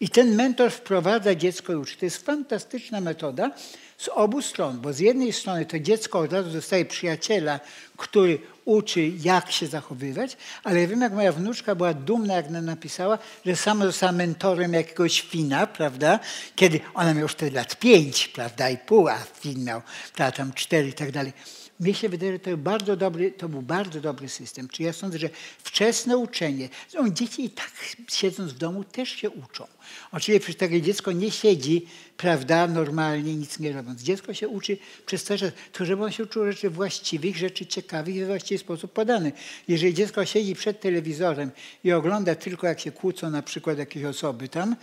I 0.00 0.08
ten 0.08 0.34
mentor 0.36 0.70
wprowadza 0.70 1.34
dziecko 1.34 1.78
uczy. 1.78 1.96
To 1.96 2.04
jest 2.04 2.26
fantastyczna 2.26 3.00
metoda 3.00 3.50
z 3.98 4.08
obu 4.08 4.42
stron, 4.42 4.80
bo 4.80 4.92
z 4.92 4.98
jednej 4.98 5.32
strony 5.32 5.66
to 5.66 5.80
dziecko 5.80 6.18
od 6.18 6.32
razu 6.32 6.50
dostaje 6.50 6.84
przyjaciela, 6.84 7.60
który 7.96 8.38
uczy, 8.64 9.12
jak 9.20 9.52
się 9.52 9.66
zachowywać, 9.66 10.36
ale 10.64 10.80
ja 10.80 10.88
wiem, 10.88 11.00
jak 11.00 11.12
moja 11.12 11.32
wnuczka 11.32 11.74
była 11.74 11.94
dumna, 11.94 12.34
jak 12.34 12.50
nam 12.50 12.64
napisała, 12.64 13.18
że 13.46 13.56
sama 13.56 13.86
została 13.86 14.12
mentorem 14.12 14.72
jakiegoś 14.72 15.20
Fina, 15.20 15.66
prawda, 15.66 16.20
kiedy 16.56 16.80
ona 16.94 17.10
miała 17.10 17.22
już 17.22 17.32
wtedy 17.32 17.56
lat 17.56 17.76
pięć, 17.76 18.28
prawda, 18.28 18.70
i 18.70 18.78
pół, 18.78 19.08
a 19.08 19.18
Fin 19.40 19.64
miał, 19.64 19.82
prawda, 20.14 20.36
tam 20.36 20.52
cztery 20.52 20.88
i 20.88 20.92
tak 20.92 21.12
dalej. 21.12 21.32
Mnie 21.80 21.94
się 21.94 22.08
wydaje, 22.08 22.32
że 22.32 22.38
to, 22.38 22.56
bardzo 22.56 22.96
dobry, 22.96 23.32
to 23.32 23.48
był 23.48 23.62
bardzo 23.62 24.00
dobry 24.00 24.28
system. 24.28 24.68
Czyli 24.68 24.86
ja 24.86 24.92
sądzę, 24.92 25.18
że 25.18 25.30
wczesne 25.58 26.16
uczenie, 26.16 26.68
zresztą 26.90 27.10
dzieci 27.10 27.44
i 27.44 27.50
tak 27.50 27.70
siedząc 28.12 28.52
w 28.52 28.58
domu 28.58 28.84
też 28.84 29.08
się 29.08 29.30
uczą. 29.30 29.66
Oczywiście 30.12 30.40
przecież 30.40 30.58
takie 30.58 30.82
dziecko 30.82 31.12
nie 31.12 31.30
siedzi, 31.30 31.86
prawda, 32.16 32.66
normalnie 32.66 33.36
nic 33.36 33.58
nie 33.58 33.72
robiąc. 33.72 34.02
Dziecko 34.02 34.34
się 34.34 34.48
uczy 34.48 34.78
przez 35.06 35.24
to, 35.24 35.36
że, 35.36 35.52
to 35.72 35.84
żeby 35.84 36.04
on 36.04 36.12
się 36.12 36.22
uczył 36.22 36.52
rzeczy 36.52 36.70
właściwych, 36.70 37.36
rzeczy 37.36 37.66
ciekawych 37.66 38.16
i 38.16 38.20
we 38.20 38.26
właściwy 38.26 38.58
sposób 38.58 38.92
podanych. 38.92 39.34
Jeżeli 39.68 39.94
dziecko 39.94 40.26
siedzi 40.26 40.54
przed 40.54 40.80
telewizorem 40.80 41.50
i 41.84 41.92
ogląda 41.92 42.34
tylko 42.34 42.66
jak 42.66 42.80
się 42.80 42.92
kłócą 42.92 43.30
na 43.30 43.42
przykład 43.42 43.78
jakieś 43.78 44.04
osoby 44.04 44.48
tam, 44.48 44.76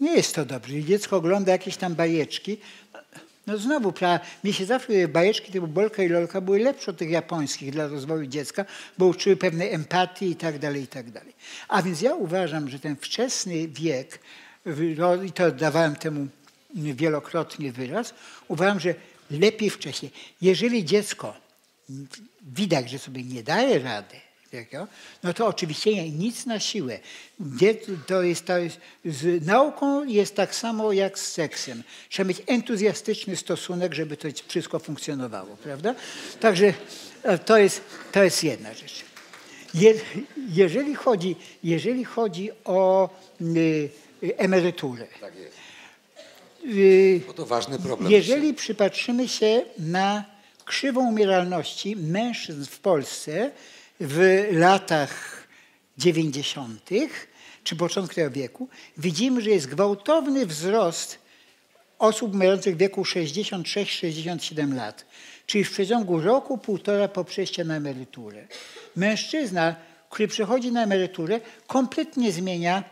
nie 0.00 0.16
jest 0.16 0.34
to 0.34 0.44
dobrze. 0.44 0.74
Jeżeli 0.74 0.88
dziecko 0.88 1.16
ogląda 1.16 1.52
jakieś 1.52 1.76
tam 1.76 1.94
bajeczki, 1.94 2.58
no 3.48 3.58
znowu, 3.58 3.92
mi 4.44 4.52
się 4.52 4.64
zawsze 4.64 5.08
bajeczki 5.08 5.52
typu 5.52 5.66
Bolka 5.66 6.02
i 6.02 6.08
Lolka 6.08 6.40
były 6.40 6.58
lepsze 6.58 6.90
od 6.90 6.96
tych 6.96 7.10
japońskich 7.10 7.70
dla 7.70 7.86
rozwoju 7.86 8.26
dziecka, 8.26 8.64
bo 8.98 9.06
uczyły 9.06 9.36
pewnej 9.36 9.72
empatii 9.74 10.30
i 10.30 10.36
tak 10.36 10.58
dalej, 10.58 10.82
i 10.82 10.86
tak 10.86 11.10
dalej. 11.10 11.34
A 11.68 11.82
więc 11.82 12.00
ja 12.00 12.14
uważam, 12.14 12.68
że 12.68 12.78
ten 12.78 12.96
wczesny 12.96 13.68
wiek, 13.68 14.18
i 15.26 15.32
to 15.32 15.50
dawałem 15.50 15.96
temu 15.96 16.26
wielokrotnie 16.74 17.72
wyraz, 17.72 18.14
uważam, 18.48 18.80
że 18.80 18.94
lepiej 19.30 19.70
wcześniej. 19.70 20.12
Jeżeli 20.40 20.84
dziecko 20.84 21.34
widać, 22.42 22.90
że 22.90 22.98
sobie 22.98 23.24
nie 23.24 23.42
daje 23.42 23.78
rady, 23.78 24.14
no 25.22 25.34
to 25.34 25.46
oczywiście 25.46 26.10
nic 26.10 26.46
na 26.46 26.60
siłę. 26.60 26.98
To 28.06 28.22
jest, 28.22 28.44
to 28.44 28.58
jest, 28.58 28.80
z 29.04 29.46
nauką 29.46 30.04
jest 30.04 30.34
tak 30.34 30.54
samo 30.54 30.92
jak 30.92 31.18
z 31.18 31.32
seksem. 31.32 31.82
Trzeba 32.08 32.28
mieć 32.28 32.42
entuzjastyczny 32.46 33.36
stosunek, 33.36 33.94
żeby 33.94 34.16
to 34.16 34.28
wszystko 34.48 34.78
funkcjonowało, 34.78 35.56
prawda? 35.56 35.94
Także 36.40 36.74
e, 37.22 37.38
to 37.38 37.58
jest, 37.58 37.80
to 38.12 38.24
jest 38.24 38.44
jedna 38.44 38.74
rzecz. 38.74 39.04
Je, 39.74 39.94
jeżeli, 40.48 40.94
chodzi, 40.94 41.36
jeżeli 41.64 42.04
chodzi 42.04 42.50
o 42.64 43.10
y, 43.56 43.90
emeryturę. 44.36 45.06
Tak 45.20 45.36
jest. 45.36 45.56
Y, 46.64 47.20
to 47.36 47.46
ważny 47.46 47.78
problem. 47.78 48.12
Jeżeli 48.12 48.54
przypatrzymy 48.54 49.28
się 49.28 49.62
na 49.78 50.24
krzywą 50.64 51.08
umieralności 51.08 51.96
mężczyzn 51.96 52.64
w 52.64 52.78
Polsce, 52.78 53.50
w 54.00 54.48
latach 54.52 55.46
90. 55.98 56.90
czy 57.64 57.76
początku 57.76 58.14
tego 58.14 58.30
wieku, 58.30 58.68
widzimy, 58.96 59.40
że 59.40 59.50
jest 59.50 59.66
gwałtowny 59.66 60.46
wzrost 60.46 61.18
osób 61.98 62.34
mających 62.34 62.74
w 62.74 62.78
wieku 62.78 63.02
66-67 63.02 64.74
lat. 64.74 65.06
Czyli 65.46 65.64
w 65.64 65.70
przeciągu 65.70 66.20
roku, 66.20 66.58
półtora 66.58 67.08
po 67.08 67.24
przejściu 67.24 67.64
na 67.64 67.76
emeryturę. 67.76 68.46
Mężczyzna, 68.96 69.76
który 70.10 70.28
przechodzi 70.28 70.72
na 70.72 70.82
emeryturę, 70.82 71.40
kompletnie 71.66 72.32
zmienia 72.32 72.84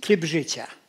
tryb 0.00 0.24
życia 0.24 0.81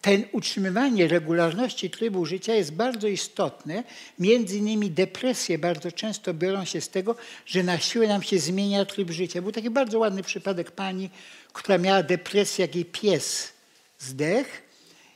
ten 0.00 0.24
utrzymywanie 0.32 1.08
regularności 1.08 1.90
trybu 1.90 2.26
życia 2.26 2.54
jest 2.54 2.72
bardzo 2.72 3.08
istotne. 3.08 3.84
Między 4.18 4.56
innymi 4.56 4.90
depresje 4.90 5.58
bardzo 5.58 5.92
często 5.92 6.34
biorą 6.34 6.64
się 6.64 6.80
z 6.80 6.88
tego, 6.88 7.16
że 7.46 7.62
na 7.62 7.78
siłę 7.78 8.08
nam 8.08 8.22
się 8.22 8.38
zmienia 8.38 8.84
tryb 8.84 9.10
życia. 9.10 9.42
Był 9.42 9.52
taki 9.52 9.70
bardzo 9.70 9.98
ładny 9.98 10.22
przypadek 10.22 10.70
pani, 10.70 11.10
która 11.52 11.78
miała 11.78 12.02
depresję, 12.02 12.64
jak 12.64 12.74
jej 12.74 12.84
pies 12.84 13.52
zdech 13.98 14.62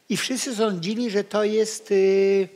i 0.09 0.17
wszyscy 0.17 0.57
sądzili, 0.57 1.11
że 1.11 1.25
to 1.25 1.45
jest 1.45 1.91
yy, 1.91 2.49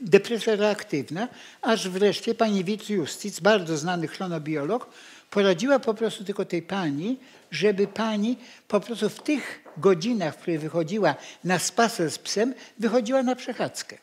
depresja 0.00 0.56
reaktywna, 0.56 1.28
aż 1.62 1.88
wreszcie 1.88 2.34
pani 2.34 2.64
Wit 2.64 2.90
Justic, 2.90 3.40
bardzo 3.40 3.76
znany 3.76 4.08
chronobiolog, 4.08 4.90
poradziła 5.30 5.78
po 5.78 5.94
prostu 5.94 6.24
tylko 6.24 6.44
tej 6.44 6.62
pani, 6.62 7.16
żeby 7.50 7.86
pani 7.86 8.36
po 8.68 8.80
prostu 8.80 9.08
w 9.08 9.22
tych 9.22 9.64
godzinach, 9.76 10.34
w 10.34 10.38
których 10.38 10.60
wychodziła 10.60 11.14
na 11.44 11.58
spacer 11.58 12.10
z 12.10 12.18
psem, 12.18 12.54
wychodziła 12.78 13.22
na 13.22 13.36
przechadzkę. 13.36 13.98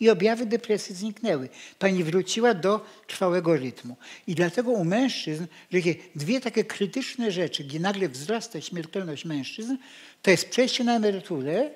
I 0.00 0.10
objawy 0.10 0.46
depresji 0.46 0.94
zniknęły. 0.94 1.48
Pani 1.78 2.04
wróciła 2.04 2.54
do 2.54 2.86
trwałego 3.06 3.56
rytmu. 3.56 3.96
I 4.26 4.34
dlatego 4.34 4.70
u 4.70 4.84
mężczyzn, 4.84 5.46
że 5.72 5.80
dwie 6.14 6.40
takie 6.40 6.64
krytyczne 6.64 7.32
rzeczy, 7.32 7.64
gdzie 7.64 7.80
nagle 7.80 8.08
wzrasta 8.08 8.60
śmiertelność 8.60 9.24
mężczyzn, 9.24 9.76
to 10.22 10.30
jest 10.30 10.48
przejście 10.50 10.84
na 10.84 10.96
emeryturę 10.96 11.70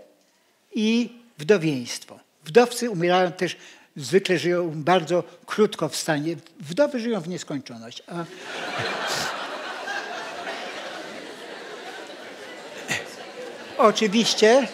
i 0.74 1.10
wdowieństwo. 1.38 2.20
Wdowcy 2.44 2.90
umierają 2.90 3.32
też, 3.32 3.56
zwykle 3.96 4.38
żyją 4.38 4.70
bardzo 4.74 5.24
krótko 5.46 5.88
w 5.88 5.96
stanie. 5.96 6.36
Wdowy 6.60 7.00
żyją 7.00 7.20
w 7.20 7.28
nieskończoność. 7.28 8.02
A... 8.06 8.24
Oczywiście, 13.78 14.68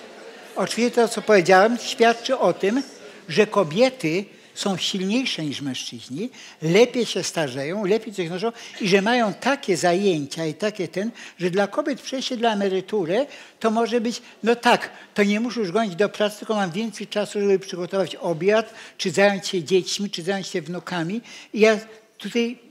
oczywiście 0.57 0.91
to, 0.91 1.09
co 1.09 1.23
powiedziałem, 1.23 1.79
świadczy 1.79 2.39
o 2.39 2.53
tym, 2.53 2.83
że 3.29 3.47
kobiety 3.47 4.25
są 4.55 4.77
silniejsze 4.77 5.45
niż 5.45 5.61
mężczyźni, 5.61 6.31
lepiej 6.63 7.07
się 7.07 7.23
starzeją, 7.23 7.85
lepiej 7.85 8.15
coś 8.15 8.29
noszą 8.29 8.53
i 8.81 8.89
że 8.89 9.03
mają 9.03 9.35
takie 9.35 9.77
zajęcia 9.77 10.47
i 10.47 10.55
takie 10.55 10.89
ten, 10.89 11.11
że 11.39 11.51
dla 11.51 11.67
kobiet 11.67 12.01
przejście 12.01 12.37
dla 12.37 12.53
emerytury 12.53 13.27
to 13.61 13.71
może 13.71 14.01
być, 14.01 14.23
no 14.43 14.57
tak, 14.57 14.91
to 15.15 15.23
nie 15.23 15.41
muszę 15.41 15.61
już 15.61 15.73
gonić 15.73 15.97
do 15.97 16.09
pracy, 16.09 16.39
tylko 16.39 16.55
mam 16.55 16.71
więcej 16.71 17.07
czasu, 17.07 17.41
żeby 17.41 17.59
przygotować 17.59 18.17
obiad, 18.17 18.75
czy 18.99 19.11
zająć 19.11 19.49
się 19.49 19.63
dziećmi, 19.63 20.11
czy 20.11 20.23
zająć 20.23 20.47
się 20.47 20.63
wnukami. 20.63 21.21
I 21.53 21.61
ja 21.61 21.79
tutaj 22.19 22.64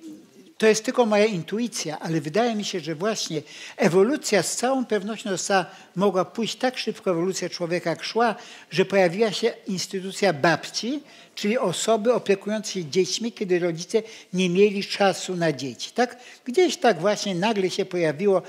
to 0.64 0.68
jest 0.68 0.86
tylko 0.86 1.06
moja 1.06 1.26
intuicja, 1.26 2.00
ale 2.00 2.22
wydaje 2.22 2.56
mi 2.56 2.66
się, 2.66 2.80
że 2.80 2.96
właśnie 2.96 3.42
ewolucja 3.78 4.44
z 4.44 4.56
całą 4.56 4.86
pewnością 4.86 5.30
została, 5.30 5.66
mogła 5.96 6.26
pójść 6.26 6.56
tak 6.56 6.78
szybko, 6.78 7.12
ewolucja 7.12 7.50
człowieka 7.50 7.90
jak 7.90 8.04
szła, 8.04 8.36
że 8.72 8.86
pojawiła 8.86 9.32
się 9.32 9.54
instytucja 9.68 10.34
babci, 10.34 11.04
czyli 11.36 11.58
osoby 11.58 12.14
opiekujące 12.14 12.72
się 12.72 12.86
dziećmi, 12.86 13.32
kiedy 13.32 13.60
rodzice 13.60 14.04
nie 14.34 14.50
mieli 14.50 14.84
czasu 14.84 15.36
na 15.36 15.54
dzieci. 15.54 15.92
Tak? 15.92 16.18
Gdzieś 16.46 16.78
tak 16.78 17.00
właśnie 17.00 17.36
nagle 17.36 17.70
się 17.70 17.86
pojawiło, 17.86 18.42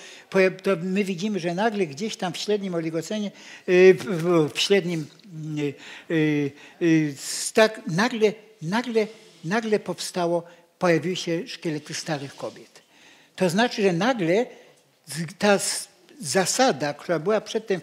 to 0.63 0.71
my 0.83 1.05
widzimy, 1.05 1.41
że 1.41 1.55
nagle 1.55 1.87
gdzieś 1.87 2.17
tam 2.17 2.33
w 2.33 2.37
średnim 2.37 2.75
oligocenie, 2.75 3.31
y, 3.69 3.97
w 4.55 4.61
średnim, 4.61 5.07
y, 6.11 6.53
y, 6.83 7.15
tak 7.55 7.81
nagle, 7.87 8.33
nagle, 8.63 9.07
nagle 9.45 9.79
powstało 9.79 10.45
pojawiły 10.85 11.17
się 11.17 11.49
szkielety 11.49 11.95
starych 11.95 12.37
kobiet. 12.37 12.83
To 13.37 13.51
znaczy, 13.51 13.83
że 13.83 13.93
nagle 13.93 14.47
ta 15.39 15.59
zasada, 16.21 16.95
która 16.95 17.19
była 17.19 17.41
przedtem 17.41 17.81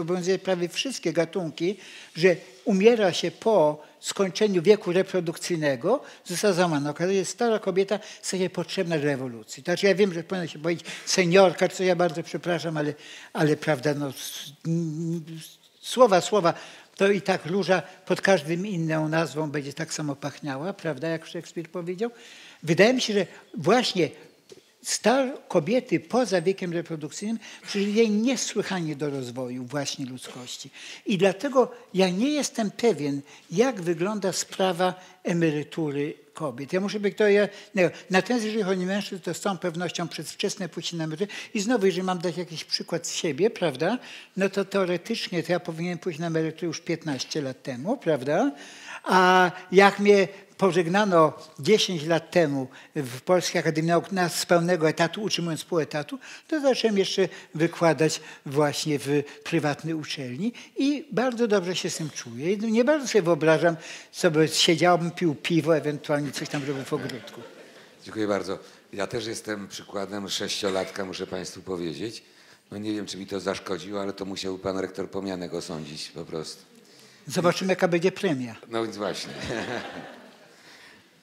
obowiązuje 0.00 0.38
prawie 0.38 0.68
wszystkie 0.68 1.12
gatunki, 1.12 1.76
że 2.16 2.36
umiera 2.64 3.12
się 3.12 3.30
po 3.30 3.82
skończeniu 4.00 4.62
wieku 4.62 4.92
reprodukcyjnego, 4.92 6.00
została 6.24 6.54
złamana. 6.54 6.90
Okazuje 6.90 7.18
się, 7.18 7.24
że 7.24 7.30
stara 7.30 7.58
kobieta 7.58 7.98
się 8.22 8.50
potrzebna 8.50 8.98
do 8.98 9.08
ewolucji. 9.08 9.62
Znaczy 9.62 9.86
ja 9.86 9.94
wiem, 9.94 10.14
że 10.14 10.22
powinno 10.22 10.46
się 10.46 10.58
powiedzieć 10.58 10.86
seniorka, 11.06 11.68
co 11.68 11.82
ja 11.84 11.96
bardzo 11.96 12.22
przepraszam, 12.22 12.76
ale, 12.76 12.94
ale 13.32 13.56
prawda, 13.56 13.94
no, 13.94 14.12
słowa, 15.80 16.20
słowa, 16.20 16.54
to 17.00 17.10
i 17.10 17.22
tak 17.22 17.46
róża 17.46 17.82
pod 18.06 18.20
każdym 18.20 18.66
inną 18.66 19.08
nazwą 19.08 19.50
będzie 19.50 19.72
tak 19.72 19.94
samo 19.94 20.16
pachniała, 20.16 20.72
prawda, 20.72 21.08
jak 21.08 21.26
Szekspir 21.26 21.70
powiedział. 21.70 22.10
Wydaje 22.62 22.94
mi 22.94 23.00
się, 23.00 23.12
że 23.14 23.26
właśnie 23.54 24.10
star 24.82 25.48
kobiety 25.48 26.00
poza 26.00 26.42
wiekiem 26.42 26.72
reprodukcyjnym 26.72 27.38
przyczyniają 27.66 28.08
niesłychanie 28.08 28.96
do 28.96 29.10
rozwoju 29.10 29.64
właśnie 29.64 30.06
ludzkości. 30.06 30.70
I 31.06 31.18
dlatego 31.18 31.72
ja 31.94 32.10
nie 32.10 32.30
jestem 32.30 32.70
pewien, 32.70 33.20
jak 33.50 33.80
wygląda 33.80 34.32
sprawa 34.32 34.94
emerytury 35.24 36.14
kobiet. 36.34 36.72
Ja 36.72 36.80
muszę 36.80 37.00
być 37.00 37.16
to 37.16 37.28
ja. 37.28 37.48
Natomiast 38.10 38.44
jeżeli 38.44 38.62
chodzi 38.62 38.82
o 38.82 38.86
mężczyzn, 38.86 39.22
to 39.22 39.34
z 39.34 39.40
całą 39.40 39.58
pewnością 39.58 40.08
przedwczesne 40.08 40.68
pójście 40.68 40.96
na 40.96 41.04
emeryturę. 41.04 41.38
I 41.54 41.60
znowu, 41.60 41.86
jeżeli 41.86 42.02
mam 42.02 42.18
dać 42.18 42.36
jakiś 42.36 42.64
przykład 42.64 43.06
z 43.06 43.14
siebie, 43.14 43.50
prawda, 43.50 43.98
no 44.36 44.48
to 44.48 44.64
teoretycznie 44.64 45.42
to 45.42 45.52
ja 45.52 45.60
powinienem 45.60 45.98
pójść 45.98 46.18
na 46.18 46.26
emeryturę 46.26 46.66
już 46.66 46.80
15 46.80 47.42
lat 47.42 47.62
temu, 47.62 47.96
prawda, 47.96 48.52
A 49.04 49.50
jak 49.72 49.98
mnie 49.98 50.28
pożegnano 50.60 51.32
10 51.58 52.06
lat 52.06 52.30
temu 52.30 52.68
w 52.96 53.20
Polskiej 53.20 53.60
Akademii 53.60 53.88
Nauk 53.88 54.12
na 54.12 54.28
z 54.28 54.46
pełnego 54.46 54.88
etatu, 54.88 55.22
utrzymując 55.22 55.64
pół 55.64 55.80
etatu, 55.80 56.18
to 56.48 56.60
zacząłem 56.60 56.98
jeszcze 56.98 57.28
wykładać 57.54 58.20
właśnie 58.46 58.98
w 58.98 59.22
prywatnej 59.44 59.94
uczelni 59.94 60.52
i 60.76 61.08
bardzo 61.12 61.48
dobrze 61.48 61.76
się 61.76 61.90
z 61.90 61.96
tym 61.96 62.10
czuję. 62.10 62.56
Nie 62.56 62.84
bardzo 62.84 63.08
sobie 63.08 63.22
wyobrażam, 63.22 63.76
sobie 64.12 64.48
siedziałbym, 64.48 65.10
pił 65.10 65.34
piwo, 65.34 65.76
ewentualnie 65.76 66.32
coś 66.32 66.48
tam 66.48 66.64
robił 66.64 66.84
w 66.84 66.92
ogródku. 66.92 67.40
Dziękuję 68.04 68.26
bardzo. 68.26 68.58
Ja 68.92 69.06
też 69.06 69.26
jestem 69.26 69.68
przykładem 69.68 70.28
sześciolatka, 70.28 71.04
muszę 71.04 71.26
Państwu 71.26 71.62
powiedzieć. 71.62 72.22
No 72.70 72.78
nie 72.78 72.92
wiem, 72.92 73.06
czy 73.06 73.16
mi 73.18 73.26
to 73.26 73.40
zaszkodziło, 73.40 74.00
ale 74.00 74.12
to 74.12 74.24
musiał 74.24 74.58
Pan 74.58 74.78
rektor 74.78 75.10
Pomianek 75.10 75.54
osądzić 75.54 76.08
po 76.08 76.24
prostu. 76.24 76.69
Zobaczymy, 77.30 77.72
jaka 77.72 77.88
będzie 77.88 78.12
premia. 78.12 78.56
No 78.68 78.82
więc 78.82 78.96
właśnie. 78.96 79.32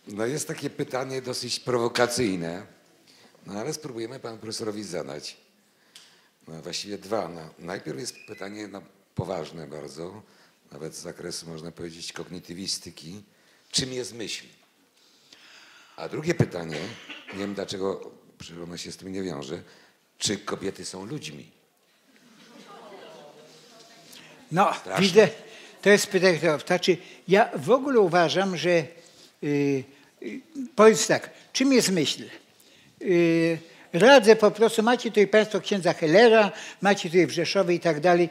No 0.08 0.26
jest 0.26 0.48
takie 0.48 0.70
pytanie 0.70 1.22
dosyć 1.22 1.60
prowokacyjne, 1.60 2.66
no 3.46 3.54
ale 3.54 3.74
spróbujemy 3.74 4.20
panu 4.20 4.38
profesorowi 4.38 4.84
zadać. 4.84 5.38
No 6.48 6.62
właściwie 6.62 6.98
dwa. 6.98 7.28
No, 7.30 7.50
najpierw 7.60 8.00
jest 8.00 8.16
pytanie 8.28 8.68
no, 8.68 8.82
poważne 9.16 9.68
bardzo, 9.68 10.22
nawet 10.72 10.96
z 10.96 11.02
zakresu 11.02 11.50
można 11.50 11.72
powiedzieć 11.72 12.14
kognitywistyki. 12.14 13.24
Czym 13.72 13.94
jest 13.94 14.14
myśl? 14.14 14.46
A 15.98 16.10
drugie 16.10 16.36
pytanie, 16.36 16.80
nie 17.34 17.40
wiem 17.40 17.54
dlaczego 17.54 18.12
ono 18.64 18.78
się 18.78 18.92
z 18.92 18.98
tym 18.98 19.14
nie 19.14 19.24
wiąże, 19.24 19.62
czy 20.18 20.38
kobiety 20.38 20.86
są 20.86 21.06
ludźmi? 21.06 21.52
No, 24.52 24.74
Straszne. 24.74 25.06
widzę, 25.06 25.30
to 25.88 25.92
jest 25.92 26.08
pytanie, 26.08 26.40
to 26.40 26.60
znaczy 26.60 26.98
ja 27.28 27.50
w 27.56 27.72
ogóle 27.72 28.00
uważam, 28.00 28.58
że 28.58 28.84
yy, 29.42 29.84
powiedz 30.76 31.08
tak, 31.08 31.30
czym 31.54 31.74
jest 31.74 31.92
myśl? 31.92 32.24
Yy, 33.02 33.58
radzę 33.94 34.36
po 34.36 34.52
prostu, 34.52 34.84
macie 34.84 35.10
tutaj 35.10 35.28
Państwo 35.28 35.62
księdza 35.62 35.94
Hellera, 35.94 36.52
macie 36.82 37.10
tutaj 37.10 37.28
w 37.28 37.32
Rzeszowie 37.32 37.76
i 37.76 37.80
tak 37.80 38.00
dalej, 38.00 38.30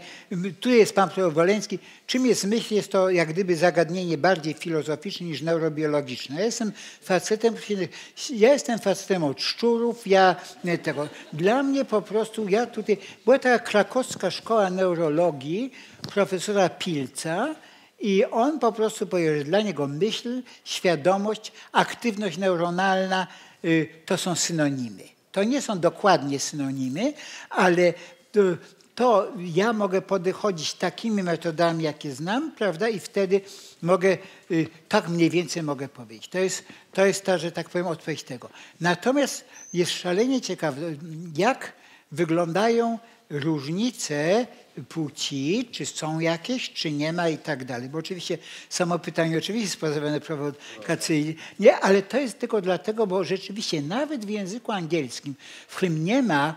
tu 0.60 0.70
jest 0.70 0.94
Pan 0.94 1.08
profesor 1.08 1.32
Woleński. 1.32 1.78
Czym 2.06 2.26
jest 2.26 2.44
myśl? 2.44 2.74
Jest 2.74 2.92
to 2.92 3.10
jak 3.10 3.28
gdyby 3.28 3.56
zagadnienie 3.56 4.18
bardziej 4.18 4.54
filozoficzne 4.54 5.26
niż 5.26 5.42
neurobiologiczne. 5.42 6.36
Ja 6.36 6.44
jestem 6.44 6.72
facetem, 7.02 7.54
ja 8.30 8.52
jestem 8.52 8.78
facetem 8.78 9.24
od 9.24 9.42
szczurów, 9.42 10.06
ja 10.06 10.36
nie, 10.64 10.78
tego. 10.78 11.08
Dla 11.32 11.62
mnie 11.62 11.84
po 11.84 12.02
prostu, 12.02 12.48
ja 12.48 12.66
tutaj, 12.66 12.98
była 13.24 13.38
taka 13.38 13.58
krakowska 13.58 14.30
szkoła 14.30 14.70
neurologii 14.70 15.72
profesora 16.14 16.68
Pilca, 16.68 17.54
i 18.00 18.24
on 18.24 18.58
po 18.58 18.72
prostu 18.72 19.06
powiedział, 19.06 19.34
że 19.34 19.44
dla 19.44 19.60
niego 19.60 19.88
myśl, 19.88 20.42
świadomość, 20.64 21.52
aktywność 21.72 22.38
neuronalna 22.38 23.26
y, 23.64 23.88
to 24.06 24.18
są 24.18 24.34
synonimy. 24.34 25.15
To 25.36 25.44
nie 25.44 25.62
są 25.62 25.78
dokładnie 25.78 26.40
synonimy, 26.40 27.12
ale 27.50 27.94
to, 28.32 28.40
to 28.94 29.32
ja 29.38 29.72
mogę 29.72 30.02
podchodzić 30.02 30.74
takimi 30.74 31.22
metodami, 31.22 31.84
jakie 31.84 32.14
znam, 32.14 32.52
prawda, 32.52 32.88
i 32.88 33.00
wtedy 33.00 33.40
mogę, 33.82 34.18
y, 34.50 34.66
tak 34.88 35.08
mniej 35.08 35.30
więcej 35.30 35.62
mogę 35.62 35.88
powiedzieć. 35.88 36.28
To 36.28 36.38
jest, 36.38 36.64
to 36.92 37.06
jest 37.06 37.24
ta, 37.24 37.38
że 37.38 37.52
tak 37.52 37.68
powiem, 37.68 37.86
odpowiedź 37.86 38.22
tego. 38.22 38.48
Natomiast 38.80 39.44
jest 39.72 39.92
szalenie 39.92 40.40
ciekawe, 40.40 40.80
jak 41.36 41.72
wyglądają 42.12 42.98
różnice 43.30 44.46
płci, 44.88 45.68
czy 45.72 45.86
są 45.86 46.20
jakieś, 46.20 46.72
czy 46.72 46.92
nie 46.92 47.12
ma 47.12 47.28
i 47.28 47.38
tak 47.38 47.64
dalej. 47.64 47.88
Bo 47.88 47.98
oczywiście 47.98 48.38
samo 48.68 48.98
pytanie 48.98 49.38
oczywiście 49.38 49.64
jest 49.64 49.80
postawione 49.80 50.20
prowokacyjnie, 50.20 51.34
nie, 51.58 51.76
ale 51.76 52.02
to 52.02 52.18
jest 52.18 52.38
tylko 52.38 52.60
dlatego, 52.60 53.06
bo 53.06 53.24
rzeczywiście 53.24 53.82
nawet 53.82 54.24
w 54.24 54.28
języku 54.28 54.72
angielskim, 54.72 55.34
w 55.68 55.76
którym 55.76 56.04
nie 56.04 56.22
ma 56.22 56.54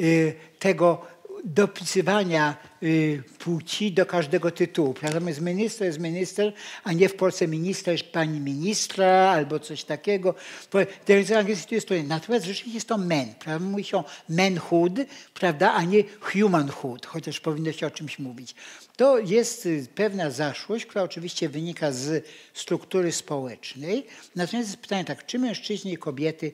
y, 0.00 0.34
tego 0.58 1.06
dopisywania 1.44 2.56
y, 2.82 3.22
płci 3.38 3.92
do 3.92 4.06
każdego 4.06 4.50
tytułu. 4.50 4.94
Natomiast 5.02 5.40
minister 5.40 5.86
jest 5.86 5.98
minister, 5.98 6.52
a 6.84 6.92
nie 6.92 7.08
w 7.08 7.14
Polsce 7.14 7.48
minister, 7.48 8.10
pani 8.12 8.40
ministra 8.40 9.06
albo 9.06 9.58
coś 9.58 9.84
takiego. 9.84 10.34
W 10.60 11.32
angielskim 11.38 11.74
jest 11.74 11.88
to 11.88 11.94
Natomiast 12.06 12.46
rzeczywiście 12.46 12.74
jest 12.74 12.88
to 12.88 12.98
men. 12.98 13.34
Prawda? 13.34 13.66
Mówi 13.66 13.84
się 13.84 14.02
manhood, 14.28 14.92
prawda? 15.34 15.72
a 15.72 15.84
nie 15.84 16.04
humanhood, 16.20 17.06
chociaż 17.06 17.40
powinno 17.40 17.72
się 17.72 17.86
o 17.86 17.90
czymś 17.90 18.18
mówić. 18.18 18.54
To 18.96 19.18
jest 19.18 19.66
y, 19.66 19.86
pewna 19.94 20.30
zaszłość, 20.30 20.86
która 20.86 21.04
oczywiście 21.04 21.48
wynika 21.48 21.92
z 21.92 22.26
struktury 22.54 23.12
społecznej. 23.12 24.06
Natomiast 24.36 24.68
jest 24.68 24.82
pytanie 24.82 25.04
tak, 25.04 25.26
czy 25.26 25.38
mężczyźni 25.38 25.92
i 25.92 25.98
kobiety 25.98 26.52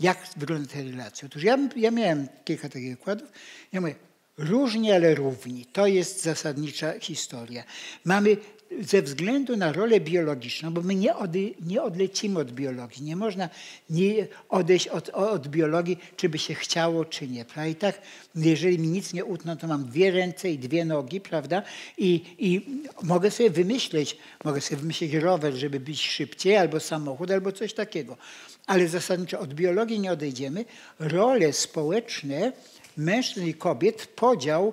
jak 0.00 0.28
wygląda 0.36 0.72
ta 0.72 0.78
relacja. 0.78 1.26
Otóż 1.26 1.42
ja, 1.42 1.58
ja 1.76 1.90
miałem 1.90 2.28
kilka 2.44 2.68
takich 2.68 2.90
wykładów. 2.90 3.28
Ja 3.72 3.80
mówię, 3.80 3.94
różni, 4.38 4.92
ale 4.92 5.14
równi. 5.14 5.66
To 5.66 5.86
jest 5.86 6.22
zasadnicza 6.22 6.98
historia. 7.00 7.64
Mamy 8.04 8.36
ze 8.80 9.02
względu 9.02 9.56
na 9.56 9.72
rolę 9.72 10.00
biologiczną, 10.00 10.70
bo 10.70 10.82
my 10.82 10.94
nie, 10.94 11.16
ode, 11.16 11.38
nie 11.60 11.82
odlecimy 11.82 12.40
od 12.40 12.52
biologii. 12.52 13.02
Nie 13.02 13.16
można 13.16 13.48
nie 13.90 14.26
odejść 14.48 14.88
od, 14.88 15.08
od 15.08 15.48
biologii, 15.48 15.98
czy 16.16 16.28
by 16.28 16.38
się 16.38 16.54
chciało, 16.54 17.04
czy 17.04 17.28
nie. 17.28 17.44
Prawda? 17.44 17.66
I 17.66 17.74
tak, 17.74 18.02
jeżeli 18.34 18.78
mi 18.78 18.88
nic 18.88 19.12
nie 19.12 19.24
utną, 19.24 19.56
to 19.56 19.66
mam 19.66 19.84
dwie 19.84 20.10
ręce 20.10 20.50
i 20.50 20.58
dwie 20.58 20.84
nogi, 20.84 21.20
prawda? 21.20 21.62
I, 21.98 22.24
I 22.38 22.66
mogę 23.02 23.30
sobie 23.30 23.50
wymyśleć, 23.50 24.16
mogę 24.44 24.60
sobie 24.60 24.80
wymyślić 24.80 25.14
rower, 25.14 25.54
żeby 25.54 25.80
być 25.80 26.06
szybciej, 26.06 26.56
albo 26.56 26.80
samochód, 26.80 27.30
albo 27.30 27.52
coś 27.52 27.74
takiego 27.74 28.16
ale 28.68 28.88
zasadniczo 28.88 29.40
od 29.40 29.54
biologii 29.54 30.00
nie 30.00 30.12
odejdziemy. 30.12 30.64
Role 30.98 31.52
społeczne 31.52 32.52
mężczyzn 32.96 33.46
i 33.46 33.54
kobiet, 33.54 34.06
podział 34.06 34.72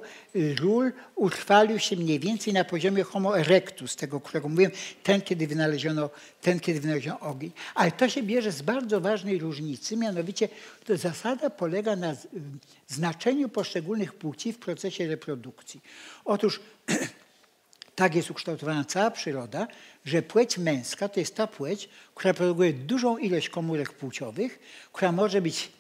ról 0.60 0.92
utrwalił 1.16 1.80
się 1.80 1.96
mniej 1.96 2.20
więcej 2.20 2.54
na 2.54 2.64
poziomie 2.64 3.04
homo 3.04 3.40
erectus, 3.40 3.96
tego, 3.96 4.22
którego 4.22 4.50
mówiłem, 4.50 4.72
ten, 5.04 5.22
kiedy 5.22 5.48
wynaleziono, 5.48 6.10
ten, 6.42 6.60
kiedy 6.60 6.80
wynaleziono 6.80 7.20
ogień. 7.20 7.52
Ale 7.76 7.92
to 7.92 8.10
się 8.10 8.24
bierze 8.24 8.52
z 8.52 8.62
bardzo 8.62 9.02
ważnej 9.02 9.40
różnicy, 9.40 9.98
mianowicie 9.98 10.50
to 10.86 10.98
zasada 10.98 11.50
polega 11.50 11.96
na 11.96 12.12
y, 12.12 12.16
znaczeniu 12.88 13.50
poszczególnych 13.50 14.14
płci 14.14 14.54
w 14.54 14.58
procesie 14.58 15.08
reprodukcji. 15.08 15.82
Otóż 16.26 16.60
tak 17.96 18.16
jest 18.16 18.32
ukształtowana 18.32 18.86
cała 18.86 19.12
przyroda, 19.12 19.68
że 20.06 20.22
płeć 20.22 20.58
męska 20.58 21.10
to 21.10 21.20
jest 21.20 21.36
ta 21.36 21.48
płeć, 21.48 21.90
która 22.16 22.34
produkuje 22.34 22.74
dużą 22.74 23.18
ilość 23.18 23.50
komórek 23.50 23.94
płciowych, 23.94 24.60
która 24.92 25.12
może 25.12 25.42
być 25.42 25.72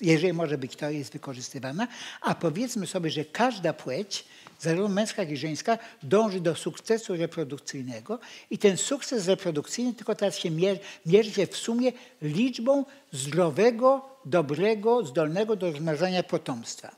jeżeli 0.00 0.32
może 0.32 0.58
być, 0.58 0.76
to 0.76 0.90
jest 0.90 1.12
wykorzystywana, 1.12 1.88
a 2.20 2.34
powiedzmy 2.34 2.86
sobie, 2.86 3.10
że 3.10 3.24
każda 3.24 3.72
płeć, 3.72 4.24
zarówno 4.60 4.88
męska, 4.88 5.22
jak 5.22 5.30
i 5.30 5.36
żeńska, 5.36 5.78
dąży 6.02 6.40
do 6.40 6.54
sukcesu 6.54 7.16
reprodukcyjnego 7.16 8.18
i 8.50 8.58
ten 8.58 8.76
sukces 8.76 9.28
reprodukcyjny 9.28 9.94
tylko 9.94 10.14
teraz 10.14 10.38
się 10.38 10.50
mierzy, 10.50 10.80
mierzy 11.06 11.30
się 11.30 11.46
w 11.46 11.56
sumie 11.56 11.92
liczbą 12.22 12.84
zdrowego, 13.12 14.08
dobrego, 14.24 15.06
zdolnego 15.06 15.56
do 15.56 15.70
rozmnażania 15.70 16.22
potomstwa. 16.22 16.96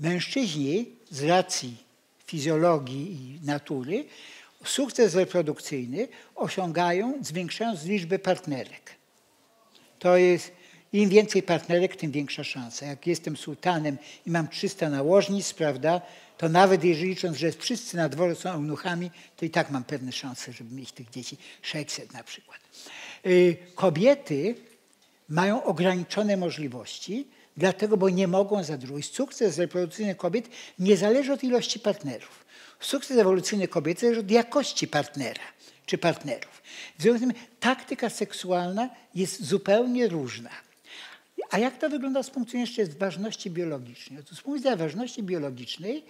Mężczyźni 0.00 0.86
z 1.10 1.22
racji 1.22 1.87
fizjologii 2.28 3.12
i 3.12 3.46
natury 3.46 4.04
sukces 4.64 5.14
reprodukcyjny 5.14 6.08
osiągają 6.34 7.14
zwiększając 7.22 7.84
liczbę 7.84 8.18
partnerek. 8.18 8.94
To 9.98 10.16
jest 10.16 10.52
im 10.92 11.08
więcej 11.08 11.42
partnerek, 11.42 11.96
tym 11.96 12.10
większa 12.10 12.44
szansa. 12.44 12.86
Jak 12.86 13.06
jestem 13.06 13.36
sułtanem 13.36 13.98
i 14.26 14.30
mam 14.30 14.48
300 14.48 14.90
nałożnic, 14.90 15.52
prawda, 15.52 16.00
to 16.38 16.48
nawet 16.48 16.84
jeżeli 16.84 17.08
licząc, 17.08 17.36
że 17.36 17.52
wszyscy 17.52 17.96
na 17.96 18.08
dworze 18.08 18.36
są 18.36 18.50
eunuchami, 18.50 19.10
to 19.36 19.44
i 19.44 19.50
tak 19.50 19.70
mam 19.70 19.84
pewne 19.84 20.12
szanse, 20.12 20.52
żeby 20.52 20.74
mieć 20.74 20.92
tych 20.92 21.10
dzieci 21.10 21.36
600 21.62 22.12
na 22.12 22.22
przykład. 22.24 22.58
Y, 23.26 23.56
kobiety 23.74 24.54
mają 25.28 25.64
ograniczone 25.64 26.36
możliwości, 26.36 27.26
dlatego, 27.58 27.96
bo 27.96 28.08
nie 28.08 28.28
mogą 28.28 28.64
za 28.64 28.78
dużo. 28.78 28.98
I 28.98 29.02
sukces 29.02 29.58
reprodukcyjny 29.58 30.14
kobiet 30.14 30.48
nie 30.78 30.96
zależy 30.96 31.32
od 31.32 31.44
ilości 31.44 31.80
partnerów. 31.80 32.44
Sukces 32.80 33.18
ewolucyjny 33.18 33.68
kobiety 33.68 34.00
zależy 34.00 34.20
od 34.20 34.30
jakości 34.30 34.88
partnera 34.88 35.42
czy 35.86 35.98
partnerów. 35.98 36.62
W 36.98 37.02
związku 37.02 37.18
z 37.18 37.28
tym 37.28 37.32
taktyka 37.60 38.10
seksualna 38.10 38.88
jest 39.14 39.44
zupełnie 39.44 40.08
różna. 40.08 40.50
A 41.50 41.58
jak 41.58 41.78
to 41.78 41.90
wygląda 41.90 42.22
z 42.22 42.30
punktu 42.30 42.58
widzenia 42.58 42.88
ważności 42.98 43.50
biologicznej? 43.50 44.20
Otóż 44.20 44.38
z 44.38 44.40
punktu 44.40 44.58
widzenia 44.58 44.76
ważności 44.76 45.22
biologicznej 45.22 46.04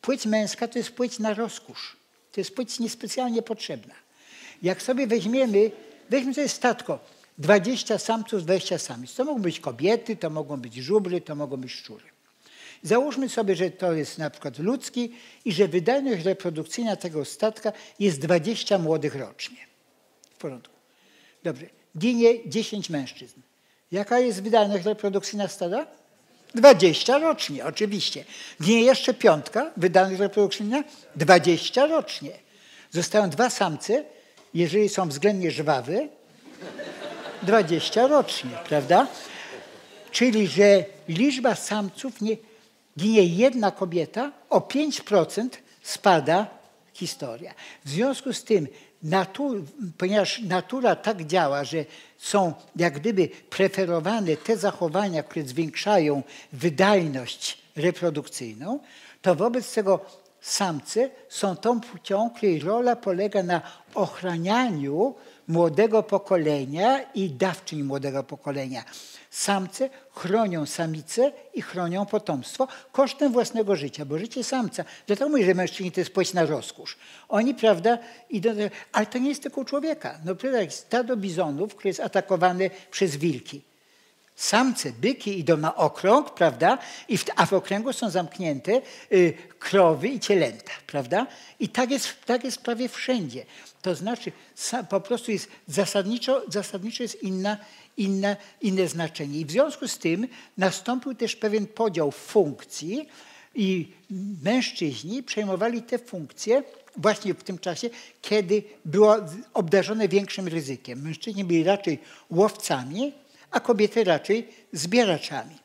płeć 0.00 0.26
męska 0.26 0.68
to 0.68 0.78
jest 0.78 0.90
płeć 0.90 1.18
na 1.18 1.34
rozkusz. 1.34 1.96
To 2.32 2.40
jest 2.40 2.54
płeć 2.54 2.78
niespecjalnie 2.78 3.42
potrzebna. 3.42 3.94
Jak 4.62 4.82
sobie 4.82 5.06
weźmiemy, 5.06 5.70
weźmy 6.10 6.34
sobie 6.34 6.48
statko, 6.48 6.98
20 7.38 7.98
samców, 7.98 8.44
20 8.44 8.78
samic. 8.78 9.14
To 9.14 9.24
mogą 9.24 9.42
być 9.42 9.60
kobiety, 9.60 10.16
to 10.16 10.30
mogą 10.30 10.56
być 10.56 10.74
żubry, 10.74 11.20
to 11.20 11.34
mogą 11.34 11.56
być 11.56 11.72
szczury. 11.72 12.04
Załóżmy 12.82 13.28
sobie, 13.28 13.56
że 13.56 13.70
to 13.70 13.92
jest 13.92 14.18
na 14.18 14.30
przykład 14.30 14.58
ludzki 14.58 15.12
i 15.44 15.52
że 15.52 15.68
wydajność 15.68 16.24
reprodukcyjna 16.24 16.96
tego 16.96 17.24
statka 17.24 17.72
jest 17.98 18.20
20 18.20 18.78
młodych 18.78 19.14
rocznie. 19.14 19.56
W 20.34 20.38
porządku. 20.38 20.74
Dobrze. 21.44 21.66
Ginie 21.98 22.48
10 22.48 22.90
mężczyzn. 22.90 23.40
Jaka 23.92 24.18
jest 24.18 24.42
wydajność 24.42 24.84
reprodukcyjna 24.84 25.48
stada? 25.48 25.86
20 26.54 27.18
rocznie, 27.18 27.64
oczywiście. 27.64 28.24
Ginie 28.62 28.82
jeszcze 28.82 29.14
piątka, 29.14 29.72
wydajność 29.76 30.20
reprodukcyjna? 30.20 30.84
20 31.16 31.86
rocznie. 31.86 32.30
Zostają 32.90 33.30
dwa 33.30 33.50
samce, 33.50 34.04
jeżeli 34.54 34.88
są 34.88 35.08
względnie 35.08 35.50
żwawe, 35.50 36.08
20 37.44 38.06
rocznie, 38.06 38.50
prawda? 38.68 39.06
Czyli, 40.10 40.46
że 40.46 40.84
liczba 41.08 41.54
samców 41.54 42.20
nie, 42.20 42.36
ginie 42.98 43.24
jedna 43.24 43.70
kobieta, 43.70 44.32
o 44.50 44.58
5% 44.58 45.48
spada 45.82 46.46
historia. 46.92 47.54
W 47.84 47.88
związku 47.88 48.32
z 48.32 48.44
tym, 48.44 48.68
natur, 49.02 49.62
ponieważ 49.98 50.38
natura 50.38 50.96
tak 50.96 51.26
działa, 51.26 51.64
że 51.64 51.84
są 52.18 52.54
jak 52.76 52.94
gdyby 52.94 53.28
preferowane 53.50 54.36
te 54.36 54.56
zachowania, 54.56 55.22
które 55.22 55.46
zwiększają 55.46 56.22
wydajność 56.52 57.58
reprodukcyjną, 57.76 58.78
to 59.22 59.34
wobec 59.34 59.74
tego 59.74 60.00
samce 60.40 61.10
są 61.28 61.56
tą 61.56 61.80
płcią, 61.80 62.30
której 62.30 62.60
rola 62.60 62.96
polega 62.96 63.42
na 63.42 63.62
ochranianiu 63.94 65.14
młodego 65.48 66.02
pokolenia 66.02 67.00
i 67.14 67.30
dawczyń 67.30 67.82
młodego 67.82 68.22
pokolenia. 68.22 68.84
Samce 69.30 69.90
chronią 70.10 70.66
samice 70.66 71.32
i 71.54 71.62
chronią 71.62 72.06
potomstwo 72.06 72.68
kosztem 72.92 73.32
własnego 73.32 73.76
życia, 73.76 74.04
bo 74.04 74.18
życie 74.18 74.44
samca, 74.44 74.84
dlatego 75.06 75.30
mówię, 75.30 75.44
że 75.44 75.54
mężczyźni 75.54 75.92
to 75.92 76.00
jest 76.00 76.12
płeć 76.12 76.32
na 76.32 76.46
rozkosz. 76.46 76.96
Oni, 77.28 77.54
prawda, 77.54 77.98
idą, 78.30 78.50
ale 78.92 79.06
to 79.06 79.18
nie 79.18 79.28
jest 79.28 79.42
tylko 79.42 79.64
człowieka. 79.64 80.18
No 80.24 80.34
stado 80.68 81.16
bizonów, 81.16 81.74
które 81.74 81.90
jest 81.90 82.00
atakowane 82.00 82.70
przez 82.90 83.16
wilki. 83.16 83.73
Samce, 84.36 84.92
byki 84.92 85.38
idą 85.38 85.56
na 85.56 85.76
okrąg, 85.76 86.34
prawda? 86.34 86.78
I 87.08 87.18
w, 87.18 87.24
a 87.36 87.46
w 87.46 87.52
okręgu 87.52 87.92
są 87.92 88.10
zamknięte 88.10 88.82
y, 89.12 89.34
krowy 89.58 90.08
i 90.08 90.20
cielęta, 90.20 90.72
prawda? 90.86 91.26
I 91.60 91.68
tak 91.68 91.90
jest, 91.90 92.08
tak 92.26 92.44
jest 92.44 92.58
prawie 92.58 92.88
wszędzie. 92.88 93.46
To 93.82 93.94
znaczy 93.94 94.32
po 94.88 95.00
prostu 95.00 95.30
jest 95.30 95.48
zasadniczo, 95.66 96.42
zasadniczo 96.48 97.02
jest 97.02 97.22
inna, 97.22 97.56
inna, 97.96 98.36
inne 98.60 98.88
znaczenie. 98.88 99.40
I 99.40 99.44
w 99.44 99.50
związku 99.50 99.88
z 99.88 99.98
tym 99.98 100.28
nastąpił 100.58 101.14
też 101.14 101.36
pewien 101.36 101.66
podział 101.66 102.10
funkcji 102.10 103.08
i 103.54 103.92
mężczyźni 104.42 105.22
przejmowali 105.22 105.82
te 105.82 105.98
funkcje 105.98 106.62
właśnie 106.96 107.34
w 107.34 107.44
tym 107.44 107.58
czasie, 107.58 107.90
kiedy 108.22 108.62
było 108.84 109.16
obdarzone 109.54 110.08
większym 110.08 110.48
ryzykiem. 110.48 111.02
Mężczyźni 111.02 111.44
byli 111.44 111.64
raczej 111.64 111.98
łowcami, 112.30 113.12
a 113.54 113.60
kobiety 113.60 114.04
raczej 114.04 114.48
zbieraczami. 114.72 115.58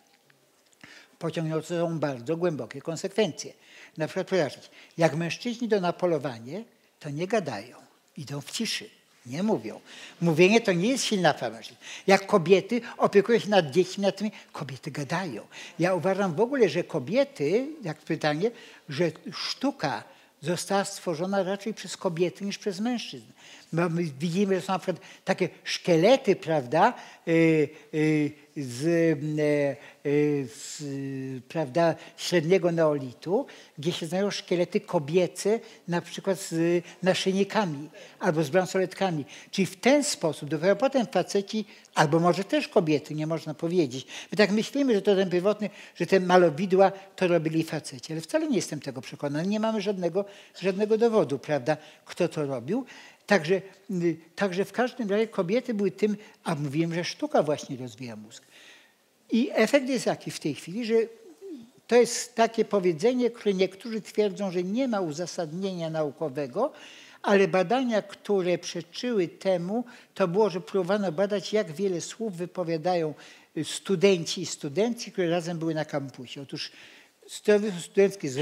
Pociągnął 1.20 1.62
to 1.62 1.68
są 1.68 2.00
bardzo 2.00 2.38
głębokie 2.38 2.82
konsekwencje. 2.82 3.54
Na 3.98 4.08
przykład, 4.08 4.70
jak 4.98 5.16
mężczyźni 5.16 5.68
idą 5.68 5.82
na 5.82 5.94
polowanie, 5.94 6.64
to 7.00 7.10
nie 7.10 7.28
gadają, 7.28 7.78
idą 8.18 8.42
w 8.42 8.52
ciszy. 8.52 8.90
Nie 9.26 9.44
mówią. 9.44 9.80
Mówienie 10.22 10.62
to 10.62 10.74
nie 10.74 10.90
jest 10.90 11.04
silna 11.04 11.34
pamięć. 11.34 11.74
Jak 12.08 12.26
kobiety 12.26 12.82
opiekują 12.98 13.40
się 13.40 13.50
nad 13.50 13.72
dziećmi, 13.72 14.02
nad 14.02 14.18
tymi, 14.18 14.32
kobiety 14.52 14.92
gadają. 14.92 15.48
Ja 15.80 15.94
uważam 15.94 16.36
w 16.36 16.40
ogóle, 16.40 16.70
że 16.70 16.84
kobiety, 16.84 17.68
jak 17.84 17.98
pytanie, 17.98 18.52
że 18.90 19.12
sztuka 19.32 20.04
została 20.42 20.86
stworzona 20.86 21.44
raczej 21.44 21.74
przez 21.74 21.98
kobiety 21.98 22.46
niż 22.46 22.58
przez 22.58 22.80
mężczyzn. 22.80 23.26
My 23.72 23.90
widzimy, 24.20 24.56
że 24.56 24.62
są 24.62 24.74
na 24.74 24.80
przykład 24.80 25.06
takie 25.26 25.50
szkielety, 25.64 26.36
prawda, 26.36 26.94
y, 27.28 27.70
y, 27.94 28.32
z, 28.58 28.86
y, 28.86 29.78
z 30.48 30.84
prawda, 31.48 31.96
średniego 32.18 32.72
neolitu, 32.72 33.46
gdzie 33.78 33.92
się 33.92 34.06
znajdują 34.06 34.32
szkielety 34.32 34.82
kobiece, 34.82 35.60
na 35.88 36.02
przykład 36.02 36.40
z 36.40 36.84
naszyjnikami 37.04 37.90
albo 38.20 38.44
z 38.44 38.50
bransoletkami. 38.50 39.26
Czyli 39.52 39.66
w 39.66 39.76
ten 39.76 40.04
sposób, 40.04 40.50
dopiero 40.50 40.76
potem 40.76 41.06
faceci, 41.08 41.66
albo 41.96 42.20
może 42.20 42.44
też 42.44 42.68
kobiety, 42.68 43.16
nie 43.16 43.28
można 43.28 43.54
powiedzieć. 43.54 44.08
My 44.32 44.38
tak 44.38 44.52
myślimy, 44.52 44.94
że 44.94 45.02
to 45.02 45.16
ten 45.16 45.30
pierwotny, 45.30 45.70
że 45.96 46.06
te 46.06 46.20
malowidła 46.20 46.92
to 47.16 47.28
robili 47.28 47.64
faceci, 47.64 48.14
ale 48.14 48.22
wcale 48.22 48.48
nie 48.48 48.56
jestem 48.56 48.80
tego 48.80 49.02
przekonany. 49.02 49.48
Nie 49.48 49.60
mamy 49.60 49.82
żadnego, 49.82 50.26
żadnego 50.62 50.98
dowodu, 50.98 51.40
prawda, 51.40 51.78
kto 52.06 52.28
to 52.28 52.46
robił. 52.46 52.86
Także, 53.26 53.62
y, 53.92 54.18
także 54.36 54.66
w 54.66 54.72
każdym 54.72 55.10
razie 55.10 55.28
kobiety 55.28 55.74
były 55.74 55.92
tym, 55.92 56.18
a 56.44 56.56
mówiłem, 56.56 56.94
że 56.94 57.04
sztuka 57.04 57.44
właśnie 57.44 57.78
rozwija 57.78 58.16
mózg. 58.16 58.44
I 59.32 59.50
efekt 59.54 59.90
jest 59.90 60.06
jaki 60.06 60.32
w 60.32 60.40
tej 60.40 60.56
chwili, 60.56 60.86
że 60.86 60.94
to 61.88 61.96
jest 61.96 62.36
takie 62.36 62.66
powiedzenie, 62.66 63.30
które 63.30 63.54
niektórzy 63.54 64.02
twierdzą, 64.02 64.52
że 64.52 64.64
nie 64.64 64.88
ma 64.88 65.02
uzasadnienia 65.02 65.90
naukowego, 65.90 66.72
ale 67.22 67.48
badania, 67.48 68.02
które 68.02 68.58
przeczyły 68.58 69.28
temu, 69.28 69.86
to 70.14 70.28
było, 70.28 70.50
że 70.50 70.62
próbowano 70.62 71.12
badać, 71.12 71.54
jak 71.54 71.72
wiele 71.72 72.02
słów 72.02 72.36
wypowiadają 72.36 73.14
studenci 73.64 74.42
i 74.42 74.46
studenci, 74.46 75.12
które 75.12 75.30
razem 75.30 75.60
były 75.60 75.74
na 75.74 75.86
kampusie. 75.86 76.42
Otóż 76.42 76.72
Stanowisko 77.30 77.80
studenckie 77.80 78.28
jest 78.28 78.40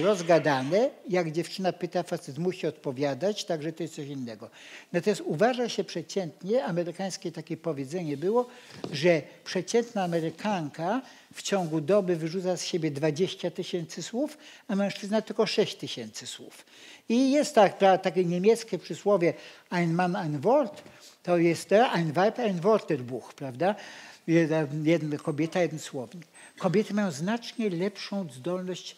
jak 1.09 1.31
dziewczyna 1.31 1.73
pyta, 1.73 2.03
facet 2.03 2.37
musi 2.37 2.67
odpowiadać, 2.67 3.45
także 3.45 3.73
to 3.73 3.83
jest 3.83 3.95
coś 3.95 4.07
innego. 4.07 4.49
Natomiast 4.93 5.21
uważa 5.25 5.69
się 5.69 5.83
przeciętnie, 5.83 6.65
amerykańskie 6.65 7.31
takie 7.31 7.57
powiedzenie 7.57 8.17
było, 8.17 8.47
że 8.91 9.21
przeciętna 9.43 10.03
Amerykanka 10.03 11.01
w 11.33 11.41
ciągu 11.41 11.81
doby 11.81 12.15
wyrzuca 12.15 12.57
z 12.57 12.65
siebie 12.65 12.91
20 12.91 13.51
tysięcy 13.51 14.03
słów, 14.03 14.37
a 14.67 14.75
mężczyzna 14.75 15.21
tylko 15.21 15.45
6 15.45 15.75
tysięcy 15.75 16.27
słów. 16.27 16.65
I 17.09 17.31
jest 17.31 17.55
tak, 17.55 17.77
takie 18.01 18.25
niemieckie 18.25 18.77
przysłowie 18.77 19.33
ein 19.69 19.93
Mann, 19.93 20.15
ein 20.15 20.39
Wort, 20.39 20.83
to 21.23 21.37
jest 21.37 21.71
ein 21.71 22.11
Weib, 22.11 22.39
ein 22.39 22.59
Wörterbuch, 22.59 23.33
prawda? 23.33 23.75
Jedna 24.27 25.17
kobieta, 25.17 25.61
jeden 25.61 25.79
słownik. 25.79 26.27
Kobiety 26.57 26.93
mają 26.93 27.11
znacznie 27.11 27.69
lepszą 27.69 28.27
zdolność, 28.31 28.97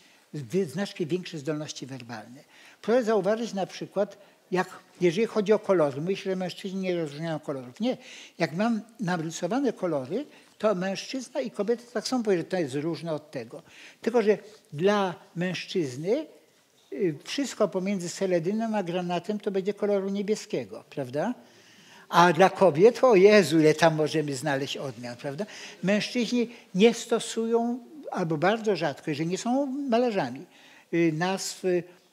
znacznie 0.68 1.06
większe 1.06 1.38
zdolności 1.38 1.86
werbalne. 1.86 2.44
Proszę 2.82 3.04
zauważyć 3.04 3.54
na 3.54 3.66
przykład, 3.66 4.18
jak, 4.52 4.80
jeżeli 5.02 5.28
chodzi 5.28 5.54
o 5.54 5.60
kolory, 5.60 6.02
myślę, 6.02 6.32
że 6.32 6.36
mężczyźni 6.36 6.80
nie 6.80 6.96
rozróżniają 6.96 7.40
kolorów. 7.40 7.80
Nie. 7.80 7.98
Jak 8.38 8.56
mam 8.56 8.82
narysowane 9.00 9.74
kolory, 9.74 10.26
to 10.58 10.76
mężczyzna 10.76 11.42
i 11.42 11.52
kobieta 11.52 11.84
tak 11.94 12.08
samo 12.08 12.24
powie, 12.24 12.38
że 12.38 12.44
to 12.44 12.58
jest 12.58 12.76
różne 12.76 13.14
od 13.14 13.32
tego. 13.32 13.64
Tylko, 14.02 14.22
że 14.22 14.38
dla 14.74 15.16
mężczyzny 15.36 16.28
y, 16.94 17.16
wszystko 17.24 17.68
pomiędzy 17.68 18.10
seledynem 18.10 18.76
a 18.76 18.84
granatem 18.84 19.40
to 19.40 19.52
będzie 19.52 19.74
koloru 19.74 20.10
niebieskiego, 20.10 20.84
prawda? 20.90 21.34
A 22.10 22.34
dla 22.34 22.50
kobiet, 22.50 23.04
o 23.04 23.16
Jezu, 23.16 23.60
ile 23.60 23.74
tam 23.74 23.96
możemy 23.96 24.36
znaleźć 24.36 24.78
odmian, 24.78 25.16
prawda? 25.16 25.46
Mężczyźni 25.84 26.50
nie 26.76 26.94
stosują, 26.94 27.80
albo 28.12 28.38
bardzo 28.38 28.76
rzadko, 28.76 29.12
jeżeli 29.12 29.30
nie 29.30 29.38
są 29.38 29.66
malarzami, 29.66 30.46
y, 30.94 31.14
nazw 31.18 31.64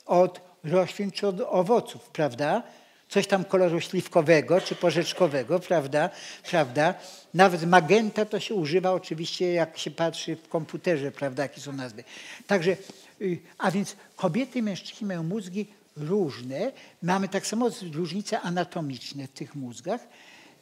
od 0.06 0.40
roślin 0.64 1.10
czy 1.10 1.26
od 1.26 1.40
owoców, 1.40 2.02
prawda? 2.10 2.62
Coś 3.08 3.26
tam 3.26 3.44
koloru 3.44 3.80
śliwkowego 3.80 4.60
czy 4.60 4.74
porzeczkowego, 4.74 5.60
prawda? 5.60 6.10
prawda? 6.50 6.94
Nawet 7.34 7.66
magenta 7.66 8.24
to 8.24 8.40
się 8.40 8.54
używa 8.54 8.92
oczywiście, 8.92 9.52
jak 9.52 9.78
się 9.78 9.90
patrzy 9.90 10.36
w 10.36 10.48
komputerze, 10.48 11.10
prawda, 11.10 11.42
jakie 11.42 11.60
są 11.60 11.72
nazwy. 11.72 12.04
Także, 12.46 12.76
y, 13.20 13.38
a 13.58 13.70
więc 13.70 13.96
kobiety 14.16 14.58
i 14.58 14.62
mężczyźni 14.62 15.06
mają 15.06 15.22
mózgi 15.22 15.66
różne. 15.96 16.72
Mamy 17.02 17.28
tak 17.28 17.46
samo 17.46 17.70
różnice 17.92 18.40
anatomiczne 18.40 19.26
w 19.26 19.32
tych 19.32 19.54
mózgach. 19.54 20.08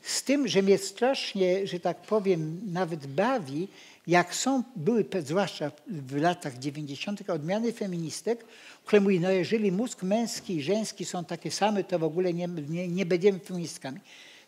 Z 0.02 0.22
tym, 0.22 0.48
że 0.48 0.62
mnie 0.62 0.78
strasznie, 0.78 1.66
że 1.66 1.80
tak 1.80 2.02
powiem, 2.02 2.60
nawet 2.72 3.06
bawi, 3.06 3.68
jak 4.06 4.34
są, 4.34 4.62
były 4.76 5.04
zwłaszcza 5.24 5.72
w 5.86 6.16
latach 6.16 6.58
90. 6.58 7.30
odmiany 7.30 7.72
feministek, 7.72 8.44
które 8.84 9.00
mówią, 9.00 9.20
no 9.20 9.30
jeżeli 9.30 9.72
mózg 9.72 10.02
męski 10.02 10.56
i 10.56 10.62
żeński 10.62 11.04
są 11.04 11.24
takie 11.24 11.50
same, 11.50 11.84
to 11.84 11.98
w 11.98 12.04
ogóle 12.04 12.34
nie, 12.34 12.48
nie, 12.48 12.88
nie 12.88 13.06
będziemy 13.06 13.38
feministkami. 13.38 14.00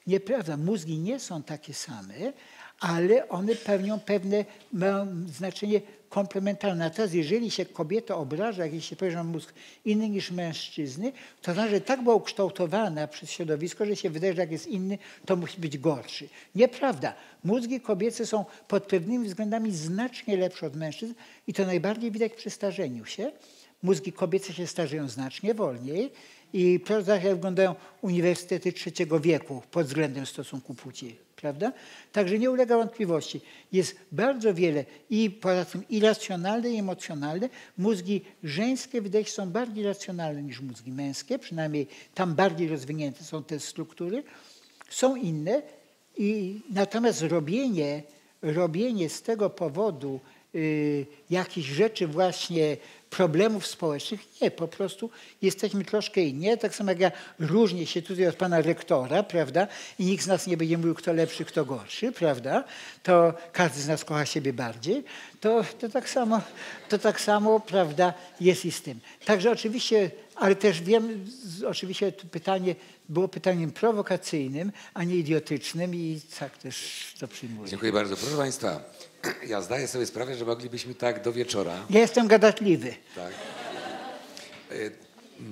Nieprawda, 0.07 0.57
mózgi 0.57 0.99
nie 0.99 1.21
są 1.21 1.43
takie 1.43 1.75
same, 1.75 2.33
ale 2.81 3.29
one 3.29 3.55
pełnią 3.55 4.01
pewne, 4.01 4.45
mają 4.73 5.27
znaczenie 5.27 5.81
komplementarne. 6.09 6.85
Natomiast 6.85 7.15
jeżeli 7.15 7.51
się 7.51 7.67
kobieta 7.67 8.17
obraża, 8.17 8.67
jeśli 8.67 8.97
się 8.97 9.15
ma 9.15 9.25
mózg 9.25 9.55
inny 9.85 10.09
niż 10.09 10.31
mężczyzny, 10.31 11.13
to 11.43 11.55
znaczy, 11.55 11.71
że 11.71 11.81
tak 11.81 12.03
była 12.03 12.15
ukształtowana 12.15 13.09
przez 13.09 13.31
środowisko, 13.31 13.87
że 13.87 13.97
się 13.97 14.11
wydaje, 14.11 14.35
że 14.35 14.41
jak 14.41 14.51
jest 14.51 14.67
inny, 14.67 14.99
to 15.27 15.37
musi 15.37 15.61
być 15.61 15.79
gorszy. 15.79 16.29
Nieprawda. 16.55 17.15
Mózgi 17.45 17.81
kobiece 17.81 18.27
są 18.27 18.45
pod 18.69 18.85
pewnymi 18.85 19.29
względami 19.29 19.73
znacznie 19.73 20.37
lepsze 20.37 20.67
od 20.67 20.77
mężczyzn 20.77 21.15
i 21.47 21.53
to 21.53 21.67
najbardziej 21.67 22.11
widać 22.11 22.33
przy 22.33 22.51
starzeniu 22.51 23.05
się. 23.05 23.33
Mózgi 23.83 24.13
kobiece 24.13 24.53
się 24.53 24.67
starzeją 24.67 25.09
znacznie 25.09 25.55
wolniej 25.55 26.13
i 26.53 26.81
proszę 26.85 27.11
jak 27.11 27.23
wyglądają 27.23 27.75
uniwersytety 28.03 28.73
trzeciego 28.73 29.21
wieku 29.21 29.63
pod 29.71 29.87
względem 29.87 30.27
stosunku 30.27 30.75
płci 30.75 31.26
prawda? 31.37 31.73
Także 32.13 32.39
nie 32.39 32.51
ulega 32.51 32.77
wątpliwości. 32.77 33.41
Jest 33.73 33.97
bardzo 34.13 34.55
wiele 34.55 34.85
i 35.11 35.31
poza 35.31 35.65
tym 35.65 35.89
irracjonalne 35.89 36.71
i 36.71 36.77
emocjonalne. 36.77 37.49
Mózgi 37.79 38.25
żeńskie 38.45 39.03
wydaje 39.03 39.25
się 39.25 39.31
są 39.31 39.51
bardziej 39.51 39.85
racjonalne 39.85 40.43
niż 40.43 40.61
mózgi 40.61 40.93
męskie, 40.93 41.39
przynajmniej 41.39 41.87
tam 42.15 42.35
bardziej 42.35 42.69
rozwinięte 42.69 43.25
są 43.25 43.45
te 43.45 43.61
struktury. 43.61 44.23
Są 44.89 45.17
inne 45.17 45.63
i 46.17 46.61
natomiast 46.71 47.23
robienie, 47.23 48.03
robienie 48.43 49.09
z 49.09 49.23
tego 49.23 49.51
powodu 49.51 50.21
y, 50.55 51.07
jakichś 51.31 51.69
rzeczy 51.69 52.07
właśnie 52.07 52.77
problemów 53.17 53.67
społecznych. 53.67 54.21
Nie, 54.41 54.51
po 54.51 54.69
prostu 54.69 55.11
jesteśmy 55.43 55.85
troszkę 55.85 56.21
inni. 56.21 56.59
Tak 56.59 56.75
samo 56.75 56.91
jak 56.91 57.01
ja 57.01 57.13
różnię 57.39 57.87
się 57.87 58.03
tutaj 58.03 58.27
od 58.27 58.37
pana 58.37 58.61
rektora, 58.61 59.23
prawda? 59.23 59.69
I 59.99 60.05
nikt 60.05 60.25
z 60.25 60.27
nas 60.27 60.47
nie 60.47 60.57
będzie 60.57 60.79
mówił, 60.79 60.95
kto 60.95 61.13
lepszy, 61.13 61.45
kto 61.45 61.65
gorszy, 61.65 62.13
prawda? 62.13 62.65
To 63.03 63.35
każdy 63.53 63.81
z 63.81 63.89
nas 63.89 64.05
kocha 64.05 64.27
siebie 64.27 64.53
bardziej. 64.53 65.05
To, 65.41 65.65
to, 65.81 65.89
tak, 65.89 66.09
samo, 66.09 66.41
to 66.89 66.99
tak 66.99 67.21
samo, 67.21 67.61
prawda, 67.61 68.15
jest 68.41 68.65
i 68.65 68.73
z 68.73 68.83
tym. 68.83 69.01
Także 69.25 69.51
oczywiście, 69.51 70.11
ale 70.35 70.57
też 70.57 70.83
wiem, 70.83 71.25
oczywiście 71.67 72.13
to 72.13 72.27
pytanie 72.27 72.75
było 73.09 73.29
pytaniem 73.29 73.71
prowokacyjnym, 73.71 74.73
a 74.95 75.05
nie 75.05 75.17
idiotycznym 75.17 75.95
i 75.95 76.21
tak 76.39 76.59
też 76.59 76.77
to 77.21 77.29
przyjmuję. 77.29 77.71
Dziękuję 77.71 77.93
bardzo. 77.93 78.17
Proszę 78.17 78.37
Państwa, 78.37 78.81
ja 79.47 79.63
zdaję 79.63 79.89
sobie 79.89 80.07
sprawę, 80.07 80.35
że 80.35 80.45
moglibyśmy 80.45 80.95
tak 80.95 81.23
do 81.23 81.33
wieczora. 81.33 81.87
Ja 81.91 82.01
jestem 82.01 82.29
gadatliwy. 82.29 82.95
Tak. 83.15 83.33
Y, 84.73 84.93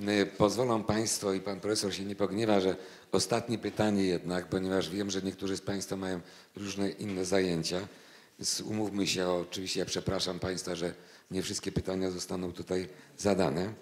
y, 0.08 0.26
pozwolą 0.26 0.82
Państwo 0.82 1.32
i 1.32 1.40
Pan 1.40 1.60
Profesor 1.60 1.94
się 1.94 2.04
nie 2.04 2.16
pogniewa, 2.16 2.60
że 2.60 2.76
ostatnie 3.12 3.58
pytanie 3.58 4.04
jednak, 4.04 4.46
ponieważ 4.46 4.90
wiem, 4.90 5.10
że 5.10 5.22
niektórzy 5.22 5.56
z 5.56 5.60
Państwa 5.60 5.96
mają 5.96 6.20
różne 6.56 6.90
inne 6.90 7.24
zajęcia. 7.24 7.88
Więc 8.38 8.60
umówmy 8.60 9.06
się, 9.06 9.28
oczywiście 9.28 9.80
ja 9.80 9.86
przepraszam 9.86 10.38
Państwa, 10.38 10.74
że 10.74 10.94
nie 11.30 11.42
wszystkie 11.42 11.72
pytania 11.72 12.10
zostaną 12.10 12.52
tutaj 12.52 12.88
zadane. 13.18 13.72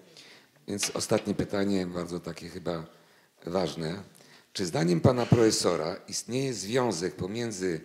Więc 0.67 0.91
ostatnie 0.93 1.33
pytanie, 1.33 1.85
bardzo 1.85 2.19
takie 2.19 2.49
chyba 2.49 2.85
ważne. 3.45 4.03
Czy 4.53 4.65
zdaniem 4.65 5.01
Pana 5.01 5.25
Profesora 5.25 5.95
istnieje 6.07 6.53
związek 6.53 7.15
pomiędzy 7.15 7.81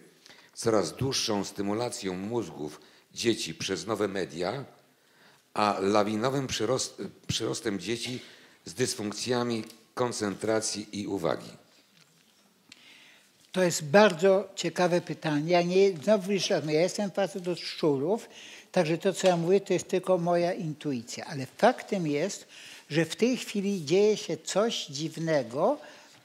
coraz 0.58 0.92
dłuższą 0.92 1.44
stymulacją 1.44 2.14
mózgów 2.14 2.80
dzieci 3.14 3.54
przez 3.54 3.86
nowe 3.86 4.08
media, 4.08 4.64
a 5.54 5.76
lawinowym 5.80 6.46
przyrost, 6.46 7.02
przyrostem 7.26 7.78
dzieci 7.78 8.20
z 8.64 8.74
dysfunkcjami 8.74 9.64
koncentracji 9.94 11.00
i 11.00 11.06
uwagi? 11.06 11.50
To 13.52 13.62
jest 13.62 13.84
bardzo 13.84 14.48
ciekawe 14.54 15.00
pytanie. 15.00 15.52
Ja 15.52 15.62
nie, 15.62 15.90
znowu 16.02 16.32
no 16.64 16.72
ja 16.72 16.80
jestem 16.80 17.10
facet 17.10 17.48
od 17.48 17.58
szczurów, 17.58 18.28
także 18.72 18.98
to, 18.98 19.12
co 19.12 19.26
ja 19.26 19.36
mówię, 19.36 19.60
to 19.60 19.72
jest 19.72 19.88
tylko 19.88 20.18
moja 20.18 20.52
intuicja. 20.52 21.24
Ale 21.24 21.46
faktem 21.46 22.06
jest, 22.06 22.46
że 22.90 23.04
w 23.04 23.16
tej 23.16 23.36
chwili 23.36 23.84
dzieje 23.84 24.16
się 24.16 24.36
coś 24.36 24.86
dziwnego. 24.86 25.78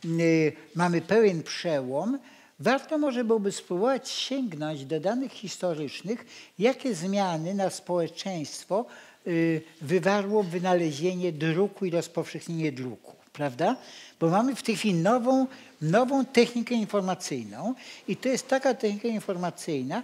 Yy, 0.04 0.54
mamy 0.76 1.02
pełen 1.02 1.44
przełom, 1.44 2.20
Warto 2.64 2.98
może 2.98 3.24
byłoby 3.24 3.52
spróbować 3.52 4.10
sięgnąć 4.10 4.86
do 4.86 5.00
danych 5.00 5.32
historycznych, 5.32 6.26
jakie 6.60 6.96
zmiany 6.96 7.54
na 7.54 7.70
społeczeństwo 7.70 8.86
y, 9.28 9.62
wywarło 9.82 10.44
wynalezienie 10.44 11.32
druku 11.32 11.86
i 11.86 11.92
rozpowszechnienie 11.92 12.72
druku, 12.72 13.16
prawda? 13.34 13.76
Bo 14.20 14.30
mamy 14.30 14.56
w 14.56 14.64
tej 14.64 14.76
chwili 14.76 14.94
nową, 14.94 15.48
nową 15.82 16.26
technikę 16.26 16.76
informacyjną 16.76 17.74
i 18.08 18.18
to 18.18 18.30
jest 18.30 18.48
taka 18.48 18.74
technika 18.74 19.08
informacyjna, 19.08 20.04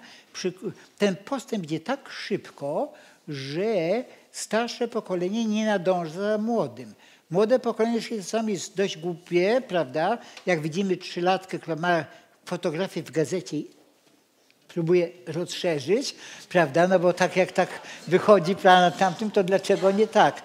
ten 0.97 1.15
postęp 1.15 1.63
idzie 1.63 1.79
tak 1.79 2.09
szybko, 2.09 2.93
że 3.27 4.03
starsze 4.31 4.87
pokolenie 4.87 5.45
nie 5.45 5.65
nadąża 5.65 6.21
za 6.21 6.37
młodym. 6.37 6.93
Młode 7.31 7.59
pokolenie 7.59 8.01
czasami 8.01 8.53
jest 8.53 8.77
dość 8.77 8.97
głupie, 8.97 9.61
prawda? 9.67 10.17
Jak 10.45 10.61
widzimy 10.61 10.97
trzylatkę, 10.97 11.59
która 11.59 11.75
ma 11.75 12.05
fotografię 12.45 13.03
w 13.03 13.11
gazecie 13.11 13.57
próbuję 14.67 15.09
rozszerzyć, 15.27 16.15
prawda? 16.49 16.87
No 16.87 16.99
bo 16.99 17.13
tak 17.13 17.35
jak 17.35 17.51
tak 17.51 17.69
wychodzi 18.07 18.55
na 18.63 18.91
tamtym, 18.91 19.31
to 19.31 19.43
dlaczego 19.43 19.91
nie 19.91 20.07
tak, 20.07 20.43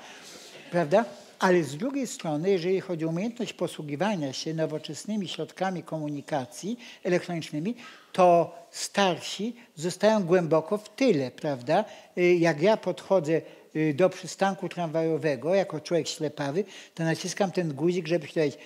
prawda? 0.71 1.05
Ale 1.39 1.62
z 1.62 1.77
drugiej 1.77 2.07
strony, 2.07 2.51
jeżeli 2.51 2.81
chodzi 2.81 3.05
o 3.05 3.09
umiejętność 3.09 3.53
posługiwania 3.53 4.33
się 4.33 4.55
nowoczesnymi 4.55 5.29
środkami 5.29 5.83
komunikacji 5.83 6.79
elektronicznymi, 7.03 7.75
to 8.12 8.57
starsi 8.71 9.57
zostają 9.75 10.25
głęboko 10.25 10.79
w 10.79 10.89
tyle, 10.89 11.31
prawda? 11.31 11.85
Y, 12.19 12.35
jak 12.35 12.62
ja 12.62 12.77
podchodzę 12.77 13.41
y, 13.77 13.95
do 13.95 14.11
przystanku 14.11 14.69
tramwajowego 14.69 15.55
jako 15.55 15.81
człowiek 15.81 16.09
ślepawy, 16.09 16.65
to 16.95 17.05
naciskam 17.05 17.51
ten 17.51 17.75
guzik, 17.75 18.07
żeby 18.07 18.29
powiedzieć 18.29 18.59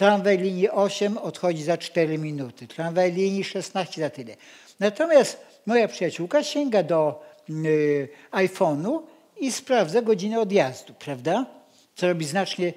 Tramwaj 0.00 0.38
linii 0.38 0.70
8 0.70 1.18
odchodzi 1.18 1.62
za 1.62 1.78
4 1.78 2.18
minuty. 2.18 2.66
Tramwaj 2.66 3.12
linii 3.12 3.44
16 3.44 4.00
za 4.00 4.10
tyle. 4.10 4.36
Natomiast 4.80 5.38
moja 5.66 5.88
przyjaciółka 5.88 6.42
sięga 6.42 6.82
do 6.82 7.22
y, 7.50 8.08
iPhone'u 8.32 9.00
i 9.40 9.52
sprawdza 9.52 10.02
godzinę 10.02 10.40
odjazdu, 10.40 10.94
prawda? 10.94 11.46
Co 11.96 12.08
robi 12.08 12.24
znacznie. 12.24 12.72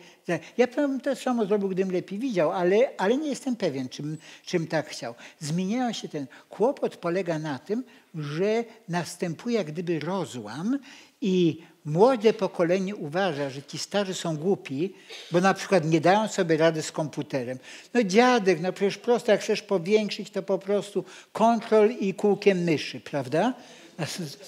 Ja 0.58 0.68
bym 0.68 1.02
to 1.02 1.16
samo 1.16 1.46
zrobił, 1.46 1.70
gdybym 1.70 1.94
lepiej 1.94 2.20
widział, 2.20 2.52
ale, 2.52 2.90
ale 2.98 3.18
nie 3.18 3.30
jestem 3.30 3.56
pewien, 3.56 3.90
czym, 3.90 4.18
czym 4.46 4.68
tak 4.68 4.90
chciał. 4.90 5.16
Zmieniają 5.40 5.94
się 5.94 6.08
ten. 6.08 6.28
Kłopot 6.50 6.98
polega 6.98 7.40
na 7.40 7.60
tym, 7.60 7.84
że 8.16 8.64
następuje 8.90 9.58
jak 9.58 9.68
gdyby 9.68 10.00
rozłam 10.00 10.80
i 11.22 11.62
młode 11.86 12.34
pokolenie 12.34 12.96
uważa, 12.96 13.50
że 13.50 13.64
ci 13.64 13.78
starzy 13.78 14.14
są 14.14 14.38
głupi, 14.38 14.94
bo 15.32 15.42
na 15.42 15.54
przykład 15.54 15.86
nie 15.86 16.02
dają 16.02 16.28
sobie 16.28 16.58
rady 16.58 16.82
z 16.82 16.92
komputerem. 16.92 17.58
No 17.94 18.04
dziadek, 18.04 18.60
no 18.62 18.74
przecież 18.74 18.98
prosto, 18.98 19.32
jak 19.32 19.42
chcesz 19.42 19.62
powiększyć, 19.62 20.30
to 20.30 20.44
po 20.44 20.60
prostu 20.60 21.06
kontrol 21.32 21.92
i 21.92 22.14
kółkiem 22.14 22.64
myszy, 22.64 23.00
prawda? 23.00 23.54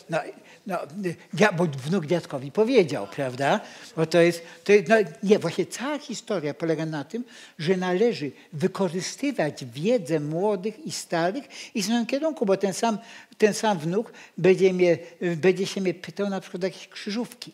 No, 0.10 0.20
no, 0.67 0.77
bo 1.57 1.65
wnuk 1.65 2.05
dziadkowi 2.05 2.51
powiedział, 2.51 3.07
prawda? 3.15 3.59
Bo 3.95 4.05
to 4.05 4.21
jest, 4.21 4.41
to 4.63 4.73
jest 4.73 4.87
no, 4.87 4.95
nie, 5.23 5.39
właśnie 5.39 5.65
cała 5.65 5.99
historia 5.99 6.53
polega 6.53 6.85
na 6.85 7.03
tym, 7.03 7.23
że 7.59 7.77
należy 7.77 8.31
wykorzystywać 8.53 9.65
wiedzę 9.65 10.19
młodych 10.19 10.79
i 10.85 10.91
starych 10.91 11.75
i 11.75 11.83
w 11.83 11.87
tym 11.87 12.05
kierunku, 12.05 12.45
bo 12.45 12.57
ten 12.57 12.73
sam, 12.73 12.97
ten 13.37 13.53
sam 13.53 13.79
wnuk 13.79 14.11
będzie, 14.37 14.73
mnie, 14.73 14.97
będzie 15.35 15.67
się 15.67 15.81
mnie 15.81 15.93
pytał 15.93 16.29
na 16.29 16.41
przykład 16.41 16.63
o 16.63 16.67
jakieś 16.67 16.87
krzyżówki. 16.87 17.51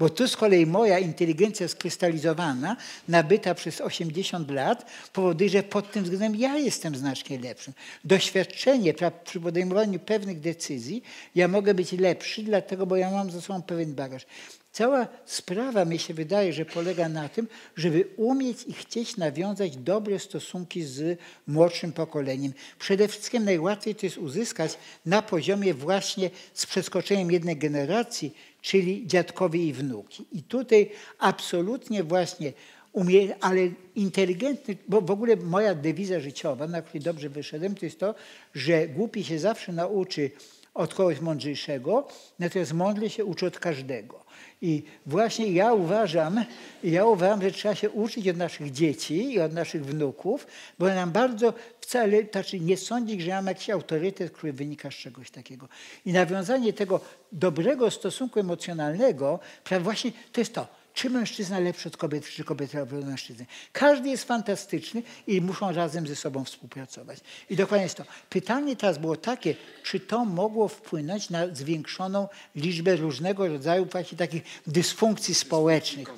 Bo 0.00 0.08
tu 0.10 0.28
z 0.28 0.36
kolei 0.36 0.66
moja 0.66 0.98
inteligencja 0.98 1.68
skrystalizowana, 1.68 2.76
nabyta 3.08 3.54
przez 3.54 3.80
80 3.80 4.50
lat, 4.50 4.90
powoduje, 5.12 5.50
że 5.50 5.62
pod 5.62 5.92
tym 5.92 6.04
względem 6.04 6.36
ja 6.36 6.58
jestem 6.58 6.96
znacznie 6.96 7.38
lepszym. 7.38 7.74
Doświadczenie 8.04 8.94
przy 9.24 9.40
podejmowaniu 9.40 9.98
pewnych 9.98 10.40
decyzji, 10.40 11.02
ja 11.34 11.48
mogę 11.48 11.74
być 11.74 11.92
lepszy, 11.92 12.42
dlatego, 12.42 12.86
bo 12.86 12.96
ja 12.96 13.10
mam 13.10 13.30
ze 13.30 13.40
sobą 13.40 13.62
pewien 13.62 13.94
bagaż. 13.94 14.26
Cała 14.72 15.08
sprawa, 15.24 15.84
mi 15.84 15.98
się 15.98 16.14
wydaje, 16.14 16.52
że 16.52 16.64
polega 16.64 17.08
na 17.08 17.28
tym, 17.28 17.48
żeby 17.76 18.08
umieć 18.16 18.64
i 18.66 18.72
chcieć 18.72 19.16
nawiązać 19.16 19.76
dobre 19.76 20.18
stosunki 20.18 20.82
z 20.82 21.18
młodszym 21.46 21.92
pokoleniem. 21.92 22.52
Przede 22.78 23.08
wszystkim 23.08 23.44
najłatwiej 23.44 23.94
to 23.94 24.06
jest 24.06 24.18
uzyskać 24.18 24.78
na 25.06 25.22
poziomie 25.22 25.74
właśnie 25.74 26.30
z 26.54 26.66
przeskoczeniem 26.66 27.30
jednej 27.30 27.56
generacji, 27.56 28.34
czyli 28.62 29.06
dziadkowie 29.06 29.66
i 29.66 29.72
wnuki. 29.72 30.26
I 30.32 30.42
tutaj 30.42 30.90
absolutnie 31.18 32.04
właśnie 32.04 32.52
umie, 32.92 33.34
ale 33.40 33.68
inteligentny, 33.94 34.76
bo 34.88 35.00
w 35.00 35.10
ogóle 35.10 35.36
moja 35.36 35.74
dewiza 35.74 36.20
życiowa, 36.20 36.66
na 36.66 36.82
której 36.82 37.02
dobrze 37.02 37.28
wyszedłem, 37.28 37.74
to 37.74 37.84
jest 37.84 38.00
to, 38.00 38.14
że 38.54 38.88
głupi 38.88 39.24
się 39.24 39.38
zawsze 39.38 39.72
nauczy 39.72 40.30
od 40.74 40.94
kogoś 40.94 41.20
mądrzejszego, 41.20 42.08
natomiast 42.38 42.72
mądry 42.72 43.10
się 43.10 43.24
uczy 43.24 43.46
od 43.46 43.58
każdego. 43.58 44.29
I 44.62 44.82
właśnie 45.06 45.52
ja 45.52 45.72
uważam, 45.72 46.44
ja 46.84 47.04
uważam, 47.04 47.42
że 47.42 47.50
trzeba 47.50 47.74
się 47.74 47.90
uczyć 47.90 48.28
od 48.28 48.36
naszych 48.36 48.72
dzieci 48.72 49.32
i 49.32 49.40
od 49.40 49.52
naszych 49.52 49.86
wnuków, 49.86 50.46
bo 50.78 50.86
nam 50.86 51.10
bardzo 51.12 51.54
wcale, 51.80 52.16
znaczy 52.32 52.60
nie 52.60 52.76
sądzić, 52.76 53.20
że 53.20 53.30
mam 53.30 53.46
jakiś 53.46 53.70
autorytet, 53.70 54.32
który 54.32 54.52
wynika 54.52 54.90
z 54.90 54.94
czegoś 54.94 55.30
takiego. 55.30 55.68
I 56.06 56.12
nawiązanie 56.12 56.72
tego 56.72 57.00
dobrego 57.32 57.90
stosunku 57.90 58.40
emocjonalnego, 58.40 59.38
właśnie 59.80 60.12
to 60.32 60.40
jest 60.40 60.54
to 60.54 60.79
czy 60.94 61.10
mężczyzna 61.10 61.58
lepszy 61.58 61.88
od 61.88 61.96
kobiety, 61.96 62.28
czy 62.30 62.44
kobieta 62.44 62.78
lepsza 62.78 62.96
od 62.96 63.06
mężczyzny. 63.06 63.46
Każdy 63.72 64.08
jest 64.08 64.24
fantastyczny 64.24 65.02
i 65.26 65.40
muszą 65.40 65.72
razem 65.72 66.06
ze 66.06 66.16
sobą 66.16 66.44
współpracować. 66.44 67.18
I 67.50 67.56
dokładnie 67.56 67.84
jest 67.84 67.96
to. 67.96 68.04
Pytanie 68.30 68.76
teraz 68.76 68.98
było 68.98 69.16
takie, 69.16 69.54
czy 69.82 70.00
to 70.00 70.24
mogło 70.24 70.68
wpłynąć 70.68 71.30
na 71.30 71.54
zwiększoną 71.54 72.28
liczbę 72.56 72.96
różnego 72.96 73.48
rodzaju 73.48 73.84
właśnie 73.86 74.18
takich 74.18 74.42
dysfunkcji 74.66 75.34
społecznych. 75.34 76.08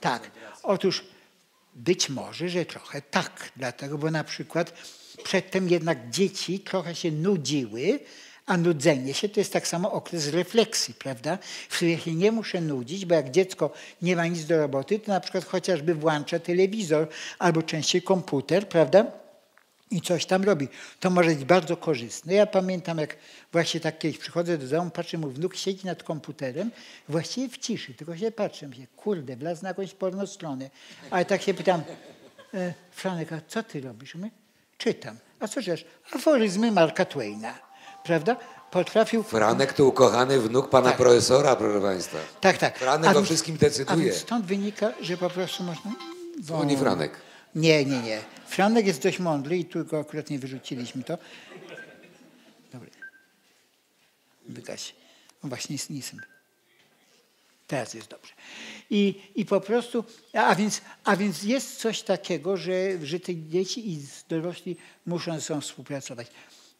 Tak. 0.00 0.30
Otóż 0.62 1.04
być 1.74 2.08
może, 2.08 2.48
że 2.48 2.66
trochę 2.66 3.02
tak, 3.02 3.52
dlatego, 3.56 3.98
bo 3.98 4.10
na 4.10 4.24
przykład 4.24 4.72
przedtem 5.24 5.68
jednak 5.68 6.10
dzieci 6.10 6.60
trochę 6.60 6.94
się 6.94 7.12
nudziły, 7.12 8.00
a 8.46 8.56
nudzenie 8.56 9.14
się 9.14 9.28
to 9.28 9.40
jest 9.40 9.52
tak 9.52 9.68
samo 9.68 9.92
okres 9.92 10.28
refleksji, 10.28 10.94
prawda? 10.94 11.38
W 11.68 11.76
którym 11.76 11.98
się 11.98 12.14
nie 12.14 12.32
muszę 12.32 12.60
nudzić, 12.60 13.06
bo 13.06 13.14
jak 13.14 13.30
dziecko 13.30 13.70
nie 14.02 14.16
ma 14.16 14.26
nic 14.26 14.44
do 14.44 14.58
roboty, 14.58 14.98
to 14.98 15.12
na 15.12 15.20
przykład 15.20 15.44
chociażby 15.44 15.94
włącza 15.94 16.38
telewizor 16.38 17.08
albo 17.38 17.62
częściej 17.62 18.02
komputer, 18.02 18.68
prawda? 18.68 19.06
I 19.90 20.00
coś 20.00 20.26
tam 20.26 20.44
robi. 20.44 20.68
To 21.00 21.10
może 21.10 21.30
być 21.30 21.44
bardzo 21.44 21.76
korzystne. 21.76 22.34
Ja 22.34 22.46
pamiętam, 22.46 22.98
jak 22.98 23.16
właśnie 23.52 23.80
tak 23.80 23.98
kiedyś 23.98 24.18
przychodzę 24.18 24.58
do 24.58 24.66
domu, 24.66 24.90
patrzę, 24.90 25.18
mój 25.18 25.32
wnuk 25.32 25.56
siedzi 25.56 25.86
nad 25.86 26.02
komputerem, 26.02 26.70
właściwie 27.08 27.48
w 27.48 27.58
ciszy, 27.58 27.94
tylko 27.94 28.16
się 28.16 28.30
patrzę, 28.30 28.74
się, 28.74 28.86
kurde, 28.96 29.36
wlazł 29.36 29.62
na 29.62 29.68
jakąś 29.68 29.94
pornostronę. 29.94 30.70
Ale 31.10 31.24
tak 31.24 31.42
się 31.42 31.54
pytam, 31.54 31.82
e, 32.54 32.74
Franek, 32.90 33.32
a 33.32 33.40
co 33.48 33.62
ty 33.62 33.80
robisz? 33.80 34.14
My? 34.14 34.30
Czytam. 34.78 35.16
A 35.40 35.48
co 35.48 35.62
czytasz? 35.62 35.84
Aforyzmy 36.12 36.72
Marka 36.72 37.04
Twaina 37.04 37.63
prawda? 38.04 38.36
Potrafił... 38.70 39.22
Franek 39.22 39.72
to 39.72 39.84
ukochany 39.84 40.40
wnuk 40.40 40.68
pana 40.68 40.88
tak. 40.88 40.96
profesora, 40.96 41.56
proszę 41.56 41.80
państwa. 41.80 42.18
Tak, 42.40 42.58
tak. 42.58 42.78
Franek 42.78 43.16
a 43.16 43.18
o 43.18 43.22
wszystkim 43.22 43.56
decyduje. 43.56 44.12
A 44.12 44.16
stąd 44.16 44.46
wynika, 44.46 44.92
że 45.00 45.16
po 45.16 45.30
prostu 45.30 45.62
można... 45.62 45.92
Dzwoni 46.40 46.76
Franek. 46.76 47.12
Nie, 47.54 47.84
nie, 47.84 48.02
nie. 48.02 48.20
Franek 48.46 48.86
jest 48.86 49.02
dość 49.02 49.18
mądry 49.18 49.58
i 49.58 49.64
tu 49.64 49.84
go 49.84 50.00
akurat 50.00 50.30
nie 50.30 50.38
wyrzuciliśmy 50.38 51.04
to. 51.04 51.18
Dobry. 52.72 52.90
Wygaś. 54.48 54.94
On 55.44 55.50
właśnie 55.50 55.74
jest 55.74 55.90
nisem. 55.90 56.20
Teraz 57.66 57.94
jest 57.94 58.08
dobrze. 58.08 58.32
I, 58.90 59.22
I 59.34 59.44
po 59.44 59.60
prostu, 59.60 60.04
a 60.32 60.54
więc, 60.54 60.80
a 61.04 61.16
więc 61.16 61.42
jest 61.42 61.76
coś 61.76 62.02
takiego, 62.02 62.56
że, 62.56 63.06
że 63.06 63.20
te 63.20 63.36
dzieci 63.36 63.92
i 63.92 64.06
dorośli 64.28 64.76
muszą 65.06 65.34
ze 65.34 65.40
sobą 65.40 65.60
współpracować. 65.60 66.26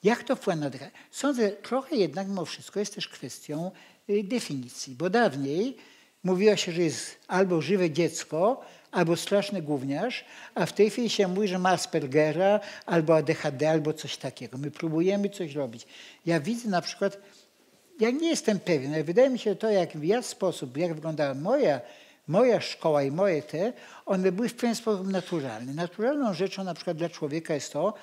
Jak 0.04 0.24
to 0.24 0.36
wpływa 0.36 0.60
na 0.60 0.66
oddychanie? 0.66 0.90
Sądzę, 1.10 1.50
trochę 1.50 1.96
jednak 1.96 2.28
mimo 2.28 2.44
wszystko 2.44 2.80
jest 2.80 2.94
też 2.94 3.08
kwestią 3.08 3.70
y, 4.10 4.24
definicji, 4.24 4.94
bo 4.94 5.10
dawniej 5.10 5.76
mówiło 6.24 6.56
się, 6.56 6.72
że 6.72 6.82
jest 6.82 7.18
albo 7.28 7.60
żywe 7.60 7.90
dziecko, 7.90 8.60
albo 8.90 9.16
straszny 9.16 9.62
gówniarz, 9.62 10.24
a 10.54 10.66
w 10.66 10.72
tej 10.72 10.90
chwili 10.90 11.10
się 11.10 11.28
mówi, 11.28 11.48
że 11.48 11.58
ma 11.58 11.70
Aspergera, 11.70 12.60
albo 12.86 13.16
ADHD, 13.16 13.70
albo 13.70 13.92
coś 13.92 14.16
takiego. 14.16 14.58
My 14.58 14.70
próbujemy 14.70 15.30
coś 15.30 15.54
robić. 15.54 15.86
Ja 16.26 16.40
widzę 16.40 16.68
na 16.68 16.82
przykład, 16.82 17.18
ja 18.00 18.10
nie 18.10 18.28
jestem 18.28 18.60
pewien, 18.60 18.94
ale 18.94 19.04
wydaje 19.04 19.30
mi 19.30 19.38
się, 19.38 19.50
że 19.50 19.56
to, 19.56 19.70
jak 19.70 19.96
w 19.96 20.04
jak 20.04 20.24
sposób, 20.24 20.76
jak 20.76 20.94
wyglądała 20.94 21.34
moja, 21.34 21.80
moja 22.28 22.60
szkoła 22.60 23.02
i 23.02 23.10
moje 23.10 23.42
te, 23.42 23.72
one 24.06 24.32
były 24.32 24.48
w 24.48 24.54
pewien 24.54 24.74
sposób 24.74 25.06
naturalne. 25.06 25.74
Naturalną 25.74 26.34
rzeczą 26.34 26.64
na 26.64 26.74
przykład 26.74 26.96
dla 26.96 27.08
człowieka 27.08 27.54
jest 27.54 27.72
to, 27.72 27.94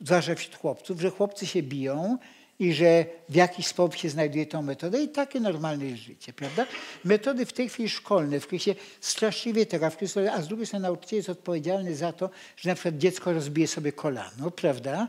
zwłaszcza 0.00 0.34
wśród 0.34 0.56
chłopców, 0.56 1.00
że 1.00 1.10
chłopcy 1.10 1.46
się 1.46 1.62
biją 1.62 2.18
i 2.58 2.72
że 2.72 3.04
w 3.28 3.34
jakiś 3.34 3.66
sposób 3.66 3.96
się 3.96 4.08
znajduje 4.08 4.46
tą 4.46 4.62
metodę 4.62 5.02
i 5.02 5.08
takie 5.08 5.40
normalne 5.40 5.86
jest 5.86 6.02
życie, 6.02 6.32
prawda? 6.32 6.66
Metody 7.04 7.46
w 7.46 7.52
tej 7.52 7.68
chwili 7.68 7.88
szkolne, 7.88 8.40
w 8.40 8.46
których 8.46 8.62
się 8.62 8.74
straszliwie 9.00 9.66
tego, 9.66 9.86
a 10.32 10.42
z 10.42 10.48
drugiej 10.48 10.66
strony 10.66 10.82
nauczyciel 10.82 11.16
jest 11.16 11.28
odpowiedzialny 11.28 11.96
za 11.96 12.12
to, 12.12 12.30
że 12.56 12.68
na 12.68 12.74
przykład 12.74 12.98
dziecko 12.98 13.32
rozbije 13.32 13.68
sobie 13.68 13.92
kolano, 13.92 14.50
prawda? 14.50 15.08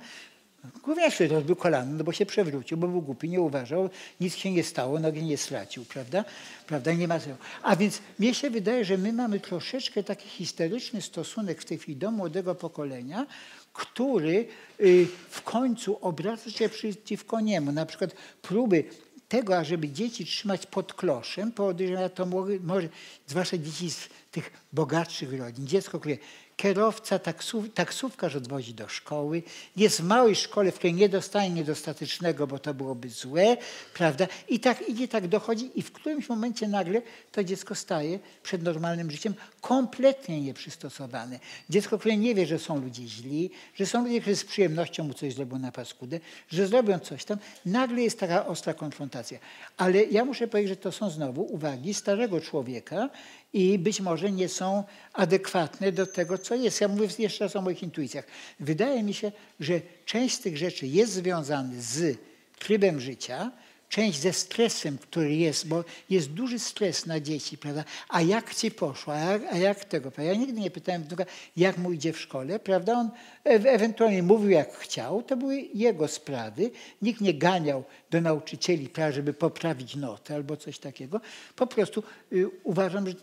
Głównie 0.83 1.11
się 1.11 1.27
rozbił 1.27 1.55
kolano, 1.55 1.91
no 1.97 2.03
bo 2.03 2.11
się 2.11 2.25
przewrócił, 2.25 2.77
bo 2.77 2.87
był 2.87 3.01
głupi, 3.01 3.29
nie 3.29 3.41
uważał, 3.41 3.89
nic 4.19 4.35
się 4.35 4.51
nie 4.51 4.63
stało, 4.63 4.99
nogi 4.99 5.23
nie 5.23 5.37
stracił, 5.37 5.85
prawda? 5.85 6.25
prawda? 6.67 6.93
Nie 6.93 7.07
ma 7.07 7.19
A 7.63 7.75
więc 7.75 8.01
mnie 8.19 8.33
się 8.33 8.49
wydaje, 8.49 8.85
że 8.85 8.97
my 8.97 9.13
mamy 9.13 9.39
troszeczkę 9.39 10.03
taki 10.03 10.29
historyczny 10.29 11.01
stosunek 11.01 11.61
w 11.61 11.65
tej 11.65 11.77
chwili 11.77 11.97
do 11.97 12.11
młodego 12.11 12.55
pokolenia, 12.55 13.25
który 13.73 14.47
y, 14.79 15.07
w 15.29 15.41
końcu 15.41 15.97
obraca 16.01 16.49
się 16.49 16.69
przeciwko 16.69 17.39
niemu. 17.39 17.71
Na 17.71 17.85
przykład 17.85 18.11
próby 18.41 18.83
tego, 19.29 19.57
ażeby 19.57 19.89
dzieci 19.89 20.25
trzymać 20.25 20.65
pod 20.65 20.93
kloszem, 20.93 21.51
podejrzewam, 21.51 22.09
to 22.09 22.25
może, 22.63 22.89
zwłaszcza 23.27 23.57
dzieci 23.57 23.91
z 23.91 24.09
tych 24.31 24.51
bogatszych 24.73 25.39
rodzin, 25.39 25.67
dziecko, 25.67 25.99
które 25.99 26.17
kierowca, 26.59 27.19
taksów, 27.19 27.73
taksówkarz 27.73 28.35
odwozi 28.35 28.73
do 28.73 28.87
szkoły, 28.87 29.43
jest 29.75 30.01
w 30.01 30.03
małej 30.03 30.35
szkole, 30.35 30.71
w 30.71 30.75
której 30.75 30.93
nie 30.93 31.09
dostaje 31.09 31.49
niedostatecznego, 31.49 32.47
bo 32.47 32.59
to 32.59 32.73
byłoby 32.73 33.09
złe, 33.09 33.57
prawda? 33.93 34.27
I 34.49 34.59
tak 34.59 34.89
idzie, 34.89 35.07
tak 35.07 35.27
dochodzi 35.27 35.71
i 35.75 35.81
w 35.81 35.91
którymś 35.91 36.29
momencie 36.29 36.67
nagle 36.67 37.01
to 37.31 37.43
dziecko 37.43 37.75
staje 37.75 38.19
przed 38.43 38.63
normalnym 38.63 39.11
życiem 39.11 39.33
kompletnie 39.61 40.41
nieprzystosowane. 40.41 41.39
Dziecko, 41.69 41.99
które 41.99 42.17
nie 42.17 42.35
wie, 42.35 42.45
że 42.45 42.59
są 42.59 42.81
ludzie 42.81 43.07
źli, 43.07 43.51
że 43.75 43.85
są 43.85 44.03
ludzie, 44.03 44.21
którzy 44.21 44.35
z 44.35 44.45
przyjemnością 44.45 45.03
mu 45.03 45.13
coś 45.13 45.33
zrobią 45.33 45.59
na 45.59 45.71
paskudę, 45.71 46.19
że 46.49 46.67
zrobią 46.67 46.99
coś 46.99 47.25
tam, 47.25 47.37
nagle 47.65 48.01
jest 48.01 48.19
taka 48.19 48.45
ostra 48.45 48.73
konfrontacja. 48.73 49.39
Ale 49.77 50.03
ja 50.03 50.25
muszę 50.25 50.47
powiedzieć, 50.47 50.69
że 50.69 50.75
to 50.75 50.91
są 50.91 51.09
znowu 51.09 51.41
uwagi 51.41 51.93
starego 51.93 52.41
człowieka, 52.41 53.09
i 53.53 53.79
być 53.79 54.01
może 54.01 54.31
nie 54.31 54.49
są 54.49 54.83
adekwatne 55.13 55.91
do 55.91 56.05
tego, 56.05 56.37
co 56.37 56.55
jest. 56.55 56.81
Ja 56.81 56.87
mówię 56.87 57.07
jeszcze 57.19 57.45
raz 57.45 57.55
o 57.55 57.61
moich 57.61 57.83
intuicjach. 57.83 58.25
Wydaje 58.59 59.03
mi 59.03 59.13
się, 59.13 59.31
że 59.59 59.81
część 60.05 60.35
z 60.35 60.39
tych 60.39 60.57
rzeczy 60.57 60.87
jest 60.87 61.13
związana 61.13 61.73
z 61.79 62.17
trybem 62.59 62.99
życia, 62.99 63.51
część 63.89 64.19
ze 64.19 64.33
stresem, 64.33 64.97
który 64.97 65.35
jest, 65.35 65.67
bo 65.67 65.83
jest 66.09 66.31
duży 66.31 66.59
stres 66.59 67.05
na 67.05 67.19
dzieci, 67.19 67.57
prawda? 67.57 67.83
A 68.09 68.21
jak 68.21 68.55
ci 68.55 68.71
poszło, 68.71 69.13
a 69.13 69.19
jak, 69.19 69.53
a 69.53 69.57
jak 69.57 69.85
tego? 69.85 70.11
Ja 70.17 70.33
nigdy 70.33 70.61
nie 70.61 70.71
pytałem 70.71 71.03
wnuka, 71.03 71.25
jak 71.57 71.77
mu 71.77 71.91
idzie 71.91 72.13
w 72.13 72.19
szkole, 72.19 72.59
prawda? 72.59 72.93
On 72.93 73.09
e 73.45 73.49
ewentualnie 73.49 74.23
mówił, 74.23 74.49
jak 74.49 74.77
chciał, 74.77 75.23
to 75.23 75.37
były 75.37 75.69
jego 75.73 76.07
sprawy. 76.07 76.71
Nikt 77.01 77.21
nie 77.21 77.33
ganiał 77.33 77.83
do 78.11 78.21
nauczycieli, 78.21 78.89
prawda, 78.89 79.15
żeby 79.15 79.33
poprawić 79.33 79.95
notę 79.95 80.35
albo 80.35 80.57
coś 80.57 80.79
takiego. 80.79 81.21
Po 81.55 81.67
prostu 81.67 82.03
y, 82.33 82.49
uważam, 82.63 83.07
że... 83.07 83.13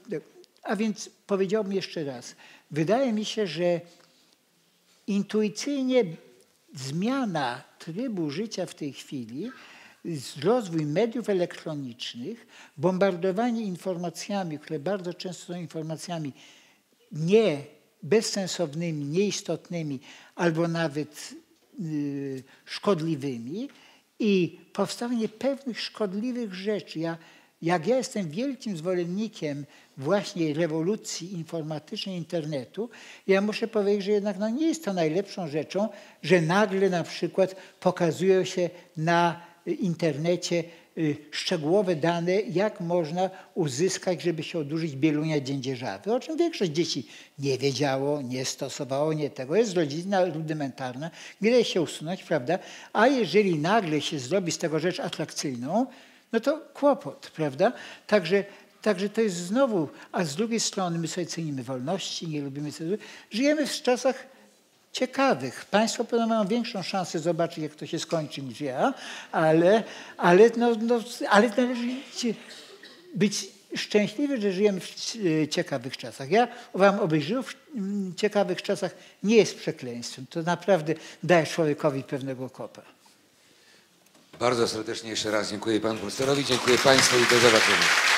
A 0.62 0.76
więc 0.76 1.10
powiedziałbym 1.26 1.72
jeszcze 1.72 2.05
raz, 2.05 2.36
wydaje 2.70 3.12
mi 3.12 3.24
się, 3.24 3.47
że 3.47 3.80
intuicyjnie 5.06 6.05
zmiana 6.74 7.62
trybu 7.78 8.30
życia 8.30 8.66
w 8.66 8.74
tej 8.74 8.93
chwili 8.93 9.51
rozwój 10.43 10.87
mediów 10.87 11.28
elektronicznych, 11.28 12.47
bombardowanie 12.77 13.62
informacjami, 13.62 14.59
które 14.59 14.78
bardzo 14.78 15.15
często 15.15 15.53
są 15.53 15.61
informacjami 15.61 16.33
nie 17.12 17.65
bezsensownymi, 18.03 19.05
nieistotnymi, 19.05 20.01
albo 20.35 20.69
nawet 20.69 21.35
y, 21.81 22.43
szkodliwymi 22.65 23.69
i 24.19 24.61
powstawanie 24.73 25.28
pewnych 25.28 25.81
szkodliwych 25.81 26.55
rzeczy. 26.55 26.99
Ja, 26.99 27.19
jak 27.62 27.87
ja 27.87 27.97
jestem 27.97 28.31
wielkim 28.31 28.77
zwolennikiem 28.77 29.66
właśnie 29.97 30.55
rewolucji 30.55 31.33
informatycznej 31.33 32.16
internetu, 32.16 32.91
ja 33.27 33.41
muszę 33.41 33.69
powiedzieć, 33.69 34.05
że 34.05 34.12
jednak 34.12 34.39
no, 34.39 34.49
nie 34.49 34.66
jest 34.66 34.85
to 34.85 34.93
najlepszą 34.93 35.49
rzeczą, 35.49 35.89
że 36.23 36.41
nagle 36.41 36.91
na 36.91 37.05
przykład 37.05 37.57
pokazują 37.81 38.45
się 38.45 38.70
na 38.97 39.41
internecie 39.70 40.64
y, 40.98 41.16
szczegółowe 41.30 41.97
dane, 41.97 42.40
jak 42.40 42.80
można 42.80 43.30
uzyskać, 43.55 44.22
żeby 44.22 44.43
się 44.43 44.59
odurzyć 44.59 44.97
bielunia 44.97 45.40
dziędzierzawy, 45.40 46.14
o 46.14 46.20
czym 46.20 46.36
większość 46.36 46.70
dzieci 46.70 47.06
nie 47.38 47.59
wiedziało, 47.59 48.22
nie 48.22 48.44
stosowało, 48.44 49.12
nie 49.12 49.30
tego. 49.30 49.56
Jest 49.56 49.74
rodzina 49.74 50.24
rudymentarna, 50.24 51.10
gdzie 51.40 51.64
się 51.64 51.82
usunąć, 51.82 52.22
prawda? 52.22 52.59
A 52.93 53.06
jeżeli 53.06 53.59
nagle 53.59 54.01
się 54.01 54.18
zrobi 54.18 54.52
z 54.52 54.59
tego 54.59 54.78
rzecz 54.78 55.01
atrakcyjną, 55.01 55.86
no 56.32 56.40
to 56.40 56.60
kłopot, 56.74 57.30
prawda? 57.34 57.72
Także 58.06 58.44
Także 58.82 59.09
to 59.09 59.20
jest 59.20 59.36
znowu, 59.36 59.88
a 60.12 60.24
z 60.24 60.36
drugiej 60.36 60.60
strony 60.60 60.98
my 60.98 61.09
sobie 61.09 61.26
cenimy 61.26 61.62
wolności, 61.62 62.28
nie 62.28 62.43
lubimy. 62.43 62.70
Żyjemy 63.30 63.66
w 63.66 63.82
czasach 63.82 64.26
ciekawych. 64.97 65.64
Państwo 65.64 66.05
pewno 66.05 66.27
mają 66.27 66.47
większą 66.47 66.82
szansę 66.82 67.18
zobaczyć, 67.18 67.59
jak 67.59 67.74
to 67.74 67.86
się 67.86 67.98
skończy 67.98 68.43
niż 68.43 68.60
ja, 68.60 68.94
ale, 69.32 69.85
ale, 70.16 70.51
no, 70.56 70.70
no, 70.81 71.01
ale 71.31 71.48
należy 71.48 71.86
być 73.14 73.48
szczęśliwy, 73.77 74.40
że 74.40 74.52
żyjemy 74.52 74.81
w 74.81 75.16
e, 75.43 75.48
ciekawych 75.48 75.97
czasach. 75.97 76.31
Ja 76.31 76.48
uważam, 76.73 77.01
obyś 77.01 77.24
żył 77.24 77.43
w 77.43 77.55
ciekawych 78.16 78.62
czasach 78.62 78.94
nie 79.23 79.36
jest 79.36 79.56
przekleństwem. 79.56 80.27
To 80.31 80.43
naprawdę 80.43 80.94
daje 81.23 81.47
człowiekowi 81.47 82.02
pewnego 82.02 82.51
kopa. 82.51 82.82
Bardzo 84.39 84.68
serdecznie 84.68 85.10
jeszcze 85.10 85.31
raz 85.31 85.51
dziękuję 85.51 85.81
panu 85.81 85.98
profesorowi, 85.98 86.44
dziękuję 86.44 86.78
państwu 86.78 87.16
i 87.16 87.27
do 87.31 87.39
zobaczenia. 87.39 88.15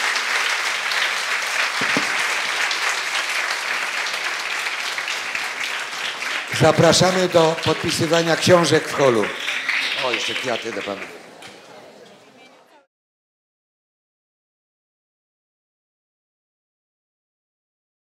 Zapraszamy 6.61 7.29
do 7.29 7.57
podpisywania 7.65 8.37
książek 8.37 8.89
w 8.89 8.93
holu. 8.95 9.25
O, 10.05 10.13
jeszcze 10.13 10.35
kwiaty 10.35 10.73
dla 10.73 10.83
pana. 10.83 11.01